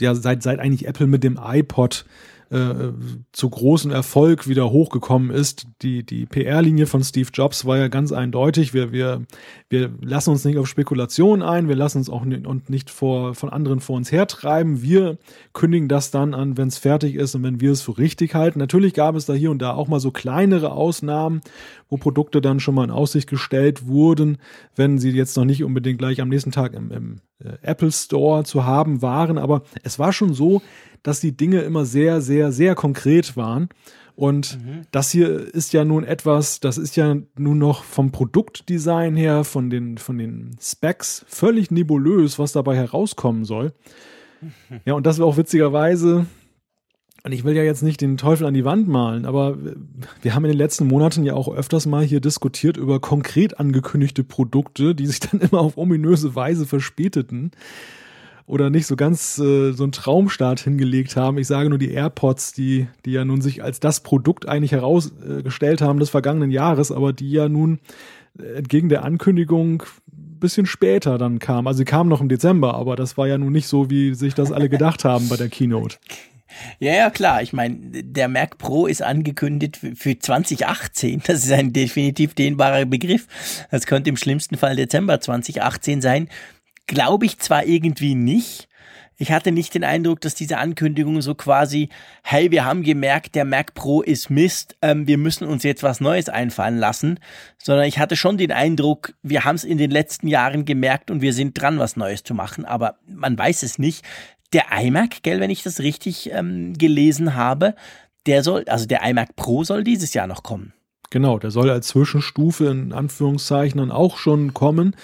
ja, 0.00 0.14
seit, 0.14 0.42
seit 0.42 0.58
eigentlich 0.58 0.88
Apple 0.88 1.06
mit 1.06 1.22
dem 1.22 1.38
iPod 1.42 2.06
äh, 2.50 2.92
zu 3.32 3.48
großem 3.48 3.92
Erfolg 3.92 4.48
wieder 4.48 4.70
hochgekommen 4.70 5.30
ist. 5.30 5.66
Die, 5.82 6.04
die 6.04 6.26
PR-Linie 6.26 6.86
von 6.86 7.04
Steve 7.04 7.30
Jobs 7.32 7.64
war 7.64 7.78
ja 7.78 7.88
ganz 7.88 8.12
eindeutig. 8.12 8.74
Wir, 8.74 8.90
wir, 8.90 9.22
wir 9.68 9.90
lassen 10.00 10.30
uns 10.30 10.44
nicht 10.44 10.58
auf 10.58 10.66
Spekulationen 10.66 11.42
ein, 11.42 11.68
wir 11.68 11.76
lassen 11.76 11.98
uns 11.98 12.10
auch 12.10 12.24
nicht, 12.24 12.46
und 12.46 12.68
nicht 12.68 12.90
vor, 12.90 13.34
von 13.34 13.50
anderen 13.50 13.78
vor 13.78 13.96
uns 13.96 14.10
hertreiben. 14.10 14.82
Wir 14.82 15.16
kündigen 15.52 15.88
das 15.88 16.10
dann 16.10 16.34
an, 16.34 16.56
wenn 16.56 16.68
es 16.68 16.78
fertig 16.78 17.14
ist 17.14 17.34
und 17.36 17.44
wenn 17.44 17.60
wir 17.60 17.70
es 17.70 17.82
für 17.82 17.98
richtig 17.98 18.34
halten. 18.34 18.58
Natürlich 18.58 18.94
gab 18.94 19.14
es 19.14 19.26
da 19.26 19.32
hier 19.32 19.50
und 19.52 19.60
da 19.60 19.74
auch 19.74 19.86
mal 19.86 20.00
so 20.00 20.10
kleinere 20.10 20.72
Ausnahmen, 20.72 21.42
wo 21.90 21.96
Produkte 21.96 22.40
dann 22.40 22.60
schon 22.60 22.74
mal 22.74 22.84
in 22.84 22.90
Aussicht 22.90 23.28
gestellt 23.28 23.86
wurden, 23.86 24.38
wenn 24.76 24.98
sie 24.98 25.10
jetzt 25.10 25.36
noch 25.36 25.44
nicht 25.44 25.64
unbedingt 25.64 25.98
gleich 25.98 26.20
am 26.20 26.28
nächsten 26.28 26.52
Tag 26.52 26.72
im, 26.72 26.90
im 26.90 27.16
äh, 27.44 27.58
Apple 27.62 27.92
Store 27.92 28.44
zu 28.44 28.64
haben 28.64 29.02
waren. 29.02 29.36
Aber 29.36 29.62
es 29.82 29.98
war 29.98 30.12
schon 30.12 30.32
so, 30.32 30.62
dass 31.02 31.20
die 31.20 31.36
Dinge 31.36 31.60
immer 31.60 31.84
sehr, 31.84 32.20
sehr, 32.20 32.52
sehr 32.52 32.74
konkret 32.74 33.36
waren. 33.36 33.68
Und 34.14 34.58
mhm. 34.62 34.82
das 34.90 35.10
hier 35.10 35.30
ist 35.54 35.72
ja 35.72 35.84
nun 35.84 36.04
etwas, 36.04 36.60
das 36.60 36.78
ist 36.78 36.94
ja 36.96 37.16
nun 37.38 37.58
noch 37.58 37.84
vom 37.84 38.12
Produktdesign 38.12 39.16
her, 39.16 39.44
von 39.44 39.70
den, 39.70 39.98
von 39.98 40.18
den 40.18 40.56
Specs 40.60 41.24
völlig 41.26 41.70
nebulös, 41.70 42.38
was 42.38 42.52
dabei 42.52 42.76
herauskommen 42.76 43.44
soll. 43.44 43.72
Ja, 44.86 44.94
und 44.94 45.04
das 45.04 45.18
war 45.18 45.26
auch 45.26 45.36
witzigerweise 45.36 46.24
und 47.22 47.32
ich 47.32 47.44
will 47.44 47.54
ja 47.54 47.62
jetzt 47.62 47.82
nicht 47.82 48.00
den 48.00 48.16
Teufel 48.16 48.46
an 48.46 48.54
die 48.54 48.64
Wand 48.64 48.88
malen, 48.88 49.26
aber 49.26 49.56
wir 50.22 50.34
haben 50.34 50.44
in 50.44 50.50
den 50.50 50.58
letzten 50.58 50.86
Monaten 50.86 51.24
ja 51.24 51.34
auch 51.34 51.54
öfters 51.54 51.86
mal 51.86 52.04
hier 52.04 52.20
diskutiert 52.20 52.76
über 52.76 53.00
konkret 53.00 53.60
angekündigte 53.60 54.24
Produkte, 54.24 54.94
die 54.94 55.06
sich 55.06 55.20
dann 55.20 55.40
immer 55.50 55.60
auf 55.60 55.76
ominöse 55.76 56.34
Weise 56.34 56.66
verspäteten 56.66 57.50
oder 58.46 58.70
nicht 58.70 58.86
so 58.86 58.96
ganz 58.96 59.38
äh, 59.38 59.72
so 59.72 59.84
einen 59.84 59.92
Traumstart 59.92 60.60
hingelegt 60.60 61.16
haben. 61.16 61.38
Ich 61.38 61.46
sage 61.46 61.68
nur 61.68 61.78
die 61.78 61.92
AirPods, 61.92 62.52
die, 62.52 62.88
die 63.04 63.12
ja 63.12 63.24
nun 63.24 63.40
sich 63.40 63.62
als 63.62 63.80
das 63.80 64.00
Produkt 64.00 64.48
eigentlich 64.48 64.72
herausgestellt 64.72 65.82
haben 65.82 66.00
des 66.00 66.10
vergangenen 66.10 66.50
Jahres, 66.50 66.90
aber 66.90 67.12
die 67.12 67.30
ja 67.30 67.48
nun 67.48 67.78
entgegen 68.56 68.88
der 68.88 69.04
Ankündigung 69.04 69.82
bisschen 70.40 70.66
später 70.66 71.18
dann 71.18 71.38
kamen. 71.38 71.68
Also 71.68 71.78
sie 71.78 71.84
kamen 71.84 72.08
noch 72.08 72.20
im 72.20 72.28
Dezember, 72.28 72.74
aber 72.74 72.96
das 72.96 73.16
war 73.16 73.28
ja 73.28 73.38
nun 73.38 73.52
nicht 73.52 73.68
so, 73.68 73.90
wie 73.90 74.14
sich 74.14 74.34
das 74.34 74.50
alle 74.50 74.68
gedacht 74.68 75.04
haben 75.04 75.28
bei 75.28 75.36
der 75.36 75.48
Keynote. 75.48 75.98
Ja, 76.78 76.92
ja, 76.92 77.10
klar. 77.10 77.42
Ich 77.42 77.52
meine, 77.52 77.76
der 77.80 78.28
Mac 78.28 78.58
Pro 78.58 78.86
ist 78.86 79.02
angekündigt 79.02 79.76
für 79.76 80.18
2018. 80.18 81.22
Das 81.26 81.44
ist 81.44 81.52
ein 81.52 81.72
definitiv 81.72 82.34
dehnbarer 82.34 82.84
Begriff. 82.84 83.26
Das 83.70 83.86
könnte 83.86 84.10
im 84.10 84.16
schlimmsten 84.16 84.56
Fall 84.56 84.76
Dezember 84.76 85.20
2018 85.20 86.00
sein. 86.00 86.28
Glaube 86.86 87.26
ich 87.26 87.38
zwar 87.38 87.64
irgendwie 87.66 88.14
nicht. 88.14 88.68
Ich 89.22 89.32
hatte 89.32 89.52
nicht 89.52 89.74
den 89.74 89.84
Eindruck, 89.84 90.22
dass 90.22 90.34
diese 90.34 90.56
Ankündigung 90.56 91.20
so 91.20 91.34
quasi, 91.34 91.90
hey, 92.22 92.50
wir 92.50 92.64
haben 92.64 92.82
gemerkt, 92.82 93.34
der 93.34 93.44
Mac 93.44 93.74
Pro 93.74 94.00
ist 94.00 94.30
Mist, 94.30 94.76
ähm, 94.80 95.06
wir 95.06 95.18
müssen 95.18 95.46
uns 95.46 95.62
jetzt 95.62 95.82
was 95.82 96.00
Neues 96.00 96.30
einfallen 96.30 96.78
lassen, 96.78 97.20
sondern 97.58 97.84
ich 97.84 97.98
hatte 97.98 98.16
schon 98.16 98.38
den 98.38 98.50
Eindruck, 98.50 99.12
wir 99.22 99.44
haben 99.44 99.56
es 99.56 99.64
in 99.64 99.76
den 99.76 99.90
letzten 99.90 100.26
Jahren 100.26 100.64
gemerkt 100.64 101.10
und 101.10 101.20
wir 101.20 101.34
sind 101.34 101.60
dran, 101.60 101.78
was 101.78 101.96
Neues 101.96 102.22
zu 102.22 102.32
machen, 102.32 102.64
aber 102.64 102.96
man 103.06 103.36
weiß 103.36 103.62
es 103.62 103.78
nicht 103.78 104.06
der 104.52 104.64
iMac, 104.72 105.22
gell, 105.22 105.40
wenn 105.40 105.50
ich 105.50 105.62
das 105.62 105.80
richtig 105.80 106.30
ähm, 106.32 106.74
gelesen 106.74 107.34
habe, 107.34 107.74
der 108.26 108.42
soll, 108.42 108.64
also 108.66 108.86
der 108.86 109.02
iMac 109.02 109.36
Pro 109.36 109.64
soll 109.64 109.84
dieses 109.84 110.14
Jahr 110.14 110.26
noch 110.26 110.42
kommen. 110.42 110.72
Genau, 111.10 111.38
der 111.38 111.50
soll 111.50 111.70
als 111.70 111.88
Zwischenstufe 111.88 112.66
in 112.66 112.92
Anführungszeichen 112.92 113.78
dann 113.78 113.90
auch 113.90 114.16
schon 114.16 114.54
kommen. 114.54 114.94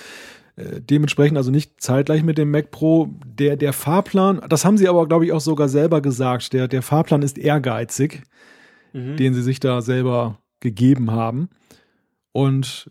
Äh, 0.56 0.80
dementsprechend 0.80 1.36
also 1.36 1.50
nicht 1.50 1.80
zeitgleich 1.80 2.22
mit 2.22 2.38
dem 2.38 2.50
Mac 2.50 2.70
Pro. 2.70 3.10
Der, 3.24 3.56
der 3.56 3.72
Fahrplan, 3.72 4.40
das 4.48 4.64
haben 4.64 4.78
sie 4.78 4.88
aber, 4.88 5.08
glaube 5.08 5.26
ich, 5.26 5.32
auch 5.32 5.40
sogar 5.40 5.68
selber 5.68 6.00
gesagt. 6.00 6.52
Der, 6.52 6.68
der 6.68 6.82
Fahrplan 6.82 7.22
ist 7.22 7.38
ehrgeizig, 7.38 8.22
mhm. 8.92 9.16
den 9.16 9.34
sie 9.34 9.42
sich 9.42 9.58
da 9.58 9.82
selber 9.82 10.38
gegeben 10.60 11.10
haben. 11.10 11.50
Und 12.32 12.90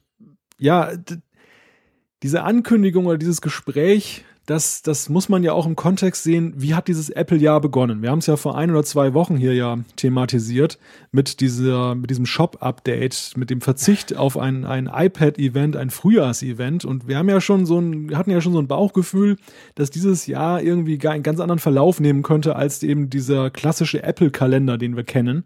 ja, 0.58 0.91
diese 2.22 2.43
Ankündigung 2.43 3.06
oder 3.06 3.18
dieses 3.18 3.41
Gespräch 3.41 4.26
das, 4.46 4.84
das 4.84 5.10
muss 5.10 5.28
man 5.28 5.43
ja 5.43 5.54
auch 5.54 5.66
im 5.66 5.76
Kontext 5.76 6.24
sehen, 6.24 6.54
wie 6.56 6.76
hat 6.76 6.88
dieses 6.88 7.10
Apple-Jahr 7.10 7.60
begonnen? 7.62 8.04
Wir 8.04 8.12
haben 8.12 8.20
es 8.20 8.28
ja 8.28 8.38
vor 8.38 8.56
ein 8.56 8.70
oder 8.70 8.84
zwei 8.84 9.16
Wochen 9.16 9.38
hier 9.38 9.56
ja 9.56 9.80
thematisiert 9.96 10.78
mit 11.12 11.39
dieser, 11.39 11.96
mit 11.96 12.12
diesem 12.12 12.28
Shop-Update, 12.28 13.34
mit 13.38 13.50
dem 13.50 13.62
Verzicht 13.62 14.16
auf 14.16 14.38
ein, 14.38 14.64
ein 14.66 14.88
iPad-Event, 14.93 15.76
ein 15.76 15.89
Frühjahrs-Event. 15.89 16.86
Und 16.86 17.08
wir 17.08 17.18
haben 17.18 17.30
ja 17.30 17.41
schon 17.41 17.66
so 17.66 17.80
ein, 17.80 18.16
hatten 18.16 18.30
ja 18.30 18.39
schon 18.39 18.54
so 18.54 18.60
ein 18.60 18.68
Bauchgefühl, 18.68 19.38
dass 19.74 19.89
dieses 19.89 20.28
Jahr 20.28 20.62
irgendwie 20.62 21.00
gar 21.00 21.14
einen 21.14 21.24
ganz 21.24 21.39
anderen 21.39 21.60
Verlauf 21.60 22.00
nehmen 22.00 22.22
könnte 22.22 22.56
als 22.56 22.84
eben 22.84 23.10
dieser 23.10 23.50
klassische 23.50 24.04
Apple-Kalender, 24.04 24.78
den 24.78 24.96
wir 24.96 25.04
kennen. 25.04 25.43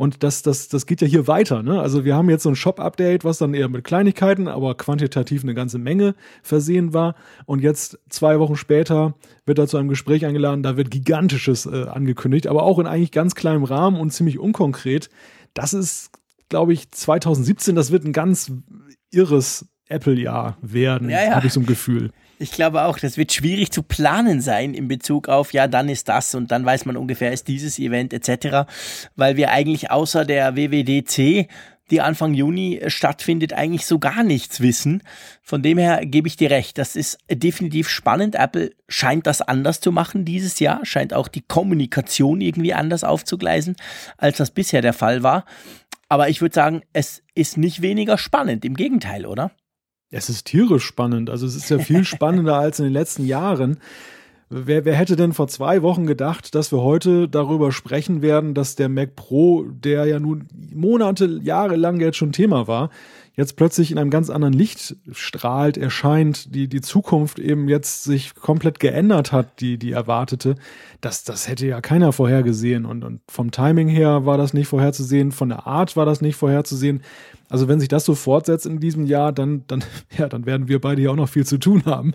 Und 0.00 0.22
das, 0.22 0.40
das, 0.40 0.68
das 0.68 0.86
geht 0.86 1.02
ja 1.02 1.06
hier 1.06 1.26
weiter. 1.26 1.62
Ne? 1.62 1.78
Also 1.78 2.06
wir 2.06 2.16
haben 2.16 2.30
jetzt 2.30 2.44
so 2.44 2.48
ein 2.48 2.56
Shop-Update, 2.56 3.22
was 3.22 3.36
dann 3.36 3.52
eher 3.52 3.68
mit 3.68 3.84
Kleinigkeiten, 3.84 4.48
aber 4.48 4.74
quantitativ 4.74 5.42
eine 5.42 5.52
ganze 5.52 5.76
Menge 5.76 6.14
versehen 6.42 6.94
war. 6.94 7.16
Und 7.44 7.60
jetzt 7.60 7.98
zwei 8.08 8.38
Wochen 8.38 8.56
später 8.56 9.12
wird 9.44 9.58
er 9.58 9.66
zu 9.66 9.76
einem 9.76 9.90
Gespräch 9.90 10.24
eingeladen, 10.24 10.62
da 10.62 10.78
wird 10.78 10.90
Gigantisches 10.90 11.66
äh, 11.66 11.82
angekündigt, 11.82 12.46
aber 12.46 12.62
auch 12.62 12.78
in 12.78 12.86
eigentlich 12.86 13.12
ganz 13.12 13.34
kleinem 13.34 13.62
Rahmen 13.62 14.00
und 14.00 14.10
ziemlich 14.10 14.38
unkonkret. 14.38 15.10
Das 15.52 15.74
ist, 15.74 16.12
glaube 16.48 16.72
ich, 16.72 16.90
2017, 16.90 17.74
das 17.74 17.90
wird 17.90 18.06
ein 18.06 18.14
ganz 18.14 18.50
irres 19.10 19.66
Apple-Jahr 19.90 20.56
werden, 20.62 21.10
ja, 21.10 21.24
ja. 21.24 21.34
habe 21.34 21.46
ich 21.46 21.52
so 21.52 21.60
ein 21.60 21.66
Gefühl. 21.66 22.10
Ich 22.42 22.52
glaube 22.52 22.84
auch, 22.84 22.98
das 22.98 23.18
wird 23.18 23.34
schwierig 23.34 23.70
zu 23.70 23.82
planen 23.82 24.40
sein 24.40 24.72
in 24.72 24.88
Bezug 24.88 25.28
auf, 25.28 25.52
ja, 25.52 25.68
dann 25.68 25.90
ist 25.90 26.08
das 26.08 26.34
und 26.34 26.50
dann 26.50 26.64
weiß 26.64 26.86
man 26.86 26.96
ungefähr, 26.96 27.34
ist 27.34 27.48
dieses 27.48 27.78
Event 27.78 28.14
etc., 28.14 28.66
weil 29.14 29.36
wir 29.36 29.50
eigentlich 29.50 29.90
außer 29.90 30.24
der 30.24 30.56
WWDC 30.56 31.48
die 31.90 32.00
Anfang 32.00 32.32
Juni 32.32 32.80
stattfindet, 32.86 33.52
eigentlich 33.52 33.84
so 33.84 33.98
gar 33.98 34.22
nichts 34.22 34.60
wissen. 34.60 35.02
Von 35.42 35.62
dem 35.62 35.76
her 35.76 36.06
gebe 36.06 36.28
ich 36.28 36.38
dir 36.38 36.50
recht. 36.50 36.78
Das 36.78 36.96
ist 36.96 37.18
definitiv 37.30 37.90
spannend. 37.90 38.36
Apple 38.36 38.70
scheint 38.88 39.26
das 39.26 39.42
anders 39.42 39.82
zu 39.82 39.92
machen 39.92 40.24
dieses 40.24 40.60
Jahr, 40.60 40.86
scheint 40.86 41.12
auch 41.12 41.28
die 41.28 41.42
Kommunikation 41.42 42.40
irgendwie 42.40 42.72
anders 42.72 43.04
aufzugleisen, 43.04 43.76
als 44.16 44.38
das 44.38 44.50
bisher 44.50 44.80
der 44.80 44.94
Fall 44.94 45.22
war. 45.22 45.44
Aber 46.08 46.30
ich 46.30 46.40
würde 46.40 46.54
sagen, 46.54 46.82
es 46.94 47.22
ist 47.34 47.58
nicht 47.58 47.82
weniger 47.82 48.16
spannend. 48.16 48.64
Im 48.64 48.76
Gegenteil, 48.76 49.26
oder? 49.26 49.50
Es 50.10 50.28
ist 50.28 50.46
tierisch 50.46 50.84
spannend. 50.84 51.30
Also 51.30 51.46
es 51.46 51.54
ist 51.54 51.70
ja 51.70 51.78
viel 51.78 52.04
spannender 52.04 52.56
als 52.56 52.78
in 52.80 52.84
den 52.84 52.92
letzten 52.92 53.24
Jahren. 53.24 53.78
Wer, 54.52 54.84
wer 54.84 54.96
hätte 54.96 55.14
denn 55.14 55.32
vor 55.32 55.46
zwei 55.46 55.82
Wochen 55.82 56.06
gedacht, 56.06 56.56
dass 56.56 56.72
wir 56.72 56.82
heute 56.82 57.28
darüber 57.28 57.70
sprechen 57.70 58.20
werden, 58.20 58.52
dass 58.52 58.74
der 58.74 58.88
Mac 58.88 59.14
Pro, 59.14 59.62
der 59.62 60.06
ja 60.06 60.18
nun 60.18 60.48
Monate, 60.74 61.38
Jahre 61.44 61.76
lang 61.76 62.00
jetzt 62.00 62.16
schon 62.16 62.32
Thema 62.32 62.66
war, 62.66 62.90
jetzt 63.36 63.54
plötzlich 63.54 63.92
in 63.92 63.98
einem 63.98 64.10
ganz 64.10 64.28
anderen 64.28 64.52
Licht 64.52 64.96
strahlt, 65.12 65.78
erscheint, 65.78 66.52
die, 66.52 66.66
die 66.66 66.80
Zukunft 66.80 67.38
eben 67.38 67.68
jetzt 67.68 68.02
sich 68.02 68.34
komplett 68.34 68.80
geändert 68.80 69.30
hat, 69.30 69.60
die, 69.60 69.78
die 69.78 69.92
erwartete. 69.92 70.56
Das, 71.00 71.22
das 71.22 71.46
hätte 71.46 71.68
ja 71.68 71.80
keiner 71.80 72.12
vorhergesehen. 72.12 72.86
Und, 72.86 73.04
und 73.04 73.20
vom 73.28 73.52
Timing 73.52 73.86
her 73.86 74.26
war 74.26 74.36
das 74.36 74.52
nicht 74.52 74.66
vorherzusehen, 74.66 75.30
von 75.30 75.48
der 75.48 75.68
Art 75.68 75.96
war 75.96 76.06
das 76.06 76.20
nicht 76.22 76.34
vorherzusehen. 76.34 77.02
Also 77.50 77.66
wenn 77.66 77.80
sich 77.80 77.88
das 77.88 78.04
so 78.04 78.14
fortsetzt 78.14 78.64
in 78.64 78.78
diesem 78.78 79.06
Jahr, 79.06 79.32
dann, 79.32 79.64
dann, 79.66 79.84
ja, 80.16 80.28
dann 80.28 80.46
werden 80.46 80.68
wir 80.68 80.80
beide 80.80 81.02
hier 81.02 81.10
auch 81.10 81.16
noch 81.16 81.28
viel 81.28 81.44
zu 81.44 81.58
tun 81.58 81.84
haben. 81.84 82.14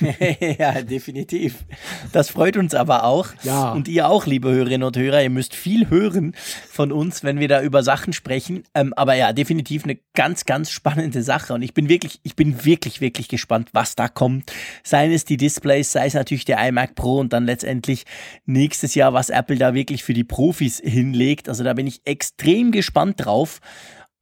ja, 0.58 0.80
definitiv. 0.80 1.64
Das 2.12 2.30
freut 2.30 2.56
uns 2.56 2.74
aber 2.74 3.04
auch. 3.04 3.28
Ja. 3.42 3.72
Und 3.72 3.86
ihr 3.86 4.08
auch, 4.08 4.26
liebe 4.26 4.50
Hörerinnen 4.50 4.86
und 4.86 4.96
Hörer, 4.96 5.22
ihr 5.22 5.30
müsst 5.30 5.54
viel 5.54 5.90
hören 5.90 6.34
von 6.70 6.90
uns, 6.90 7.22
wenn 7.22 7.38
wir 7.38 7.48
da 7.48 7.62
über 7.62 7.82
Sachen 7.82 8.14
sprechen. 8.14 8.64
Ähm, 8.74 8.94
aber 8.94 9.14
ja, 9.14 9.34
definitiv 9.34 9.84
eine 9.84 9.98
ganz, 10.14 10.46
ganz 10.46 10.70
spannende 10.70 11.22
Sache. 11.22 11.52
Und 11.52 11.60
ich 11.60 11.74
bin 11.74 11.90
wirklich, 11.90 12.20
ich 12.22 12.34
bin 12.34 12.64
wirklich, 12.64 13.02
wirklich 13.02 13.28
gespannt, 13.28 13.68
was 13.74 13.94
da 13.94 14.08
kommt. 14.08 14.52
Seien 14.82 15.12
es 15.12 15.26
die 15.26 15.36
Displays, 15.36 15.92
sei 15.92 16.06
es 16.06 16.14
natürlich 16.14 16.46
der 16.46 16.66
iMac 16.66 16.94
Pro 16.94 17.18
und 17.18 17.34
dann 17.34 17.44
letztendlich 17.44 18.04
nächstes 18.46 18.94
Jahr, 18.94 19.12
was 19.12 19.28
Apple 19.28 19.56
da 19.56 19.74
wirklich 19.74 20.02
für 20.02 20.14
die 20.14 20.24
Profis 20.24 20.80
hinlegt. 20.82 21.50
Also 21.50 21.62
da 21.62 21.74
bin 21.74 21.86
ich 21.86 22.00
extrem 22.06 22.72
gespannt 22.72 23.26
drauf. 23.26 23.60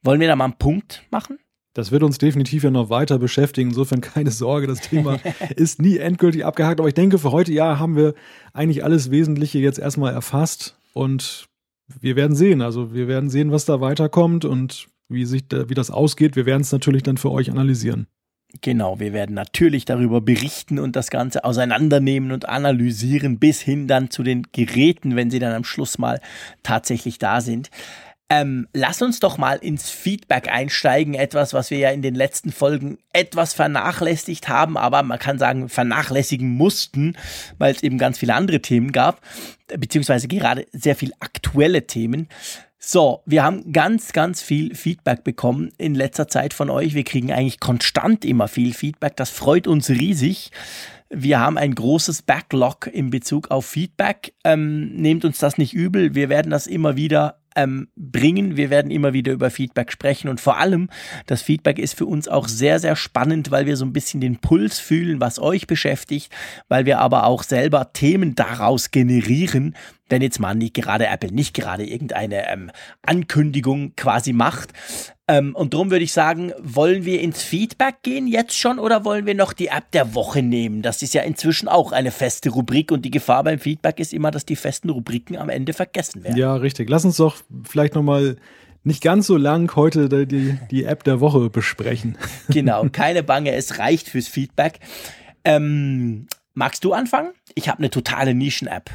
wollen 0.01 0.19
wir 0.19 0.27
da 0.27 0.35
mal 0.35 0.45
einen 0.45 0.57
Punkt 0.57 1.03
machen? 1.11 1.37
Das 1.75 1.91
wird 1.91 2.01
uns 2.01 2.17
definitiv 2.17 2.63
ja 2.63 2.71
noch 2.71 2.89
weiter 2.89 3.19
beschäftigen. 3.19 3.69
Insofern 3.69 4.01
keine 4.01 4.31
Sorge, 4.31 4.65
das 4.65 4.81
Thema 4.81 5.19
ist 5.55 5.79
nie 5.79 5.99
endgültig 5.99 6.45
abgehakt. 6.45 6.79
Aber 6.79 6.89
ich 6.89 6.95
denke, 6.95 7.19
für 7.19 7.31
heute 7.31 7.53
ja 7.53 7.77
haben 7.77 7.95
wir 7.95 8.15
eigentlich 8.53 8.83
alles 8.83 9.11
Wesentliche 9.11 9.59
jetzt 9.59 9.77
erstmal 9.77 10.13
erfasst 10.13 10.79
und 10.93 11.45
wir 11.99 12.15
werden 12.15 12.35
sehen. 12.35 12.63
Also 12.63 12.95
wir 12.95 13.07
werden 13.07 13.29
sehen, 13.29 13.51
was 13.51 13.65
da 13.65 13.81
weiterkommt 13.81 14.45
und 14.45 14.87
wie 15.09 15.25
sich 15.25 15.47
da, 15.47 15.69
wie 15.69 15.75
das 15.75 15.91
ausgeht. 15.91 16.35
Wir 16.35 16.47
werden 16.47 16.63
es 16.63 16.71
natürlich 16.71 17.03
dann 17.03 17.17
für 17.17 17.29
euch 17.29 17.51
analysieren. 17.51 18.07
Genau, 18.61 18.99
wir 18.99 19.13
werden 19.13 19.33
natürlich 19.33 19.83
darüber 19.83 20.21
berichten 20.21 20.77
und 20.79 20.95
das 20.95 21.09
Ganze 21.09 21.43
auseinandernehmen 21.43 22.31
und 22.31 22.47
analysieren, 22.47 23.39
bis 23.39 23.61
hin 23.61 23.87
dann 23.87 24.11
zu 24.11 24.21
den 24.21 24.43
Geräten, 24.51 25.15
wenn 25.15 25.31
sie 25.31 25.39
dann 25.39 25.53
am 25.53 25.63
Schluss 25.63 25.97
mal 25.97 26.21
tatsächlich 26.61 27.17
da 27.17 27.41
sind. 27.41 27.71
Ähm, 28.29 28.67
lass 28.73 29.01
uns 29.01 29.19
doch 29.19 29.37
mal 29.37 29.57
ins 29.57 29.89
Feedback 29.89 30.49
einsteigen, 30.49 31.13
etwas, 31.13 31.53
was 31.53 31.71
wir 31.71 31.77
ja 31.77 31.91
in 31.91 32.01
den 32.01 32.15
letzten 32.15 32.51
Folgen 32.51 32.97
etwas 33.11 33.53
vernachlässigt 33.53 34.47
haben, 34.47 34.77
aber 34.77 35.03
man 35.03 35.19
kann 35.19 35.37
sagen, 35.37 35.67
vernachlässigen 35.67 36.49
mussten, 36.49 37.17
weil 37.57 37.73
es 37.75 37.83
eben 37.83 37.97
ganz 37.97 38.17
viele 38.17 38.33
andere 38.33 38.61
Themen 38.61 38.91
gab, 38.91 39.21
beziehungsweise 39.67 40.27
gerade 40.27 40.67
sehr 40.71 40.95
viel 40.95 41.11
aktuelle 41.19 41.85
Themen. 41.85 42.29
So, 42.85 43.21
wir 43.25 43.45
haben 43.45 43.71
ganz, 43.71 44.11
ganz 44.11 44.41
viel 44.41 44.75
Feedback 44.75 45.23
bekommen 45.23 45.69
in 45.77 45.95
letzter 45.95 46.27
Zeit 46.27 46.53
von 46.53 46.69
euch. 46.69 46.93
Wir 46.93 47.05
kriegen 47.05 47.31
eigentlich 47.31 47.61
konstant 47.61 48.25
immer 48.25 48.49
viel 48.49 48.73
Feedback. 48.73 49.15
Das 49.15 49.29
freut 49.29 49.67
uns 49.67 49.89
riesig. 49.89 50.51
Wir 51.09 51.39
haben 51.39 51.57
ein 51.57 51.75
großes 51.75 52.23
Backlog 52.23 52.87
in 52.87 53.09
Bezug 53.09 53.51
auf 53.51 53.65
Feedback. 53.65 54.33
Ähm, 54.43 54.95
nehmt 54.95 55.23
uns 55.23 55.37
das 55.37 55.57
nicht 55.57 55.73
übel. 55.73 56.13
Wir 56.13 56.27
werden 56.27 56.49
das 56.49 56.67
immer 56.67 56.97
wieder 56.97 57.39
ähm, 57.55 57.87
bringen. 57.95 58.57
Wir 58.57 58.69
werden 58.69 58.91
immer 58.91 59.13
wieder 59.13 59.31
über 59.31 59.49
Feedback 59.49 59.91
sprechen 59.91 60.27
und 60.27 60.41
vor 60.41 60.57
allem 60.57 60.89
das 61.25 61.41
Feedback 61.41 61.79
ist 61.79 61.95
für 61.95 62.05
uns 62.05 62.27
auch 62.27 62.47
sehr, 62.47 62.79
sehr 62.79 62.95
spannend, 62.95 63.51
weil 63.51 63.65
wir 63.65 63.77
so 63.77 63.85
ein 63.85 63.93
bisschen 63.93 64.19
den 64.19 64.39
Puls 64.39 64.79
fühlen, 64.79 65.21
was 65.21 65.39
euch 65.39 65.67
beschäftigt, 65.67 66.31
weil 66.67 66.85
wir 66.85 66.99
aber 66.99 67.27
auch 67.27 67.43
selber 67.43 67.93
Themen 67.93 68.35
daraus 68.35 68.91
generieren, 68.91 69.75
wenn 70.09 70.21
jetzt 70.21 70.39
mal 70.39 70.55
nicht 70.55 70.73
gerade 70.73 71.07
Apple 71.07 71.31
nicht 71.31 71.53
gerade 71.53 71.85
irgendeine 71.85 72.49
ähm, 72.49 72.71
Ankündigung 73.01 73.95
quasi 73.95 74.33
macht. 74.33 74.73
Ähm, 75.27 75.55
und 75.55 75.73
darum 75.73 75.89
würde 75.89 76.03
ich 76.03 76.11
sagen, 76.11 76.51
wollen 76.61 77.05
wir 77.05 77.21
ins 77.21 77.41
Feedback 77.41 78.03
gehen 78.03 78.27
jetzt 78.27 78.57
schon 78.57 78.77
oder 78.77 79.05
wollen 79.05 79.25
wir 79.25 79.35
noch 79.35 79.53
die 79.53 79.67
App 79.67 79.89
der 79.91 80.13
Woche 80.15 80.43
nehmen? 80.43 80.81
Das 80.81 81.01
ist 81.01 81.13
ja 81.13 81.21
inzwischen 81.21 81.69
auch 81.69 81.93
eine 81.93 82.11
feste 82.11 82.49
Rubrik 82.49 82.91
und 82.91 83.03
die 83.03 83.11
Gefahr 83.11 83.43
beim 83.43 83.59
Feedback 83.59 83.99
ist 83.99 84.13
immer, 84.13 84.31
dass 84.31 84.45
die 84.45 84.57
festen 84.57 84.89
Rubriken 84.89 85.37
am 85.37 85.49
Ende 85.49 85.73
vergessen 85.73 86.23
werden. 86.23 86.37
Ja, 86.37 86.55
richtig. 86.55 86.89
Lass 86.89 87.05
uns 87.05 87.17
doch 87.17 87.37
vielleicht 87.63 87.95
nochmal 87.95 88.35
nicht 88.83 89.01
ganz 89.01 89.27
so 89.27 89.37
lang 89.37 89.73
heute 89.77 90.27
die, 90.27 90.57
die 90.69 90.83
App 90.83 91.05
der 91.05 91.21
Woche 91.21 91.49
besprechen. 91.49 92.17
Genau, 92.49 92.85
keine 92.91 93.23
Bange, 93.23 93.53
es 93.53 93.79
reicht 93.79 94.09
fürs 94.09 94.27
Feedback. 94.27 94.79
Ähm, 95.45 96.27
magst 96.53 96.83
du 96.83 96.93
anfangen? 96.93 97.31
Ich 97.55 97.69
habe 97.69 97.79
eine 97.79 97.89
totale 97.89 98.33
Nischen-App. 98.33 98.91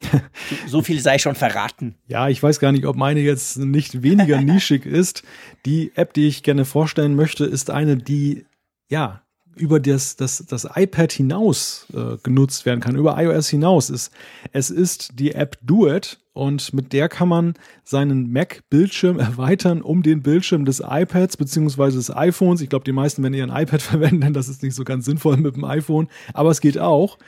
So 0.66 0.82
viel 0.82 1.00
sei 1.00 1.18
schon 1.18 1.34
verraten. 1.34 1.94
Ja, 2.06 2.28
ich 2.28 2.42
weiß 2.42 2.60
gar 2.60 2.72
nicht, 2.72 2.86
ob 2.86 2.96
meine 2.96 3.20
jetzt 3.20 3.56
nicht 3.58 4.02
weniger 4.02 4.40
nischig 4.42 4.86
ist. 4.86 5.22
Die 5.64 5.92
App, 5.94 6.12
die 6.12 6.26
ich 6.26 6.42
gerne 6.42 6.64
vorstellen 6.64 7.14
möchte, 7.14 7.44
ist 7.44 7.70
eine, 7.70 7.96
die 7.96 8.44
ja 8.88 9.24
über 9.56 9.80
das, 9.80 10.16
das, 10.16 10.44
das 10.48 10.66
iPad 10.74 11.12
hinaus 11.12 11.86
äh, 11.94 12.16
genutzt 12.22 12.66
werden 12.66 12.80
kann, 12.80 12.96
über 12.96 13.22
iOS 13.22 13.48
hinaus 13.48 13.90
ist. 13.90 14.12
Es 14.52 14.70
ist 14.70 15.18
die 15.18 15.32
App 15.32 15.58
Duet 15.62 16.18
und 16.32 16.72
mit 16.74 16.92
der 16.92 17.08
kann 17.08 17.28
man 17.28 17.54
seinen 17.84 18.32
Mac-Bildschirm 18.32 19.18
erweitern 19.20 19.82
um 19.82 20.02
den 20.02 20.22
Bildschirm 20.22 20.64
des 20.64 20.82
iPads 20.84 21.36
beziehungsweise 21.36 21.98
des 21.98 22.14
iPhones. 22.14 22.60
Ich 22.60 22.68
glaube, 22.68 22.84
die 22.84 22.92
meisten 22.92 23.22
werden 23.22 23.34
eher 23.34 23.48
ein 23.48 23.62
iPad 23.62 23.82
verwenden, 23.82 24.32
das 24.32 24.48
ist 24.48 24.62
nicht 24.62 24.74
so 24.74 24.84
ganz 24.84 25.04
sinnvoll 25.04 25.36
mit 25.36 25.56
dem 25.56 25.64
iPhone, 25.64 26.08
aber 26.32 26.50
es 26.50 26.60
geht 26.60 26.78
auch. 26.78 27.18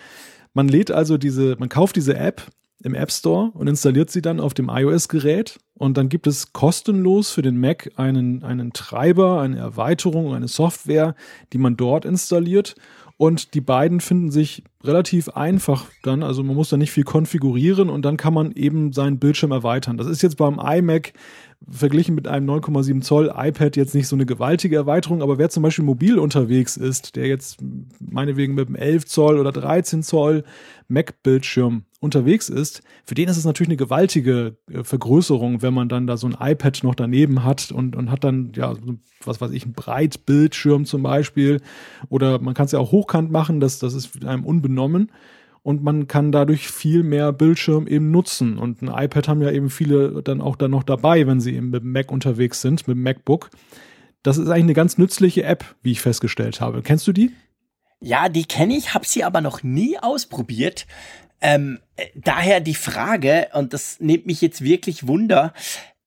Man 0.57 0.69
lädt 0.69 0.91
also 0.91 1.19
diese, 1.19 1.55
man 1.59 1.69
kauft 1.69 1.97
diese 1.97 2.17
App 2.17 2.41
im 2.83 2.95
App 2.95 3.13
Store 3.13 3.51
und 3.53 3.67
installiert 3.67 4.09
sie 4.09 4.23
dann 4.23 4.41
auf 4.41 4.55
dem 4.55 4.71
iOS-Gerät. 4.71 5.59
Und 5.75 5.99
dann 5.99 6.09
gibt 6.09 6.27
es 6.27 6.55
kostenlos 6.55 7.31
für 7.31 7.43
den 7.43 7.61
Mac 7.61 7.91
einen, 7.97 8.43
einen 8.43 8.73
Treiber, 8.73 9.43
eine 9.43 9.59
Erweiterung, 9.59 10.33
eine 10.33 10.49
Software, 10.49 11.15
die 11.53 11.59
man 11.59 11.77
dort 11.77 12.07
installiert. 12.07 12.75
Und 13.19 13.53
die 13.53 13.61
beiden 13.61 14.01
finden 14.01 14.31
sich 14.31 14.65
relativ 14.83 15.29
einfach 15.29 15.85
dann. 16.03 16.23
Also 16.23 16.43
man 16.43 16.57
muss 16.57 16.71
da 16.71 16.79
nicht 16.79 16.91
viel 16.91 17.05
konfigurieren 17.05 17.91
und 17.91 18.07
dann 18.07 18.17
kann 18.17 18.33
man 18.33 18.53
eben 18.53 18.95
seinen 18.95 19.19
Bildschirm 19.19 19.53
erweitern. 19.53 19.99
Das 19.99 20.07
ist 20.07 20.23
jetzt 20.23 20.39
beim 20.39 20.59
iMac 20.59 21.13
verglichen 21.69 22.15
mit 22.15 22.29
einem 22.29 22.49
9,7 22.49 23.01
Zoll 23.01 23.33
iPad 23.35 23.77
jetzt 23.77 23.95
nicht 23.95 24.09
so 24.09 24.17
eine 24.17 24.27
gewaltige 24.27 24.77
Erweiterung, 24.77 25.23
aber 25.23 25.39
wer 25.39 25.49
zum 25.49 25.63
Beispiel 25.63 25.85
mobil 25.85 26.19
unterwegs 26.19 26.77
ist, 26.77 27.17
der 27.17 27.27
jetzt 27.27 27.59
meinetwegen 28.01 28.55
mit 28.55 28.69
einem 28.69 28.77
11 28.77 29.07
Zoll 29.07 29.39
oder 29.39 29.53
13 29.53 30.03
Zoll 30.03 30.45
Mac-Bildschirm 30.89 31.85
unterwegs 31.99 32.49
ist, 32.49 32.83
für 33.05 33.15
den 33.15 33.29
ist 33.29 33.37
es 33.37 33.45
natürlich 33.45 33.69
eine 33.69 33.77
gewaltige 33.77 34.57
äh, 34.71 34.85
Vergrößerung, 34.85 35.63
wenn 35.63 35.75
man 35.75 35.89
dann 35.89 36.07
da 36.07 36.17
so 36.17 36.29
ein 36.29 36.37
iPad 36.39 36.85
noch 36.85 36.95
daneben 36.95 37.43
hat 37.43 37.73
und, 37.73 37.97
und 37.97 38.11
hat 38.11 38.23
dann, 38.23 38.53
ja, 38.55 38.75
was 39.25 39.41
weiß 39.41 39.51
ich, 39.51 39.67
ein 39.67 39.73
Breitbildschirm 39.73 40.85
zum 40.85 41.03
Beispiel. 41.03 41.61
Oder 42.09 42.39
man 42.41 42.55
kann 42.55 42.67
es 42.67 42.73
ja 42.73 42.79
auch 42.79 42.93
hochkant 42.93 43.33
machen, 43.33 43.61
das, 43.61 43.79
das 43.79 43.95
ist 43.95 44.25
einem 44.25 44.45
unbenommen 44.45 45.11
und 45.67 45.83
man 45.83 46.07
kann 46.07 46.31
dadurch 46.31 46.69
viel 46.69 47.03
mehr 47.03 47.33
Bildschirm 47.33 47.89
eben 47.89 48.13
nutzen. 48.13 48.57
Und 48.57 48.83
ein 48.83 49.05
iPad 49.05 49.27
haben 49.27 49.43
ja 49.43 49.51
eben 49.51 49.69
viele 49.69 50.23
dann 50.23 50.41
auch 50.41 50.55
dann 50.55 50.71
noch 50.71 50.85
dabei, 50.85 51.27
wenn 51.27 51.41
sie 51.41 51.57
eben 51.57 51.71
mit 51.71 51.83
dem 51.83 51.91
Mac 51.91 52.13
unterwegs 52.13 52.61
sind, 52.61 52.87
mit 52.87 52.95
dem 52.97 53.03
MacBook. 53.03 53.51
Das 54.23 54.39
ist 54.39 54.47
eigentlich 54.47 54.63
eine 54.63 54.75
ganz 54.75 54.97
nützliche 54.97 55.43
App, 55.43 55.75
wie 55.83 55.91
ich 55.91 56.01
festgestellt 56.01 56.61
habe. 56.61 56.83
Kennst 56.83 57.09
du 57.09 57.13
die? 57.13 57.33
Ja, 57.99 58.29
die 58.29 58.45
kenne 58.45 58.77
ich, 58.77 58.95
habe 58.95 59.09
sie 59.09 59.25
aber 59.25 59.41
noch 59.41 59.65
nie 59.65 59.99
ausprobiert. 59.99 60.87
Ähm, 61.41 61.81
äh, 61.97 62.07
daher 62.15 62.61
die 62.61 62.77
Frage, 62.77 63.49
und 63.53 63.73
das 63.73 63.99
nimmt 63.99 64.25
mich 64.25 64.41
jetzt 64.41 64.63
wirklich 64.63 65.09
Wunder, 65.09 65.53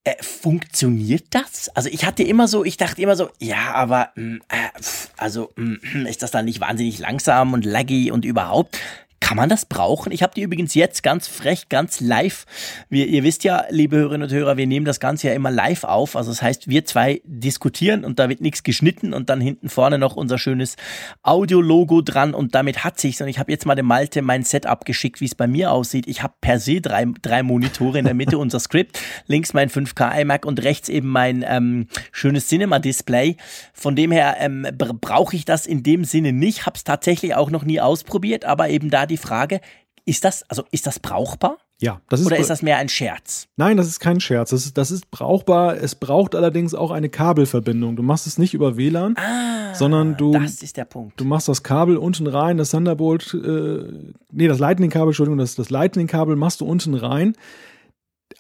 äh, 0.06 0.14
funktioniert 0.24 1.26
das? 1.32 1.68
Also 1.76 1.90
ich 1.90 2.06
hatte 2.06 2.24
immer 2.24 2.48
so, 2.48 2.64
ich 2.64 2.78
dachte 2.78 3.02
immer 3.02 3.18
so, 3.18 3.30
ja, 3.40 3.74
aber 3.74 4.12
mm, 4.16 4.38
äh, 4.48 4.70
also 5.18 5.52
mh, 5.58 5.80
mm, 5.96 6.06
ist 6.06 6.24
das 6.24 6.32
dann 6.32 6.46
nicht 6.46 6.62
wahnsinnig 6.62 7.00
langsam 7.00 7.52
und 7.52 7.66
laggy 7.66 8.10
und 8.10 8.24
überhaupt? 8.24 8.80
Kann 9.20 9.36
man 9.38 9.50
das 9.50 9.66
brauchen? 9.66 10.12
Ich 10.12 10.24
habe 10.24 10.34
die 10.34 10.42
übrigens 10.42 10.74
jetzt 10.74 11.04
ganz 11.04 11.28
frech, 11.28 11.68
ganz 11.70 12.00
live. 12.00 12.46
Wir, 12.90 13.08
ihr 13.08 13.24
wisst 13.24 13.44
ja, 13.44 13.66
liebe 13.70 13.98
Hörerinnen 13.98 14.30
und 14.30 14.34
Hörer, 14.34 14.58
wir 14.58 14.66
nehmen 14.66 14.86
das 14.86 15.00
Ganze 15.00 15.28
ja 15.28 15.34
immer 15.34 15.52
live 15.52 15.84
auf. 15.84 16.16
Also 16.16 16.32
das 16.32 16.42
heißt, 16.42 16.70
wir 16.70 16.86
zwei 16.86 17.22
diskutieren 17.26 18.06
und 18.06 18.18
da 18.18 18.30
wird 18.30 18.42
nichts 18.42 18.64
geschnitten 18.64 19.14
und 19.14 19.30
dann 19.30 19.42
hinten 19.42 19.70
vorne 19.70 19.98
noch 19.98 20.16
unser 20.16 20.38
schönes 20.38 20.78
Audio-Logo 21.24 22.02
dran 22.02 22.34
und 22.34 22.56
damit 22.56 22.84
hat 22.84 23.00
sich's. 23.00 23.20
Und 23.22 23.28
ich 23.28 23.40
habe 23.40 23.52
jetzt 23.52 23.66
mal 23.66 23.76
dem 23.76 23.88
Malte 23.88 24.22
mein 24.22 24.44
Setup 24.44 24.86
geschickt, 24.86 25.20
wie 25.20 25.26
es 25.26 25.36
bei 25.36 25.48
mir 25.48 25.72
aussieht. 25.72 26.08
Ich 26.08 26.24
habe 26.24 26.34
per 26.40 26.60
se 26.60 26.80
drei, 26.80 27.06
drei 27.22 27.44
Monitore 27.44 28.00
in 28.00 28.06
der 28.06 28.14
Mitte 28.14 28.38
unser 28.40 28.60
Skript, 28.60 29.00
links 29.28 29.54
mein 29.54 29.70
5K 29.70 30.22
iMac 30.22 30.46
und 30.46 30.64
rechts 30.64 30.88
eben 30.88 31.10
mein 31.10 31.44
ähm, 31.46 31.88
schönes 32.12 32.48
Cinema-Display. 32.48 33.36
Von 33.74 33.96
dem 33.96 34.12
her 34.12 34.38
ähm, 34.40 34.66
brauche 34.78 35.36
ich 35.36 35.44
das 35.44 35.68
in 35.68 35.84
dem 35.84 36.06
Sinne 36.06 36.32
nicht. 36.32 36.66
Habe 36.66 36.78
es 36.78 36.86
tatsächlich 36.86 37.36
auch 37.36 37.50
noch 37.50 37.64
nie 37.64 37.82
ausprobiert, 37.82 38.46
aber 38.46 38.70
eben 38.70 38.90
da 38.90 39.09
die 39.10 39.18
Frage, 39.18 39.60
ist 40.06 40.24
das, 40.24 40.44
also 40.50 40.64
ist 40.72 40.88
das 40.88 41.00
brauchbar? 41.00 41.58
Ja, 41.82 42.02
das 42.10 42.20
ist. 42.20 42.26
Oder 42.26 42.38
ist 42.38 42.50
das 42.50 42.62
mehr 42.62 42.78
ein 42.78 42.90
Scherz? 42.90 43.48
Nein, 43.56 43.78
das 43.78 43.88
ist 43.88 44.00
kein 44.02 44.20
Scherz. 44.20 44.50
Das 44.50 44.66
ist, 44.66 44.78
das 44.78 44.92
ist 44.92 45.10
brauchbar. 45.12 45.78
Es 45.78 45.96
braucht 45.96 46.36
allerdings 46.36 46.74
auch 46.74 46.92
eine 46.92 47.10
Kabelverbindung. 47.10 47.96
Du 47.96 48.04
machst 48.04 48.28
es 48.28 48.38
nicht 48.38 48.54
über 48.54 48.76
WLAN, 48.76 49.16
ah, 49.18 49.74
sondern 49.76 50.18
du. 50.18 50.34
Das 50.34 50.62
ist 50.62 50.76
der 50.76 50.86
Punkt. 50.86 51.20
Du 51.20 51.24
machst 51.24 51.48
das 51.48 51.64
Kabel 51.64 51.96
unten 51.96 52.28
rein, 52.28 52.58
das 52.58 52.72
Thunderbolt, 52.72 53.34
äh, 53.34 53.84
nee, 54.32 54.48
das 54.48 54.60
Lightning-Kabel, 54.60 55.10
Entschuldigung, 55.10 55.38
das, 55.38 55.56
das 55.56 55.70
Lightning-Kabel 55.70 56.36
machst 56.36 56.60
du 56.60 56.66
unten 56.66 56.96
rein. 56.96 57.34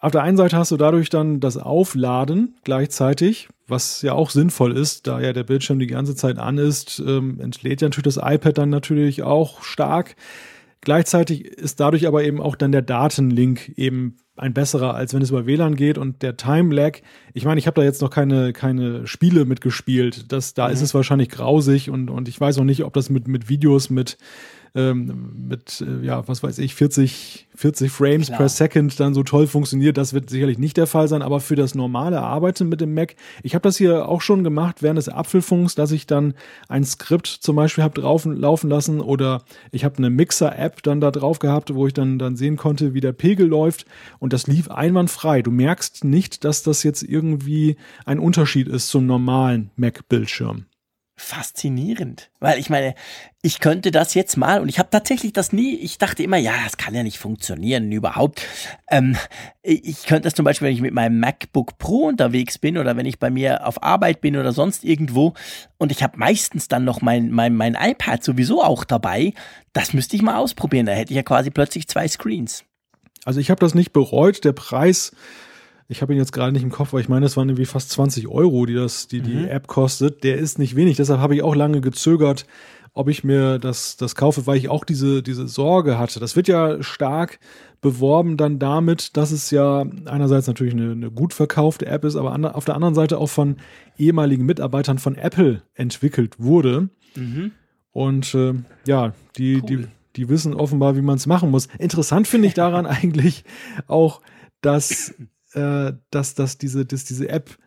Auf 0.01 0.11
der 0.11 0.23
einen 0.23 0.37
Seite 0.37 0.57
hast 0.57 0.71
du 0.71 0.77
dadurch 0.77 1.09
dann 1.09 1.39
das 1.39 1.57
Aufladen 1.57 2.55
gleichzeitig, 2.63 3.47
was 3.67 4.01
ja 4.01 4.13
auch 4.13 4.29
sinnvoll 4.29 4.75
ist, 4.75 5.07
da 5.07 5.19
ja 5.19 5.33
der 5.33 5.43
Bildschirm 5.43 5.79
die 5.79 5.87
ganze 5.87 6.15
Zeit 6.15 6.37
an 6.37 6.57
ist, 6.57 7.01
ähm, 7.05 7.39
entlädt 7.39 7.81
ja 7.81 7.87
natürlich 7.87 8.15
das 8.15 8.23
iPad 8.23 8.57
dann 8.57 8.69
natürlich 8.69 9.23
auch 9.23 9.63
stark. 9.63 10.15
Gleichzeitig 10.81 11.45
ist 11.45 11.79
dadurch 11.79 12.07
aber 12.07 12.23
eben 12.23 12.41
auch 12.41 12.55
dann 12.55 12.71
der 12.71 12.81
Datenlink 12.81 13.69
eben 13.77 14.17
ein 14.37 14.53
besserer, 14.53 14.95
als 14.95 15.13
wenn 15.13 15.21
es 15.21 15.31
über 15.31 15.45
WLAN 15.45 15.75
geht 15.75 15.97
und 15.97 16.21
der 16.21 16.37
Time 16.37 16.73
Lag. 16.73 16.99
Ich 17.33 17.43
meine, 17.43 17.59
ich 17.59 17.67
habe 17.67 17.81
da 17.81 17.83
jetzt 17.83 18.01
noch 18.01 18.09
keine, 18.09 18.53
keine 18.53 19.05
Spiele 19.05 19.43
mitgespielt. 19.43 20.31
Das, 20.31 20.53
da 20.53 20.67
mhm. 20.67 20.73
ist 20.73 20.81
es 20.81 20.93
wahrscheinlich 20.93 21.29
grausig 21.29 21.89
und, 21.89 22.09
und 22.09 22.29
ich 22.29 22.39
weiß 22.39 22.57
auch 22.59 22.63
nicht, 22.63 22.85
ob 22.85 22.93
das 22.93 23.09
mit, 23.09 23.27
mit 23.27 23.49
Videos, 23.49 23.89
mit 23.89 24.17
ähm, 24.75 25.47
mit, 25.47 25.81
äh, 25.81 26.05
ja, 26.05 26.27
was 26.27 26.43
weiß 26.43 26.59
ich, 26.59 26.75
40, 26.75 27.47
40 27.55 27.91
Frames 27.91 28.27
Klar. 28.27 28.37
per 28.37 28.49
Second 28.49 28.99
dann 28.99 29.13
so 29.13 29.23
toll 29.23 29.47
funktioniert. 29.47 29.97
Das 29.97 30.13
wird 30.13 30.29
sicherlich 30.29 30.57
nicht 30.57 30.77
der 30.77 30.87
Fall 30.87 31.07
sein, 31.07 31.21
aber 31.21 31.39
für 31.39 31.55
das 31.55 31.75
normale 31.75 32.21
Arbeiten 32.21 32.69
mit 32.69 32.81
dem 32.81 32.93
Mac, 32.93 33.15
ich 33.43 33.55
habe 33.55 33.63
das 33.63 33.77
hier 33.77 34.07
auch 34.07 34.21
schon 34.21 34.43
gemacht 34.43 34.81
während 34.81 34.97
des 34.97 35.09
Apfelfunks, 35.09 35.75
dass 35.75 35.91
ich 35.91 36.07
dann 36.07 36.33
ein 36.67 36.83
Skript 36.83 37.27
zum 37.27 37.55
Beispiel 37.55 37.83
habe 37.83 37.99
drauf 37.99 38.25
laufen 38.25 38.69
lassen 38.69 39.01
oder 39.01 39.43
ich 39.71 39.83
habe 39.83 39.97
eine 39.97 40.09
Mixer-App 40.09 40.83
dann 40.83 41.01
da 41.01 41.11
drauf 41.11 41.39
gehabt, 41.39 41.73
wo 41.73 41.87
ich 41.87 41.93
dann, 41.93 42.19
dann 42.19 42.35
sehen 42.35 42.57
konnte, 42.57 42.93
wie 42.93 43.01
der 43.01 43.13
Pegel 43.13 43.47
läuft 43.47 43.85
und 44.19 44.33
das 44.33 44.47
lief 44.47 44.69
einwandfrei. 44.69 45.41
Du 45.41 45.51
merkst 45.51 46.03
nicht, 46.03 46.43
dass 46.43 46.63
das 46.63 46.83
jetzt 46.83 47.03
irgendwie 47.03 47.77
ein 48.05 48.19
Unterschied 48.19 48.67
ist 48.67 48.89
zum 48.89 49.05
normalen 49.05 49.71
Mac-Bildschirm 49.75 50.65
faszinierend, 51.21 52.31
weil 52.39 52.59
ich 52.59 52.69
meine, 52.69 52.95
ich 53.41 53.59
könnte 53.59 53.91
das 53.91 54.13
jetzt 54.13 54.37
mal 54.37 54.61
und 54.61 54.69
ich 54.69 54.79
habe 54.79 54.89
tatsächlich 54.89 55.33
das 55.33 55.51
nie, 55.51 55.75
ich 55.75 55.97
dachte 55.97 56.23
immer, 56.23 56.37
ja, 56.37 56.53
das 56.63 56.77
kann 56.77 56.93
ja 56.93 57.03
nicht 57.03 57.19
funktionieren 57.19 57.91
überhaupt. 57.91 58.41
Ähm, 58.89 59.17
ich 59.61 60.05
könnte 60.05 60.23
das 60.23 60.33
zum 60.33 60.45
Beispiel, 60.45 60.67
wenn 60.67 60.75
ich 60.75 60.81
mit 60.81 60.93
meinem 60.93 61.19
MacBook 61.19 61.77
Pro 61.77 62.07
unterwegs 62.07 62.57
bin 62.57 62.77
oder 62.77 62.95
wenn 62.95 63.05
ich 63.05 63.19
bei 63.19 63.29
mir 63.29 63.67
auf 63.67 63.83
Arbeit 63.83 64.21
bin 64.21 64.37
oder 64.37 64.53
sonst 64.53 64.85
irgendwo 64.85 65.33
und 65.77 65.91
ich 65.91 66.03
habe 66.03 66.17
meistens 66.17 66.69
dann 66.69 66.85
noch 66.85 67.01
mein, 67.01 67.31
mein, 67.31 67.53
mein 67.53 67.75
iPad 67.75 68.23
sowieso 68.23 68.63
auch 68.63 68.85
dabei, 68.85 69.33
das 69.73 69.93
müsste 69.93 70.15
ich 70.15 70.21
mal 70.21 70.37
ausprobieren, 70.37 70.85
da 70.85 70.93
hätte 70.93 71.11
ich 71.11 71.17
ja 71.17 71.23
quasi 71.23 71.51
plötzlich 71.51 71.87
zwei 71.89 72.07
Screens. 72.07 72.63
Also 73.25 73.41
ich 73.41 73.51
habe 73.51 73.59
das 73.59 73.75
nicht 73.75 73.91
bereut, 73.91 74.45
der 74.45 74.53
Preis 74.53 75.11
ich 75.91 76.03
habe 76.03 76.13
ihn 76.13 76.19
jetzt 76.19 76.31
gerade 76.31 76.51
nicht 76.51 76.61
im 76.61 76.69
Kopf, 76.69 76.93
weil 76.93 77.01
ich 77.01 77.09
meine, 77.09 77.25
es 77.25 77.35
waren 77.35 77.49
irgendwie 77.49 77.65
fast 77.65 77.89
20 77.89 78.27
Euro, 78.27 78.67
die 78.67 78.75
das, 78.75 79.07
die, 79.07 79.21
die 79.21 79.33
mhm. 79.33 79.47
App 79.47 79.65
kostet. 79.65 80.23
Der 80.23 80.37
ist 80.37 80.59
nicht 80.59 80.75
wenig. 80.75 80.97
Deshalb 80.97 81.19
habe 81.19 81.33
ich 81.33 81.41
auch 81.41 81.55
lange 81.55 81.81
gezögert, 81.81 82.45
ob 82.93 83.09
ich 83.09 83.23
mir 83.23 83.57
das, 83.57 83.97
das 83.97 84.13
kaufe, 84.13 84.45
weil 84.45 84.57
ich 84.57 84.69
auch 84.69 84.85
diese, 84.85 85.23
diese 85.23 85.47
Sorge 85.47 85.97
hatte. 85.97 86.19
Das 86.19 86.35
wird 86.35 86.47
ja 86.47 86.83
stark 86.83 87.39
beworben 87.81 88.37
dann 88.37 88.59
damit, 88.59 89.17
dass 89.17 89.31
es 89.31 89.49
ja 89.49 89.83
einerseits 90.05 90.45
natürlich 90.45 90.75
eine, 90.75 90.91
eine 90.91 91.09
gut 91.09 91.33
verkaufte 91.33 91.87
App 91.87 92.05
ist, 92.05 92.15
aber 92.15 92.55
auf 92.55 92.65
der 92.65 92.75
anderen 92.75 92.93
Seite 92.93 93.17
auch 93.17 93.29
von 93.29 93.55
ehemaligen 93.97 94.45
Mitarbeitern 94.45 94.99
von 94.99 95.15
Apple 95.15 95.63
entwickelt 95.73 96.35
wurde. 96.37 96.89
Mhm. 97.15 97.51
Und 97.91 98.35
äh, 98.35 98.53
ja, 98.85 99.13
die, 99.37 99.55
cool. 99.55 99.65
die, 99.65 99.87
die 100.17 100.29
wissen 100.29 100.53
offenbar, 100.53 100.95
wie 100.95 101.01
man 101.01 101.15
es 101.15 101.25
machen 101.25 101.49
muss. 101.49 101.67
Interessant 101.79 102.27
finde 102.27 102.47
ich 102.47 102.53
daran 102.53 102.85
eigentlich 102.85 103.43
auch, 103.87 104.21
dass 104.61 105.15
äh, 105.53 105.93
dass, 106.11 106.35
dass, 106.35 106.57
diese, 106.57 106.85
dass 106.85 107.05
diese 107.05 107.29
App 107.29 107.57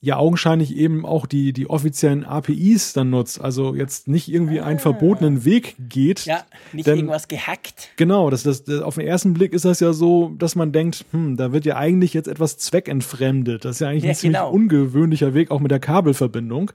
ja 0.00 0.16
augenscheinlich 0.16 0.76
eben 0.76 1.04
auch 1.04 1.26
die, 1.26 1.52
die 1.52 1.68
offiziellen 1.68 2.24
APIs 2.24 2.92
dann 2.92 3.10
nutzt. 3.10 3.40
Also 3.40 3.74
jetzt 3.74 4.06
nicht 4.06 4.28
irgendwie 4.28 4.60
einen 4.60 4.78
ah. 4.78 4.82
verbotenen 4.82 5.44
Weg 5.44 5.74
geht. 5.78 6.24
Ja, 6.24 6.44
nicht 6.72 6.86
denn, 6.86 6.96
irgendwas 6.96 7.26
gehackt. 7.26 7.90
Genau, 7.96 8.30
das, 8.30 8.44
das, 8.44 8.62
das, 8.64 8.80
auf 8.80 8.94
den 8.94 9.06
ersten 9.06 9.34
Blick 9.34 9.52
ist 9.52 9.64
das 9.64 9.80
ja 9.80 9.92
so, 9.92 10.34
dass 10.38 10.54
man 10.54 10.70
denkt, 10.70 11.04
hm, 11.10 11.36
da 11.36 11.52
wird 11.52 11.64
ja 11.64 11.76
eigentlich 11.76 12.14
jetzt 12.14 12.28
etwas 12.28 12.58
zweckentfremdet. 12.58 13.64
Das 13.64 13.76
ist 13.76 13.80
ja 13.80 13.88
eigentlich 13.88 14.04
ja, 14.04 14.10
ein 14.10 14.16
ziemlich 14.16 14.38
genau. 14.38 14.52
ungewöhnlicher 14.52 15.34
Weg, 15.34 15.50
auch 15.50 15.60
mit 15.60 15.72
der 15.72 15.80
Kabelverbindung. 15.80 16.70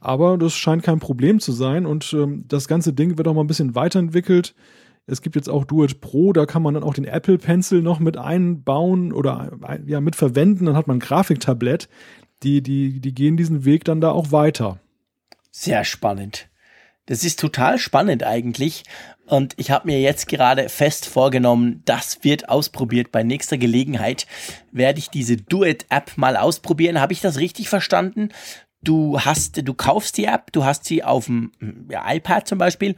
Aber 0.00 0.36
das 0.38 0.54
scheint 0.54 0.82
kein 0.82 0.98
Problem 0.98 1.40
zu 1.40 1.52
sein 1.52 1.86
und 1.86 2.12
ähm, 2.14 2.44
das 2.48 2.66
ganze 2.66 2.92
Ding 2.92 3.18
wird 3.18 3.28
auch 3.28 3.34
mal 3.34 3.42
ein 3.42 3.46
bisschen 3.46 3.74
weiterentwickelt. 3.74 4.54
Es 5.06 5.22
gibt 5.22 5.34
jetzt 5.34 5.48
auch 5.48 5.64
Duet 5.64 6.00
Pro, 6.00 6.32
da 6.32 6.46
kann 6.46 6.62
man 6.62 6.74
dann 6.74 6.84
auch 6.84 6.94
den 6.94 7.04
Apple 7.04 7.38
Pencil 7.38 7.82
noch 7.82 7.98
mit 7.98 8.16
einbauen 8.16 9.12
oder 9.12 9.58
ja 9.84 10.00
mit 10.00 10.14
verwenden. 10.14 10.66
Dann 10.66 10.76
hat 10.76 10.86
man 10.86 10.98
ein 10.98 11.00
Grafiktablett 11.00 11.88
die, 12.42 12.62
die, 12.62 13.00
die 13.00 13.14
gehen 13.14 13.36
diesen 13.36 13.64
Weg 13.64 13.84
dann 13.84 14.00
da 14.00 14.10
auch 14.10 14.32
weiter. 14.32 14.78
Sehr 15.50 15.84
spannend. 15.84 16.48
Das 17.06 17.24
ist 17.24 17.40
total 17.40 17.78
spannend 17.78 18.22
eigentlich. 18.22 18.84
Und 19.26 19.54
ich 19.56 19.70
habe 19.70 19.88
mir 19.88 20.00
jetzt 20.00 20.28
gerade 20.28 20.68
fest 20.68 21.06
vorgenommen, 21.06 21.82
das 21.84 22.22
wird 22.22 22.48
ausprobiert. 22.48 23.12
Bei 23.12 23.22
nächster 23.22 23.58
Gelegenheit 23.58 24.26
werde 24.72 24.98
ich 24.98 25.10
diese 25.10 25.36
Duet-App 25.36 26.16
mal 26.16 26.36
ausprobieren. 26.36 27.00
Habe 27.00 27.12
ich 27.12 27.20
das 27.20 27.38
richtig 27.38 27.68
verstanden? 27.68 28.30
Du 28.82 29.20
hast, 29.20 29.66
du 29.66 29.74
kaufst 29.74 30.16
die 30.16 30.24
App, 30.24 30.52
du 30.52 30.64
hast 30.64 30.84
sie 30.84 31.04
auf 31.04 31.26
dem 31.26 31.52
ja, 31.90 32.10
iPad 32.10 32.48
zum 32.48 32.58
Beispiel 32.58 32.96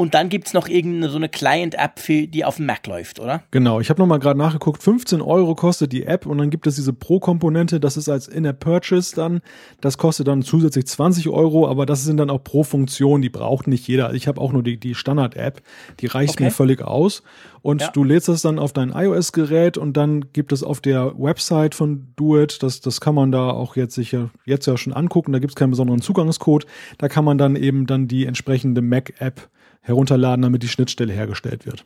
und 0.00 0.14
dann 0.14 0.30
gibt 0.30 0.46
es 0.46 0.54
noch 0.54 0.66
irgendeine 0.66 1.10
so 1.10 1.18
eine 1.18 1.28
Client-App, 1.28 2.00
die 2.06 2.42
auf 2.42 2.56
dem 2.56 2.64
Mac 2.64 2.86
läuft, 2.86 3.20
oder? 3.20 3.42
Genau, 3.50 3.80
ich 3.80 3.90
habe 3.90 4.00
nochmal 4.00 4.18
gerade 4.18 4.38
nachgeguckt, 4.38 4.82
15 4.82 5.20
Euro 5.20 5.54
kostet 5.54 5.92
die 5.92 6.06
App 6.06 6.24
und 6.24 6.38
dann 6.38 6.48
gibt 6.48 6.66
es 6.66 6.76
diese 6.76 6.94
Pro-Komponente, 6.94 7.80
das 7.80 7.98
ist 7.98 8.08
als 8.08 8.26
In-App-Purchase 8.26 9.14
dann, 9.14 9.42
das 9.82 9.98
kostet 9.98 10.26
dann 10.26 10.40
zusätzlich 10.40 10.86
20 10.86 11.28
Euro, 11.28 11.68
aber 11.68 11.84
das 11.84 12.02
sind 12.02 12.16
dann 12.16 12.30
auch 12.30 12.42
Pro-Funktionen, 12.42 13.20
die 13.20 13.28
braucht 13.28 13.66
nicht 13.66 13.86
jeder. 13.88 14.14
Ich 14.14 14.26
habe 14.26 14.40
auch 14.40 14.54
nur 14.54 14.62
die, 14.62 14.80
die 14.80 14.94
Standard-App, 14.94 15.60
die 16.00 16.06
reicht 16.06 16.36
okay. 16.36 16.44
mir 16.44 16.50
völlig 16.50 16.80
aus. 16.80 17.22
Und 17.60 17.82
ja. 17.82 17.90
du 17.90 18.02
lädst 18.02 18.28
das 18.28 18.40
dann 18.40 18.58
auf 18.58 18.72
dein 18.72 18.92
iOS-Gerät 18.92 19.76
und 19.76 19.98
dann 19.98 20.32
gibt 20.32 20.52
es 20.52 20.62
auf 20.62 20.80
der 20.80 21.12
Website 21.18 21.74
von 21.74 22.06
Duet, 22.16 22.62
das, 22.62 22.80
das 22.80 23.02
kann 23.02 23.14
man 23.14 23.32
da 23.32 23.50
auch 23.50 23.76
jetzt 23.76 23.94
sicher 23.94 24.30
jetzt 24.46 24.64
ja 24.64 24.78
schon 24.78 24.94
angucken, 24.94 25.32
da 25.32 25.40
gibt 25.40 25.50
es 25.50 25.56
keinen 25.56 25.72
besonderen 25.72 26.00
Zugangscode, 26.00 26.64
da 26.96 27.10
kann 27.10 27.26
man 27.26 27.36
dann 27.36 27.54
eben 27.54 27.86
dann 27.86 28.08
die 28.08 28.24
entsprechende 28.24 28.80
Mac-App 28.80 29.50
herunterladen, 29.80 30.42
damit 30.42 30.62
die 30.62 30.68
Schnittstelle 30.68 31.12
hergestellt 31.12 31.66
wird. 31.66 31.84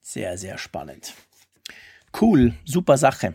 Sehr, 0.00 0.36
sehr 0.36 0.58
spannend. 0.58 1.14
Cool, 2.20 2.54
super 2.64 2.96
Sache. 2.96 3.34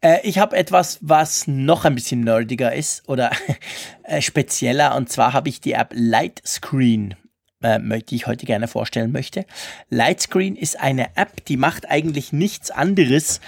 Äh, 0.00 0.18
ich 0.22 0.38
habe 0.38 0.56
etwas, 0.56 0.98
was 1.00 1.46
noch 1.46 1.84
ein 1.84 1.94
bisschen 1.94 2.20
nerdiger 2.20 2.74
ist 2.74 3.08
oder 3.08 3.30
äh, 4.04 4.20
spezieller. 4.20 4.96
Und 4.96 5.10
zwar 5.10 5.32
habe 5.32 5.48
ich 5.48 5.60
die 5.60 5.72
App 5.72 5.92
Lightscreen, 5.94 7.14
äh, 7.62 7.78
die 8.08 8.16
ich 8.16 8.26
heute 8.26 8.46
gerne 8.46 8.68
vorstellen 8.68 9.12
möchte. 9.12 9.44
Lightscreen 9.90 10.56
ist 10.56 10.80
eine 10.80 11.16
App, 11.16 11.44
die 11.46 11.56
macht 11.56 11.88
eigentlich 11.90 12.32
nichts 12.32 12.70
anderes. 12.70 13.40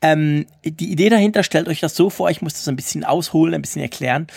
Ähm, 0.00 0.46
die 0.64 0.92
Idee 0.92 1.08
dahinter, 1.08 1.42
stellt 1.42 1.68
euch 1.68 1.80
das 1.80 1.96
so 1.96 2.08
vor, 2.10 2.30
ich 2.30 2.42
muss 2.42 2.54
das 2.54 2.68
ein 2.68 2.76
bisschen 2.76 3.04
ausholen, 3.04 3.54
ein 3.54 3.62
bisschen 3.62 3.82
erklären. 3.82 4.28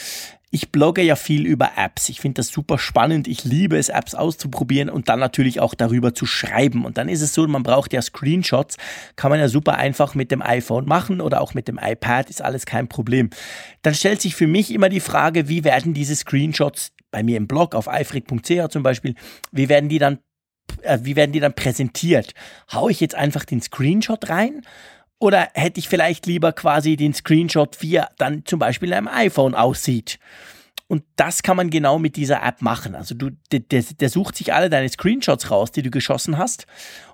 Ich 0.54 0.70
blogge 0.70 1.02
ja 1.02 1.16
viel 1.16 1.46
über 1.46 1.72
Apps. 1.78 2.10
Ich 2.10 2.20
finde 2.20 2.42
das 2.42 2.50
super 2.50 2.78
spannend. 2.78 3.30
Ich 3.30 3.46
liebe 3.46 3.78
es, 3.78 3.88
Apps 3.88 4.16
auszuprobieren 4.16 4.90
und 4.90 5.08
dann 5.08 5.18
natürlich 5.18 5.62
auch 5.62 5.74
darüber 5.74 6.14
zu 6.14 6.26
schreiben. 6.26 6.84
Und 6.84 6.98
dann 6.98 7.08
ist 7.08 7.22
es 7.22 7.34
so, 7.34 7.48
man 7.48 7.64
braucht 7.64 7.94
ja 7.94 8.02
Screenshots. 8.02 8.76
Kann 9.16 9.32
man 9.32 9.40
ja 9.40 9.48
super 9.48 9.78
einfach 9.78 10.14
mit 10.14 10.30
dem 10.30 10.42
iPhone 10.42 10.86
machen 10.86 11.22
oder 11.22 11.40
auch 11.40 11.54
mit 11.54 11.70
dem 11.70 11.80
iPad. 11.82 12.30
Ist 12.30 12.42
alles 12.42 12.66
kein 12.66 12.90
Problem. 12.90 13.30
Dann 13.82 13.94
stellt 13.94 14.22
sich 14.22 14.36
für 14.36 14.48
mich 14.48 14.74
immer 14.74 14.90
die 14.90 15.00
Frage, 15.00 15.48
wie 15.48 15.64
werden 15.64 15.94
diese 15.94 16.18
Screenshots 16.18 16.92
bei 17.12 17.24
mir 17.24 17.38
im 17.38 17.48
Blog 17.48 17.74
auf 17.74 17.88
eifrig.ch 17.88 18.70
zum 18.70 18.84
Beispiel, 18.84 19.16
wie 19.54 19.70
werden 19.70 19.88
die 19.88 20.00
dann 20.00 20.20
äh, 20.82 21.00
wie 21.02 21.16
werden 21.16 21.32
die 21.32 21.40
dann 21.40 21.54
präsentiert? 21.54 22.34
Hau 22.72 22.90
ich 22.90 23.00
jetzt 23.00 23.16
einfach 23.16 23.46
den 23.46 23.62
Screenshot 23.62 24.30
rein 24.30 24.64
oder 25.22 25.50
hätte 25.54 25.80
ich 25.80 25.88
vielleicht 25.88 26.26
lieber 26.26 26.52
quasi 26.52 26.98
den 26.98 27.14
Screenshot, 27.14 27.82
wie 27.82 27.96
er 27.96 28.10
dann 28.18 28.44
zum 28.46 28.58
Beispiel 28.58 28.90
in 28.90 28.96
einem 28.96 29.08
iPhone 29.08 29.54
aussieht? 29.54 30.18
Und 30.88 31.04
das 31.16 31.44
kann 31.44 31.56
man 31.56 31.70
genau 31.70 32.00
mit 32.00 32.18
dieser 32.18 32.44
App 32.44 32.62
machen. 32.62 32.96
Also 32.96 33.16
du, 33.16 33.30
der, 33.52 33.62
der, 33.62 34.10
sucht 34.10 34.36
sich 34.36 34.54
alle 34.54 34.70
deine 34.70 34.90
Screenshots 34.90 35.50
raus, 35.50 35.72
die 35.72 35.84
du 35.84 35.92
geschossen 35.92 36.38
hast. 36.38 36.66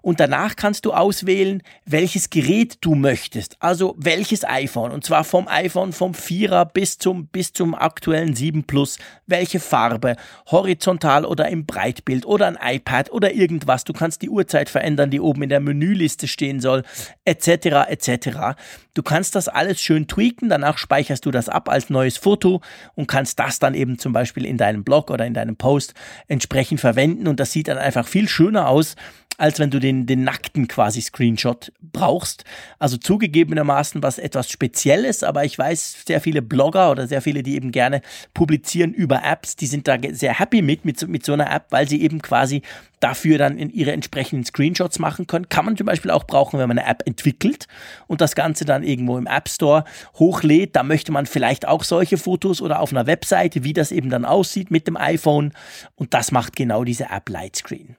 Und 0.01 0.19
danach 0.19 0.55
kannst 0.55 0.85
du 0.85 0.93
auswählen, 0.93 1.61
welches 1.85 2.29
Gerät 2.29 2.77
du 2.81 2.95
möchtest. 2.95 3.57
Also 3.59 3.95
welches 3.97 4.43
iPhone. 4.43 4.91
Und 4.91 5.03
zwar 5.03 5.23
vom 5.23 5.47
iPhone 5.47 5.93
vom 5.93 6.13
4er 6.13 6.65
bis 6.65 6.97
zum, 6.97 7.27
bis 7.27 7.53
zum 7.53 7.75
aktuellen 7.75 8.35
7 8.35 8.63
Plus. 8.63 8.97
Welche 9.25 9.59
Farbe. 9.59 10.15
Horizontal 10.47 11.25
oder 11.25 11.49
im 11.49 11.65
Breitbild 11.65 12.25
oder 12.25 12.47
ein 12.47 12.57
iPad 12.61 13.11
oder 13.11 13.33
irgendwas. 13.33 13.83
Du 13.83 13.93
kannst 13.93 14.21
die 14.21 14.29
Uhrzeit 14.29 14.69
verändern, 14.69 15.09
die 15.09 15.19
oben 15.19 15.43
in 15.43 15.49
der 15.49 15.59
Menüliste 15.59 16.27
stehen 16.27 16.59
soll. 16.59 16.83
Etc. 17.25 17.47
etc. 17.89 18.57
Du 18.93 19.03
kannst 19.03 19.35
das 19.35 19.47
alles 19.47 19.79
schön 19.79 20.07
tweaken. 20.07 20.49
Danach 20.49 20.77
speicherst 20.77 21.25
du 21.25 21.31
das 21.31 21.49
ab 21.49 21.69
als 21.69 21.89
neues 21.89 22.17
Foto 22.17 22.61
und 22.95 23.07
kannst 23.07 23.39
das 23.39 23.59
dann 23.59 23.73
eben 23.73 23.99
zum 23.99 24.13
Beispiel 24.13 24.45
in 24.45 24.57
deinem 24.57 24.83
Blog 24.83 25.11
oder 25.11 25.25
in 25.25 25.33
deinem 25.33 25.55
Post 25.55 25.93
entsprechend 26.27 26.79
verwenden. 26.79 27.27
Und 27.27 27.39
das 27.39 27.51
sieht 27.51 27.67
dann 27.67 27.77
einfach 27.77 28.07
viel 28.07 28.27
schöner 28.27 28.67
aus, 28.67 28.95
als 29.37 29.59
wenn 29.59 29.69
du 29.69 29.79
den, 29.79 30.05
den 30.05 30.23
nackten 30.23 30.67
quasi 30.67 31.01
Screenshot 31.01 31.71
brauchst. 31.79 32.43
Also 32.79 32.97
zugegebenermaßen 32.97 34.01
was 34.03 34.17
etwas 34.17 34.49
Spezielles, 34.49 35.23
aber 35.23 35.45
ich 35.45 35.57
weiß, 35.57 36.03
sehr 36.07 36.21
viele 36.21 36.41
Blogger 36.41 36.91
oder 36.91 37.07
sehr 37.07 37.21
viele, 37.21 37.43
die 37.43 37.55
eben 37.55 37.71
gerne 37.71 38.01
publizieren 38.33 38.93
über 38.93 39.23
Apps, 39.23 39.55
die 39.55 39.67
sind 39.67 39.87
da 39.87 39.97
sehr 40.11 40.37
happy 40.39 40.61
mit, 40.61 40.85
mit, 40.85 41.07
mit 41.07 41.23
so 41.23 41.33
einer 41.33 41.51
App, 41.51 41.67
weil 41.69 41.87
sie 41.87 42.01
eben 42.01 42.21
quasi 42.21 42.63
dafür 42.99 43.37
dann 43.37 43.59
in 43.59 43.69
ihre 43.69 43.91
entsprechenden 43.91 44.43
Screenshots 44.43 44.97
machen 44.97 45.27
können. 45.27 45.49
Kann 45.49 45.65
man 45.65 45.77
zum 45.77 45.85
Beispiel 45.85 46.09
auch 46.09 46.23
brauchen, 46.23 46.59
wenn 46.59 46.67
man 46.67 46.79
eine 46.79 46.89
App 46.89 47.03
entwickelt 47.05 47.67
und 48.07 48.21
das 48.21 48.33
Ganze 48.33 48.65
dann 48.65 48.83
irgendwo 48.83 49.19
im 49.19 49.27
App 49.27 49.49
Store 49.49 49.83
hochlädt. 50.15 50.75
Da 50.75 50.81
möchte 50.81 51.11
man 51.11 51.27
vielleicht 51.27 51.67
auch 51.67 51.83
solche 51.83 52.17
Fotos 52.17 52.59
oder 52.61 52.79
auf 52.79 52.91
einer 52.91 53.05
Webseite, 53.05 53.63
wie 53.63 53.73
das 53.73 53.91
eben 53.91 54.09
dann 54.09 54.25
aussieht 54.25 54.71
mit 54.71 54.87
dem 54.87 54.97
iPhone. 54.97 55.53
Und 55.95 56.15
das 56.15 56.31
macht 56.31 56.55
genau 56.55 56.83
diese 56.83 57.11
App 57.11 57.29
Lightscreen. 57.29 57.97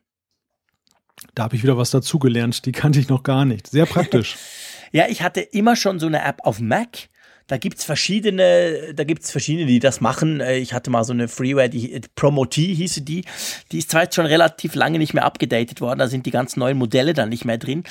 Da 1.38 1.44
habe 1.44 1.54
ich 1.54 1.62
wieder 1.62 1.78
was 1.78 1.92
dazugelernt, 1.92 2.66
die 2.66 2.72
kannte 2.72 2.98
ich 2.98 3.08
noch 3.08 3.22
gar 3.22 3.44
nicht. 3.44 3.68
Sehr 3.68 3.86
praktisch. 3.86 4.36
ja, 4.90 5.06
ich 5.08 5.22
hatte 5.22 5.40
immer 5.40 5.76
schon 5.76 6.00
so 6.00 6.08
eine 6.08 6.24
App 6.24 6.40
auf 6.42 6.58
Mac 6.58 7.08
da 7.48 7.56
gibt's 7.56 7.82
verschiedene, 7.82 8.94
da 8.94 9.04
gibt's 9.04 9.30
verschiedene, 9.30 9.66
die 9.66 9.78
das 9.80 10.00
machen. 10.00 10.40
Äh, 10.40 10.58
ich 10.58 10.74
hatte 10.74 10.90
mal 10.90 11.02
so 11.02 11.14
eine 11.14 11.28
Freeware, 11.28 11.70
die 11.70 11.94
äh, 11.94 12.00
Promotee 12.14 12.74
hieße 12.74 13.00
die. 13.00 13.24
Die 13.72 13.78
ist 13.78 13.90
zwar 13.90 14.02
jetzt 14.02 14.14
schon 14.14 14.26
relativ 14.26 14.74
lange 14.74 14.98
nicht 14.98 15.14
mehr 15.14 15.24
abgedatet 15.24 15.80
worden, 15.80 15.98
da 15.98 16.08
sind 16.08 16.26
die 16.26 16.30
ganz 16.30 16.56
neuen 16.56 16.76
Modelle 16.76 17.14
dann 17.14 17.30
nicht 17.30 17.46
mehr 17.46 17.56
drin. 17.56 17.84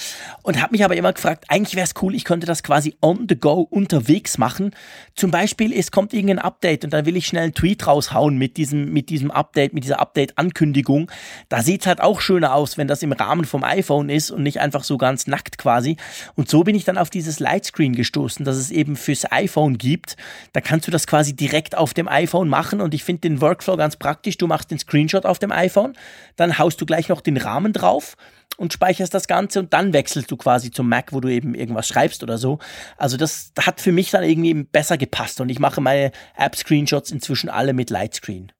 Und 0.43 0.61
habe 0.61 0.73
mich 0.73 0.85
aber 0.85 0.95
immer 0.95 1.11
gefragt, 1.11 1.45
eigentlich 1.47 1.75
wäre 1.75 1.85
es 1.85 1.95
cool, 2.01 2.13
ich 2.13 2.23
könnte 2.23 2.45
das 2.45 2.61
quasi 2.61 2.95
on 3.01 3.25
the 3.27 3.35
go 3.35 3.61
unterwegs 3.61 4.37
machen. 4.37 4.75
Zum 5.15 5.31
Beispiel, 5.31 5.73
es 5.73 5.89
kommt 5.89 6.13
irgendein 6.13 6.39
Update 6.39 6.85
und 6.85 6.93
dann 6.93 7.07
will 7.07 7.17
ich 7.17 7.25
schnell 7.25 7.43
einen 7.43 7.53
Tweet 7.55 7.87
raushauen 7.87 8.37
mit 8.37 8.57
diesem, 8.57 8.93
mit 8.93 9.09
diesem 9.09 9.31
Update, 9.31 9.73
mit 9.73 9.83
dieser 9.83 9.99
Update-Ankündigung. 9.99 11.09
Da 11.49 11.63
sieht's 11.63 11.87
halt 11.87 12.01
auch 12.01 12.21
schöner 12.21 12.53
aus, 12.53 12.77
wenn 12.77 12.87
das 12.87 13.01
im 13.01 13.11
Rahmen 13.11 13.45
vom 13.45 13.63
iPhone 13.63 14.09
ist 14.09 14.29
und 14.29 14.43
nicht 14.43 14.59
einfach 14.59 14.83
so 14.83 14.99
ganz 14.99 15.25
nackt 15.25 15.57
quasi. 15.57 15.97
Und 16.35 16.47
so 16.47 16.63
bin 16.63 16.75
ich 16.75 16.85
dann 16.85 16.99
auf 16.99 17.09
dieses 17.09 17.39
Lightscreen 17.39 17.95
gestoßen, 17.95 18.45
dass 18.45 18.57
es 18.57 18.69
eben 18.69 18.95
fürs 18.95 19.31
iPhone 19.31 19.46
iPhone 19.47 19.77
gibt. 19.77 20.17
Da 20.51 20.61
kannst 20.61 20.87
du 20.87 20.91
das 20.91 21.07
quasi 21.07 21.35
direkt 21.35 21.75
auf 21.75 21.93
dem 21.93 22.07
iPhone 22.07 22.49
machen 22.49 22.81
und 22.81 22.93
ich 22.93 23.03
finde 23.03 23.21
den 23.21 23.41
Workflow 23.41 23.77
ganz 23.77 23.95
praktisch. 23.95 24.37
Du 24.37 24.47
machst 24.47 24.71
den 24.71 24.79
Screenshot 24.79 25.25
auf 25.25 25.39
dem 25.39 25.51
iPhone, 25.51 25.93
dann 26.35 26.57
haust 26.57 26.81
du 26.81 26.85
gleich 26.85 27.07
noch 27.07 27.21
den 27.21 27.37
Rahmen 27.37 27.71
drauf 27.71 28.17
und 28.57 28.73
speicherst 28.73 29.13
das 29.13 29.27
Ganze 29.27 29.59
und 29.59 29.71
dann 29.71 29.93
wechselst 29.93 30.29
du 30.29 30.35
quasi 30.35 30.69
zum 30.69 30.89
Mac, 30.89 31.13
wo 31.13 31.21
du 31.21 31.29
eben 31.29 31.55
irgendwas 31.55 31.87
schreibst 31.87 32.23
oder 32.23 32.37
so. 32.37 32.59
Also 32.97 33.15
das 33.15 33.53
hat 33.59 33.79
für 33.79 33.93
mich 33.93 34.11
dann 34.11 34.23
irgendwie 34.23 34.53
besser 34.53 34.97
gepasst 34.97 35.39
und 35.39 35.49
ich 35.49 35.59
mache 35.59 35.79
meine 35.79 36.11
App-Screenshots 36.35 37.11
inzwischen 37.11 37.49
alle 37.49 37.73
mit 37.73 37.89
Lightscreen. 37.89 38.51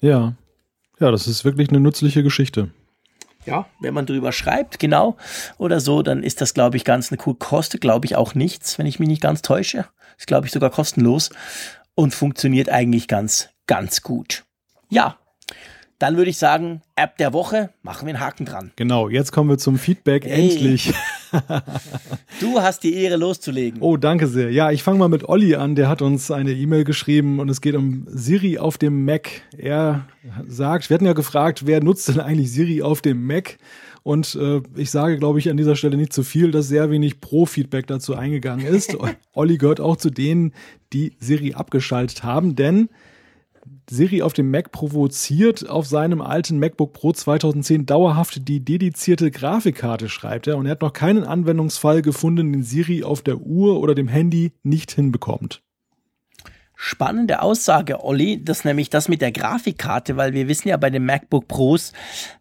Ja, 0.00 0.34
ja, 1.00 1.10
das 1.10 1.26
ist 1.26 1.44
wirklich 1.44 1.70
eine 1.70 1.80
nützliche 1.80 2.22
Geschichte 2.22 2.70
ja, 3.46 3.66
wenn 3.80 3.94
man 3.94 4.06
drüber 4.06 4.32
schreibt, 4.32 4.78
genau, 4.78 5.16
oder 5.58 5.80
so, 5.80 6.02
dann 6.02 6.22
ist 6.22 6.40
das, 6.40 6.54
glaube 6.54 6.76
ich, 6.76 6.84
ganz 6.84 7.12
eine 7.12 7.20
cool. 7.26 7.34
Kostet, 7.34 7.80
glaube 7.80 8.06
ich, 8.06 8.16
auch 8.16 8.34
nichts, 8.34 8.78
wenn 8.78 8.86
ich 8.86 8.98
mich 8.98 9.08
nicht 9.08 9.22
ganz 9.22 9.42
täusche. 9.42 9.86
Ist, 10.18 10.26
glaube 10.26 10.46
ich, 10.46 10.52
sogar 10.52 10.70
kostenlos 10.70 11.30
und 11.94 12.14
funktioniert 12.14 12.68
eigentlich 12.68 13.08
ganz, 13.08 13.48
ganz 13.66 14.02
gut. 14.02 14.44
Ja, 14.90 15.18
dann 15.98 16.16
würde 16.16 16.30
ich 16.30 16.38
sagen, 16.38 16.82
App 16.96 17.16
der 17.18 17.32
Woche, 17.32 17.70
machen 17.82 18.06
wir 18.06 18.14
einen 18.14 18.22
Haken 18.22 18.44
dran. 18.44 18.72
Genau, 18.76 19.08
jetzt 19.08 19.32
kommen 19.32 19.48
wir 19.48 19.58
zum 19.58 19.78
Feedback, 19.78 20.24
hey. 20.24 20.50
endlich. 20.50 20.92
du 22.40 22.60
hast 22.60 22.82
die 22.82 22.94
Ehre 22.94 23.16
loszulegen. 23.16 23.80
Oh, 23.80 23.96
danke 23.96 24.26
sehr. 24.26 24.50
Ja, 24.50 24.70
ich 24.70 24.82
fange 24.82 24.98
mal 24.98 25.08
mit 25.08 25.28
Olli 25.28 25.54
an, 25.54 25.76
der 25.76 25.88
hat 25.88 26.02
uns 26.02 26.30
eine 26.30 26.52
E-Mail 26.52 26.84
geschrieben 26.84 27.38
und 27.38 27.48
es 27.48 27.60
geht 27.60 27.74
um 27.74 28.06
Siri 28.08 28.58
auf 28.58 28.76
dem 28.76 29.04
Mac. 29.04 29.42
Er 29.56 30.06
sagt, 30.46 30.90
wir 30.90 30.94
hatten 30.94 31.06
ja 31.06 31.12
gefragt, 31.12 31.66
wer 31.66 31.82
nutzt 31.82 32.08
denn 32.08 32.20
eigentlich 32.20 32.52
Siri 32.52 32.82
auf 32.82 33.00
dem 33.00 33.26
Mac? 33.26 33.56
Und 34.04 34.34
äh, 34.34 34.60
ich 34.76 34.90
sage, 34.90 35.18
glaube 35.18 35.38
ich, 35.38 35.48
an 35.50 35.56
dieser 35.56 35.76
Stelle 35.76 35.96
nicht 35.96 36.12
zu 36.12 36.22
viel, 36.22 36.50
dass 36.50 36.68
sehr 36.68 36.90
wenig 36.90 37.20
Pro-Feedback 37.20 37.86
dazu 37.86 38.14
eingegangen 38.14 38.66
ist. 38.66 38.96
Olli 39.32 39.56
gehört 39.56 39.80
auch 39.80 39.96
zu 39.96 40.10
denen, 40.10 40.52
die 40.92 41.14
Siri 41.18 41.54
abgeschaltet 41.54 42.22
haben, 42.22 42.54
denn 42.54 42.90
Siri 43.88 44.20
auf 44.20 44.34
dem 44.34 44.50
Mac 44.50 44.72
provoziert 44.72 45.68
auf 45.70 45.86
seinem 45.86 46.20
alten 46.20 46.58
MacBook 46.58 46.92
Pro 46.92 47.12
2010 47.12 47.86
dauerhaft 47.86 48.46
die 48.46 48.62
dedizierte 48.62 49.30
Grafikkarte, 49.30 50.10
schreibt 50.10 50.46
er. 50.46 50.58
Und 50.58 50.66
er 50.66 50.72
hat 50.72 50.82
noch 50.82 50.92
keinen 50.92 51.24
Anwendungsfall 51.24 52.02
gefunden, 52.02 52.52
den 52.52 52.62
Siri 52.62 53.04
auf 53.04 53.22
der 53.22 53.40
Uhr 53.40 53.80
oder 53.80 53.94
dem 53.94 54.08
Handy 54.08 54.52
nicht 54.62 54.92
hinbekommt. 54.92 55.62
Spannende 56.76 57.40
Aussage, 57.40 58.04
Olli, 58.04 58.42
das 58.42 58.64
nämlich 58.64 58.90
das 58.90 59.08
mit 59.08 59.20
der 59.20 59.30
Grafikkarte, 59.30 60.16
weil 60.16 60.32
wir 60.32 60.48
wissen 60.48 60.68
ja, 60.68 60.76
bei 60.76 60.90
den 60.90 61.04
MacBook 61.04 61.46
Pros 61.46 61.92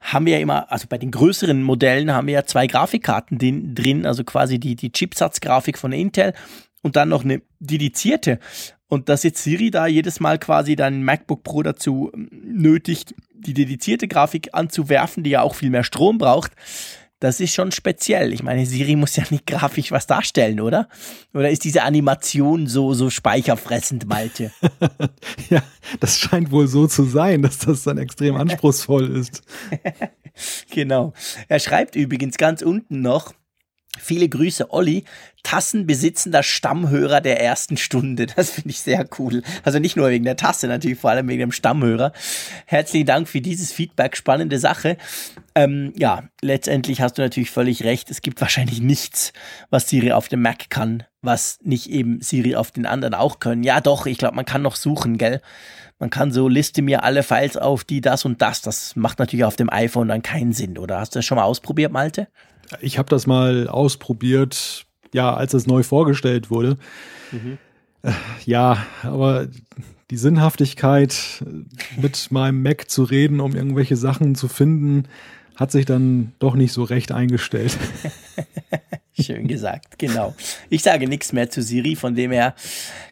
haben 0.01 0.25
wir 0.25 0.34
ja 0.34 0.39
immer, 0.39 0.71
also 0.71 0.88
bei 0.89 0.97
den 0.97 1.11
größeren 1.11 1.61
Modellen 1.61 2.11
haben 2.11 2.27
wir 2.27 2.34
ja 2.34 2.45
zwei 2.45 2.65
Grafikkarten 2.65 3.75
drin, 3.75 4.05
also 4.05 4.23
quasi 4.23 4.59
die, 4.59 4.75
die 4.75 4.91
Chipsatzgrafik 4.91 5.77
von 5.77 5.91
Intel 5.91 6.34
und 6.81 6.95
dann 6.95 7.09
noch 7.09 7.23
eine 7.23 7.41
dedizierte. 7.59 8.39
Und 8.88 9.09
dass 9.09 9.23
jetzt 9.23 9.43
Siri 9.43 9.71
da 9.71 9.88
jedes 9.88 10.19
Mal 10.19 10.38
quasi 10.38 10.75
dein 10.75 11.03
MacBook 11.03 11.43
Pro 11.43 11.63
dazu 11.63 12.11
nötigt, 12.13 13.15
die 13.34 13.53
dedizierte 13.53 14.07
Grafik 14.07 14.49
anzuwerfen, 14.53 15.23
die 15.23 15.31
ja 15.31 15.41
auch 15.41 15.55
viel 15.55 15.69
mehr 15.69 15.84
Strom 15.84 16.17
braucht, 16.17 16.51
das 17.24 17.39
ist 17.39 17.53
schon 17.53 17.71
speziell. 17.71 18.34
Ich 18.34 18.43
meine, 18.43 18.65
Siri 18.65 18.97
muss 18.97 19.15
ja 19.15 19.24
nicht 19.30 19.47
grafisch 19.47 19.93
was 19.93 20.07
darstellen, 20.07 20.59
oder? 20.59 20.89
Oder 21.34 21.49
ist 21.51 21.63
diese 21.63 21.84
Animation 21.84 22.67
so, 22.67 22.93
so 22.93 23.09
speicherfressend, 23.09 24.05
Malte? 24.09 24.51
ja, 25.49 25.63
das 26.01 26.19
scheint 26.19 26.51
wohl 26.51 26.67
so 26.67 26.86
zu 26.86 27.05
sein, 27.05 27.41
dass 27.41 27.59
das 27.59 27.84
dann 27.84 27.97
extrem 27.97 28.36
anspruchsvoll 28.36 29.15
ist. 29.15 29.41
genau. 30.69 31.13
Er 31.47 31.59
schreibt 31.59 31.95
übrigens 31.95 32.36
ganz 32.36 32.61
unten 32.61 32.99
noch, 32.99 33.34
Viele 34.00 34.28
Grüße, 34.28 34.74
Olli, 34.74 35.04
Tassenbesitzender 35.44 36.41
Stammhörer 36.41 37.22
der 37.22 37.41
ersten 37.41 37.78
Stunde. 37.78 38.26
Das 38.26 38.50
finde 38.50 38.70
ich 38.72 38.80
sehr 38.80 39.06
cool. 39.20 39.44
Also 39.64 39.78
nicht 39.78 39.96
nur 39.96 40.10
wegen 40.10 40.26
der 40.26 40.36
Tasse, 40.36 40.68
natürlich 40.68 40.98
vor 40.98 41.12
allem 41.12 41.28
wegen 41.28 41.41
dem 41.41 41.52
Stammhörer. 41.52 42.12
Herzlichen 42.66 43.06
Dank 43.06 43.28
für 43.28 43.41
dieses 43.41 43.72
Feedback, 43.72 44.18
spannende 44.18 44.58
Sache. 44.58 44.98
Ähm, 45.54 45.94
ja, 45.96 46.24
letztendlich 46.41 47.02
hast 47.02 47.18
du 47.18 47.22
natürlich 47.22 47.52
völlig 47.52 47.84
recht. 47.84 48.10
Es 48.10 48.22
gibt 48.22 48.41
wahrscheinlich 48.41 48.82
nichts, 48.82 49.32
was 49.70 49.88
Siri 49.88 50.12
auf 50.12 50.28
dem 50.28 50.41
Mac 50.41 50.70
kann, 50.70 51.04
was 51.22 51.60
nicht 51.62 51.89
eben 51.89 52.20
Siri 52.22 52.56
auf 52.56 52.72
den 52.72 52.88
anderen 52.88 53.14
auch 53.14 53.39
können. 53.39 53.64
Ja, 53.64 53.80
doch, 53.80 54.08
ich 54.08 54.18
glaube, 54.18 54.36
man 54.36 54.46
kann 54.46 54.64
noch 54.64 54.76
suchen, 54.76 55.20
gell? 55.20 55.41
Man 56.00 56.10
kann 56.10 56.32
so 56.32 56.48
liste 56.48 56.82
mir 56.82 57.04
alle 57.04 57.22
Files 57.22 57.58
auf, 57.58 57.84
die 57.84 58.02
das 58.02 58.26
und 58.26 58.41
das. 58.41 58.62
Das 58.62 58.96
macht 58.96 59.20
natürlich 59.20 59.46
auf 59.46 59.56
dem 59.56 59.70
iPhone 59.70 60.08
dann 60.08 60.24
keinen 60.24 60.52
Sinn, 60.52 60.78
oder? 60.80 61.00
Hast 61.00 61.14
du 61.14 61.20
das 61.20 61.26
schon 61.26 61.38
mal 61.38 61.44
ausprobiert, 61.44 61.91
Malte? 61.91 62.28
Ich 62.82 62.97
habe 62.97 63.09
das 63.09 63.28
mal 63.28 63.67
ausprobiert, 63.67 64.86
ja, 65.13 65.34
als 65.34 65.53
es 65.53 65.67
neu 65.67 65.84
vorgestellt 65.84 66.49
wurde. 66.49 66.78
Mhm. 67.32 67.57
Ja, 68.45 68.86
aber 69.03 69.47
die 70.11 70.17
Sinnhaftigkeit, 70.17 71.43
mit 71.99 72.32
meinem 72.32 72.61
Mac 72.61 72.89
zu 72.89 73.03
reden, 73.03 73.39
um 73.39 73.55
irgendwelche 73.55 73.95
Sachen 73.95 74.36
zu 74.36 74.47
finden, 74.47 75.07
hat 75.55 75.71
sich 75.71 75.86
dann 75.86 76.34
doch 76.39 76.55
nicht 76.55 76.74
so 76.74 76.84
recht 76.84 77.11
eingestellt. 77.11 77.78
Schön 79.20 79.47
gesagt, 79.47 79.99
genau. 79.99 80.34
Ich 80.70 80.82
sage 80.82 81.07
nichts 81.07 81.34
mehr 81.34 81.49
zu 81.49 81.61
Siri, 81.61 81.95
von 81.95 82.16
dem 82.16 82.32
her 82.32 82.55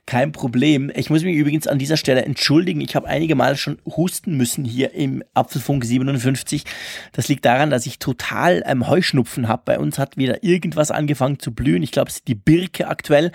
kein 0.07 0.31
Problem. 0.31 0.91
Ich 0.95 1.11
muss 1.11 1.23
mich 1.23 1.35
übrigens 1.35 1.67
an 1.67 1.77
dieser 1.77 1.95
Stelle 1.95 2.25
entschuldigen. 2.25 2.81
Ich 2.81 2.95
habe 2.95 3.07
einige 3.07 3.35
Mal 3.35 3.55
schon 3.55 3.77
husten 3.85 4.35
müssen 4.35 4.65
hier 4.65 4.93
im 4.93 5.23
Apfelfunk 5.35 5.85
57. 5.85 6.63
Das 7.11 7.27
liegt 7.27 7.45
daran, 7.45 7.69
dass 7.69 7.85
ich 7.85 7.99
total 7.99 8.63
ähm, 8.65 8.87
Heuschnupfen 8.87 9.47
habe. 9.47 9.61
Bei 9.65 9.79
uns 9.79 9.99
hat 9.99 10.17
wieder 10.17 10.43
irgendwas 10.43 10.89
angefangen 10.89 11.39
zu 11.39 11.53
blühen. 11.53 11.83
Ich 11.83 11.91
glaube, 11.91 12.09
es 12.09 12.15
ist 12.15 12.27
die 12.27 12.35
Birke 12.35 12.87
aktuell 12.87 13.31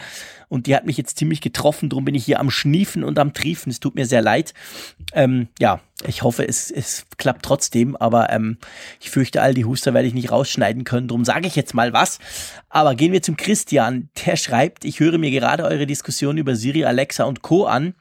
und 0.49 0.67
die 0.67 0.75
hat 0.77 0.87
mich 0.87 0.97
jetzt 0.97 1.19
ziemlich 1.19 1.41
getroffen. 1.41 1.89
Darum 1.89 2.05
bin 2.05 2.15
ich 2.15 2.25
hier 2.25 2.41
am 2.41 2.51
Schniefen 2.51 3.05
und 3.05 3.19
am 3.19 3.35
Triefen. 3.35 3.71
Es 3.71 3.81
tut 3.81 3.95
mir 3.95 4.07
sehr 4.07 4.23
leid. 4.23 4.55
Ähm, 5.13 5.49
ja, 5.59 5.81
ich 6.07 6.23
hoffe, 6.23 6.47
es, 6.47 6.71
es 6.71 7.07
klappt 7.17 7.45
trotzdem, 7.45 7.97
aber 7.97 8.31
ähm, 8.31 8.59
ich 9.01 9.11
fürchte, 9.11 9.43
all 9.43 9.55
die 9.55 9.65
Huster 9.65 9.95
werde 9.95 10.09
ich 10.09 10.15
nicht 10.15 10.31
rausschneiden 10.31 10.85
können. 10.85 11.09
Darum 11.09 11.25
sage 11.25 11.47
ich 11.47 11.57
jetzt 11.57 11.75
mal 11.75 11.93
was. 11.93 12.19
Aber 12.69 12.95
gehen 12.95 13.13
wir 13.13 13.23
zum 13.23 13.37
Christian. 13.37 14.11
Der 14.25 14.37
schreibt, 14.37 14.85
ich 14.85 15.01
höre 15.01 15.19
mir 15.19 15.31
gerade 15.31 15.65
eure 15.65 15.87
Diskussion 15.87 16.39
über 16.39 16.55
Siri, 16.55 16.85
Alexa 16.85 17.25
und 17.25 17.43
Co. 17.43 17.65
an. 17.65 17.95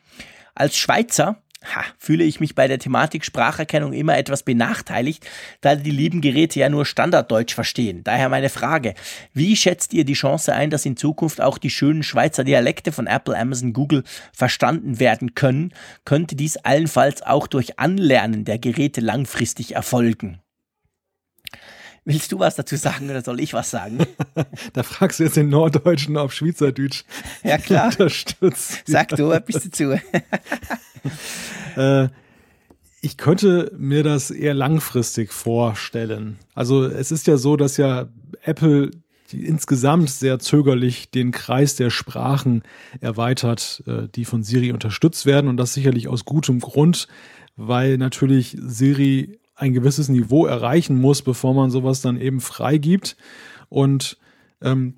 Als 0.54 0.78
Schweizer 0.78 1.42
ha, 1.66 1.84
fühle 1.98 2.24
ich 2.24 2.40
mich 2.40 2.56
bei 2.56 2.68
der 2.68 2.80
Thematik 2.80 3.26
Spracherkennung 3.26 3.94
immer 3.94 4.18
etwas 4.18 4.44
benachteiligt, 4.44 5.26
da 5.62 5.76
die 5.76 5.92
lieben 5.92 6.22
Geräte 6.22 6.60
ja 6.60 6.70
nur 6.70 6.86
Standarddeutsch 6.86 7.54
verstehen. 7.54 8.04
Daher 8.04 8.30
meine 8.30 8.50
Frage, 8.50 8.94
wie 9.34 9.56
schätzt 9.56 9.94
ihr 9.94 10.06
die 10.06 10.14
Chance 10.14 10.54
ein, 10.54 10.70
dass 10.70 10.86
in 10.86 10.98
Zukunft 10.98 11.42
auch 11.42 11.58
die 11.58 11.70
schönen 11.70 12.04
Schweizer 12.04 12.44
Dialekte 12.44 12.92
von 12.92 13.08
Apple, 13.08 13.38
Amazon, 13.38 13.74
Google 13.74 14.04
verstanden 14.34 15.00
werden 15.00 15.36
können? 15.36 15.74
Könnte 16.06 16.36
dies 16.36 16.58
allenfalls 16.58 17.22
auch 17.22 17.48
durch 17.48 17.80
Anlernen 17.80 18.46
der 18.46 18.60
Geräte 18.60 19.02
langfristig 19.02 19.76
erfolgen? 19.76 20.40
Willst 22.06 22.32
du 22.32 22.38
was 22.38 22.56
dazu 22.56 22.76
sagen 22.76 23.10
oder 23.10 23.24
soll 23.24 23.40
ich 23.40 23.54
was 23.54 23.72
sagen? 23.72 23.98
da 24.74 24.84
fragst 24.84 25.20
du 25.20 25.24
jetzt 25.24 25.38
den 25.38 25.50
Norddeutschen, 25.50 26.18
ob 26.18 26.32
Schweizerdeutsch 26.32 27.04
ja, 27.44 27.58
klar. 27.58 27.88
unterstützt. 27.88 28.84
Sag 28.86 29.10
du, 29.10 29.30
was 29.30 29.44
bist 29.44 29.66
du 29.66 29.72
zu? 29.72 30.02
äh, 31.76 32.10
ich 33.02 33.18
könnte 33.18 33.72
mir 33.76 34.04
das 34.04 34.30
eher 34.30 34.54
langfristig 34.54 35.34
vorstellen. 35.34 36.38
Also 36.54 36.86
es 36.86 37.12
ist 37.12 37.26
ja 37.26 37.38
so, 37.38 37.58
dass 37.58 37.78
ja 37.78 38.08
Apple 38.44 38.92
insgesamt 39.32 40.12
sehr 40.12 40.38
zögerlich 40.38 41.10
den 41.10 41.32
Kreis 41.32 41.76
der 41.76 41.90
Sprachen 41.90 42.62
erweitert, 43.02 43.84
äh, 43.88 44.08
die 44.14 44.26
von 44.26 44.44
Siri 44.44 44.72
unterstützt 44.72 45.26
werden 45.26 45.48
und 45.48 45.58
das 45.58 45.74
sicherlich 45.74 46.08
aus 46.08 46.24
gutem 46.26 46.60
Grund, 46.60 47.08
weil 47.56 47.98
natürlich 47.98 48.56
Siri 48.60 49.40
ein 49.56 49.74
gewisses 49.74 50.10
Niveau 50.10 50.46
erreichen 50.46 51.00
muss, 51.00 51.22
bevor 51.22 51.54
man 51.54 51.70
sowas 51.70 52.02
dann 52.02 52.20
eben 52.20 52.42
freigibt. 52.42 53.16
Und 53.70 54.18
ähm, 54.62 54.96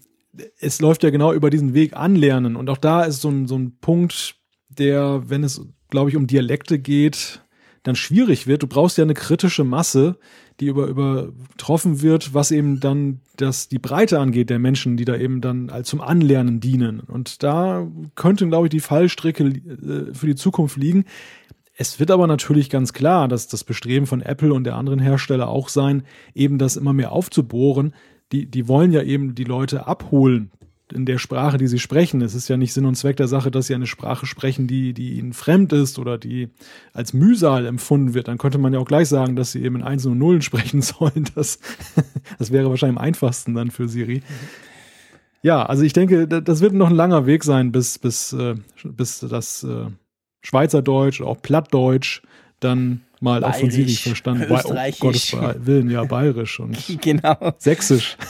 es 0.60 0.82
läuft 0.82 1.04
ja 1.04 1.10
genau 1.10 1.34
über 1.34 1.50
diesen 1.50 1.74
Weg 1.74 1.96
anlernen. 1.96 2.56
Und 2.56 2.70
auch 2.70 2.78
da 2.78 3.04
ist 3.04 3.22
so 3.22 3.30
ein, 3.30 3.48
so 3.48 3.58
ein 3.58 3.78
Punkt, 3.80 4.36
der, 4.70 5.24
wenn 5.30 5.44
es, 5.44 5.62
glaube 5.90 6.10
ich, 6.10 6.16
um 6.16 6.28
Dialekte 6.28 6.80
geht, 6.80 7.42
dann 7.84 7.96
schwierig 7.96 8.48
wird. 8.48 8.64
Du 8.64 8.68
brauchst 8.68 8.98
ja 8.98 9.04
eine 9.04 9.14
kritische 9.14 9.64
Masse, 9.64 10.18
die 10.60 10.68
über, 10.68 10.88
übertroffen 10.88 12.02
wird, 12.02 12.34
was 12.34 12.52
eben 12.52 12.80
dann 12.80 13.22
das, 13.38 13.70
die 13.70 13.80
Breite 13.80 14.20
angeht 14.20 14.50
der 14.50 14.60
Menschen, 14.60 14.98
die 14.98 15.06
da 15.06 15.16
eben 15.16 15.40
dann 15.40 15.72
zum 15.84 16.02
Anlernen 16.02 16.60
dienen. 16.60 17.00
Und 17.00 17.44
da 17.44 17.88
könnte, 18.16 18.48
glaube 18.48 18.68
ich, 18.68 18.72
die 18.72 18.80
Fallstricke 18.80 19.44
äh, 19.46 20.14
für 20.14 20.26
die 20.26 20.36
Zukunft 20.36 20.78
liegen. 20.78 21.06
Es 21.80 22.00
wird 22.00 22.10
aber 22.10 22.26
natürlich 22.26 22.72
ganz 22.72 22.92
klar, 22.92 23.28
dass 23.28 23.48
das 23.48 23.64
Bestreben 23.64 24.08
von 24.08 24.22
Apple 24.22 24.52
und 24.52 24.64
der 24.64 24.76
anderen 24.76 25.00
Hersteller 25.00 25.48
auch 25.48 25.70
sein, 25.70 26.04
eben 26.34 26.58
das 26.58 26.76
immer 26.76 26.92
mehr 26.92 27.12
aufzubohren. 27.12 27.94
Die, 28.32 28.48
die 28.48 28.68
wollen 28.68 28.92
ja 28.92 29.04
eben 29.04 29.36
die 29.36 29.44
Leute 29.44 29.86
abholen 29.86 30.52
in 30.92 31.06
der 31.06 31.20
Sprache, 31.20 31.58
die 31.58 31.68
sie 31.68 31.78
sprechen. 31.78 32.22
Es 32.22 32.34
ist 32.34 32.48
ja 32.48 32.58
nicht 32.58 32.74
Sinn 32.74 32.86
und 32.86 32.96
Zweck 32.96 33.18
der 33.18 33.28
Sache, 33.28 33.52
dass 33.52 33.68
sie 33.68 33.76
eine 33.76 33.86
Sprache 33.86 34.26
sprechen, 34.26 34.66
die, 34.66 34.94
die 34.94 35.20
ihnen 35.20 35.34
fremd 35.34 35.72
ist 35.72 36.00
oder 36.00 36.18
die 36.18 36.50
als 36.94 37.14
Mühsal 37.14 37.68
empfunden 37.68 38.16
wird. 38.16 38.28
Dann 38.28 38.40
könnte 38.40 38.58
man 38.58 38.74
ja 38.74 38.80
auch 38.80 38.88
gleich 38.88 39.08
sagen, 39.08 39.36
dass 39.36 39.52
sie 39.52 39.64
eben 39.64 39.76
in 39.76 39.84
Einsen 39.84 40.14
und 40.14 40.18
Nullen 40.18 40.42
sprechen 40.42 40.82
sollen. 40.82 41.26
Das, 41.36 41.60
das 42.40 42.52
wäre 42.52 42.72
wahrscheinlich 42.72 42.98
am 42.98 43.04
einfachsten 43.04 43.54
dann 43.54 43.70
für 43.70 43.88
Siri. 43.88 44.24
Ja, 45.44 45.64
also 45.64 45.84
ich 45.84 45.94
denke, 45.94 46.28
das 46.28 46.62
wird 46.62 46.74
noch 46.74 46.90
ein 46.90 46.96
langer 46.96 47.28
Weg 47.28 47.44
sein, 47.44 47.72
bis, 47.72 48.00
bis, 48.00 48.34
äh, 48.34 48.56
bis 48.84 49.20
das 49.20 49.64
Schweizerdeutsch, 50.42 51.22
auch 51.22 51.42
Plattdeutsch, 51.42 52.22
dann 52.60 53.02
mal 53.20 53.42
Bayerisch, 53.42 53.56
auch 53.56 53.60
von 53.60 53.72
Siri 53.72 53.94
verstanden. 53.94 54.44
Österreichisch. 54.44 55.34
Oh, 55.34 55.38
Gottes 55.38 55.66
Willen, 55.66 55.90
ja, 55.90 56.04
bayerisch 56.04 56.60
und 56.60 56.78
genau. 57.02 57.54
sächsisch. 57.58 58.18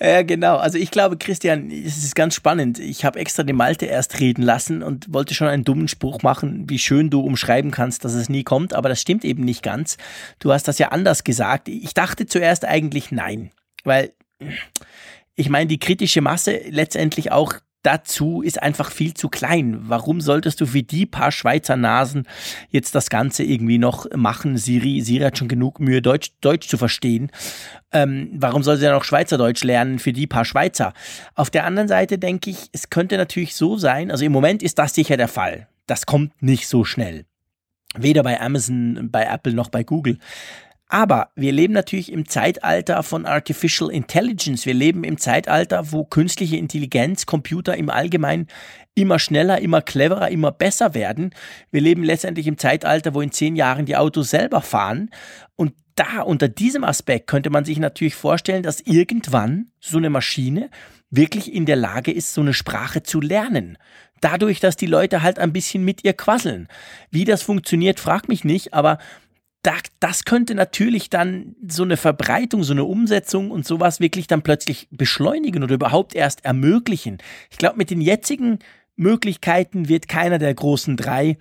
Ja, 0.00 0.22
genau. 0.22 0.58
Also 0.58 0.78
ich 0.78 0.92
glaube, 0.92 1.16
Christian, 1.16 1.72
es 1.72 2.04
ist 2.04 2.14
ganz 2.14 2.36
spannend. 2.36 2.78
Ich 2.78 3.04
habe 3.04 3.18
extra 3.18 3.42
den 3.42 3.56
Malte 3.56 3.86
erst 3.86 4.20
reden 4.20 4.42
lassen 4.42 4.84
und 4.84 5.12
wollte 5.12 5.34
schon 5.34 5.48
einen 5.48 5.64
dummen 5.64 5.88
Spruch 5.88 6.22
machen, 6.22 6.70
wie 6.70 6.78
schön 6.78 7.10
du 7.10 7.18
umschreiben 7.18 7.72
kannst, 7.72 8.04
dass 8.04 8.14
es 8.14 8.28
nie 8.28 8.44
kommt, 8.44 8.74
aber 8.74 8.88
das 8.88 9.00
stimmt 9.00 9.24
eben 9.24 9.42
nicht 9.42 9.64
ganz. 9.64 9.96
Du 10.38 10.52
hast 10.52 10.68
das 10.68 10.78
ja 10.78 10.90
anders 10.90 11.24
gesagt. 11.24 11.68
Ich 11.68 11.94
dachte 11.94 12.26
zuerst 12.26 12.64
eigentlich 12.64 13.10
nein, 13.10 13.50
weil 13.82 14.12
ich 15.34 15.48
meine, 15.48 15.66
die 15.66 15.80
kritische 15.80 16.20
Masse 16.20 16.60
letztendlich 16.68 17.32
auch 17.32 17.54
dazu 17.82 18.42
ist 18.42 18.62
einfach 18.62 18.90
viel 18.90 19.14
zu 19.14 19.28
klein. 19.28 19.78
Warum 19.82 20.20
solltest 20.20 20.60
du 20.60 20.66
für 20.66 20.82
die 20.82 21.06
paar 21.06 21.32
Schweizer 21.32 21.76
Nasen 21.76 22.26
jetzt 22.70 22.94
das 22.94 23.10
Ganze 23.10 23.44
irgendwie 23.44 23.78
noch 23.78 24.06
machen? 24.14 24.56
Siri, 24.56 25.00
Siri 25.00 25.24
hat 25.24 25.38
schon 25.38 25.48
genug 25.48 25.80
Mühe, 25.80 26.02
Deutsch, 26.02 26.32
Deutsch 26.40 26.68
zu 26.68 26.76
verstehen. 26.76 27.30
Ähm, 27.92 28.30
warum 28.34 28.62
soll 28.62 28.76
sie 28.76 28.84
dann 28.84 28.94
auch 28.94 29.04
Schweizerdeutsch 29.04 29.64
lernen 29.64 29.98
für 29.98 30.12
die 30.12 30.26
paar 30.26 30.44
Schweizer? 30.44 30.92
Auf 31.34 31.50
der 31.50 31.64
anderen 31.64 31.88
Seite 31.88 32.18
denke 32.18 32.50
ich, 32.50 32.68
es 32.72 32.90
könnte 32.90 33.16
natürlich 33.16 33.54
so 33.54 33.78
sein, 33.78 34.10
also 34.10 34.24
im 34.24 34.32
Moment 34.32 34.62
ist 34.62 34.78
das 34.78 34.94
sicher 34.94 35.16
der 35.16 35.28
Fall. 35.28 35.68
Das 35.86 36.04
kommt 36.04 36.42
nicht 36.42 36.68
so 36.68 36.84
schnell. 36.84 37.24
Weder 37.96 38.22
bei 38.22 38.40
Amazon, 38.40 39.08
bei 39.10 39.24
Apple 39.24 39.54
noch 39.54 39.70
bei 39.70 39.82
Google. 39.82 40.18
Aber 40.88 41.30
wir 41.36 41.52
leben 41.52 41.74
natürlich 41.74 42.10
im 42.10 42.26
Zeitalter 42.26 43.02
von 43.02 43.26
Artificial 43.26 43.90
Intelligence. 43.90 44.64
Wir 44.64 44.72
leben 44.72 45.04
im 45.04 45.18
Zeitalter, 45.18 45.92
wo 45.92 46.04
künstliche 46.04 46.56
Intelligenz, 46.56 47.26
Computer 47.26 47.76
im 47.76 47.90
Allgemeinen 47.90 48.46
immer 48.94 49.18
schneller, 49.18 49.60
immer 49.60 49.82
cleverer, 49.82 50.30
immer 50.30 50.50
besser 50.50 50.94
werden. 50.94 51.34
Wir 51.70 51.82
leben 51.82 52.02
letztendlich 52.02 52.46
im 52.46 52.56
Zeitalter, 52.56 53.12
wo 53.14 53.20
in 53.20 53.32
zehn 53.32 53.54
Jahren 53.54 53.84
die 53.84 53.96
Autos 53.96 54.30
selber 54.30 54.62
fahren. 54.62 55.10
Und 55.56 55.74
da, 55.94 56.22
unter 56.22 56.48
diesem 56.48 56.84
Aspekt 56.84 57.26
könnte 57.26 57.50
man 57.50 57.66
sich 57.66 57.78
natürlich 57.78 58.14
vorstellen, 58.14 58.62
dass 58.62 58.80
irgendwann 58.80 59.70
so 59.80 59.98
eine 59.98 60.10
Maschine 60.10 60.70
wirklich 61.10 61.52
in 61.52 61.66
der 61.66 61.76
Lage 61.76 62.12
ist, 62.12 62.32
so 62.32 62.40
eine 62.40 62.54
Sprache 62.54 63.02
zu 63.02 63.20
lernen. 63.20 63.76
Dadurch, 64.20 64.58
dass 64.58 64.76
die 64.76 64.86
Leute 64.86 65.22
halt 65.22 65.38
ein 65.38 65.52
bisschen 65.52 65.84
mit 65.84 66.04
ihr 66.04 66.12
quasseln. 66.12 66.66
Wie 67.10 67.24
das 67.24 67.42
funktioniert, 67.42 68.00
frag 68.00 68.28
mich 68.28 68.44
nicht, 68.44 68.74
aber 68.74 68.98
das 69.62 70.24
könnte 70.24 70.54
natürlich 70.54 71.10
dann 71.10 71.56
so 71.66 71.82
eine 71.82 71.96
Verbreitung, 71.96 72.62
so 72.62 72.72
eine 72.72 72.84
Umsetzung 72.84 73.50
und 73.50 73.66
sowas 73.66 74.00
wirklich 74.00 74.26
dann 74.26 74.42
plötzlich 74.42 74.88
beschleunigen 74.90 75.62
oder 75.62 75.74
überhaupt 75.74 76.14
erst 76.14 76.44
ermöglichen. 76.44 77.18
Ich 77.50 77.58
glaube, 77.58 77.76
mit 77.76 77.90
den 77.90 78.00
jetzigen 78.00 78.60
Möglichkeiten 78.96 79.88
wird 79.88 80.08
keiner 80.08 80.38
der 80.38 80.54
großen 80.54 80.96
drei 80.96 81.38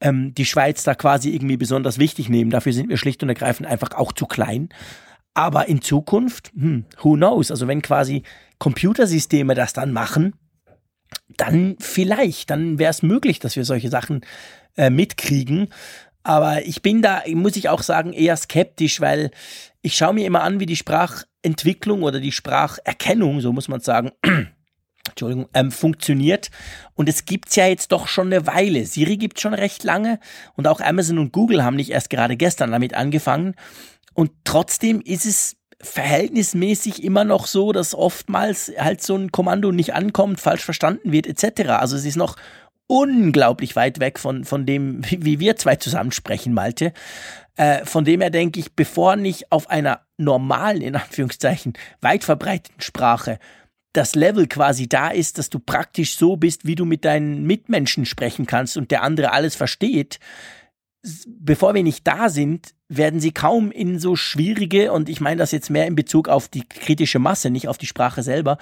ähm, 0.00 0.34
die 0.34 0.44
Schweiz 0.44 0.82
da 0.84 0.94
quasi 0.94 1.30
irgendwie 1.34 1.56
besonders 1.56 1.98
wichtig 1.98 2.28
nehmen. 2.28 2.50
Dafür 2.50 2.72
sind 2.72 2.88
wir 2.88 2.96
schlicht 2.96 3.22
und 3.22 3.28
ergreifend 3.28 3.68
einfach 3.68 3.92
auch 3.92 4.12
zu 4.12 4.26
klein. 4.26 4.68
Aber 5.34 5.68
in 5.68 5.82
Zukunft, 5.82 6.52
hm, 6.56 6.84
who 7.02 7.14
knows? 7.14 7.50
Also 7.50 7.68
wenn 7.68 7.82
quasi 7.82 8.22
Computersysteme 8.58 9.54
das 9.54 9.72
dann 9.72 9.92
machen, 9.92 10.34
dann 11.36 11.76
vielleicht, 11.78 12.50
dann 12.50 12.78
wäre 12.78 12.90
es 12.90 13.02
möglich, 13.02 13.38
dass 13.38 13.56
wir 13.56 13.64
solche 13.64 13.90
Sachen 13.90 14.22
äh, 14.76 14.90
mitkriegen. 14.90 15.68
Aber 16.26 16.66
ich 16.66 16.82
bin 16.82 17.02
da, 17.02 17.22
muss 17.34 17.54
ich 17.54 17.68
auch 17.68 17.82
sagen, 17.82 18.12
eher 18.12 18.36
skeptisch, 18.36 19.00
weil 19.00 19.30
ich 19.80 19.96
schaue 19.96 20.12
mir 20.12 20.26
immer 20.26 20.42
an, 20.42 20.58
wie 20.58 20.66
die 20.66 20.74
Sprachentwicklung 20.74 22.02
oder 22.02 22.18
die 22.18 22.32
Spracherkennung, 22.32 23.40
so 23.40 23.52
muss 23.52 23.68
man 23.68 23.78
sagen, 23.78 24.10
Entschuldigung, 25.08 25.48
ähm, 25.54 25.70
funktioniert. 25.70 26.50
Und 26.94 27.08
es 27.08 27.26
gibt's 27.26 27.54
ja 27.54 27.68
jetzt 27.68 27.92
doch 27.92 28.08
schon 28.08 28.26
eine 28.26 28.44
Weile. 28.44 28.86
Siri 28.86 29.18
gibt's 29.18 29.40
schon 29.40 29.54
recht 29.54 29.84
lange 29.84 30.18
und 30.56 30.66
auch 30.66 30.80
Amazon 30.80 31.20
und 31.20 31.32
Google 31.32 31.62
haben 31.62 31.76
nicht 31.76 31.90
erst 31.90 32.10
gerade 32.10 32.36
gestern 32.36 32.72
damit 32.72 32.94
angefangen. 32.94 33.54
Und 34.12 34.32
trotzdem 34.42 35.00
ist 35.02 35.26
es 35.26 35.56
verhältnismäßig 35.80 37.04
immer 37.04 37.22
noch 37.22 37.46
so, 37.46 37.70
dass 37.70 37.94
oftmals 37.94 38.72
halt 38.76 39.00
so 39.00 39.14
ein 39.14 39.30
Kommando 39.30 39.70
nicht 39.70 39.94
ankommt, 39.94 40.40
falsch 40.40 40.64
verstanden 40.64 41.12
wird, 41.12 41.28
etc. 41.28 41.68
Also 41.68 41.94
es 41.94 42.04
ist 42.04 42.16
noch 42.16 42.34
unglaublich 42.86 43.76
weit 43.76 44.00
weg 44.00 44.18
von, 44.18 44.44
von 44.44 44.66
dem, 44.66 45.02
wie 45.08 45.40
wir 45.40 45.56
zwei 45.56 45.76
zusammen 45.76 46.12
sprechen, 46.12 46.52
Malte. 46.52 46.92
Äh, 47.56 47.84
von 47.84 48.04
dem 48.04 48.20
her 48.20 48.30
denke 48.30 48.60
ich, 48.60 48.74
bevor 48.74 49.16
nicht 49.16 49.50
auf 49.50 49.70
einer 49.70 50.02
normalen, 50.18 50.82
in 50.82 50.96
Anführungszeichen, 50.96 51.74
weit 52.00 52.24
verbreiteten 52.24 52.80
Sprache 52.80 53.38
das 53.96 54.14
Level 54.14 54.46
quasi 54.46 54.88
da 54.88 55.08
ist, 55.08 55.38
dass 55.38 55.48
du 55.48 55.58
praktisch 55.58 56.18
so 56.18 56.36
bist, 56.36 56.66
wie 56.66 56.74
du 56.74 56.84
mit 56.84 57.04
deinen 57.04 57.44
Mitmenschen 57.44 58.04
sprechen 58.04 58.46
kannst 58.46 58.76
und 58.76 58.90
der 58.90 59.02
andere 59.02 59.32
alles 59.32 59.56
versteht, 59.56 60.20
bevor 61.26 61.74
wir 61.74 61.82
nicht 61.82 62.06
da 62.06 62.28
sind, 62.28 62.74
werden 62.88 63.20
sie 63.20 63.32
kaum 63.32 63.70
in 63.72 63.98
so 63.98 64.16
schwierige, 64.16 64.92
und 64.92 65.08
ich 65.08 65.20
meine 65.20 65.38
das 65.38 65.52
jetzt 65.52 65.70
mehr 65.70 65.86
in 65.86 65.96
Bezug 65.96 66.28
auf 66.28 66.48
die 66.48 66.68
kritische 66.68 67.18
Masse, 67.18 67.50
nicht 67.50 67.68
auf 67.68 67.78
die 67.78 67.86
Sprache 67.86 68.22
selber, 68.22 68.58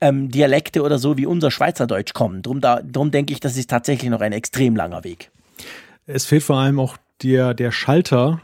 ähm, 0.00 0.30
Dialekte 0.30 0.82
oder 0.82 0.98
so 0.98 1.16
wie 1.16 1.26
unser 1.26 1.50
Schweizerdeutsch 1.50 2.12
kommen. 2.12 2.42
Drum, 2.42 2.60
da, 2.60 2.80
drum 2.82 3.10
denke 3.10 3.32
ich, 3.32 3.40
das 3.40 3.56
ist 3.56 3.70
tatsächlich 3.70 4.10
noch 4.10 4.20
ein 4.20 4.32
extrem 4.32 4.76
langer 4.76 5.04
Weg. 5.04 5.30
Es 6.06 6.26
fehlt 6.26 6.42
vor 6.42 6.58
allem 6.58 6.78
auch 6.78 6.96
der, 7.22 7.54
der 7.54 7.72
Schalter, 7.72 8.40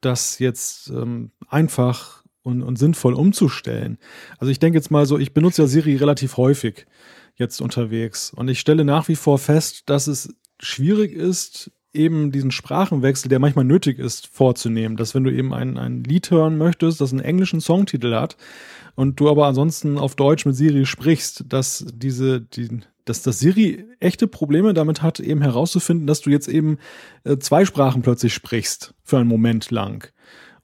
das 0.00 0.38
jetzt 0.38 0.88
ähm, 0.88 1.30
einfach 1.48 2.24
und, 2.42 2.62
und 2.62 2.76
sinnvoll 2.76 3.14
umzustellen. 3.14 3.98
Also 4.38 4.50
ich 4.50 4.58
denke 4.58 4.78
jetzt 4.78 4.90
mal 4.90 5.06
so, 5.06 5.18
ich 5.18 5.34
benutze 5.34 5.62
ja 5.62 5.68
Siri 5.68 5.96
relativ 5.96 6.36
häufig 6.36 6.86
jetzt 7.34 7.60
unterwegs 7.60 8.30
und 8.30 8.48
ich 8.48 8.60
stelle 8.60 8.84
nach 8.84 9.08
wie 9.08 9.16
vor 9.16 9.38
fest, 9.38 9.82
dass 9.86 10.06
es 10.06 10.34
schwierig 10.58 11.12
ist, 11.12 11.70
eben 11.96 12.30
diesen 12.30 12.50
Sprachenwechsel, 12.50 13.28
der 13.28 13.38
manchmal 13.38 13.64
nötig 13.64 13.98
ist, 13.98 14.28
vorzunehmen. 14.28 14.96
Dass 14.96 15.14
wenn 15.14 15.24
du 15.24 15.32
eben 15.32 15.52
ein, 15.52 15.78
ein 15.78 16.04
Lied 16.04 16.30
hören 16.30 16.58
möchtest, 16.58 17.00
das 17.00 17.12
einen 17.12 17.22
englischen 17.22 17.60
Songtitel 17.60 18.14
hat 18.14 18.36
und 18.94 19.18
du 19.18 19.28
aber 19.28 19.46
ansonsten 19.46 19.98
auf 19.98 20.14
Deutsch 20.14 20.46
mit 20.46 20.54
Siri 20.54 20.86
sprichst, 20.86 21.44
dass 21.48 21.86
diese, 21.92 22.40
die, 22.40 22.80
dass 23.04 23.22
das 23.22 23.38
Siri 23.38 23.86
echte 24.00 24.26
Probleme 24.26 24.74
damit 24.74 25.02
hat, 25.02 25.20
eben 25.20 25.42
herauszufinden, 25.42 26.06
dass 26.06 26.20
du 26.20 26.30
jetzt 26.30 26.48
eben 26.48 26.78
äh, 27.24 27.38
zwei 27.38 27.64
Sprachen 27.64 28.02
plötzlich 28.02 28.34
sprichst 28.34 28.94
für 29.02 29.18
einen 29.18 29.28
Moment 29.28 29.70
lang. 29.70 30.08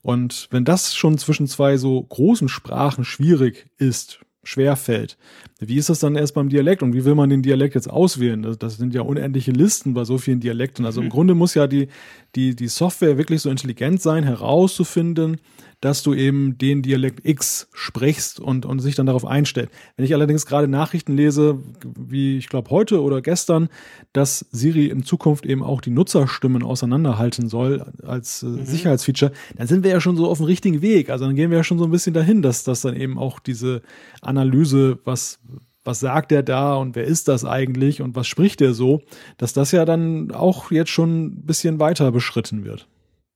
Und 0.01 0.49
wenn 0.51 0.65
das 0.65 0.93
schon 0.95 1.17
zwischen 1.17 1.47
zwei 1.47 1.77
so 1.77 2.03
großen 2.03 2.49
Sprachen 2.49 3.05
schwierig 3.05 3.67
ist, 3.77 4.19
schwer 4.43 4.75
fällt. 4.75 5.17
Wie 5.59 5.77
ist 5.77 5.89
das 5.89 5.99
dann 5.99 6.15
erst 6.15 6.33
beim 6.33 6.49
Dialekt 6.49 6.83
und 6.83 6.93
wie 6.93 7.05
will 7.05 7.15
man 7.15 7.29
den 7.29 7.41
Dialekt 7.41 7.75
jetzt 7.75 7.89
auswählen? 7.89 8.55
Das 8.59 8.77
sind 8.77 8.93
ja 8.93 9.01
unendliche 9.01 9.51
Listen 9.51 9.93
bei 9.93 10.03
so 10.03 10.17
vielen 10.17 10.41
Dialekten. 10.41 10.85
Also 10.85 10.99
im 11.01 11.07
mhm. 11.07 11.11
Grunde 11.11 11.35
muss 11.35 11.53
ja 11.53 11.67
die, 11.67 11.87
die, 12.35 12.55
die 12.55 12.67
Software 12.67 13.17
wirklich 13.17 13.41
so 13.41 13.49
intelligent 13.49 14.01
sein, 14.01 14.23
herauszufinden, 14.23 15.37
dass 15.83 16.01
du 16.01 16.13
eben 16.13 16.57
den 16.57 16.81
Dialekt 16.81 17.25
X 17.25 17.67
sprichst 17.73 18.39
und, 18.39 18.65
und 18.65 18.79
sich 18.79 18.95
dann 18.95 19.05
darauf 19.05 19.25
einstellt. 19.25 19.69
Wenn 19.97 20.05
ich 20.05 20.13
allerdings 20.13 20.45
gerade 20.45 20.69
Nachrichten 20.69 21.13
lese, 21.13 21.59
wie 21.83 22.37
ich 22.37 22.47
glaube 22.47 22.69
heute 22.69 23.01
oder 23.01 23.21
gestern, 23.21 23.67
dass 24.13 24.45
Siri 24.49 24.85
in 24.85 25.03
Zukunft 25.03 25.45
eben 25.45 25.61
auch 25.61 25.81
die 25.81 25.89
Nutzerstimmen 25.89 26.63
auseinanderhalten 26.63 27.49
soll 27.49 27.85
als 28.01 28.43
äh, 28.43 28.45
mhm. 28.45 28.65
Sicherheitsfeature, 28.65 29.33
dann 29.57 29.67
sind 29.67 29.83
wir 29.83 29.91
ja 29.91 29.99
schon 29.99 30.15
so 30.15 30.29
auf 30.29 30.37
dem 30.37 30.45
richtigen 30.45 30.81
Weg. 30.81 31.09
Also 31.09 31.25
dann 31.25 31.35
gehen 31.35 31.49
wir 31.49 31.57
ja 31.57 31.65
schon 31.65 31.79
so 31.79 31.83
ein 31.83 31.91
bisschen 31.91 32.13
dahin, 32.13 32.41
dass 32.41 32.63
das 32.63 32.79
dann 32.79 32.95
eben 32.95 33.17
auch 33.19 33.39
diese 33.39 33.81
Analyse, 34.21 34.99
was 35.03 35.41
was 35.85 35.99
sagt 35.99 36.31
er 36.31 36.43
da 36.43 36.75
und 36.75 36.95
wer 36.95 37.03
ist 37.03 37.27
das 37.27 37.43
eigentlich 37.43 38.01
und 38.01 38.15
was 38.15 38.25
spricht 38.25 38.61
er 38.61 38.73
so, 38.73 39.01
dass 39.37 39.51
das 39.51 39.73
ja 39.73 39.83
dann 39.83 40.31
auch 40.31 40.71
jetzt 40.71 40.91
schon 40.91 41.25
ein 41.25 41.45
bisschen 41.45 41.77
weiter 41.77 42.09
beschritten 42.13 42.63
wird. 42.63 42.87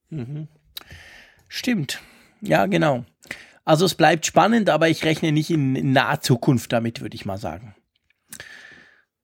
Mhm. 0.09 0.47
Stimmt. 1.49 2.01
Ja, 2.41 2.65
genau. 2.65 3.05
Also 3.65 3.85
es 3.85 3.95
bleibt 3.95 4.25
spannend, 4.25 4.69
aber 4.69 4.89
ich 4.89 5.03
rechne 5.03 5.31
nicht 5.31 5.49
in, 5.49 5.91
naher 5.91 6.21
Zukunft 6.21 6.71
damit, 6.71 7.01
würde 7.01 7.15
ich 7.15 7.25
mal 7.25 7.37
sagen. 7.37 7.75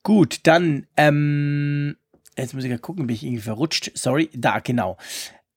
Gut, 0.03 0.41
dann, 0.43 0.86
ähm, 0.97 1.95
jetzt 2.38 2.53
muss 2.53 2.66
ich 2.66 2.72
ja 2.72 2.78
gucken, 2.78 3.07
bin 3.07 3.16
ich 3.16 3.24
irgendwie 3.24 3.41
verrutscht. 3.41 3.91
Sorry, 3.95 4.30
da, 4.34 4.59
genau. 4.59 4.97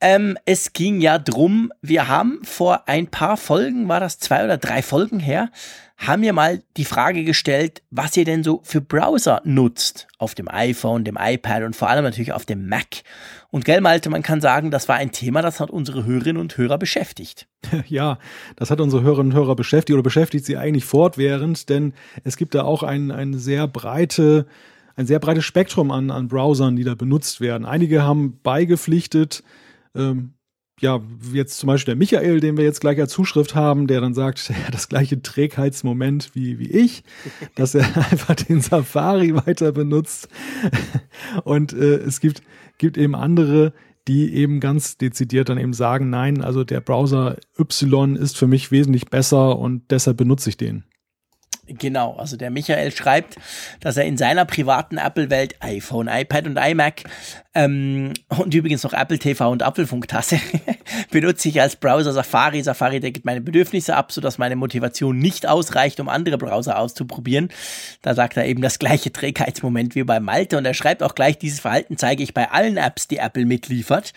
Ähm, 0.01 0.37
es 0.45 0.75
ging 0.75 1.01
ja 1.01 1.19
drum, 1.19 1.73
wir 1.81 2.09
haben 2.09 2.41
vor 2.45 2.87
ein 2.87 3.07
paar 3.07 3.37
Folgen, 3.37 3.89
war 3.89 4.01
das 4.01 4.19
zwei 4.19 4.45
oder 4.45 4.59
drei 4.59 4.83
Folgen 4.83 5.21
her, 5.21 5.51
haben 5.97 6.21
wir 6.21 6.35
mal 6.35 6.63
die 6.77 6.85
Frage 6.85 7.25
gestellt, 7.25 7.83
was 7.91 8.15
ihr 8.19 8.27
denn 8.27 8.45
so 8.45 8.61
für 8.63 8.83
Browser 8.83 9.41
nutzt 9.45 10.07
auf 10.19 10.35
dem 10.35 10.49
iPhone, 10.49 11.05
dem 11.05 11.17
iPad 11.19 11.63
und 11.63 11.75
vor 11.75 11.89
allem 11.89 12.05
natürlich 12.05 12.35
auf 12.35 12.45
dem 12.45 12.69
Mac. 12.69 13.03
Und 13.51 13.65
gell, 13.65 13.81
Malte, 13.81 14.11
man 14.11 14.23
kann 14.23 14.43
sagen, 14.43 14.71
das 14.71 14.89
war 14.89 14.97
ein 14.97 15.13
Thema, 15.13 15.41
das 15.41 15.59
hat 15.59 15.71
unsere 15.71 16.05
Hörerinnen 16.05 16.41
und 16.41 16.57
Hörer 16.57 16.79
beschäftigt. 16.79 17.47
Ja, 17.89 18.19
das 18.57 18.71
hat 18.71 18.81
unsere 18.81 19.03
Hörerinnen 19.03 19.33
und 19.33 19.39
Hörer 19.39 19.57
beschäftigt 19.57 19.95
oder 19.95 20.03
beschäftigt 20.03 20.45
sie 20.45 20.57
eigentlich 20.57 20.85
fortwährend, 20.85 21.69
denn 21.71 21.95
es 22.23 22.37
gibt 22.37 22.55
da 22.55 22.63
auch 22.63 22.83
ein, 22.83 23.11
ein 23.11 23.35
sehr 23.35 23.67
breite, 23.67 24.47
ein 24.95 25.07
sehr 25.07 25.19
breites 25.19 25.45
Spektrum 25.45 25.91
an, 25.91 26.11
an 26.11 26.29
Browsern, 26.29 26.77
die 26.77 26.85
da 26.85 26.95
benutzt 26.95 27.41
werden. 27.41 27.65
Einige 27.65 28.03
haben 28.03 28.39
beigepflichtet, 28.43 29.43
ähm, 29.97 30.35
ja, 30.81 31.01
jetzt 31.33 31.59
zum 31.59 31.69
Beispiel 31.69 31.93
der 31.95 31.99
Michael, 31.99 32.41
den 32.41 32.59
wir 32.59 32.65
jetzt 32.65 32.81
gleich 32.81 33.01
als 33.01 33.13
Zuschrift 33.13 33.55
haben, 33.55 33.87
der 33.87 34.01
dann 34.01 34.15
sagt, 34.15 34.51
er 34.51 34.67
hat 34.67 34.75
das 34.75 34.89
gleiche 34.89 35.23
Trägheitsmoment 35.23 36.31
wie, 36.35 36.59
wie 36.59 36.71
ich, 36.71 37.03
dass 37.55 37.75
er 37.75 37.85
einfach 37.97 38.35
den 38.35 38.61
Safari 38.61 39.35
weiter 39.35 39.73
benutzt. 39.73 40.29
Und 41.45 41.73
äh, 41.73 41.97
es 41.97 42.21
gibt, 42.21 42.43
gibt 42.79 42.99
eben 42.99 43.15
andere, 43.15 43.73
die 44.09 44.35
eben 44.35 44.61
ganz 44.61 44.99
dezidiert 44.99 45.49
dann 45.49 45.59
eben 45.59 45.73
sagen, 45.73 46.11
nein, 46.11 46.43
also 46.43 46.63
der 46.63 46.81
Browser 46.81 47.39
Y 47.59 48.15
ist 48.15 48.37
für 48.37 48.47
mich 48.47 48.71
wesentlich 48.71 49.07
besser 49.07 49.59
und 49.59 49.91
deshalb 49.91 50.17
benutze 50.17 50.49
ich 50.49 50.57
den. 50.57 50.85
Genau, 51.69 52.15
also 52.17 52.37
der 52.37 52.51
Michael 52.51 52.93
schreibt, 52.93 53.37
dass 53.81 53.97
er 53.97 54.05
in 54.05 54.17
seiner 54.17 54.45
privaten 54.45 54.99
Apple-Welt 54.99 55.57
iPhone, 55.61 56.09
iPad 56.09 56.47
und 56.47 56.57
iMac 56.59 57.03
ähm, 57.55 58.13
und 58.29 58.55
übrigens 58.55 58.85
noch 58.85 58.93
Apple 58.93 59.19
TV 59.19 59.51
und 59.51 59.63
Apfelfunktasse 59.63 60.39
benutze 61.11 61.49
ich 61.49 61.61
als 61.61 61.75
Browser 61.77 62.13
Safari. 62.13 62.63
Safari 62.63 63.01
deckt 63.01 63.25
meine 63.25 63.41
Bedürfnisse 63.41 63.97
ab, 63.97 64.13
sodass 64.13 64.39
meine 64.39 64.57
Motivation 64.57 65.19
nicht 65.19 65.49
ausreicht, 65.49 65.99
um 65.99 66.09
andere 66.09 66.39
Browser 66.39 66.79
auszuprobieren. 66.79 67.49
Da 68.03 68.15
sagt 68.15 68.37
er 68.37 68.47
eben 68.47 68.63
das 68.63 68.79
gleiche 68.79 69.11
Trägheitsmoment 69.11 69.95
wie 69.95 70.05
bei 70.05 70.21
Malte 70.21 70.59
und 70.59 70.67
er 70.67 70.75
schreibt 70.75 71.03
auch 71.03 71.15
gleich, 71.15 71.39
dieses 71.39 71.61
Verhalten 71.61 71.97
zeige 71.97 72.23
ich 72.23 72.35
bei 72.35 72.51
allen 72.51 72.77
Apps, 72.77 73.09
die 73.09 73.17
Apple 73.17 73.47
mitliefert. 73.47 74.13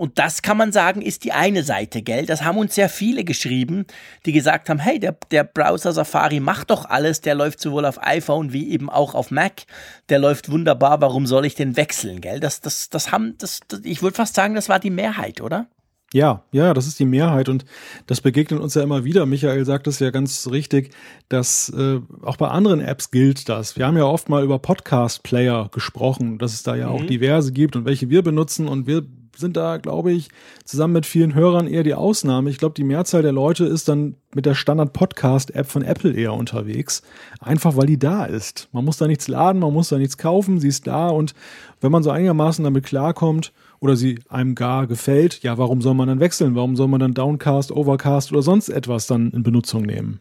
Und 0.00 0.18
das 0.18 0.40
kann 0.40 0.56
man 0.56 0.72
sagen, 0.72 1.02
ist 1.02 1.24
die 1.24 1.32
eine 1.32 1.62
Seite, 1.62 2.00
gell? 2.00 2.24
Das 2.24 2.42
haben 2.42 2.56
uns 2.56 2.74
sehr 2.74 2.88
viele 2.88 3.22
geschrieben, 3.22 3.84
die 4.24 4.32
gesagt 4.32 4.70
haben, 4.70 4.78
hey, 4.78 4.98
der, 4.98 5.14
der 5.30 5.44
Browser 5.44 5.92
Safari 5.92 6.40
macht 6.40 6.70
doch 6.70 6.86
alles, 6.86 7.20
der 7.20 7.34
läuft 7.34 7.60
sowohl 7.60 7.84
auf 7.84 8.02
iPhone 8.02 8.50
wie 8.54 8.70
eben 8.70 8.88
auch 8.88 9.14
auf 9.14 9.30
Mac, 9.30 9.64
der 10.08 10.18
läuft 10.18 10.50
wunderbar, 10.50 11.02
warum 11.02 11.26
soll 11.26 11.44
ich 11.44 11.54
den 11.54 11.76
wechseln, 11.76 12.22
gell? 12.22 12.40
Das, 12.40 12.62
das, 12.62 12.88
das 12.88 13.12
haben, 13.12 13.34
das, 13.36 13.60
das 13.68 13.80
ich 13.84 14.00
würde 14.00 14.16
fast 14.16 14.34
sagen, 14.34 14.54
das 14.54 14.70
war 14.70 14.78
die 14.78 14.88
Mehrheit, 14.88 15.42
oder? 15.42 15.66
Ja, 16.14 16.44
ja, 16.50 16.72
das 16.72 16.86
ist 16.86 16.98
die 16.98 17.04
Mehrheit 17.04 17.50
und 17.50 17.66
das 18.06 18.22
begegnet 18.22 18.58
uns 18.58 18.74
ja 18.74 18.82
immer 18.82 19.04
wieder. 19.04 19.26
Michael 19.26 19.66
sagt 19.66 19.86
es 19.86 19.98
ja 19.98 20.08
ganz 20.10 20.48
richtig, 20.50 20.94
dass 21.28 21.68
äh, 21.68 22.00
auch 22.22 22.38
bei 22.38 22.48
anderen 22.48 22.80
Apps 22.80 23.10
gilt 23.10 23.50
das. 23.50 23.76
Wir 23.76 23.86
haben 23.86 23.98
ja 23.98 24.04
oft 24.04 24.30
mal 24.30 24.42
über 24.42 24.58
Podcast-Player 24.58 25.68
gesprochen, 25.70 26.38
dass 26.38 26.54
es 26.54 26.62
da 26.62 26.74
ja 26.74 26.88
mhm. 26.88 26.94
auch 26.94 27.04
diverse 27.04 27.52
gibt 27.52 27.76
und 27.76 27.84
welche 27.84 28.08
wir 28.08 28.22
benutzen 28.22 28.66
und 28.66 28.86
wir 28.86 29.04
sind 29.36 29.56
da, 29.56 29.78
glaube 29.78 30.12
ich, 30.12 30.28
zusammen 30.64 30.94
mit 30.94 31.06
vielen 31.06 31.34
Hörern 31.34 31.66
eher 31.66 31.82
die 31.82 31.94
Ausnahme. 31.94 32.50
Ich 32.50 32.58
glaube, 32.58 32.74
die 32.74 32.84
Mehrzahl 32.84 33.22
der 33.22 33.32
Leute 33.32 33.64
ist 33.64 33.88
dann 33.88 34.16
mit 34.34 34.46
der 34.46 34.54
Standard-Podcast-App 34.54 35.66
von 35.66 35.82
Apple 35.82 36.12
eher 36.12 36.34
unterwegs. 36.34 37.02
Einfach 37.40 37.76
weil 37.76 37.86
die 37.86 37.98
da 37.98 38.24
ist. 38.24 38.68
Man 38.72 38.84
muss 38.84 38.98
da 38.98 39.06
nichts 39.06 39.28
laden, 39.28 39.60
man 39.60 39.72
muss 39.72 39.88
da 39.88 39.98
nichts 39.98 40.18
kaufen, 40.18 40.60
sie 40.60 40.68
ist 40.68 40.86
da 40.86 41.08
und 41.08 41.34
wenn 41.80 41.92
man 41.92 42.02
so 42.02 42.10
einigermaßen 42.10 42.64
damit 42.64 42.84
klarkommt, 42.84 43.52
oder 43.80 43.96
sie 43.96 44.20
einem 44.28 44.54
gar 44.54 44.86
gefällt, 44.86 45.42
ja, 45.42 45.58
warum 45.58 45.80
soll 45.80 45.94
man 45.94 46.06
dann 46.06 46.20
wechseln? 46.20 46.54
Warum 46.54 46.76
soll 46.76 46.88
man 46.88 47.00
dann 47.00 47.14
Downcast, 47.14 47.72
Overcast 47.72 48.30
oder 48.30 48.42
sonst 48.42 48.68
etwas 48.68 49.06
dann 49.06 49.30
in 49.30 49.42
Benutzung 49.42 49.82
nehmen? 49.82 50.20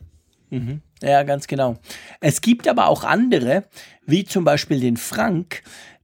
Mhm. 0.49 0.81
Ja, 1.01 1.23
ganz 1.23 1.45
genau. 1.47 1.77
Es 2.21 2.41
gibt 2.41 2.67
aber 2.67 2.87
auch 2.87 3.03
andere, 3.03 3.65
wie 4.05 4.23
zum 4.23 4.43
Beispiel 4.43 4.79
den 4.79 4.97
Frank, 4.97 5.61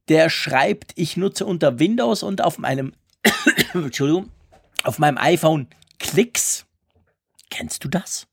der 0.08 0.30
schreibt, 0.30 0.92
ich 0.96 1.16
nutze 1.16 1.46
unter 1.46 1.78
Windows 1.78 2.22
und 2.22 2.42
auf 2.42 2.58
meinem, 2.58 2.92
Entschuldigung, 3.74 4.30
auf 4.84 4.98
meinem 4.98 5.18
iPhone 5.18 5.66
Klicks. 5.98 6.66
Kennst 7.50 7.84
du 7.84 7.88
das? 7.88 8.26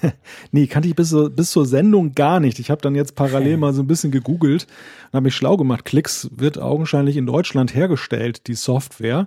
nee, 0.50 0.66
kannte 0.66 0.88
ich 0.88 0.96
bis, 0.96 1.14
bis 1.34 1.50
zur 1.50 1.66
Sendung 1.66 2.14
gar 2.14 2.40
nicht. 2.40 2.58
Ich 2.58 2.70
habe 2.70 2.80
dann 2.80 2.94
jetzt 2.94 3.14
parallel 3.14 3.56
mal 3.56 3.72
so 3.72 3.82
ein 3.82 3.86
bisschen 3.86 4.10
gegoogelt 4.10 4.66
und 5.06 5.14
habe 5.14 5.24
mich 5.24 5.36
schlau 5.36 5.56
gemacht. 5.56 5.84
Klicks 5.84 6.28
wird 6.32 6.58
augenscheinlich 6.58 7.16
in 7.16 7.26
Deutschland 7.26 7.74
hergestellt, 7.74 8.46
die 8.46 8.54
Software. 8.54 9.26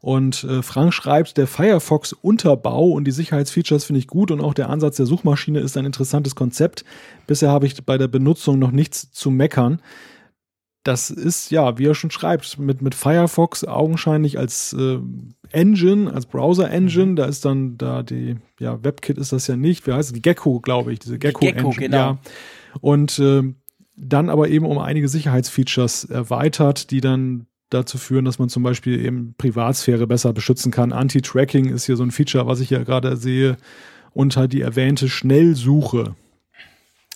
Und 0.00 0.42
äh, 0.44 0.62
Frank 0.62 0.92
schreibt, 0.92 1.36
der 1.36 1.46
Firefox-Unterbau 1.46 2.90
und 2.90 3.04
die 3.04 3.12
Sicherheitsfeatures 3.12 3.84
finde 3.84 4.00
ich 4.00 4.08
gut 4.08 4.32
und 4.32 4.40
auch 4.40 4.52
der 4.52 4.68
Ansatz 4.68 4.96
der 4.96 5.06
Suchmaschine 5.06 5.60
ist 5.60 5.76
ein 5.76 5.84
interessantes 5.84 6.34
Konzept. 6.34 6.84
Bisher 7.28 7.50
habe 7.50 7.66
ich 7.66 7.84
bei 7.84 7.98
der 7.98 8.08
Benutzung 8.08 8.58
noch 8.58 8.72
nichts 8.72 9.12
zu 9.12 9.30
meckern 9.30 9.80
das 10.82 11.10
ist 11.10 11.50
ja, 11.50 11.78
wie 11.78 11.86
er 11.86 11.94
schon 11.94 12.10
schreibt, 12.10 12.58
mit, 12.58 12.82
mit 12.82 12.94
Firefox 12.94 13.64
augenscheinlich 13.64 14.38
als 14.38 14.72
äh, 14.72 14.98
Engine, 15.50 16.12
als 16.12 16.26
Browser-Engine. 16.26 17.12
Mhm. 17.12 17.16
Da 17.16 17.24
ist 17.26 17.44
dann 17.44 17.78
da 17.78 18.02
die, 18.02 18.36
ja, 18.58 18.82
WebKit 18.82 19.18
ist 19.18 19.32
das 19.32 19.46
ja 19.46 19.56
nicht. 19.56 19.86
Wie 19.86 19.92
heißt 19.92 20.08
es? 20.08 20.12
Die 20.12 20.22
Gecko, 20.22 20.60
glaube 20.60 20.92
ich, 20.92 20.98
diese 20.98 21.18
Gecko-Engine. 21.18 21.62
Gecko, 21.62 21.70
genau. 21.78 21.96
Ja. 21.96 22.18
Und 22.80 23.18
äh, 23.20 23.42
dann 23.96 24.28
aber 24.28 24.48
eben 24.48 24.66
um 24.66 24.78
einige 24.78 25.08
Sicherheitsfeatures 25.08 26.04
erweitert, 26.04 26.90
die 26.90 27.00
dann 27.00 27.46
dazu 27.70 27.96
führen, 27.96 28.24
dass 28.24 28.38
man 28.38 28.48
zum 28.48 28.62
Beispiel 28.62 29.04
eben 29.04 29.34
Privatsphäre 29.38 30.06
besser 30.06 30.32
beschützen 30.32 30.72
kann. 30.72 30.92
Anti-Tracking 30.92 31.68
ist 31.68 31.86
hier 31.86 31.96
so 31.96 32.02
ein 32.02 32.10
Feature, 32.10 32.46
was 32.46 32.60
ich 32.60 32.70
ja 32.70 32.82
gerade 32.82 33.16
sehe. 33.16 33.56
Und 34.14 34.36
halt 34.36 34.52
die 34.52 34.60
erwähnte 34.60 35.08
Schnellsuche 35.08 36.14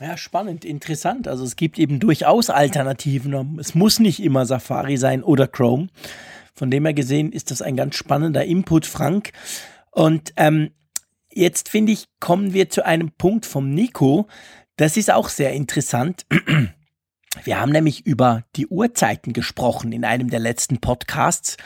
ja, 0.00 0.16
spannend, 0.18 0.64
interessant. 0.64 1.26
Also 1.26 1.44
es 1.44 1.56
gibt 1.56 1.78
eben 1.78 2.00
durchaus 2.00 2.50
Alternativen. 2.50 3.58
Es 3.58 3.74
muss 3.74 3.98
nicht 3.98 4.22
immer 4.22 4.44
Safari 4.44 4.98
sein 4.98 5.22
oder 5.22 5.48
Chrome. 5.48 5.88
Von 6.54 6.70
dem 6.70 6.84
her 6.84 6.94
gesehen 6.94 7.32
ist 7.32 7.50
das 7.50 7.62
ein 7.62 7.76
ganz 7.76 7.96
spannender 7.96 8.44
Input, 8.44 8.86
Frank. 8.86 9.32
Und 9.90 10.34
ähm, 10.36 10.70
jetzt 11.32 11.70
finde 11.70 11.92
ich, 11.92 12.08
kommen 12.20 12.52
wir 12.52 12.68
zu 12.68 12.84
einem 12.84 13.10
Punkt 13.12 13.46
vom 13.46 13.70
Nico. 13.70 14.26
Das 14.76 14.98
ist 14.98 15.10
auch 15.10 15.30
sehr 15.30 15.52
interessant. 15.52 16.26
Wir 17.44 17.60
haben 17.60 17.72
nämlich 17.72 18.06
über 18.06 18.44
die 18.56 18.66
Uhrzeiten 18.66 19.32
gesprochen 19.32 19.92
in 19.92 20.04
einem 20.04 20.30
der 20.30 20.40
letzten 20.40 20.78
Podcasts. 20.78 21.56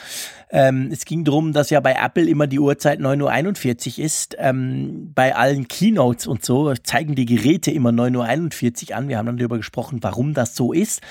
Ähm, 0.51 0.89
es 0.91 1.05
ging 1.05 1.23
darum, 1.23 1.53
dass 1.53 1.69
ja 1.69 1.79
bei 1.79 1.93
Apple 1.93 2.27
immer 2.27 2.45
die 2.45 2.59
Uhrzeit 2.59 2.99
9.41 2.99 3.97
Uhr 3.99 4.05
ist. 4.05 4.35
Ähm, 4.37 5.11
bei 5.15 5.33
allen 5.33 5.67
Keynotes 5.69 6.27
und 6.27 6.43
so 6.43 6.73
zeigen 6.73 7.15
die 7.15 7.25
Geräte 7.25 7.71
immer 7.71 7.91
9.41 7.91 8.89
Uhr 8.89 8.97
an. 8.97 9.07
Wir 9.07 9.17
haben 9.17 9.27
dann 9.27 9.37
darüber 9.37 9.57
gesprochen, 9.57 9.99
warum 10.01 10.33
das 10.33 10.55
so 10.55 10.73
ist. 10.73 11.01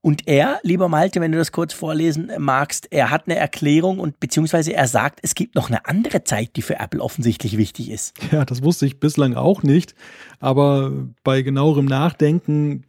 Und 0.00 0.26
er, 0.28 0.60
lieber 0.62 0.88
Malte, 0.88 1.20
wenn 1.20 1.32
du 1.32 1.38
das 1.38 1.52
kurz 1.52 1.74
vorlesen 1.74 2.30
magst, 2.38 2.88
er 2.90 3.10
hat 3.10 3.24
eine 3.26 3.36
Erklärung 3.36 3.98
und 3.98 4.18
beziehungsweise 4.20 4.72
er 4.72 4.86
sagt, 4.86 5.18
es 5.22 5.34
gibt 5.34 5.56
noch 5.56 5.68
eine 5.68 5.84
andere 5.86 6.24
Zeit, 6.24 6.56
die 6.56 6.62
für 6.62 6.78
Apple 6.78 7.00
offensichtlich 7.00 7.58
wichtig 7.58 7.90
ist. 7.90 8.14
Ja, 8.32 8.44
das 8.44 8.62
wusste 8.62 8.86
ich 8.86 8.98
bislang 8.98 9.34
auch 9.34 9.62
nicht. 9.62 9.94
Aber 10.40 10.92
bei 11.22 11.42
genauerem 11.42 11.86
Nachdenken, 11.86 12.84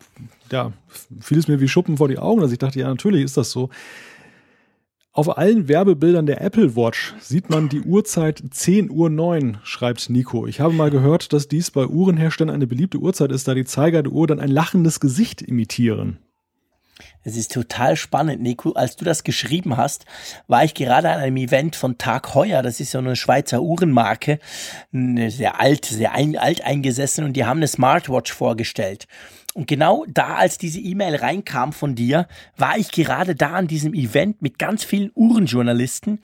ja, 0.52 0.74
fiel 1.20 1.38
es 1.38 1.48
mir 1.48 1.60
wie 1.60 1.68
Schuppen 1.68 1.98
vor 1.98 2.08
die 2.08 2.18
Augen, 2.18 2.42
dass 2.42 2.52
ich 2.52 2.60
dachte, 2.60 2.80
ja, 2.80 2.88
natürlich 2.88 3.24
ist 3.24 3.38
das 3.38 3.52
so. 3.52 3.70
Auf 5.18 5.36
allen 5.36 5.68
Werbebildern 5.68 6.28
der 6.28 6.42
Apple 6.42 6.76
Watch 6.76 7.16
sieht 7.20 7.50
man 7.50 7.70
die 7.70 7.82
Uhrzeit 7.82 8.40
10.09 8.40 8.92
Uhr, 8.92 9.60
schreibt 9.64 10.12
Nico. 10.12 10.46
Ich 10.46 10.60
habe 10.60 10.76
mal 10.76 10.92
gehört, 10.92 11.34
dass 11.34 11.48
dies 11.48 11.72
bei 11.72 11.88
Uhrenherstellern 11.88 12.54
eine 12.54 12.68
beliebte 12.68 13.00
Uhrzeit 13.00 13.32
ist, 13.32 13.48
da 13.48 13.56
die 13.56 13.66
Zeiger 13.66 14.04
der 14.04 14.12
Uhr 14.12 14.28
dann 14.28 14.40
ein 14.40 14.52
lachendes 14.52 15.00
Gesicht 15.00 15.42
imitieren. 15.42 16.20
Es 17.24 17.36
ist 17.36 17.52
total 17.52 17.96
spannend, 17.96 18.44
Nico. 18.44 18.74
Als 18.74 18.96
du 18.96 19.06
das 19.06 19.24
geschrieben 19.24 19.76
hast, 19.76 20.06
war 20.48 20.64
ich 20.64 20.76
gerade 20.76 21.10
an 21.10 21.20
einem 21.20 21.38
Event 21.38 21.76
von 21.76 21.98
Tag 21.98 22.36
Heuer. 22.36 22.62
Das 22.62 22.80
ist 22.80 22.92
so 22.92 23.00
eine 23.00 23.16
Schweizer 23.16 23.64
Uhrenmarke. 23.64 24.38
Sehr 24.92 25.60
alt, 25.60 25.86
sehr 25.86 26.12
ein, 26.12 26.38
alt 26.38 26.64
eingesessen 26.64 27.26
und 27.26 27.34
die 27.34 27.46
haben 27.46 27.58
eine 27.58 27.68
Smartwatch 27.68 28.32
vorgestellt. 28.32 29.08
Und 29.58 29.66
genau 29.66 30.06
da, 30.08 30.36
als 30.36 30.60
diese 30.60 30.80
E-Mail 30.80 31.16
reinkam 31.16 31.74
von 31.74 31.96
dir, 31.96 32.28
war 32.58 32.78
ich 32.78 32.92
gerade 32.92 33.34
da 33.34 33.54
an 33.54 33.66
diesem 33.66 33.96
Event 33.96 34.40
mit 34.44 34.60
ganz 34.60 34.84
vielen 34.84 35.10
Uhrenjournalisten 35.16 36.20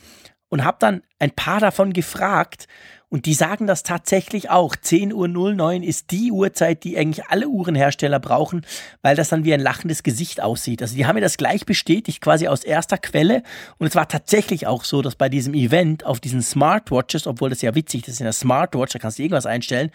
und 0.50 0.64
habe 0.64 0.78
dann 0.80 1.02
ein 1.18 1.32
paar 1.32 1.60
davon 1.60 1.94
gefragt. 1.94 2.68
Und 3.10 3.26
die 3.26 3.34
sagen 3.34 3.66
das 3.66 3.82
tatsächlich 3.82 4.52
auch. 4.52 4.76
10.09 4.76 5.60
Uhr 5.60 5.84
ist 5.84 6.12
die 6.12 6.32
Uhrzeit, 6.32 6.84
die 6.84 6.96
eigentlich 6.96 7.26
alle 7.26 7.48
Uhrenhersteller 7.48 8.20
brauchen, 8.20 8.68
weil 9.02 9.16
das 9.16 9.30
dann 9.30 9.46
wie 9.46 9.54
ein 9.56 9.60
lachendes 9.60 10.04
Gesicht 10.04 10.40
aussieht. 10.40 10.84
Also 10.84 10.96
die 10.96 11.08
haben 11.08 11.16
mir 11.16 11.22
das 11.22 11.38
gleich 11.38 11.66
bestätigt, 11.66 12.22
quasi 12.22 12.48
aus 12.48 12.64
erster 12.64 13.00
Quelle. 13.00 13.42
Und 13.80 13.88
es 13.88 13.96
war 13.96 14.08
tatsächlich 14.08 14.68
auch 14.68 14.84
so, 14.84 15.02
dass 15.02 15.16
bei 15.16 15.30
diesem 15.30 15.56
Event 15.56 16.06
auf 16.06 16.20
diesen 16.20 16.44
Smartwatches, 16.44 17.26
obwohl 17.26 17.50
das 17.50 17.64
ja 17.64 17.74
witzig 17.74 18.08
ist, 18.08 18.20
in 18.20 18.26
der 18.26 18.34
Smartwatch, 18.34 18.94
da 18.94 19.00
kannst 19.00 19.18
du 19.18 19.24
irgendwas 19.24 19.48
einstellen, 19.48 19.90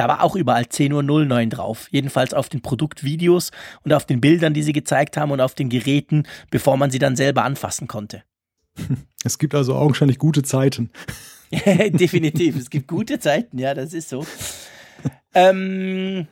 da 0.00 0.08
war 0.08 0.22
auch 0.22 0.34
überall 0.34 0.62
10.09 0.62 1.30
Uhr 1.30 1.46
drauf. 1.50 1.88
Jedenfalls 1.90 2.32
auf 2.32 2.48
den 2.48 2.62
Produktvideos 2.62 3.50
und 3.84 3.92
auf 3.92 4.06
den 4.06 4.22
Bildern, 4.22 4.54
die 4.54 4.62
sie 4.62 4.72
gezeigt 4.72 5.18
haben 5.18 5.30
und 5.30 5.42
auf 5.42 5.54
den 5.54 5.68
Geräten, 5.68 6.22
bevor 6.50 6.78
man 6.78 6.90
sie 6.90 6.98
dann 6.98 7.16
selber 7.16 7.44
anfassen 7.44 7.86
konnte. 7.86 8.22
Es 9.22 9.38
gibt 9.38 9.54
also 9.54 9.74
augenscheinlich 9.74 10.16
gute 10.16 10.42
Zeiten. 10.42 10.88
Definitiv, 11.52 12.56
es 12.56 12.70
gibt 12.70 12.88
gute 12.88 13.18
Zeiten, 13.18 13.58
ja, 13.58 13.74
das 13.74 13.92
ist 13.92 14.08
so. 14.08 14.24
ähm, 15.34 16.26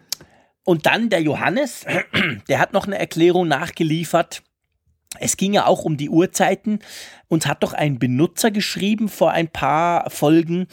und 0.64 0.86
dann 0.86 1.10
der 1.10 1.20
Johannes, 1.20 1.84
der 2.48 2.58
hat 2.58 2.72
noch 2.72 2.86
eine 2.86 2.98
Erklärung 2.98 3.46
nachgeliefert. 3.46 4.42
Es 5.20 5.36
ging 5.36 5.52
ja 5.52 5.66
auch 5.66 5.84
um 5.84 5.98
die 5.98 6.08
Uhrzeiten. 6.08 6.78
Uns 7.28 7.46
hat 7.46 7.62
doch 7.62 7.74
ein 7.74 7.98
Benutzer 7.98 8.50
geschrieben 8.50 9.08
vor 9.08 9.32
ein 9.32 9.48
paar 9.48 10.08
Folgen, 10.10 10.66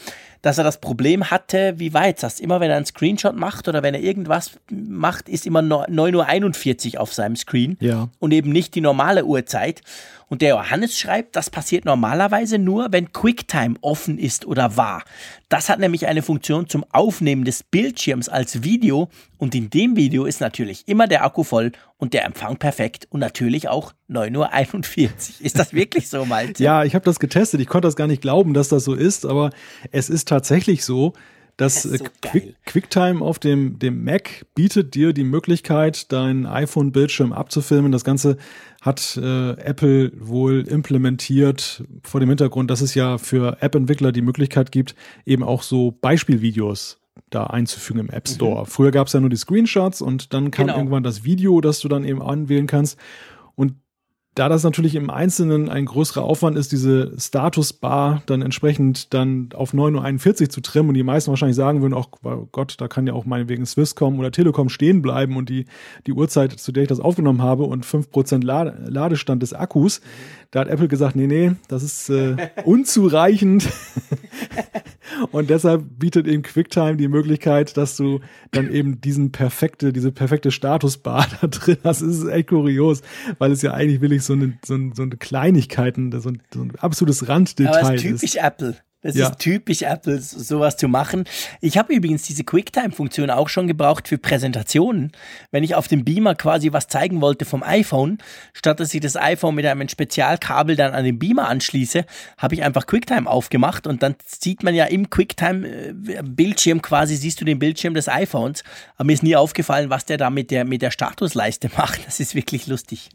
dass 0.46 0.58
er 0.58 0.64
das 0.64 0.80
Problem 0.80 1.30
hatte, 1.30 1.74
wie 1.78 1.92
weit 1.92 2.22
das? 2.22 2.38
Immer 2.40 2.60
wenn 2.60 2.70
er 2.70 2.76
einen 2.76 2.86
Screenshot 2.86 3.34
macht 3.34 3.66
oder 3.66 3.82
wenn 3.82 3.94
er 3.94 4.00
irgendwas 4.00 4.52
macht, 4.70 5.28
ist 5.28 5.44
immer 5.44 5.60
9.41 5.60 6.94
Uhr 6.94 7.00
auf 7.00 7.12
seinem 7.12 7.34
Screen 7.36 7.76
ja. 7.80 8.08
und 8.20 8.32
eben 8.32 8.50
nicht 8.52 8.74
die 8.74 8.80
normale 8.80 9.24
Uhrzeit. 9.24 9.82
Und 10.28 10.42
der 10.42 10.50
Johannes 10.50 10.98
schreibt, 10.98 11.36
das 11.36 11.50
passiert 11.50 11.84
normalerweise 11.84 12.58
nur, 12.58 12.88
wenn 12.90 13.12
QuickTime 13.12 13.76
offen 13.80 14.18
ist 14.18 14.44
oder 14.44 14.76
war. 14.76 15.04
Das 15.48 15.68
hat 15.68 15.78
nämlich 15.78 16.06
eine 16.06 16.22
Funktion 16.22 16.68
zum 16.68 16.84
Aufnehmen 16.90 17.44
des 17.44 17.62
Bildschirms 17.62 18.28
als 18.28 18.62
Video 18.62 19.08
und 19.38 19.54
in 19.54 19.70
dem 19.70 19.96
Video 19.96 20.24
ist 20.24 20.40
natürlich 20.40 20.88
immer 20.88 21.06
der 21.06 21.24
Akku 21.24 21.44
voll 21.44 21.72
und 21.98 22.12
der 22.12 22.24
Empfang 22.24 22.56
perfekt 22.56 23.06
und 23.10 23.20
natürlich 23.20 23.68
auch 23.68 23.92
9.41 24.10 25.04
Uhr. 25.04 25.10
Ist 25.40 25.58
das 25.58 25.72
wirklich 25.72 26.08
so, 26.08 26.24
Malte? 26.24 26.45
Ja, 26.58 26.84
ich 26.84 26.94
habe 26.94 27.04
das 27.04 27.18
getestet. 27.18 27.60
Ich 27.60 27.66
konnte 27.66 27.86
das 27.86 27.96
gar 27.96 28.06
nicht 28.06 28.22
glauben, 28.22 28.54
dass 28.54 28.68
das 28.68 28.84
so 28.84 28.94
ist, 28.94 29.26
aber 29.26 29.50
es 29.92 30.08
ist 30.08 30.28
tatsächlich 30.28 30.84
so. 30.84 31.12
Das, 31.56 31.82
das 31.82 31.84
so 31.84 32.04
äh, 32.04 32.08
Quick, 32.20 32.54
QuickTime 32.66 33.22
auf 33.22 33.38
dem, 33.38 33.78
dem 33.78 34.04
Mac 34.04 34.44
bietet 34.54 34.94
dir 34.94 35.14
die 35.14 35.24
Möglichkeit, 35.24 36.12
deinen 36.12 36.44
iPhone-Bildschirm 36.44 37.32
abzufilmen. 37.32 37.92
Das 37.92 38.04
Ganze 38.04 38.36
hat 38.82 39.16
äh, 39.16 39.52
Apple 39.52 40.12
wohl 40.18 40.66
implementiert 40.68 41.82
vor 42.02 42.20
dem 42.20 42.28
Hintergrund, 42.28 42.70
dass 42.70 42.82
es 42.82 42.94
ja 42.94 43.16
für 43.16 43.58
App-Entwickler 43.60 44.12
die 44.12 44.20
Möglichkeit 44.20 44.70
gibt, 44.70 44.94
eben 45.24 45.42
auch 45.42 45.62
so 45.62 45.92
Beispielvideos 45.92 46.98
da 47.30 47.44
einzufügen 47.44 48.00
im 48.00 48.10
App 48.10 48.28
Store. 48.28 48.62
Mhm. 48.62 48.66
Früher 48.66 48.90
gab 48.90 49.06
es 49.06 49.14
ja 49.14 49.20
nur 49.20 49.30
die 49.30 49.36
Screenshots 49.36 50.02
und 50.02 50.34
dann 50.34 50.50
kam 50.50 50.66
genau. 50.66 50.78
irgendwann 50.78 51.02
das 51.02 51.24
Video, 51.24 51.60
das 51.60 51.80
du 51.80 51.88
dann 51.88 52.04
eben 52.04 52.22
anwählen 52.22 52.66
kannst. 52.66 52.98
Da 54.36 54.50
das 54.50 54.64
natürlich 54.64 54.94
im 54.96 55.08
Einzelnen 55.08 55.70
ein 55.70 55.86
größerer 55.86 56.22
Aufwand 56.22 56.58
ist, 56.58 56.70
diese 56.70 57.18
Statusbar 57.18 58.22
dann 58.26 58.42
entsprechend 58.42 59.14
dann 59.14 59.48
auf 59.54 59.72
9.41 59.72 60.42
Uhr 60.42 60.48
zu 60.50 60.60
trimmen 60.60 60.90
und 60.90 60.94
die 60.94 61.02
meisten 61.02 61.30
wahrscheinlich 61.30 61.56
sagen 61.56 61.80
würden, 61.80 61.94
auch 61.94 62.10
oh 62.22 62.46
Gott, 62.52 62.74
da 62.78 62.86
kann 62.86 63.06
ja 63.06 63.14
auch 63.14 63.24
meinetwegen 63.24 63.64
Swisscom 63.64 64.18
oder 64.18 64.30
Telekom 64.30 64.68
stehen 64.68 65.00
bleiben 65.00 65.38
und 65.38 65.48
die, 65.48 65.64
die 66.06 66.12
Uhrzeit, 66.12 66.52
zu 66.52 66.70
der 66.70 66.82
ich 66.82 66.88
das 66.90 67.00
aufgenommen 67.00 67.40
habe 67.40 67.62
und 67.62 67.86
5% 67.86 68.44
Ladestand 68.44 69.42
des 69.42 69.54
Akkus, 69.54 70.02
da 70.50 70.60
hat 70.60 70.68
Apple 70.68 70.88
gesagt, 70.88 71.16
nee, 71.16 71.26
nee, 71.26 71.52
das 71.68 71.82
ist 71.82 72.10
äh, 72.10 72.36
unzureichend. 72.66 73.66
und 75.30 75.50
deshalb 75.50 75.84
bietet 75.98 76.26
eben 76.26 76.42
QuickTime 76.42 76.96
die 76.96 77.08
Möglichkeit, 77.08 77.76
dass 77.76 77.96
du 77.96 78.20
dann 78.50 78.72
eben 78.72 79.00
diesen 79.00 79.32
perfekte, 79.32 79.92
diese 79.92 80.12
perfekte 80.12 80.50
Statusbar 80.50 81.26
da 81.40 81.46
drin 81.46 81.78
hast. 81.84 82.02
Das 82.02 82.08
ist 82.08 82.26
echt 82.26 82.48
kurios, 82.48 83.02
weil 83.38 83.52
es 83.52 83.62
ja 83.62 83.72
eigentlich 83.72 84.00
wirklich 84.00 84.22
so 84.22 84.34
eine, 84.34 84.58
so 84.64 84.74
eine, 84.74 84.92
so 84.94 85.02
eine 85.02 85.16
Kleinigkeiten, 85.16 86.12
so 86.20 86.28
ein, 86.28 86.42
so 86.52 86.62
ein 86.62 86.72
absolutes 86.76 87.28
Randdetail 87.28 87.68
Aber 87.68 87.94
es 87.94 88.04
ist. 88.04 88.20
typisch 88.20 88.36
Apple. 88.36 88.76
Das 89.06 89.14
ja. 89.14 89.28
ist 89.28 89.38
typisch 89.38 89.82
Apple, 89.82 90.20
sowas 90.20 90.76
zu 90.76 90.88
machen. 90.88 91.24
Ich 91.60 91.78
habe 91.78 91.94
übrigens 91.94 92.22
diese 92.22 92.42
QuickTime-Funktion 92.42 93.30
auch 93.30 93.48
schon 93.48 93.68
gebraucht 93.68 94.08
für 94.08 94.18
Präsentationen. 94.18 95.12
Wenn 95.52 95.62
ich 95.62 95.76
auf 95.76 95.86
dem 95.86 96.04
Beamer 96.04 96.34
quasi 96.34 96.72
was 96.72 96.88
zeigen 96.88 97.20
wollte 97.20 97.44
vom 97.44 97.62
iPhone, 97.62 98.18
statt 98.52 98.80
dass 98.80 98.92
ich 98.92 99.00
das 99.00 99.16
iPhone 99.16 99.54
mit 99.54 99.64
einem 99.64 99.88
Spezialkabel 99.88 100.74
dann 100.74 100.92
an 100.92 101.04
den 101.04 101.20
Beamer 101.20 101.48
anschließe, 101.48 102.04
habe 102.36 102.56
ich 102.56 102.64
einfach 102.64 102.86
QuickTime 102.86 103.30
aufgemacht 103.30 103.86
und 103.86 104.02
dann 104.02 104.16
sieht 104.26 104.64
man 104.64 104.74
ja 104.74 104.86
im 104.86 105.08
QuickTime-Bildschirm 105.08 106.82
quasi, 106.82 107.14
siehst 107.14 107.40
du 107.40 107.44
den 107.44 107.60
Bildschirm 107.60 107.94
des 107.94 108.08
iPhones. 108.08 108.64
Aber 108.96 109.04
mir 109.04 109.12
ist 109.12 109.22
nie 109.22 109.36
aufgefallen, 109.36 109.88
was 109.88 110.04
der 110.04 110.16
da 110.16 110.30
mit 110.30 110.50
der, 110.50 110.64
mit 110.64 110.82
der 110.82 110.90
Statusleiste 110.90 111.70
macht. 111.76 112.04
Das 112.06 112.18
ist 112.18 112.34
wirklich 112.34 112.66
lustig. 112.66 113.10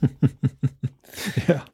ja. 1.46 1.64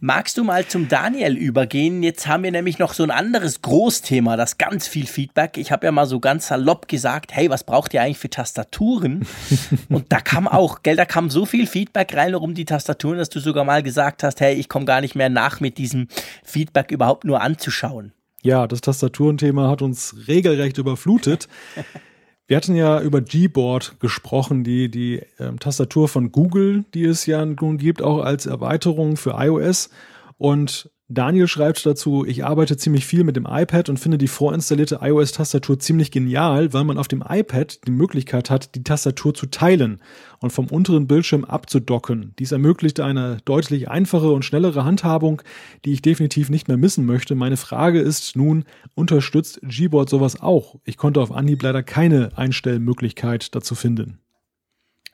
Magst 0.00 0.38
du 0.38 0.44
mal 0.44 0.64
zum 0.64 0.86
Daniel 0.86 1.36
übergehen? 1.36 2.04
Jetzt 2.04 2.28
haben 2.28 2.44
wir 2.44 2.52
nämlich 2.52 2.78
noch 2.78 2.94
so 2.94 3.02
ein 3.02 3.10
anderes 3.10 3.62
Großthema, 3.62 4.36
das 4.36 4.56
ganz 4.56 4.86
viel 4.86 5.06
Feedback. 5.06 5.56
Ich 5.56 5.72
habe 5.72 5.86
ja 5.86 5.92
mal 5.92 6.06
so 6.06 6.20
ganz 6.20 6.46
salopp 6.46 6.86
gesagt, 6.86 7.34
hey, 7.34 7.50
was 7.50 7.64
braucht 7.64 7.94
ihr 7.94 8.02
eigentlich 8.02 8.18
für 8.18 8.30
Tastaturen? 8.30 9.26
Und 9.88 10.12
da 10.12 10.20
kam 10.20 10.46
auch, 10.46 10.84
gell, 10.84 10.94
da 10.94 11.04
kam 11.04 11.30
so 11.30 11.46
viel 11.46 11.66
Feedback 11.66 12.14
rein 12.14 12.36
um 12.36 12.54
die 12.54 12.64
Tastaturen, 12.64 13.18
dass 13.18 13.28
du 13.28 13.40
sogar 13.40 13.64
mal 13.64 13.82
gesagt 13.82 14.22
hast, 14.22 14.40
hey, 14.40 14.54
ich 14.54 14.68
komme 14.68 14.84
gar 14.84 15.00
nicht 15.00 15.16
mehr 15.16 15.30
nach 15.30 15.58
mit 15.58 15.78
diesem 15.78 16.06
Feedback 16.44 16.92
überhaupt 16.92 17.24
nur 17.24 17.40
anzuschauen. 17.40 18.12
Ja, 18.42 18.68
das 18.68 18.82
Tastaturenthema 18.82 19.68
hat 19.68 19.82
uns 19.82 20.14
regelrecht 20.28 20.78
überflutet. 20.78 21.48
Wir 22.48 22.56
hatten 22.56 22.74
ja 22.74 23.00
über 23.02 23.20
Gboard 23.20 24.00
gesprochen, 24.00 24.64
die, 24.64 24.90
die 24.90 25.20
ähm, 25.38 25.58
Tastatur 25.58 26.08
von 26.08 26.32
Google, 26.32 26.86
die 26.94 27.04
es 27.04 27.26
ja 27.26 27.44
nun 27.44 27.76
gibt, 27.76 28.00
auch 28.00 28.24
als 28.24 28.46
Erweiterung 28.46 29.18
für 29.18 29.36
iOS. 29.38 29.90
Und 30.38 30.90
Daniel 31.10 31.48
schreibt 31.48 31.86
dazu, 31.86 32.26
ich 32.26 32.44
arbeite 32.44 32.76
ziemlich 32.76 33.06
viel 33.06 33.24
mit 33.24 33.34
dem 33.34 33.46
iPad 33.48 33.88
und 33.88 33.98
finde 33.98 34.18
die 34.18 34.28
vorinstallierte 34.28 34.98
iOS-Tastatur 35.00 35.78
ziemlich 35.78 36.10
genial, 36.10 36.74
weil 36.74 36.84
man 36.84 36.98
auf 36.98 37.08
dem 37.08 37.24
iPad 37.26 37.86
die 37.86 37.92
Möglichkeit 37.92 38.50
hat, 38.50 38.74
die 38.74 38.84
Tastatur 38.84 39.32
zu 39.32 39.46
teilen 39.46 40.02
und 40.40 40.50
vom 40.50 40.66
unteren 40.66 41.06
Bildschirm 41.06 41.46
abzudocken. 41.46 42.34
Dies 42.38 42.52
ermöglicht 42.52 43.00
eine 43.00 43.38
deutlich 43.46 43.88
einfache 43.88 44.30
und 44.30 44.44
schnellere 44.44 44.84
Handhabung, 44.84 45.40
die 45.86 45.94
ich 45.94 46.02
definitiv 46.02 46.50
nicht 46.50 46.68
mehr 46.68 46.76
missen 46.76 47.06
möchte. 47.06 47.34
Meine 47.34 47.56
Frage 47.56 48.00
ist 48.00 48.36
nun, 48.36 48.64
unterstützt 48.94 49.60
Gboard 49.62 50.10
sowas 50.10 50.38
auch? 50.42 50.74
Ich 50.84 50.98
konnte 50.98 51.22
auf 51.22 51.32
Anhieb 51.32 51.62
leider 51.62 51.82
keine 51.82 52.36
Einstellmöglichkeit 52.36 53.54
dazu 53.54 53.74
finden. 53.74 54.18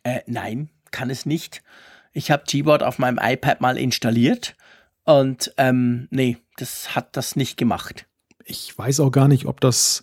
Äh, 0.03 0.23
nein, 0.27 0.71
kann 0.91 1.09
es 1.09 1.25
nicht. 1.25 1.63
Ich 2.13 2.33
habe 2.33 2.43
Gboard 2.51 2.83
auf 2.83 2.99
meinem 2.99 3.21
iPad 3.23 3.61
mal 3.61 3.79
installiert 3.79 4.57
und 5.05 5.53
ähm, 5.57 6.09
nee, 6.11 6.39
das 6.57 6.95
hat 6.95 7.17
das 7.17 7.37
nicht 7.37 7.57
gemacht. 7.57 8.07
Ich 8.45 8.77
weiß 8.77 9.01
auch 9.01 9.11
gar 9.11 9.29
nicht, 9.29 9.47
ob 9.47 9.61
das 9.61 10.03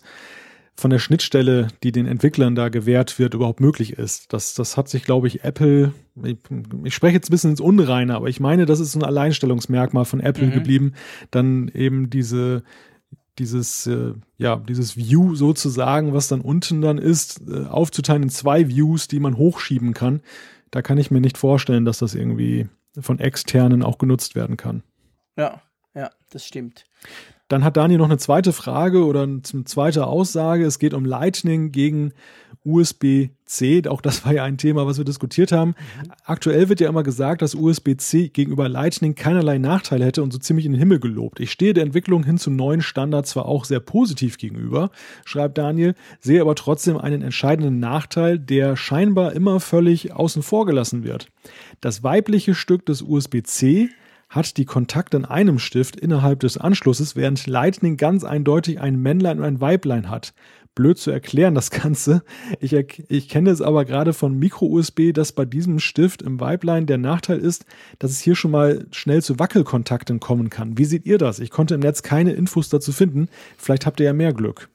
von 0.74 0.90
der 0.90 0.98
Schnittstelle, 0.98 1.68
die 1.82 1.92
den 1.92 2.06
Entwicklern 2.06 2.54
da 2.54 2.68
gewährt 2.68 3.18
wird, 3.18 3.34
überhaupt 3.34 3.60
möglich 3.60 3.92
ist. 3.94 4.32
Das, 4.32 4.54
das 4.54 4.76
hat 4.76 4.88
sich, 4.88 5.04
glaube 5.04 5.26
ich, 5.28 5.44
Apple, 5.44 5.92
ich, 6.24 6.38
ich 6.84 6.94
spreche 6.94 7.14
jetzt 7.14 7.28
ein 7.28 7.30
bisschen 7.30 7.50
ins 7.50 7.60
Unreine, 7.60 8.14
aber 8.14 8.28
ich 8.28 8.40
meine, 8.40 8.66
das 8.66 8.80
ist 8.80 8.92
so 8.92 8.98
ein 8.98 9.04
Alleinstellungsmerkmal 9.04 10.04
von 10.04 10.20
Apple 10.20 10.46
mhm. 10.46 10.52
geblieben, 10.52 10.94
dann 11.30 11.68
eben 11.68 12.10
diese, 12.10 12.62
dieses, 13.38 13.86
äh, 13.86 14.14
ja, 14.38 14.56
dieses 14.56 14.96
View 14.96 15.34
sozusagen, 15.34 16.14
was 16.14 16.28
dann 16.28 16.40
unten 16.40 16.80
dann 16.80 16.98
ist, 16.98 17.42
äh, 17.48 17.66
aufzuteilen 17.66 18.24
in 18.24 18.30
zwei 18.30 18.68
Views, 18.68 19.08
die 19.08 19.20
man 19.20 19.36
hochschieben 19.36 19.94
kann. 19.94 20.20
Da 20.70 20.80
kann 20.80 20.98
ich 20.98 21.10
mir 21.10 21.20
nicht 21.20 21.38
vorstellen, 21.38 21.84
dass 21.84 21.98
das 21.98 22.14
irgendwie 22.14 22.68
von 22.98 23.20
externen 23.20 23.82
auch 23.82 23.98
genutzt 23.98 24.34
werden 24.34 24.56
kann. 24.56 24.82
Ja, 25.36 25.62
ja, 25.94 26.10
das 26.30 26.46
stimmt. 26.46 26.84
Dann 27.48 27.64
hat 27.64 27.76
Daniel 27.76 27.98
noch 27.98 28.06
eine 28.06 28.18
zweite 28.18 28.52
Frage 28.52 29.04
oder 29.04 29.24
eine 29.24 29.42
zweite 29.42 30.06
Aussage. 30.06 30.64
Es 30.64 30.78
geht 30.78 30.94
um 30.94 31.04
Lightning 31.04 31.70
gegen 31.70 32.14
USB-C. 32.64 33.88
Auch 33.88 34.00
das 34.00 34.24
war 34.24 34.32
ja 34.32 34.44
ein 34.44 34.56
Thema, 34.56 34.86
was 34.86 34.96
wir 34.96 35.04
diskutiert 35.04 35.52
haben. 35.52 35.70
Mhm. 35.70 36.12
Aktuell 36.24 36.68
wird 36.68 36.80
ja 36.80 36.88
immer 36.88 37.02
gesagt, 37.02 37.42
dass 37.42 37.54
USB-C 37.54 38.28
gegenüber 38.28 38.68
Lightning 38.68 39.14
keinerlei 39.14 39.58
Nachteile 39.58 40.04
hätte 40.04 40.22
und 40.22 40.32
so 40.32 40.38
ziemlich 40.38 40.64
in 40.64 40.72
den 40.72 40.78
Himmel 40.78 41.00
gelobt. 41.00 41.40
Ich 41.40 41.50
stehe 41.50 41.74
der 41.74 41.84
Entwicklung 41.84 42.24
hin 42.24 42.38
zum 42.38 42.56
neuen 42.56 42.80
Standard 42.80 43.26
zwar 43.26 43.46
auch 43.46 43.64
sehr 43.64 43.80
positiv 43.80 44.38
gegenüber, 44.38 44.90
schreibt 45.24 45.58
Daniel, 45.58 45.94
sehe 46.20 46.40
aber 46.40 46.54
trotzdem 46.54 46.96
einen 46.96 47.20
entscheidenden 47.20 47.80
Nachteil, 47.80 48.38
der 48.38 48.76
scheinbar 48.76 49.32
immer 49.32 49.60
völlig 49.60 50.12
außen 50.14 50.42
vor 50.42 50.64
gelassen 50.64 51.04
wird. 51.04 51.26
Das 51.80 52.02
weibliche 52.02 52.54
Stück 52.54 52.86
des 52.86 53.02
USB-C 53.02 53.90
hat 54.32 54.56
die 54.56 54.64
Kontakte 54.64 55.18
in 55.18 55.24
einem 55.26 55.58
Stift 55.58 55.94
innerhalb 55.94 56.40
des 56.40 56.56
Anschlusses, 56.56 57.14
während 57.14 57.46
Lightning 57.46 57.98
ganz 57.98 58.24
eindeutig 58.24 58.80
ein 58.80 58.96
Männlein 58.96 59.38
und 59.38 59.44
ein 59.44 59.60
Weiblein 59.60 60.08
hat. 60.08 60.32
Blöd 60.74 60.96
zu 60.96 61.10
erklären, 61.10 61.54
das 61.54 61.70
Ganze. 61.70 62.22
Ich, 62.58 62.72
ich 62.72 63.28
kenne 63.28 63.50
es 63.50 63.60
aber 63.60 63.84
gerade 63.84 64.14
von 64.14 64.38
Micro-USB, 64.38 65.12
dass 65.12 65.32
bei 65.32 65.44
diesem 65.44 65.78
Stift 65.78 66.22
im 66.22 66.40
Weiblein 66.40 66.86
der 66.86 66.96
Nachteil 66.96 67.38
ist, 67.40 67.66
dass 67.98 68.10
es 68.10 68.20
hier 68.20 68.34
schon 68.34 68.52
mal 68.52 68.86
schnell 68.90 69.22
zu 69.22 69.38
Wackelkontakten 69.38 70.18
kommen 70.18 70.48
kann. 70.48 70.78
Wie 70.78 70.86
seht 70.86 71.04
ihr 71.04 71.18
das? 71.18 71.38
Ich 71.38 71.50
konnte 71.50 71.74
im 71.74 71.80
Netz 71.80 72.02
keine 72.02 72.32
Infos 72.32 72.70
dazu 72.70 72.92
finden. 72.92 73.28
Vielleicht 73.58 73.84
habt 73.84 74.00
ihr 74.00 74.06
ja 74.06 74.12
mehr 74.14 74.32
Glück. 74.32 74.70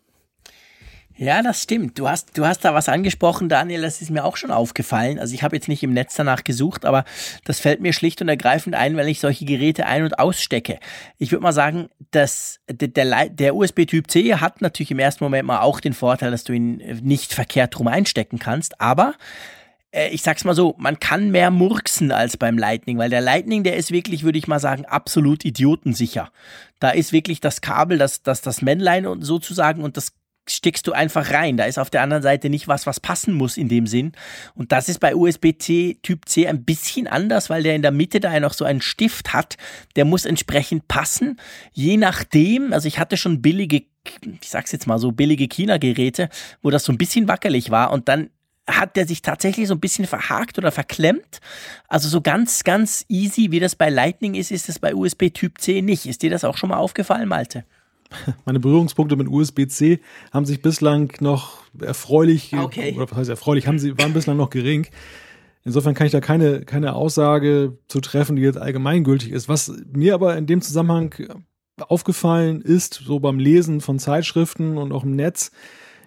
Ja, 1.19 1.41
das 1.41 1.63
stimmt. 1.63 1.97
Du 1.97 2.07
hast, 2.07 2.37
du 2.37 2.45
hast 2.45 2.63
da 2.63 2.75
was 2.75 2.89
angesprochen, 2.89 3.49
Daniel, 3.49 3.81
das 3.81 4.01
ist 4.03 4.11
mir 4.11 4.23
auch 4.23 4.37
schon 4.37 4.51
aufgefallen. 4.51 5.17
Also 5.17 5.33
ich 5.33 5.41
habe 5.41 5.55
jetzt 5.55 5.67
nicht 5.67 5.81
im 5.81 5.91
Netz 5.91 6.13
danach 6.15 6.43
gesucht, 6.43 6.85
aber 6.85 7.05
das 7.43 7.59
fällt 7.59 7.81
mir 7.81 7.91
schlicht 7.91 8.21
und 8.21 8.29
ergreifend 8.29 8.75
ein, 8.75 8.95
weil 8.97 9.07
ich 9.07 9.19
solche 9.19 9.45
Geräte 9.45 9.87
ein- 9.87 10.03
und 10.03 10.19
ausstecke. 10.19 10.79
Ich 11.17 11.31
würde 11.31 11.41
mal 11.41 11.53
sagen, 11.53 11.89
dass 12.11 12.59
der, 12.69 12.89
der, 12.89 13.29
der 13.29 13.55
USB-Typ 13.55 14.11
C 14.11 14.35
hat 14.35 14.61
natürlich 14.61 14.91
im 14.91 14.99
ersten 14.99 15.23
Moment 15.23 15.47
mal 15.47 15.61
auch 15.61 15.79
den 15.79 15.93
Vorteil, 15.93 16.29
dass 16.29 16.43
du 16.43 16.53
ihn 16.53 16.77
nicht 17.01 17.33
verkehrt 17.33 17.79
rum 17.79 17.87
einstecken 17.87 18.37
kannst, 18.37 18.79
aber 18.79 19.15
äh, 19.91 20.09
ich 20.09 20.21
sag's 20.21 20.43
mal 20.43 20.53
so, 20.53 20.75
man 20.77 20.99
kann 20.99 21.31
mehr 21.31 21.49
murksen 21.49 22.11
als 22.11 22.37
beim 22.37 22.59
Lightning, 22.59 22.99
weil 22.99 23.09
der 23.09 23.21
Lightning, 23.21 23.63
der 23.63 23.75
ist 23.75 23.91
wirklich, 23.91 24.23
würde 24.23 24.37
ich 24.37 24.47
mal 24.47 24.59
sagen, 24.59 24.85
absolut 24.85 25.45
idiotensicher. 25.45 26.29
Da 26.79 26.91
ist 26.91 27.11
wirklich 27.11 27.41
das 27.41 27.61
Kabel, 27.61 27.97
das, 27.97 28.21
das, 28.21 28.41
das 28.41 28.61
Männlein 28.61 29.21
sozusagen 29.21 29.83
und 29.83 29.97
das 29.97 30.13
steckst 30.49 30.87
du 30.87 30.93
einfach 30.93 31.31
rein. 31.31 31.57
Da 31.57 31.65
ist 31.65 31.77
auf 31.77 31.89
der 31.89 32.01
anderen 32.01 32.23
Seite 32.23 32.49
nicht 32.49 32.67
was, 32.67 32.85
was 32.85 32.99
passen 32.99 33.33
muss 33.33 33.57
in 33.57 33.69
dem 33.69 33.87
Sinn. 33.87 34.13
Und 34.55 34.71
das 34.71 34.89
ist 34.89 34.99
bei 34.99 35.15
USB-C 35.15 35.99
Typ 36.01 36.27
C 36.27 36.47
ein 36.47 36.63
bisschen 36.63 37.07
anders, 37.07 37.49
weil 37.49 37.63
der 37.63 37.75
in 37.75 37.81
der 37.81 37.91
Mitte 37.91 38.19
da 38.19 38.33
ja 38.33 38.39
noch 38.39 38.53
so 38.53 38.65
einen 38.65 38.81
Stift 38.81 39.33
hat. 39.33 39.57
Der 39.95 40.05
muss 40.05 40.25
entsprechend 40.25 40.87
passen. 40.87 41.39
Je 41.73 41.97
nachdem, 41.97 42.73
also 42.73 42.87
ich 42.87 42.99
hatte 42.99 43.17
schon 43.17 43.41
billige, 43.41 43.83
ich 44.23 44.49
sag's 44.49 44.71
jetzt 44.71 44.87
mal 44.87 44.99
so, 44.99 45.11
billige 45.11 45.47
China-Geräte, 45.47 46.29
wo 46.61 46.69
das 46.69 46.83
so 46.83 46.91
ein 46.91 46.97
bisschen 46.97 47.27
wackelig 47.27 47.71
war 47.71 47.91
und 47.91 48.07
dann 48.07 48.29
hat 48.67 48.97
der 48.97 49.07
sich 49.07 49.21
tatsächlich 49.21 49.67
so 49.67 49.75
ein 49.75 49.79
bisschen 49.79 50.05
verhakt 50.05 50.57
oder 50.57 50.71
verklemmt. 50.71 51.39
Also 51.87 52.09
so 52.09 52.21
ganz, 52.21 52.63
ganz 52.63 53.05
easy, 53.07 53.51
wie 53.51 53.61
das 53.61 53.75
bei 53.75 53.89
Lightning 53.89 54.35
ist, 54.35 54.51
ist 54.51 54.67
es 54.67 54.77
bei 54.77 54.93
USB 54.93 55.29
Typ 55.33 55.61
C 55.61 55.81
nicht. 55.81 56.05
Ist 56.05 56.21
dir 56.21 56.29
das 56.29 56.43
auch 56.43 56.57
schon 56.57 56.69
mal 56.69 56.77
aufgefallen, 56.77 57.29
Malte? 57.29 57.63
meine 58.45 58.59
Berührungspunkte 58.59 59.15
mit 59.15 59.27
USB-C 59.27 59.99
haben 60.31 60.45
sich 60.45 60.61
bislang 60.61 61.13
noch 61.19 61.63
erfreulich, 61.79 62.53
okay. 62.53 62.93
oder 62.95 63.09
was 63.09 63.17
heißt 63.17 63.29
erfreulich, 63.29 63.67
haben 63.67 63.79
sie, 63.79 63.97
waren 63.97 64.13
bislang 64.13 64.37
noch 64.37 64.49
gering. 64.49 64.87
Insofern 65.63 65.95
kann 65.95 66.07
ich 66.07 66.13
da 66.13 66.21
keine, 66.21 66.61
keine 66.61 66.93
Aussage 66.93 67.77
zu 67.87 67.99
treffen, 67.99 68.37
die 68.37 68.41
jetzt 68.41 68.57
allgemeingültig 68.57 69.31
ist. 69.31 69.49
Was 69.49 69.73
mir 69.91 70.13
aber 70.13 70.37
in 70.37 70.45
dem 70.45 70.61
Zusammenhang 70.61 71.13
aufgefallen 71.77 72.61
ist, 72.61 73.01
so 73.05 73.19
beim 73.19 73.39
Lesen 73.39 73.81
von 73.81 73.99
Zeitschriften 73.99 74.77
und 74.77 74.91
auch 74.91 75.03
im 75.03 75.15
Netz, 75.15 75.51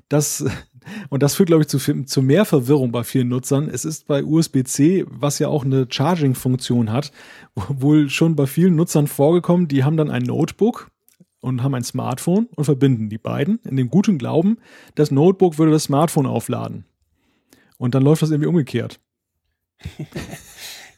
dass, 0.09 0.45
und 1.11 1.23
das 1.23 1.35
führt, 1.35 1.49
glaube 1.49 1.63
ich, 1.63 1.69
zu, 1.69 1.79
zu 1.79 2.23
mehr 2.23 2.45
Verwirrung 2.45 2.91
bei 2.91 3.05
vielen 3.05 3.29
Nutzern. 3.29 3.69
Es 3.69 3.85
ist 3.85 4.07
bei 4.07 4.25
USB-C, 4.25 5.05
was 5.09 5.39
ja 5.39 5.49
auch 5.49 5.65
eine 5.65 5.87
Charging-Funktion 5.89 6.91
hat, 6.91 7.13
wohl 7.55 8.09
schon 8.09 8.37
bei 8.37 8.47
vielen 8.47 8.77
Nutzern 8.77 9.07
vorgekommen, 9.07 9.69
die 9.69 9.85
haben 9.85 9.97
dann 9.97 10.11
ein 10.11 10.23
Notebook, 10.23 10.91
und 11.41 11.63
haben 11.63 11.75
ein 11.75 11.85
Smartphone 11.85 12.47
und 12.55 12.65
verbinden 12.65 13.09
die 13.09 13.19
beiden 13.19 13.61
in 13.65 13.77
dem 13.77 13.91
guten 13.91 14.19
Glauben, 14.19 14.59
das 14.95 15.11
Notebook 15.11 15.59
würde 15.59 15.73
das 15.73 15.85
Smartphone 15.85 16.27
aufladen. 16.27 16.85
Und 17.79 17.95
dann 17.95 18.03
läuft 18.03 18.23
das 18.23 18.31
irgendwie 18.31 18.49
umgekehrt. 18.49 19.01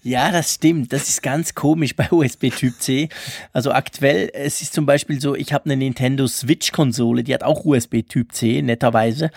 Ja, 0.04 0.32
das 0.32 0.54
stimmt. 0.54 0.92
Das 0.92 1.08
ist 1.08 1.22
ganz 1.22 1.54
komisch 1.54 1.94
bei 1.94 2.10
USB 2.10 2.50
Typ 2.50 2.80
C. 2.80 3.08
Also 3.52 3.70
aktuell, 3.70 4.30
es 4.32 4.60
ist 4.60 4.74
zum 4.74 4.84
Beispiel 4.84 5.20
so, 5.20 5.36
ich 5.36 5.52
habe 5.52 5.66
eine 5.66 5.76
Nintendo 5.76 6.26
Switch 6.26 6.72
Konsole, 6.72 7.22
die 7.22 7.32
hat 7.32 7.44
auch 7.44 7.64
USB 7.64 8.02
Typ 8.02 8.32
C, 8.32 8.62
netterweise. 8.62 9.30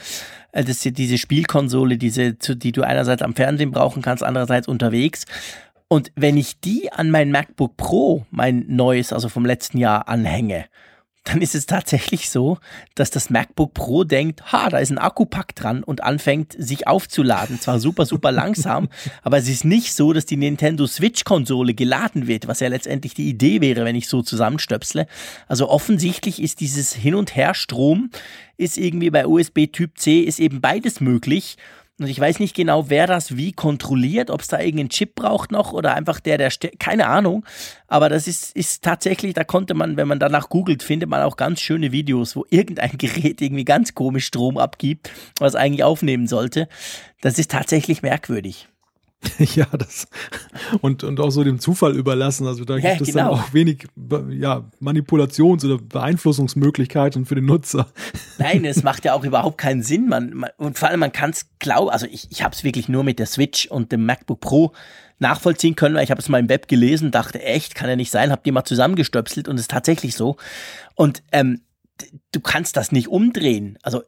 Äh, 0.51 0.63
das 0.63 0.83
ist 0.83 0.97
diese 0.97 1.19
Spielkonsole, 1.19 1.97
diese, 1.97 2.33
die 2.33 2.71
du 2.71 2.81
einerseits 2.81 3.21
am 3.21 3.35
Fernsehen 3.35 3.69
brauchen 3.69 4.01
kannst, 4.01 4.23
andererseits 4.23 4.67
unterwegs. 4.67 5.25
Und 5.87 6.11
wenn 6.15 6.35
ich 6.35 6.59
die 6.61 6.91
an 6.91 7.11
mein 7.11 7.29
MacBook 7.29 7.77
Pro, 7.77 8.25
mein 8.31 8.65
neues, 8.67 9.13
also 9.13 9.29
vom 9.29 9.45
letzten 9.45 9.77
Jahr, 9.77 10.07
anhänge, 10.07 10.65
dann 11.25 11.41
ist 11.41 11.55
es 11.55 11.65
tatsächlich 11.65 12.29
so, 12.29 12.59
dass 12.93 13.09
das 13.09 13.29
MacBook 13.29 13.73
Pro 13.73 14.03
denkt, 14.03 14.51
ha, 14.51 14.69
da 14.69 14.77
ist 14.77 14.91
ein 14.91 14.99
Akkupack 14.99 15.55
dran 15.55 15.83
und 15.83 16.03
anfängt 16.03 16.55
sich 16.57 16.87
aufzuladen. 16.87 17.59
Zwar 17.59 17.79
super, 17.79 18.05
super 18.05 18.31
langsam, 18.31 18.89
aber 19.23 19.37
es 19.37 19.49
ist 19.49 19.65
nicht 19.65 19.93
so, 19.93 20.13
dass 20.13 20.27
die 20.27 20.37
Nintendo 20.37 20.85
Switch-Konsole 20.85 21.73
geladen 21.73 22.27
wird, 22.27 22.47
was 22.47 22.59
ja 22.59 22.67
letztendlich 22.67 23.15
die 23.15 23.27
Idee 23.27 23.59
wäre, 23.59 23.85
wenn 23.85 23.95
ich 23.95 24.07
so 24.07 24.21
zusammenstöpsle. 24.21 25.07
Also 25.47 25.67
offensichtlich 25.67 26.41
ist 26.41 26.59
dieses 26.59 26.93
Hin- 26.93 27.15
und 27.15 27.35
Her-Strom, 27.35 28.11
ist 28.57 28.77
irgendwie 28.77 29.09
bei 29.09 29.25
USB 29.25 29.67
Typ 29.71 29.97
C, 29.97 30.21
ist 30.21 30.39
eben 30.39 30.61
beides 30.61 31.01
möglich. 31.01 31.57
Und 31.97 32.07
ich 32.07 32.19
weiß 32.19 32.39
nicht 32.39 32.55
genau, 32.55 32.89
wer 32.89 33.07
das 33.07 33.37
wie 33.37 33.53
kontrolliert, 33.53 34.29
ob 34.29 34.41
es 34.41 34.49
da 34.49 34.59
irgendeinen 34.59 34.89
Chip 34.89 35.15
braucht 35.15 35.51
noch 35.53 35.71
oder 35.71 35.95
einfach 35.95 36.19
der, 36.19 36.37
der, 36.37 36.51
keine 36.77 37.07
Ahnung. 37.07 37.45
Aber 37.87 38.09
das 38.09 38.27
ist, 38.27 38.53
ist 38.53 38.83
tatsächlich, 38.83 39.33
da 39.33 39.45
konnte 39.45 39.75
man, 39.75 39.95
wenn 39.95 40.09
man 40.09 40.19
danach 40.19 40.49
googelt, 40.49 40.83
findet 40.83 41.09
man 41.09 41.21
auch 41.21 41.37
ganz 41.37 41.61
schöne 41.61 41.93
Videos, 41.93 42.35
wo 42.35 42.45
irgendein 42.49 42.97
Gerät 42.97 43.41
irgendwie 43.41 43.63
ganz 43.63 43.95
komisch 43.95 44.25
Strom 44.25 44.57
abgibt, 44.57 45.09
was 45.39 45.55
eigentlich 45.55 45.85
aufnehmen 45.85 46.27
sollte. 46.27 46.67
Das 47.21 47.39
ist 47.39 47.51
tatsächlich 47.51 48.01
merkwürdig. 48.01 48.67
ja, 49.55 49.65
das 49.77 50.07
und, 50.81 51.03
und 51.03 51.19
auch 51.19 51.29
so 51.29 51.43
dem 51.43 51.59
Zufall 51.59 51.95
überlassen. 51.95 52.47
Also 52.47 52.65
da 52.65 52.77
ja, 52.77 52.91
gibt 52.91 53.01
es 53.01 53.13
genau. 53.13 53.31
dann 53.31 53.39
auch 53.39 53.53
wenig 53.53 53.87
ja, 54.29 54.69
Manipulations- 54.81 55.65
oder 55.65 55.77
Beeinflussungsmöglichkeiten 55.77 57.25
für 57.25 57.35
den 57.35 57.45
Nutzer. 57.45 57.87
Nein, 58.37 58.65
es 58.65 58.83
macht 58.83 59.05
ja 59.05 59.13
auch 59.13 59.23
überhaupt 59.23 59.57
keinen 59.57 59.83
Sinn. 59.83 60.07
Man, 60.07 60.33
man 60.33 60.49
und 60.57 60.77
vor 60.77 60.89
allem, 60.89 60.99
man 60.99 61.11
kann 61.11 61.31
es 61.31 61.47
glauben, 61.59 61.89
also 61.89 62.05
ich, 62.07 62.27
ich 62.31 62.43
habe 62.43 62.55
es 62.55 62.63
wirklich 62.63 62.89
nur 62.89 63.03
mit 63.03 63.19
der 63.19 63.25
Switch 63.25 63.67
und 63.67 63.91
dem 63.91 64.05
MacBook 64.05 64.39
Pro 64.39 64.73
nachvollziehen 65.19 65.75
können, 65.75 65.95
weil 65.95 66.03
ich 66.03 66.11
habe 66.11 66.21
es 66.21 66.29
mal 66.29 66.39
im 66.39 66.49
Web 66.49 66.67
gelesen, 66.67 67.11
dachte, 67.11 67.41
echt, 67.41 67.75
kann 67.75 67.89
ja 67.89 67.95
nicht 67.95 68.11
sein, 68.11 68.31
habe 68.31 68.41
die 68.43 68.51
mal 68.51 68.65
zusammengestöpselt 68.65 69.47
und 69.47 69.55
es 69.55 69.61
ist 69.61 69.71
tatsächlich 69.71 70.15
so. 70.15 70.35
Und 70.95 71.23
ähm, 71.31 71.61
du 72.31 72.39
kannst 72.41 72.75
das 72.75 72.91
nicht 72.91 73.07
umdrehen. 73.07 73.77
Also 73.81 74.03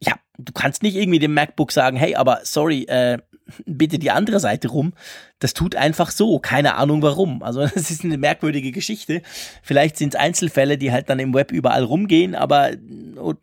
ja, 0.00 0.14
du 0.38 0.52
kannst 0.52 0.82
nicht 0.82 0.96
irgendwie 0.96 1.18
dem 1.18 1.34
MacBook 1.34 1.72
sagen, 1.72 1.96
hey, 1.96 2.14
aber 2.14 2.40
sorry, 2.44 2.84
äh, 2.84 3.18
bitte 3.66 3.98
die 3.98 4.10
andere 4.10 4.40
Seite 4.40 4.68
rum. 4.68 4.92
Das 5.38 5.54
tut 5.54 5.76
einfach 5.76 6.10
so, 6.10 6.38
keine 6.38 6.74
Ahnung 6.74 7.02
warum. 7.02 7.42
Also 7.42 7.60
es 7.74 7.90
ist 7.90 8.04
eine 8.04 8.18
merkwürdige 8.18 8.72
Geschichte. 8.72 9.22
Vielleicht 9.62 9.96
sind 9.96 10.14
es 10.14 10.20
Einzelfälle, 10.20 10.78
die 10.78 10.92
halt 10.92 11.08
dann 11.08 11.18
im 11.18 11.34
Web 11.34 11.52
überall 11.52 11.84
rumgehen, 11.84 12.34
aber 12.34 12.70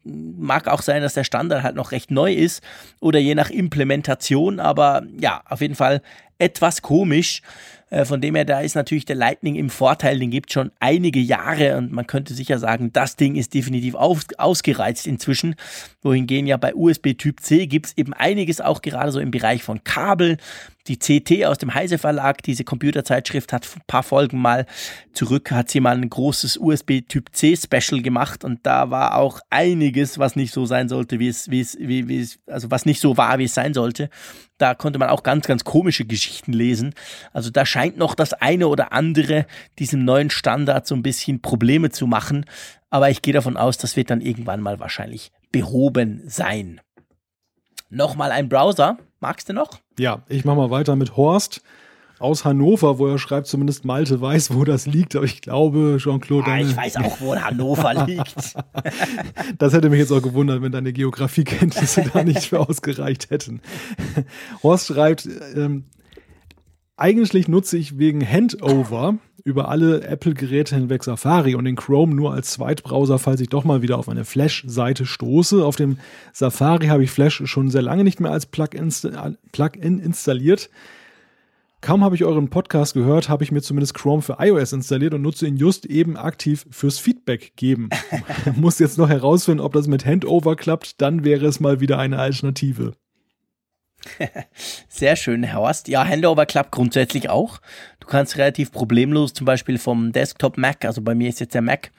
mag 0.03 0.67
auch 0.67 0.81
sein, 0.81 1.01
dass 1.01 1.13
der 1.13 1.23
Standard 1.23 1.63
halt 1.63 1.75
noch 1.75 1.91
recht 1.91 2.11
neu 2.11 2.33
ist 2.33 2.63
oder 2.99 3.19
je 3.19 3.35
nach 3.35 3.49
Implementation, 3.49 4.59
aber 4.59 5.03
ja, 5.19 5.41
auf 5.45 5.61
jeden 5.61 5.75
Fall 5.75 6.01
etwas 6.37 6.81
komisch. 6.81 7.41
Äh, 7.89 8.05
von 8.05 8.21
dem 8.21 8.35
her, 8.35 8.45
da 8.45 8.61
ist 8.61 8.75
natürlich 8.75 9.05
der 9.05 9.15
Lightning 9.15 9.55
im 9.55 9.69
Vorteil, 9.69 10.19
den 10.19 10.31
gibt 10.31 10.51
schon 10.51 10.71
einige 10.79 11.19
Jahre 11.19 11.77
und 11.77 11.91
man 11.91 12.07
könnte 12.07 12.33
sicher 12.33 12.57
sagen, 12.57 12.91
das 12.91 13.15
Ding 13.15 13.35
ist 13.35 13.53
definitiv 13.53 13.95
auf, 13.95 14.21
ausgereizt 14.37 15.07
inzwischen. 15.07 15.55
Wohingegen 16.01 16.47
ja 16.47 16.57
bei 16.57 16.73
USB 16.73 17.13
Typ 17.17 17.41
C 17.41 17.67
gibt 17.67 17.87
es 17.87 17.97
eben 17.97 18.13
einiges 18.13 18.61
auch 18.61 18.81
gerade 18.81 19.11
so 19.11 19.19
im 19.19 19.31
Bereich 19.31 19.63
von 19.63 19.83
Kabel. 19.83 20.37
Die 20.87 20.99
CT 20.99 21.45
aus 21.45 21.57
dem 21.57 21.73
Heise 21.73 21.97
Verlag, 21.97 22.43
diese 22.43 22.63
Computerzeitschrift, 22.63 23.51
hat 23.53 23.67
ein 23.75 23.81
paar 23.87 24.03
Folgen 24.03 24.39
mal 24.39 24.67
zurück, 25.13 25.49
hat 25.51 25.69
sie 25.69 25.79
mal 25.79 25.97
ein 25.97 26.09
großes 26.09 26.57
USB 26.57 27.01
Typ 27.07 27.29
C 27.35 27.55
Special 27.55 28.03
gemacht 28.03 28.43
und 28.43 28.59
da 28.67 28.91
war 28.91 29.15
auch 29.15 29.39
einiges, 29.49 30.19
was 30.19 30.35
nicht 30.35 30.53
so 30.53 30.67
sein 30.67 30.87
sollte, 30.87 31.17
wie 31.17 31.27
es, 31.27 31.49
wie 31.49 31.61
es, 31.61 31.75
wie, 31.79 32.07
wie 32.07 32.19
es, 32.19 32.37
also 32.45 32.69
was 32.69 32.85
nicht 32.85 33.01
so 33.01 33.17
war, 33.17 33.39
wie 33.39 33.45
es 33.45 33.55
sein 33.55 33.73
sollte. 33.73 34.11
Da 34.59 34.75
konnte 34.75 34.99
man 34.99 35.09
auch 35.09 35.23
ganz, 35.23 35.47
ganz 35.47 35.63
komische 35.63 36.05
Geschichten 36.05 36.53
lesen. 36.53 36.93
Also 37.33 37.49
da 37.49 37.65
scheint 37.65 37.97
noch 37.97 38.13
das 38.13 38.33
eine 38.33 38.67
oder 38.67 38.93
andere 38.93 39.47
diesem 39.79 40.05
neuen 40.05 40.29
Standard 40.29 40.85
so 40.85 40.93
ein 40.93 41.03
bisschen 41.03 41.41
Probleme 41.41 41.89
zu 41.89 42.05
machen. 42.05 42.45
Aber 42.91 43.09
ich 43.09 43.23
gehe 43.23 43.33
davon 43.33 43.57
aus, 43.57 43.79
das 43.79 43.95
wird 43.95 44.11
dann 44.11 44.21
irgendwann 44.21 44.61
mal 44.61 44.79
wahrscheinlich 44.79 45.31
behoben 45.51 46.21
sein. 46.27 46.79
Nochmal 47.89 48.31
ein 48.31 48.49
Browser. 48.49 48.97
Magst 49.19 49.49
du 49.49 49.53
noch? 49.53 49.79
Ja, 49.99 50.23
ich 50.27 50.45
mache 50.45 50.57
mal 50.57 50.69
weiter 50.69 50.95
mit 50.95 51.15
Horst 51.17 51.61
aus 52.19 52.45
Hannover, 52.45 52.97
wo 52.97 53.07
er 53.07 53.17
schreibt, 53.17 53.47
zumindest 53.47 53.85
Malte 53.85 54.21
weiß, 54.21 54.53
wo 54.53 54.63
das 54.63 54.85
liegt, 54.85 55.15
aber 55.15 55.25
ich 55.25 55.41
glaube, 55.41 55.97
Jean-Claude. 55.99 56.49
Ah, 56.49 56.59
ich 56.59 56.75
weiß 56.75 56.97
auch, 56.97 57.19
wo 57.19 57.35
Hannover 57.35 58.05
liegt. 58.07 58.55
das 59.57 59.73
hätte 59.73 59.89
mich 59.89 59.99
jetzt 59.99 60.11
auch 60.11 60.21
gewundert, 60.21 60.61
wenn 60.61 60.71
deine 60.71 60.93
Geografiekenntnisse 60.93 62.09
da 62.13 62.23
nicht 62.23 62.45
für 62.45 62.61
ausgereicht 62.61 63.29
hätten. 63.29 63.61
Horst 64.63 64.87
schreibt, 64.87 65.27
ähm, 65.55 65.85
eigentlich 66.97 67.47
nutze 67.47 67.77
ich 67.77 67.97
wegen 67.97 68.25
Handover 68.25 69.17
über 69.45 69.69
alle 69.69 70.01
Apple-Geräte 70.01 70.75
hinweg 70.75 71.03
Safari 71.03 71.53
und 71.53 71.65
den 71.65 71.75
Chrome 71.75 72.15
nur 72.15 72.33
als 72.33 72.51
Zweitbrowser, 72.51 73.19
falls 73.19 73.39
ich 73.39 73.49
doch 73.49 73.63
mal 73.63 73.83
wieder 73.83 73.99
auf 73.99 74.09
eine 74.09 74.25
Flash-Seite 74.25 75.05
stoße. 75.05 75.63
Auf 75.63 75.75
dem 75.75 75.99
Safari 76.33 76.87
habe 76.87 77.03
ich 77.03 77.11
Flash 77.11 77.43
schon 77.45 77.69
sehr 77.69 77.83
lange 77.83 78.03
nicht 78.03 78.19
mehr 78.19 78.31
als 78.31 78.47
Plugin 78.47 79.99
installiert. 79.99 80.71
Kaum 81.79 82.03
habe 82.03 82.15
ich 82.15 82.25
euren 82.25 82.49
Podcast 82.49 82.95
gehört, 82.95 83.29
habe 83.29 83.43
ich 83.43 83.51
mir 83.51 83.61
zumindest 83.61 83.93
Chrome 83.93 84.23
für 84.23 84.37
iOS 84.39 84.73
installiert 84.73 85.13
und 85.13 85.21
nutze 85.21 85.45
ihn 85.45 85.57
just 85.57 85.85
eben 85.85 86.17
aktiv 86.17 86.65
fürs 86.71 86.97
Feedback 86.97 87.55
geben. 87.55 87.89
Muss 88.55 88.79
jetzt 88.79 88.97
noch 88.97 89.09
herausfinden, 89.09 89.61
ob 89.61 89.73
das 89.73 89.85
mit 89.85 90.03
Handover 90.03 90.55
klappt, 90.55 90.99
dann 91.01 91.23
wäre 91.23 91.45
es 91.45 91.59
mal 91.59 91.79
wieder 91.79 91.99
eine 91.99 92.17
Alternative. 92.17 92.93
Sehr 94.87 95.15
schön, 95.15 95.43
Herr 95.43 95.59
Horst. 95.59 95.87
Ja, 95.87 96.05
Handover 96.05 96.45
klappt 96.45 96.71
grundsätzlich 96.71 97.29
auch. 97.29 97.59
Du 97.99 98.07
kannst 98.07 98.37
relativ 98.37 98.71
problemlos 98.71 99.33
zum 99.33 99.45
Beispiel 99.45 99.77
vom 99.77 100.11
Desktop 100.11 100.57
Mac, 100.57 100.85
also 100.85 101.01
bei 101.01 101.15
mir 101.15 101.29
ist 101.29 101.39
jetzt 101.39 101.53
der 101.53 101.61
Mac, 101.61 101.91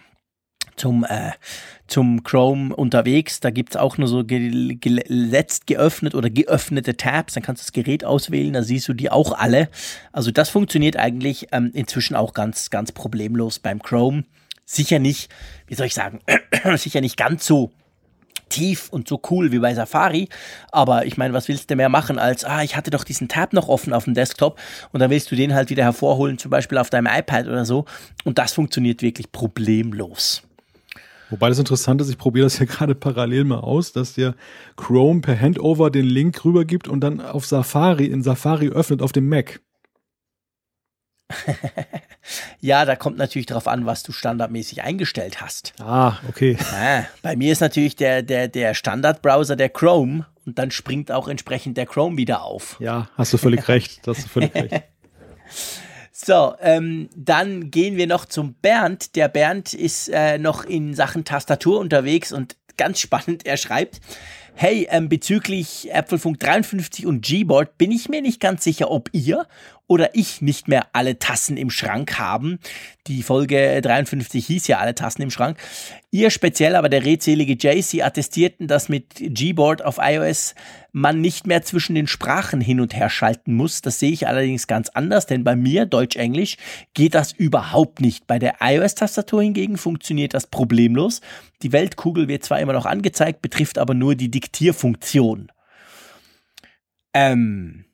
zum, 0.77 1.05
äh, 1.05 1.33
zum 1.87 2.23
Chrome 2.23 2.75
unterwegs. 2.75 3.41
Da 3.41 3.51
gibt's 3.51 3.77
auch 3.77 3.99
nur 3.99 4.09
so 4.09 4.25
geletzt 4.25 5.67
geöffnet 5.67 6.15
oder 6.15 6.31
geöffnete 6.31 6.97
Tabs. 6.97 7.35
Dann 7.35 7.43
kannst 7.43 7.63
du 7.63 7.67
das 7.67 7.73
Gerät 7.73 8.05
auswählen, 8.05 8.53
da 8.53 8.63
siehst 8.63 8.89
du 8.89 8.93
die 8.93 9.11
auch 9.11 9.33
alle. 9.33 9.69
Also 10.13 10.31
das 10.31 10.49
funktioniert 10.51 10.97
eigentlich 10.97 11.49
ähm, 11.53 11.71
inzwischen 11.75 12.15
auch 12.15 12.35
ganz, 12.35 12.71
ganz 12.71 12.93
problemlos 12.93 13.59
beim 13.59 13.83
Chrome. 13.83 14.25
Sicher 14.65 14.99
nicht, 14.99 15.31
wie 15.67 15.75
soll 15.75 15.87
ich 15.87 15.95
sagen, 15.95 16.21
sicher 16.77 17.01
nicht 17.01 17.17
ganz 17.17 17.47
so 17.47 17.73
tief 18.49 18.89
und 18.91 19.09
so 19.09 19.21
cool 19.31 19.53
wie 19.53 19.59
bei 19.59 19.75
Safari. 19.75 20.29
Aber 20.73 21.07
ich 21.07 21.17
meine, 21.17 21.35
was 21.35 21.49
willst 21.49 21.71
du 21.71 21.77
mehr 21.77 21.89
machen 21.89 22.19
als, 22.19 22.45
ah, 22.45 22.63
ich 22.63 22.77
hatte 22.77 22.91
doch 22.91 23.05
diesen 23.05 23.29
Tab 23.29 23.53
noch 23.53 23.69
offen 23.69 23.93
auf 23.93 24.05
dem 24.05 24.15
Desktop 24.15 24.59
und 24.93 25.01
dann 25.01 25.11
willst 25.11 25.31
du 25.31 25.37
den 25.37 25.55
halt 25.55 25.71
wieder 25.71 25.85
hervorholen, 25.85 26.39
zum 26.39 26.51
Beispiel 26.51 26.79
auf 26.79 26.91
deinem 26.91 27.07
iPad 27.07 27.47
oder 27.47 27.65
so. 27.65 27.85
Und 28.25 28.39
das 28.39 28.53
funktioniert 28.53 29.03
wirklich 29.03 29.33
problemlos. 29.33 30.43
Wobei 31.31 31.49
das 31.49 31.59
interessant 31.59 32.01
ist, 32.01 32.09
ich 32.09 32.19
probiere 32.19 32.47
das 32.47 32.59
ja 32.61 32.67
gerade 32.67 32.95
parallel 32.95 33.45
mal 33.45 33.61
aus, 33.61 33.93
dass 33.93 34.15
der 34.15 34.35
Chrome 34.77 35.21
per 35.21 35.39
Handover 35.39 35.91
den 35.91 36.07
Link 36.07 36.45
rübergibt 36.45 36.89
und 36.89 37.01
dann 37.01 37.21
auf 37.21 37.47
Safari 37.47 38.07
in 38.07 38.23
Safari 38.23 38.69
öffnet 38.69 39.03
auf 39.03 39.13
dem 39.13 39.29
Mac. 39.29 39.61
ja, 42.61 42.85
da 42.85 42.97
kommt 42.97 43.19
natürlich 43.19 43.47
darauf 43.47 43.69
an, 43.69 43.87
was 43.87 44.03
du 44.03 44.13
standardmäßig 44.13 44.83
eingestellt 44.83 45.41
hast. 45.41 45.73
Ah, 45.81 46.19
okay. 46.29 46.57
Ah, 46.73 47.05
bei 47.23 47.37
mir 47.37 47.53
ist 47.53 47.61
natürlich 47.61 47.97
der, 47.97 48.23
der, 48.23 48.49
der 48.49 48.75
Standardbrowser 48.75 49.57
der 49.57 49.69
Chrome 49.69 50.27
und 50.45 50.59
dann 50.59 50.71
springt 50.71 51.11
auch 51.11 51.29
entsprechend 51.29 51.77
der 51.77 51.87
Chrome 51.87 52.17
wieder 52.17 52.43
auf. 52.43 52.77
Ja, 52.81 53.09
hast 53.17 53.33
du 53.33 53.39
völlig 53.39 53.67
recht. 53.69 54.07
Hast 54.07 54.25
du 54.25 54.29
völlig 54.29 54.55
recht. 54.55 54.85
So, 56.19 56.55
ähm, 56.63 57.11
dann 57.15 57.71
gehen 57.71 57.99
wir 57.99 58.07
noch 58.07 58.25
zum 58.25 58.55
Bernd. 58.55 59.17
Der 59.17 59.29
Bernd 59.29 59.75
ist 59.75 60.09
äh, 60.09 60.39
noch 60.39 60.65
in 60.65 60.95
Sachen 60.95 61.27
Tastatur 61.27 61.79
unterwegs 61.79 62.33
und 62.33 62.57
ganz 62.79 63.01
spannend, 63.01 63.45
er 63.45 63.59
schreibt, 63.59 64.01
hey, 64.55 64.89
ähm, 64.91 65.11
bezüglich 65.11 65.95
Apfelfunk 65.95 66.41
53 66.41 67.05
und 67.05 67.25
Gboard 67.25 67.77
bin 67.77 67.93
ich 67.93 68.09
mir 68.09 68.23
nicht 68.23 68.41
ganz 68.41 68.65
sicher, 68.65 68.91
ob 68.91 69.11
ihr 69.13 69.47
oder 69.89 70.15
ich 70.15 70.43
nicht 70.43 70.67
mehr 70.67 70.89
alle 70.93 71.19
Tassen 71.19 71.57
im 71.57 71.71
Schrank 71.71 72.19
haben. 72.19 72.59
Die 73.07 73.23
Folge 73.23 73.81
53 73.81 74.45
hieß 74.45 74.67
ja 74.67 74.79
alle 74.79 74.95
Tassen 74.97 75.23
im 75.23 75.31
Schrank. 75.31 75.59
Ihr 76.11 76.31
speziell, 76.31 76.75
aber 76.75 76.89
der 76.89 77.05
redselige 77.05 77.53
JC 77.55 78.03
attestierten, 78.03 78.67
dass 78.67 78.89
mit 78.89 79.15
Gboard 79.19 79.85
auf 79.85 79.99
iOS 80.01 80.55
man 80.91 81.21
nicht 81.21 81.47
mehr 81.47 81.63
zwischen 81.63 81.95
den 81.95 82.09
Sprachen 82.09 82.61
hin 82.61 82.81
und 82.81 82.97
her 82.97 83.11
schalten 83.11 83.55
muss. 83.55 83.81
Das 83.81 84.01
sehe 84.01 84.11
ich 84.11 84.27
allerdings 84.27 84.67
ganz 84.67 84.89
anders, 84.89 85.27
denn 85.27 85.45
bei 85.45 85.55
mir, 85.55 85.87
Deutsch-Englisch, 85.87 86.57
geht 86.95 87.15
das 87.15 87.33
überhaupt 87.33 88.01
nicht. 88.01 88.27
Bei 88.27 88.39
der 88.39 88.57
iOS-Tastatur 88.61 89.43
hingegen 89.43 89.77
funktioniert 89.77 90.35
das 90.35 90.49
problemlos. 90.49 91.21
Die 91.63 91.73
Weltkugel 91.73 92.27
wird 92.29 92.45
zwar 92.45 92.61
immer 92.61 92.73
noch 92.73 92.87
angezeigt, 92.87 93.41
betrifft 93.41 93.79
aber 93.79 93.95
nur 93.95 94.17
die 94.17 94.31
Diktierfunktion. 94.31 95.53
Ähm, 97.15 97.85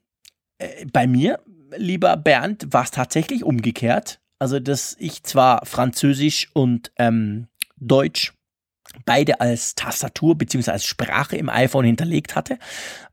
äh, 0.58 0.86
bei 0.92 1.06
mir 1.06 1.40
lieber 1.76 2.16
Bernd, 2.16 2.72
war 2.72 2.84
es 2.84 2.90
tatsächlich 2.90 3.44
umgekehrt. 3.44 4.20
Also, 4.38 4.58
dass 4.58 4.96
ich 4.98 5.22
zwar 5.22 5.64
Französisch 5.64 6.48
und 6.52 6.90
ähm, 6.96 7.46
Deutsch 7.76 8.32
beide 9.04 9.40
als 9.40 9.74
Tastatur 9.74 10.36
bzw. 10.36 10.70
als 10.70 10.84
Sprache 10.84 11.36
im 11.36 11.48
iPhone 11.48 11.84
hinterlegt 11.84 12.36
hatte. 12.36 12.58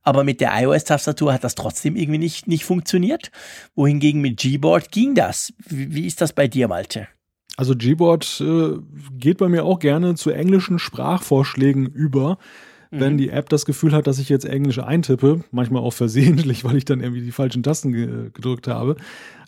Aber 0.01 0.23
mit 0.23 0.41
der 0.41 0.51
iOS-Tastatur 0.53 1.33
hat 1.33 1.43
das 1.43 1.55
trotzdem 1.55 1.95
irgendwie 1.95 2.19
nicht, 2.19 2.47
nicht 2.47 2.65
funktioniert. 2.65 3.31
Wohingegen 3.75 4.21
mit 4.21 4.39
Gboard 4.41 4.91
ging 4.91 5.15
das. 5.15 5.53
Wie, 5.65 5.93
wie 5.93 6.07
ist 6.07 6.21
das 6.21 6.33
bei 6.33 6.47
dir, 6.47 6.67
Malte? 6.67 7.07
Also 7.57 7.75
Gboard 7.75 8.41
äh, 8.41 8.79
geht 9.17 9.37
bei 9.37 9.49
mir 9.49 9.65
auch 9.65 9.79
gerne 9.79 10.15
zu 10.15 10.31
englischen 10.31 10.79
Sprachvorschlägen 10.79 11.85
über. 11.87 12.37
Wenn 12.91 13.13
mhm. 13.13 13.17
die 13.17 13.29
App 13.29 13.49
das 13.49 13.65
Gefühl 13.65 13.91
hat, 13.91 14.07
dass 14.07 14.17
ich 14.17 14.29
jetzt 14.29 14.45
Englisch 14.45 14.79
eintippe, 14.79 15.43
manchmal 15.51 15.83
auch 15.83 15.93
versehentlich, 15.93 16.63
weil 16.63 16.75
ich 16.75 16.85
dann 16.85 17.01
irgendwie 17.01 17.21
die 17.21 17.31
falschen 17.31 17.63
Tasten 17.63 17.91
ge 17.91 18.31
gedrückt 18.33 18.67
habe. 18.67 18.95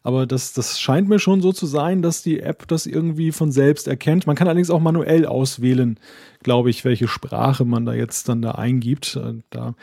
Aber 0.04 0.26
das, 0.26 0.54
das 0.54 0.80
scheint 0.80 1.08
mir 1.10 1.20
schon 1.20 1.42
so 1.42 1.52
zu 1.52 1.68
sein, 1.68 2.02
dass 2.02 2.24
die 2.24 2.40
App 2.40 2.68
das 2.68 2.88
irgendwie 2.88 3.32
von 3.32 3.52
selbst 3.52 3.88
erkennt. 3.88 4.26
Man 4.26 4.36
kann 4.36 4.48
allerdings 4.48 4.72
auch 4.72 4.80
manuell 4.80 5.26
auswählen, 5.26 6.00
glaube 6.42 6.72
ich, 6.72 6.84
welche 6.86 7.08
Sprache 7.08 7.66
man 7.66 7.86
da 7.86 7.94
jetzt 7.94 8.28
dann 8.28 8.42
da 8.42 8.52
eingibt. 8.52 9.16
Äh, 9.16 9.42
da, 9.52 9.76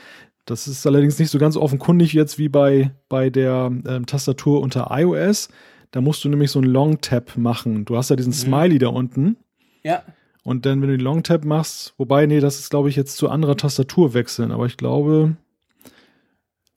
das 0.44 0.66
ist 0.66 0.86
allerdings 0.86 1.18
nicht 1.18 1.30
so 1.30 1.38
ganz 1.38 1.56
offenkundig 1.56 2.12
jetzt 2.14 2.38
wie 2.38 2.48
bei, 2.48 2.90
bei 3.08 3.30
der 3.30 3.70
ähm, 3.86 4.06
Tastatur 4.06 4.60
unter 4.60 4.88
iOS. 4.90 5.48
Da 5.90 6.00
musst 6.00 6.24
du 6.24 6.28
nämlich 6.28 6.50
so 6.50 6.58
einen 6.58 6.70
Long-Tap 6.70 7.36
machen. 7.36 7.84
Du 7.84 7.96
hast 7.96 8.10
ja 8.10 8.16
diesen 8.16 8.30
mhm. 8.30 8.36
Smiley 8.36 8.78
da 8.78 8.88
unten. 8.88 9.36
Ja. 9.82 10.02
Und 10.48 10.64
dann, 10.64 10.80
wenn 10.80 10.88
du 10.88 10.96
den 10.96 11.04
Long-Tap 11.04 11.44
machst, 11.44 11.92
wobei, 11.98 12.24
nee, 12.24 12.40
das 12.40 12.58
ist, 12.58 12.70
glaube 12.70 12.88
ich, 12.88 12.96
jetzt 12.96 13.18
zu 13.18 13.28
anderer 13.28 13.54
Tastatur 13.54 14.14
wechseln. 14.14 14.50
Aber 14.50 14.64
ich 14.64 14.78
glaube, 14.78 15.36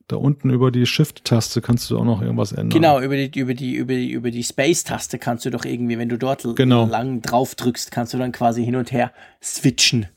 da 0.09 0.17
unten 0.17 0.49
über 0.49 0.71
die 0.71 0.85
Shift-Taste 0.85 1.61
kannst 1.61 1.89
du 1.89 1.97
auch 1.97 2.03
noch 2.03 2.21
irgendwas 2.21 2.51
ändern. 2.51 2.71
Genau, 2.71 2.99
über 2.99 3.15
die, 3.15 3.39
über 3.39 3.53
die, 3.53 3.75
über 3.75 3.93
die, 3.93 4.11
über 4.11 4.29
die 4.29 4.43
Space-Taste 4.43 5.19
kannst 5.19 5.45
du 5.45 5.51
doch 5.51 5.63
irgendwie, 5.63 5.97
wenn 5.97 6.09
du 6.09 6.17
dort 6.17 6.45
genau. 6.57 6.85
lang 6.85 7.21
drauf 7.21 7.55
drückst, 7.55 7.91
kannst 7.91 8.13
du 8.13 8.17
dann 8.17 8.33
quasi 8.33 8.65
hin 8.65 8.75
und 8.75 8.91
her 8.91 9.13
switchen. 9.41 10.07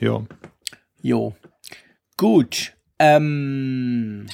Ja. 0.00 0.24
Jo. 1.02 1.34
Gut. 2.16 2.72
Ähm, 2.98 4.28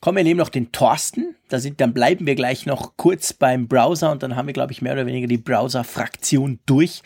kommen 0.00 0.16
wir 0.16 0.24
nehmen 0.24 0.38
noch 0.38 0.48
den 0.48 0.72
Thorsten. 0.72 1.36
Da 1.48 1.58
sind, 1.58 1.80
dann 1.80 1.92
bleiben 1.92 2.26
wir 2.26 2.34
gleich 2.34 2.66
noch 2.66 2.96
kurz 2.96 3.32
beim 3.32 3.68
Browser 3.68 4.10
und 4.10 4.22
dann 4.22 4.36
haben 4.36 4.46
wir, 4.46 4.54
glaube 4.54 4.72
ich, 4.72 4.82
mehr 4.82 4.94
oder 4.94 5.06
weniger 5.06 5.26
die 5.26 5.38
Browser-Fraktion 5.38 6.58
durch. 6.66 7.02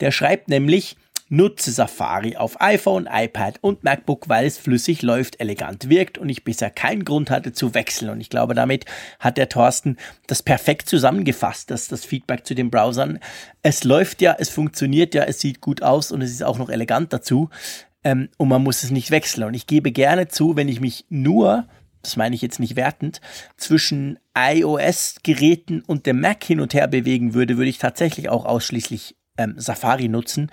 Der 0.00 0.10
schreibt 0.10 0.48
nämlich, 0.48 0.96
Nutze 1.28 1.72
Safari 1.72 2.36
auf 2.36 2.60
iPhone, 2.60 3.08
iPad 3.10 3.58
und 3.60 3.82
MacBook, 3.82 4.28
weil 4.28 4.46
es 4.46 4.58
flüssig 4.58 5.02
läuft, 5.02 5.40
elegant 5.40 5.88
wirkt 5.88 6.18
und 6.18 6.28
ich 6.28 6.44
bisher 6.44 6.70
keinen 6.70 7.04
Grund 7.04 7.30
hatte 7.30 7.52
zu 7.52 7.74
wechseln. 7.74 8.10
Und 8.10 8.20
ich 8.20 8.30
glaube, 8.30 8.54
damit 8.54 8.84
hat 9.18 9.36
der 9.36 9.48
Thorsten 9.48 9.96
das 10.28 10.44
perfekt 10.44 10.88
zusammengefasst, 10.88 11.72
dass 11.72 11.88
das 11.88 12.04
Feedback 12.04 12.46
zu 12.46 12.54
den 12.54 12.70
Browsern. 12.70 13.18
Es 13.62 13.82
läuft 13.82 14.22
ja, 14.22 14.36
es 14.38 14.50
funktioniert 14.50 15.16
ja, 15.16 15.24
es 15.24 15.40
sieht 15.40 15.60
gut 15.60 15.82
aus 15.82 16.12
und 16.12 16.22
es 16.22 16.30
ist 16.30 16.44
auch 16.44 16.58
noch 16.58 16.70
elegant 16.70 17.12
dazu. 17.12 17.50
Ähm, 18.04 18.28
und 18.36 18.46
man 18.46 18.62
muss 18.62 18.84
es 18.84 18.92
nicht 18.92 19.10
wechseln. 19.10 19.42
Und 19.48 19.54
ich 19.54 19.66
gebe 19.66 19.90
gerne 19.90 20.28
zu, 20.28 20.54
wenn 20.54 20.68
ich 20.68 20.78
mich 20.78 21.06
nur 21.08 21.66
das 22.06 22.16
meine 22.16 22.34
ich 22.34 22.42
jetzt 22.42 22.60
nicht 22.60 22.76
wertend, 22.76 23.20
zwischen 23.56 24.18
iOS-Geräten 24.36 25.82
und 25.82 26.06
dem 26.06 26.20
Mac 26.20 26.42
hin 26.44 26.60
und 26.60 26.74
her 26.74 26.88
bewegen 26.88 27.34
würde, 27.34 27.56
würde 27.56 27.70
ich 27.70 27.78
tatsächlich 27.78 28.28
auch 28.28 28.44
ausschließlich 28.44 29.16
ähm, 29.38 29.54
Safari 29.56 30.08
nutzen. 30.08 30.50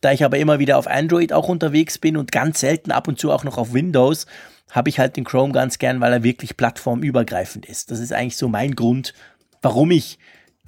Da 0.00 0.12
ich 0.12 0.24
aber 0.24 0.38
immer 0.38 0.58
wieder 0.58 0.78
auf 0.78 0.86
Android 0.86 1.32
auch 1.32 1.48
unterwegs 1.48 1.98
bin 1.98 2.16
und 2.16 2.32
ganz 2.32 2.60
selten 2.60 2.92
ab 2.92 3.08
und 3.08 3.18
zu 3.18 3.32
auch 3.32 3.44
noch 3.44 3.58
auf 3.58 3.72
Windows, 3.72 4.26
habe 4.70 4.88
ich 4.88 4.98
halt 4.98 5.16
den 5.16 5.24
Chrome 5.24 5.52
ganz 5.52 5.78
gern, 5.78 6.00
weil 6.00 6.12
er 6.12 6.22
wirklich 6.22 6.56
plattformübergreifend 6.56 7.66
ist. 7.66 7.90
Das 7.90 8.00
ist 8.00 8.12
eigentlich 8.12 8.36
so 8.36 8.48
mein 8.48 8.74
Grund, 8.74 9.14
warum 9.62 9.90
ich 9.90 10.18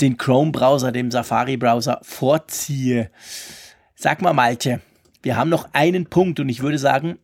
den 0.01 0.17
Chrome-Browser 0.17 0.93
dem 0.93 1.11
Safari-Browser 1.11 2.01
vorziehe. 2.03 3.11
Sag 3.97 4.23
mal, 4.23 4.33
Malte, 4.33 4.81
wir 5.23 5.37
haben 5.37 5.51
noch 5.51 5.69
einen 5.73 6.07
Punkt 6.07 6.39
und 6.41 6.49
ich 6.49 6.61
würde 6.61 6.79
sagen, 6.79 7.19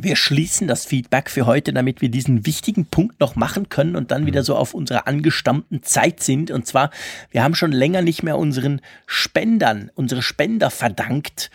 wir 0.00 0.16
schließen 0.16 0.68
das 0.68 0.84
Feedback 0.84 1.30
für 1.30 1.46
heute, 1.46 1.72
damit 1.72 2.00
wir 2.00 2.10
diesen 2.10 2.44
wichtigen 2.44 2.86
Punkt 2.86 3.18
noch 3.20 3.34
machen 3.34 3.68
können 3.68 3.96
und 3.96 4.10
dann 4.10 4.26
wieder 4.26 4.42
so 4.42 4.56
auf 4.56 4.74
unserer 4.74 5.06
angestammten 5.06 5.82
Zeit 5.82 6.22
sind. 6.22 6.50
Und 6.50 6.66
zwar, 6.66 6.90
wir 7.30 7.42
haben 7.42 7.54
schon 7.54 7.72
länger 7.72 8.02
nicht 8.02 8.22
mehr 8.22 8.36
unseren 8.36 8.80
Spendern, 9.06 9.90
unsere 9.94 10.22
Spender 10.22 10.70
verdankt. 10.70 11.50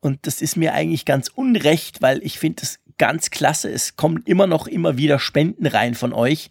Und 0.00 0.26
das 0.26 0.40
ist 0.40 0.56
mir 0.56 0.72
eigentlich 0.72 1.04
ganz 1.04 1.28
unrecht, 1.28 2.00
weil 2.00 2.22
ich 2.22 2.38
finde 2.38 2.62
es 2.62 2.78
ganz 2.96 3.30
klasse. 3.30 3.70
Es 3.70 3.96
kommen 3.96 4.22
immer 4.24 4.46
noch 4.46 4.66
immer 4.66 4.96
wieder 4.96 5.18
Spenden 5.18 5.66
rein 5.66 5.94
von 5.94 6.12
euch. 6.12 6.48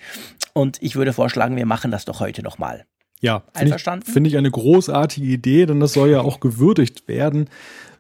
Und 0.54 0.78
ich 0.82 0.96
würde 0.96 1.14
vorschlagen, 1.14 1.56
wir 1.56 1.66
machen 1.66 1.92
das 1.92 2.06
doch 2.06 2.20
heute 2.20 2.44
nochmal. 2.44 2.86
Ja, 3.22 3.44
einverstanden. 3.54 4.06
Finde 4.06 4.12
ich, 4.12 4.14
find 4.14 4.28
ich 4.28 4.38
eine 4.38 4.52
großartige 4.52 5.28
Idee, 5.28 5.66
denn 5.66 5.80
das 5.80 5.94
soll 5.94 6.10
ja 6.10 6.22
auch 6.22 6.40
gewürdigt 6.40 7.08
werden. 7.08 7.50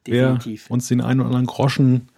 Definitiv. 0.05 0.65
Wer 0.67 0.73
uns 0.73 0.87
den 0.87 1.01
einen 1.01 1.19
oder 1.19 1.27
anderen 1.27 1.45
Groschen 1.45 2.09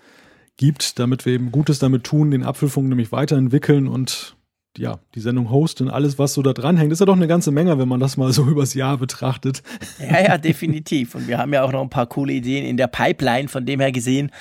gibt, 0.62 1.00
damit 1.00 1.26
wir 1.26 1.34
eben 1.34 1.52
Gutes 1.52 1.80
damit 1.80 2.04
tun, 2.04 2.30
den 2.30 2.44
Apfelfunk 2.44 2.88
nämlich 2.88 3.12
weiterentwickeln 3.12 3.88
und 3.88 4.38
ja, 4.78 5.00
die 5.16 5.20
Sendung 5.20 5.50
hosten, 5.50 5.90
alles, 5.90 6.18
was 6.20 6.34
so 6.34 6.44
da 6.44 6.54
dranhängt, 6.54 6.94
ist 6.94 7.00
ja 7.00 7.06
doch 7.06 7.16
eine 7.16 7.28
ganze 7.28 7.52
Menge, 7.52 7.78
wenn 7.78 7.90
man 7.90 8.00
das 8.00 8.16
mal 8.16 8.32
so 8.32 8.46
übers 8.48 8.74
Jahr 8.76 8.98
betrachtet. 8.98 9.64
Ja, 10.00 10.22
ja, 10.22 10.38
definitiv. 10.38 11.16
Und 11.16 11.28
wir 11.28 11.40
haben 11.40 11.52
ja 11.52 11.64
auch 11.64 11.72
noch 11.72 11.82
ein 11.82 11.90
paar 11.90 12.06
coole 12.06 12.32
Ideen 12.34 12.64
in 12.64 12.78
der 12.78 12.88
Pipeline, 12.88 13.50
von 13.50 13.66
dem 13.66 13.80
her 13.82 13.92
gesehen. 13.92 14.32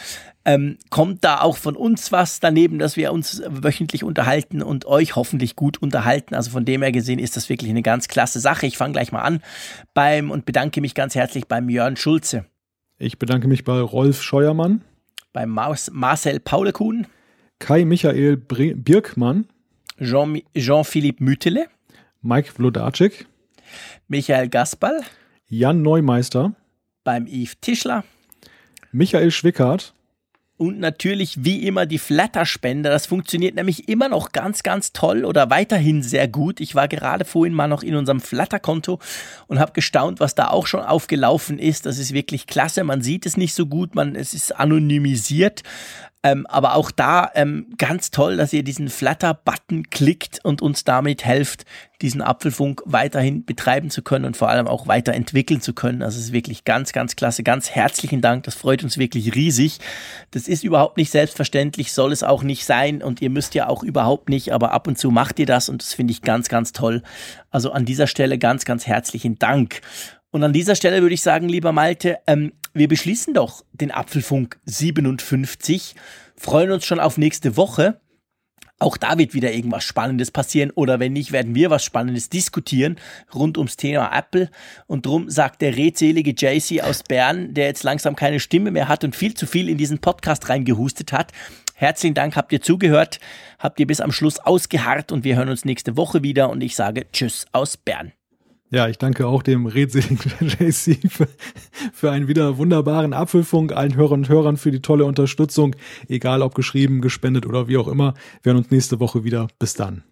Ähm, 0.44 0.76
kommt 0.90 1.24
da 1.24 1.40
auch 1.40 1.56
von 1.56 1.74
uns 1.74 2.12
was 2.12 2.38
daneben, 2.38 2.78
dass 2.78 2.96
wir 2.96 3.12
uns 3.12 3.42
wöchentlich 3.48 4.04
unterhalten 4.04 4.62
und 4.62 4.84
euch 4.84 5.16
hoffentlich 5.16 5.56
gut 5.56 5.82
unterhalten. 5.82 6.34
Also 6.34 6.50
von 6.50 6.64
dem 6.64 6.82
her 6.82 6.92
gesehen 6.92 7.18
ist 7.18 7.36
das 7.36 7.48
wirklich 7.48 7.70
eine 7.70 7.82
ganz 7.82 8.08
klasse 8.08 8.40
Sache. 8.40 8.66
Ich 8.66 8.76
fange 8.76 8.92
gleich 8.92 9.10
mal 9.10 9.22
an 9.22 9.42
beim 9.94 10.30
und 10.30 10.44
bedanke 10.44 10.80
mich 10.80 10.94
ganz 10.94 11.14
herzlich 11.14 11.46
beim 11.46 11.68
Jörn 11.70 11.96
Schulze. 11.96 12.44
Ich 12.98 13.18
bedanke 13.18 13.48
mich 13.48 13.64
bei 13.64 13.80
Rolf 13.80 14.22
Scheuermann 14.22 14.82
bei 15.32 15.46
Marcel 15.46 16.40
Paulekuhn, 16.40 17.06
Kai 17.58 17.84
Michael 17.84 18.36
Bre 18.36 18.74
Birkmann, 18.74 19.46
Jean-Philippe 19.98 21.18
Jean 21.18 21.24
Mütele, 21.24 21.66
Mike 22.22 22.50
Vlodarczyk, 22.52 23.26
Michael 24.08 24.48
Gasperl, 24.48 25.02
Jan 25.48 25.82
Neumeister, 25.82 26.54
beim 27.04 27.26
Yves 27.26 27.60
Tischler, 27.60 28.04
Michael 28.92 29.30
Schwickert, 29.30 29.94
und 30.60 30.78
natürlich 30.78 31.42
wie 31.42 31.66
immer 31.66 31.86
die 31.86 31.98
Flatter-Spender. 31.98 32.90
Das 32.90 33.06
funktioniert 33.06 33.54
nämlich 33.54 33.88
immer 33.88 34.10
noch 34.10 34.32
ganz, 34.32 34.62
ganz 34.62 34.92
toll 34.92 35.24
oder 35.24 35.48
weiterhin 35.48 36.02
sehr 36.02 36.28
gut. 36.28 36.60
Ich 36.60 36.74
war 36.74 36.86
gerade 36.86 37.24
vorhin 37.24 37.54
mal 37.54 37.66
noch 37.66 37.82
in 37.82 37.96
unserem 37.96 38.20
Flatter-Konto 38.20 38.98
und 39.46 39.58
habe 39.58 39.72
gestaunt, 39.72 40.20
was 40.20 40.34
da 40.34 40.48
auch 40.48 40.66
schon 40.66 40.82
aufgelaufen 40.82 41.58
ist. 41.58 41.86
Das 41.86 41.96
ist 41.96 42.12
wirklich 42.12 42.46
klasse. 42.46 42.84
Man 42.84 43.00
sieht 43.00 43.24
es 43.24 43.38
nicht 43.38 43.54
so 43.54 43.64
gut, 43.64 43.94
man, 43.94 44.14
es 44.14 44.34
ist 44.34 44.54
anonymisiert. 44.54 45.62
Ähm, 46.22 46.46
aber 46.46 46.74
auch 46.74 46.90
da 46.90 47.30
ähm, 47.34 47.68
ganz 47.78 48.10
toll, 48.10 48.36
dass 48.36 48.52
ihr 48.52 48.62
diesen 48.62 48.90
Flatter-Button 48.90 49.88
klickt 49.88 50.44
und 50.44 50.60
uns 50.60 50.84
damit 50.84 51.24
helft, 51.24 51.64
diesen 52.02 52.20
Apfelfunk 52.20 52.82
weiterhin 52.84 53.46
betreiben 53.46 53.88
zu 53.88 54.02
können 54.02 54.26
und 54.26 54.36
vor 54.36 54.50
allem 54.50 54.66
auch 54.68 54.86
weiterentwickeln 54.86 55.62
zu 55.62 55.72
können. 55.72 56.02
Also 56.02 56.18
es 56.18 56.26
ist 56.26 56.32
wirklich 56.32 56.64
ganz, 56.64 56.92
ganz 56.92 57.16
klasse. 57.16 57.42
Ganz 57.42 57.70
herzlichen 57.70 58.20
Dank. 58.20 58.44
Das 58.44 58.54
freut 58.54 58.84
uns 58.84 58.98
wirklich 58.98 59.34
riesig. 59.34 59.78
Das 60.30 60.46
ist 60.46 60.62
überhaupt 60.62 60.98
nicht 60.98 61.10
selbstverständlich, 61.10 61.92
soll 61.92 62.12
es 62.12 62.22
auch 62.22 62.42
nicht 62.42 62.66
sein 62.66 63.02
und 63.02 63.22
ihr 63.22 63.30
müsst 63.30 63.54
ja 63.54 63.68
auch 63.68 63.82
überhaupt 63.82 64.28
nicht, 64.28 64.52
aber 64.52 64.72
ab 64.72 64.88
und 64.88 64.98
zu 64.98 65.10
macht 65.10 65.38
ihr 65.38 65.46
das 65.46 65.70
und 65.70 65.80
das 65.80 65.94
finde 65.94 66.12
ich 66.12 66.20
ganz, 66.20 66.50
ganz 66.50 66.72
toll. 66.72 67.02
Also 67.50 67.72
an 67.72 67.86
dieser 67.86 68.06
Stelle 68.06 68.36
ganz, 68.36 68.66
ganz 68.66 68.86
herzlichen 68.86 69.38
Dank. 69.38 69.80
Und 70.32 70.44
an 70.44 70.52
dieser 70.52 70.76
Stelle 70.76 71.02
würde 71.02 71.14
ich 71.14 71.22
sagen, 71.22 71.48
lieber 71.48 71.72
Malte, 71.72 72.18
ähm, 72.26 72.52
wir 72.72 72.88
beschließen 72.88 73.34
doch 73.34 73.64
den 73.72 73.90
Apfelfunk 73.90 74.58
57, 74.64 75.94
freuen 76.36 76.70
uns 76.70 76.84
schon 76.84 77.00
auf 77.00 77.18
nächste 77.18 77.56
Woche. 77.56 78.00
Auch 78.78 78.96
da 78.96 79.18
wird 79.18 79.34
wieder 79.34 79.52
irgendwas 79.52 79.84
Spannendes 79.84 80.30
passieren 80.30 80.70
oder 80.70 80.98
wenn 81.00 81.12
nicht, 81.12 81.32
werden 81.32 81.54
wir 81.54 81.68
was 81.68 81.84
Spannendes 81.84 82.30
diskutieren 82.30 82.96
rund 83.34 83.58
ums 83.58 83.76
Thema 83.76 84.10
Apple. 84.16 84.50
Und 84.86 85.04
drum 85.04 85.28
sagt 85.28 85.60
der 85.60 85.76
redselige 85.76 86.30
JC 86.30 86.82
aus 86.82 87.02
Bern, 87.02 87.52
der 87.52 87.66
jetzt 87.66 87.82
langsam 87.82 88.16
keine 88.16 88.40
Stimme 88.40 88.70
mehr 88.70 88.88
hat 88.88 89.04
und 89.04 89.14
viel 89.14 89.34
zu 89.34 89.46
viel 89.46 89.68
in 89.68 89.76
diesen 89.76 89.98
Podcast 89.98 90.48
reingehustet 90.48 91.12
hat. 91.12 91.32
Herzlichen 91.74 92.14
Dank, 92.14 92.36
habt 92.36 92.52
ihr 92.52 92.62
zugehört, 92.62 93.20
habt 93.58 93.80
ihr 93.80 93.86
bis 93.86 94.00
am 94.00 94.12
Schluss 94.12 94.38
ausgeharrt 94.38 95.12
und 95.12 95.24
wir 95.24 95.36
hören 95.36 95.50
uns 95.50 95.66
nächste 95.66 95.98
Woche 95.98 96.22
wieder 96.22 96.48
und 96.48 96.62
ich 96.62 96.74
sage 96.74 97.06
Tschüss 97.12 97.46
aus 97.52 97.76
Bern. 97.76 98.12
Ja, 98.72 98.88
ich 98.88 98.98
danke 98.98 99.26
auch 99.26 99.42
dem 99.42 99.66
redseligen 99.66 100.30
JC 100.40 100.96
für, 101.10 101.26
für 101.92 102.12
einen 102.12 102.28
wieder 102.28 102.56
wunderbaren 102.56 103.12
Apfelfunk, 103.12 103.72
allen 103.72 103.96
Hörern 103.96 104.20
und 104.20 104.28
Hörern 104.28 104.56
für 104.56 104.70
die 104.70 104.80
tolle 104.80 105.04
Unterstützung, 105.04 105.74
egal 106.08 106.40
ob 106.42 106.54
geschrieben, 106.54 107.00
gespendet 107.00 107.46
oder 107.46 107.66
wie 107.66 107.78
auch 107.78 107.88
immer. 107.88 108.14
Wir 108.42 108.52
hören 108.52 108.62
uns 108.62 108.70
nächste 108.70 109.00
Woche 109.00 109.24
wieder. 109.24 109.48
Bis 109.58 109.74
dann. 109.74 110.04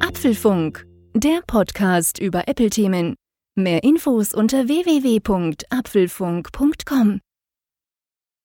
Apfelfunk, 0.00 0.86
der 1.14 1.40
Podcast 1.48 2.20
über 2.20 2.46
Apple-Themen 2.46 3.16
Mehr 3.54 3.84
Infos 3.84 4.32
unter 4.32 4.66
www.apfelfunk.com 4.66 7.20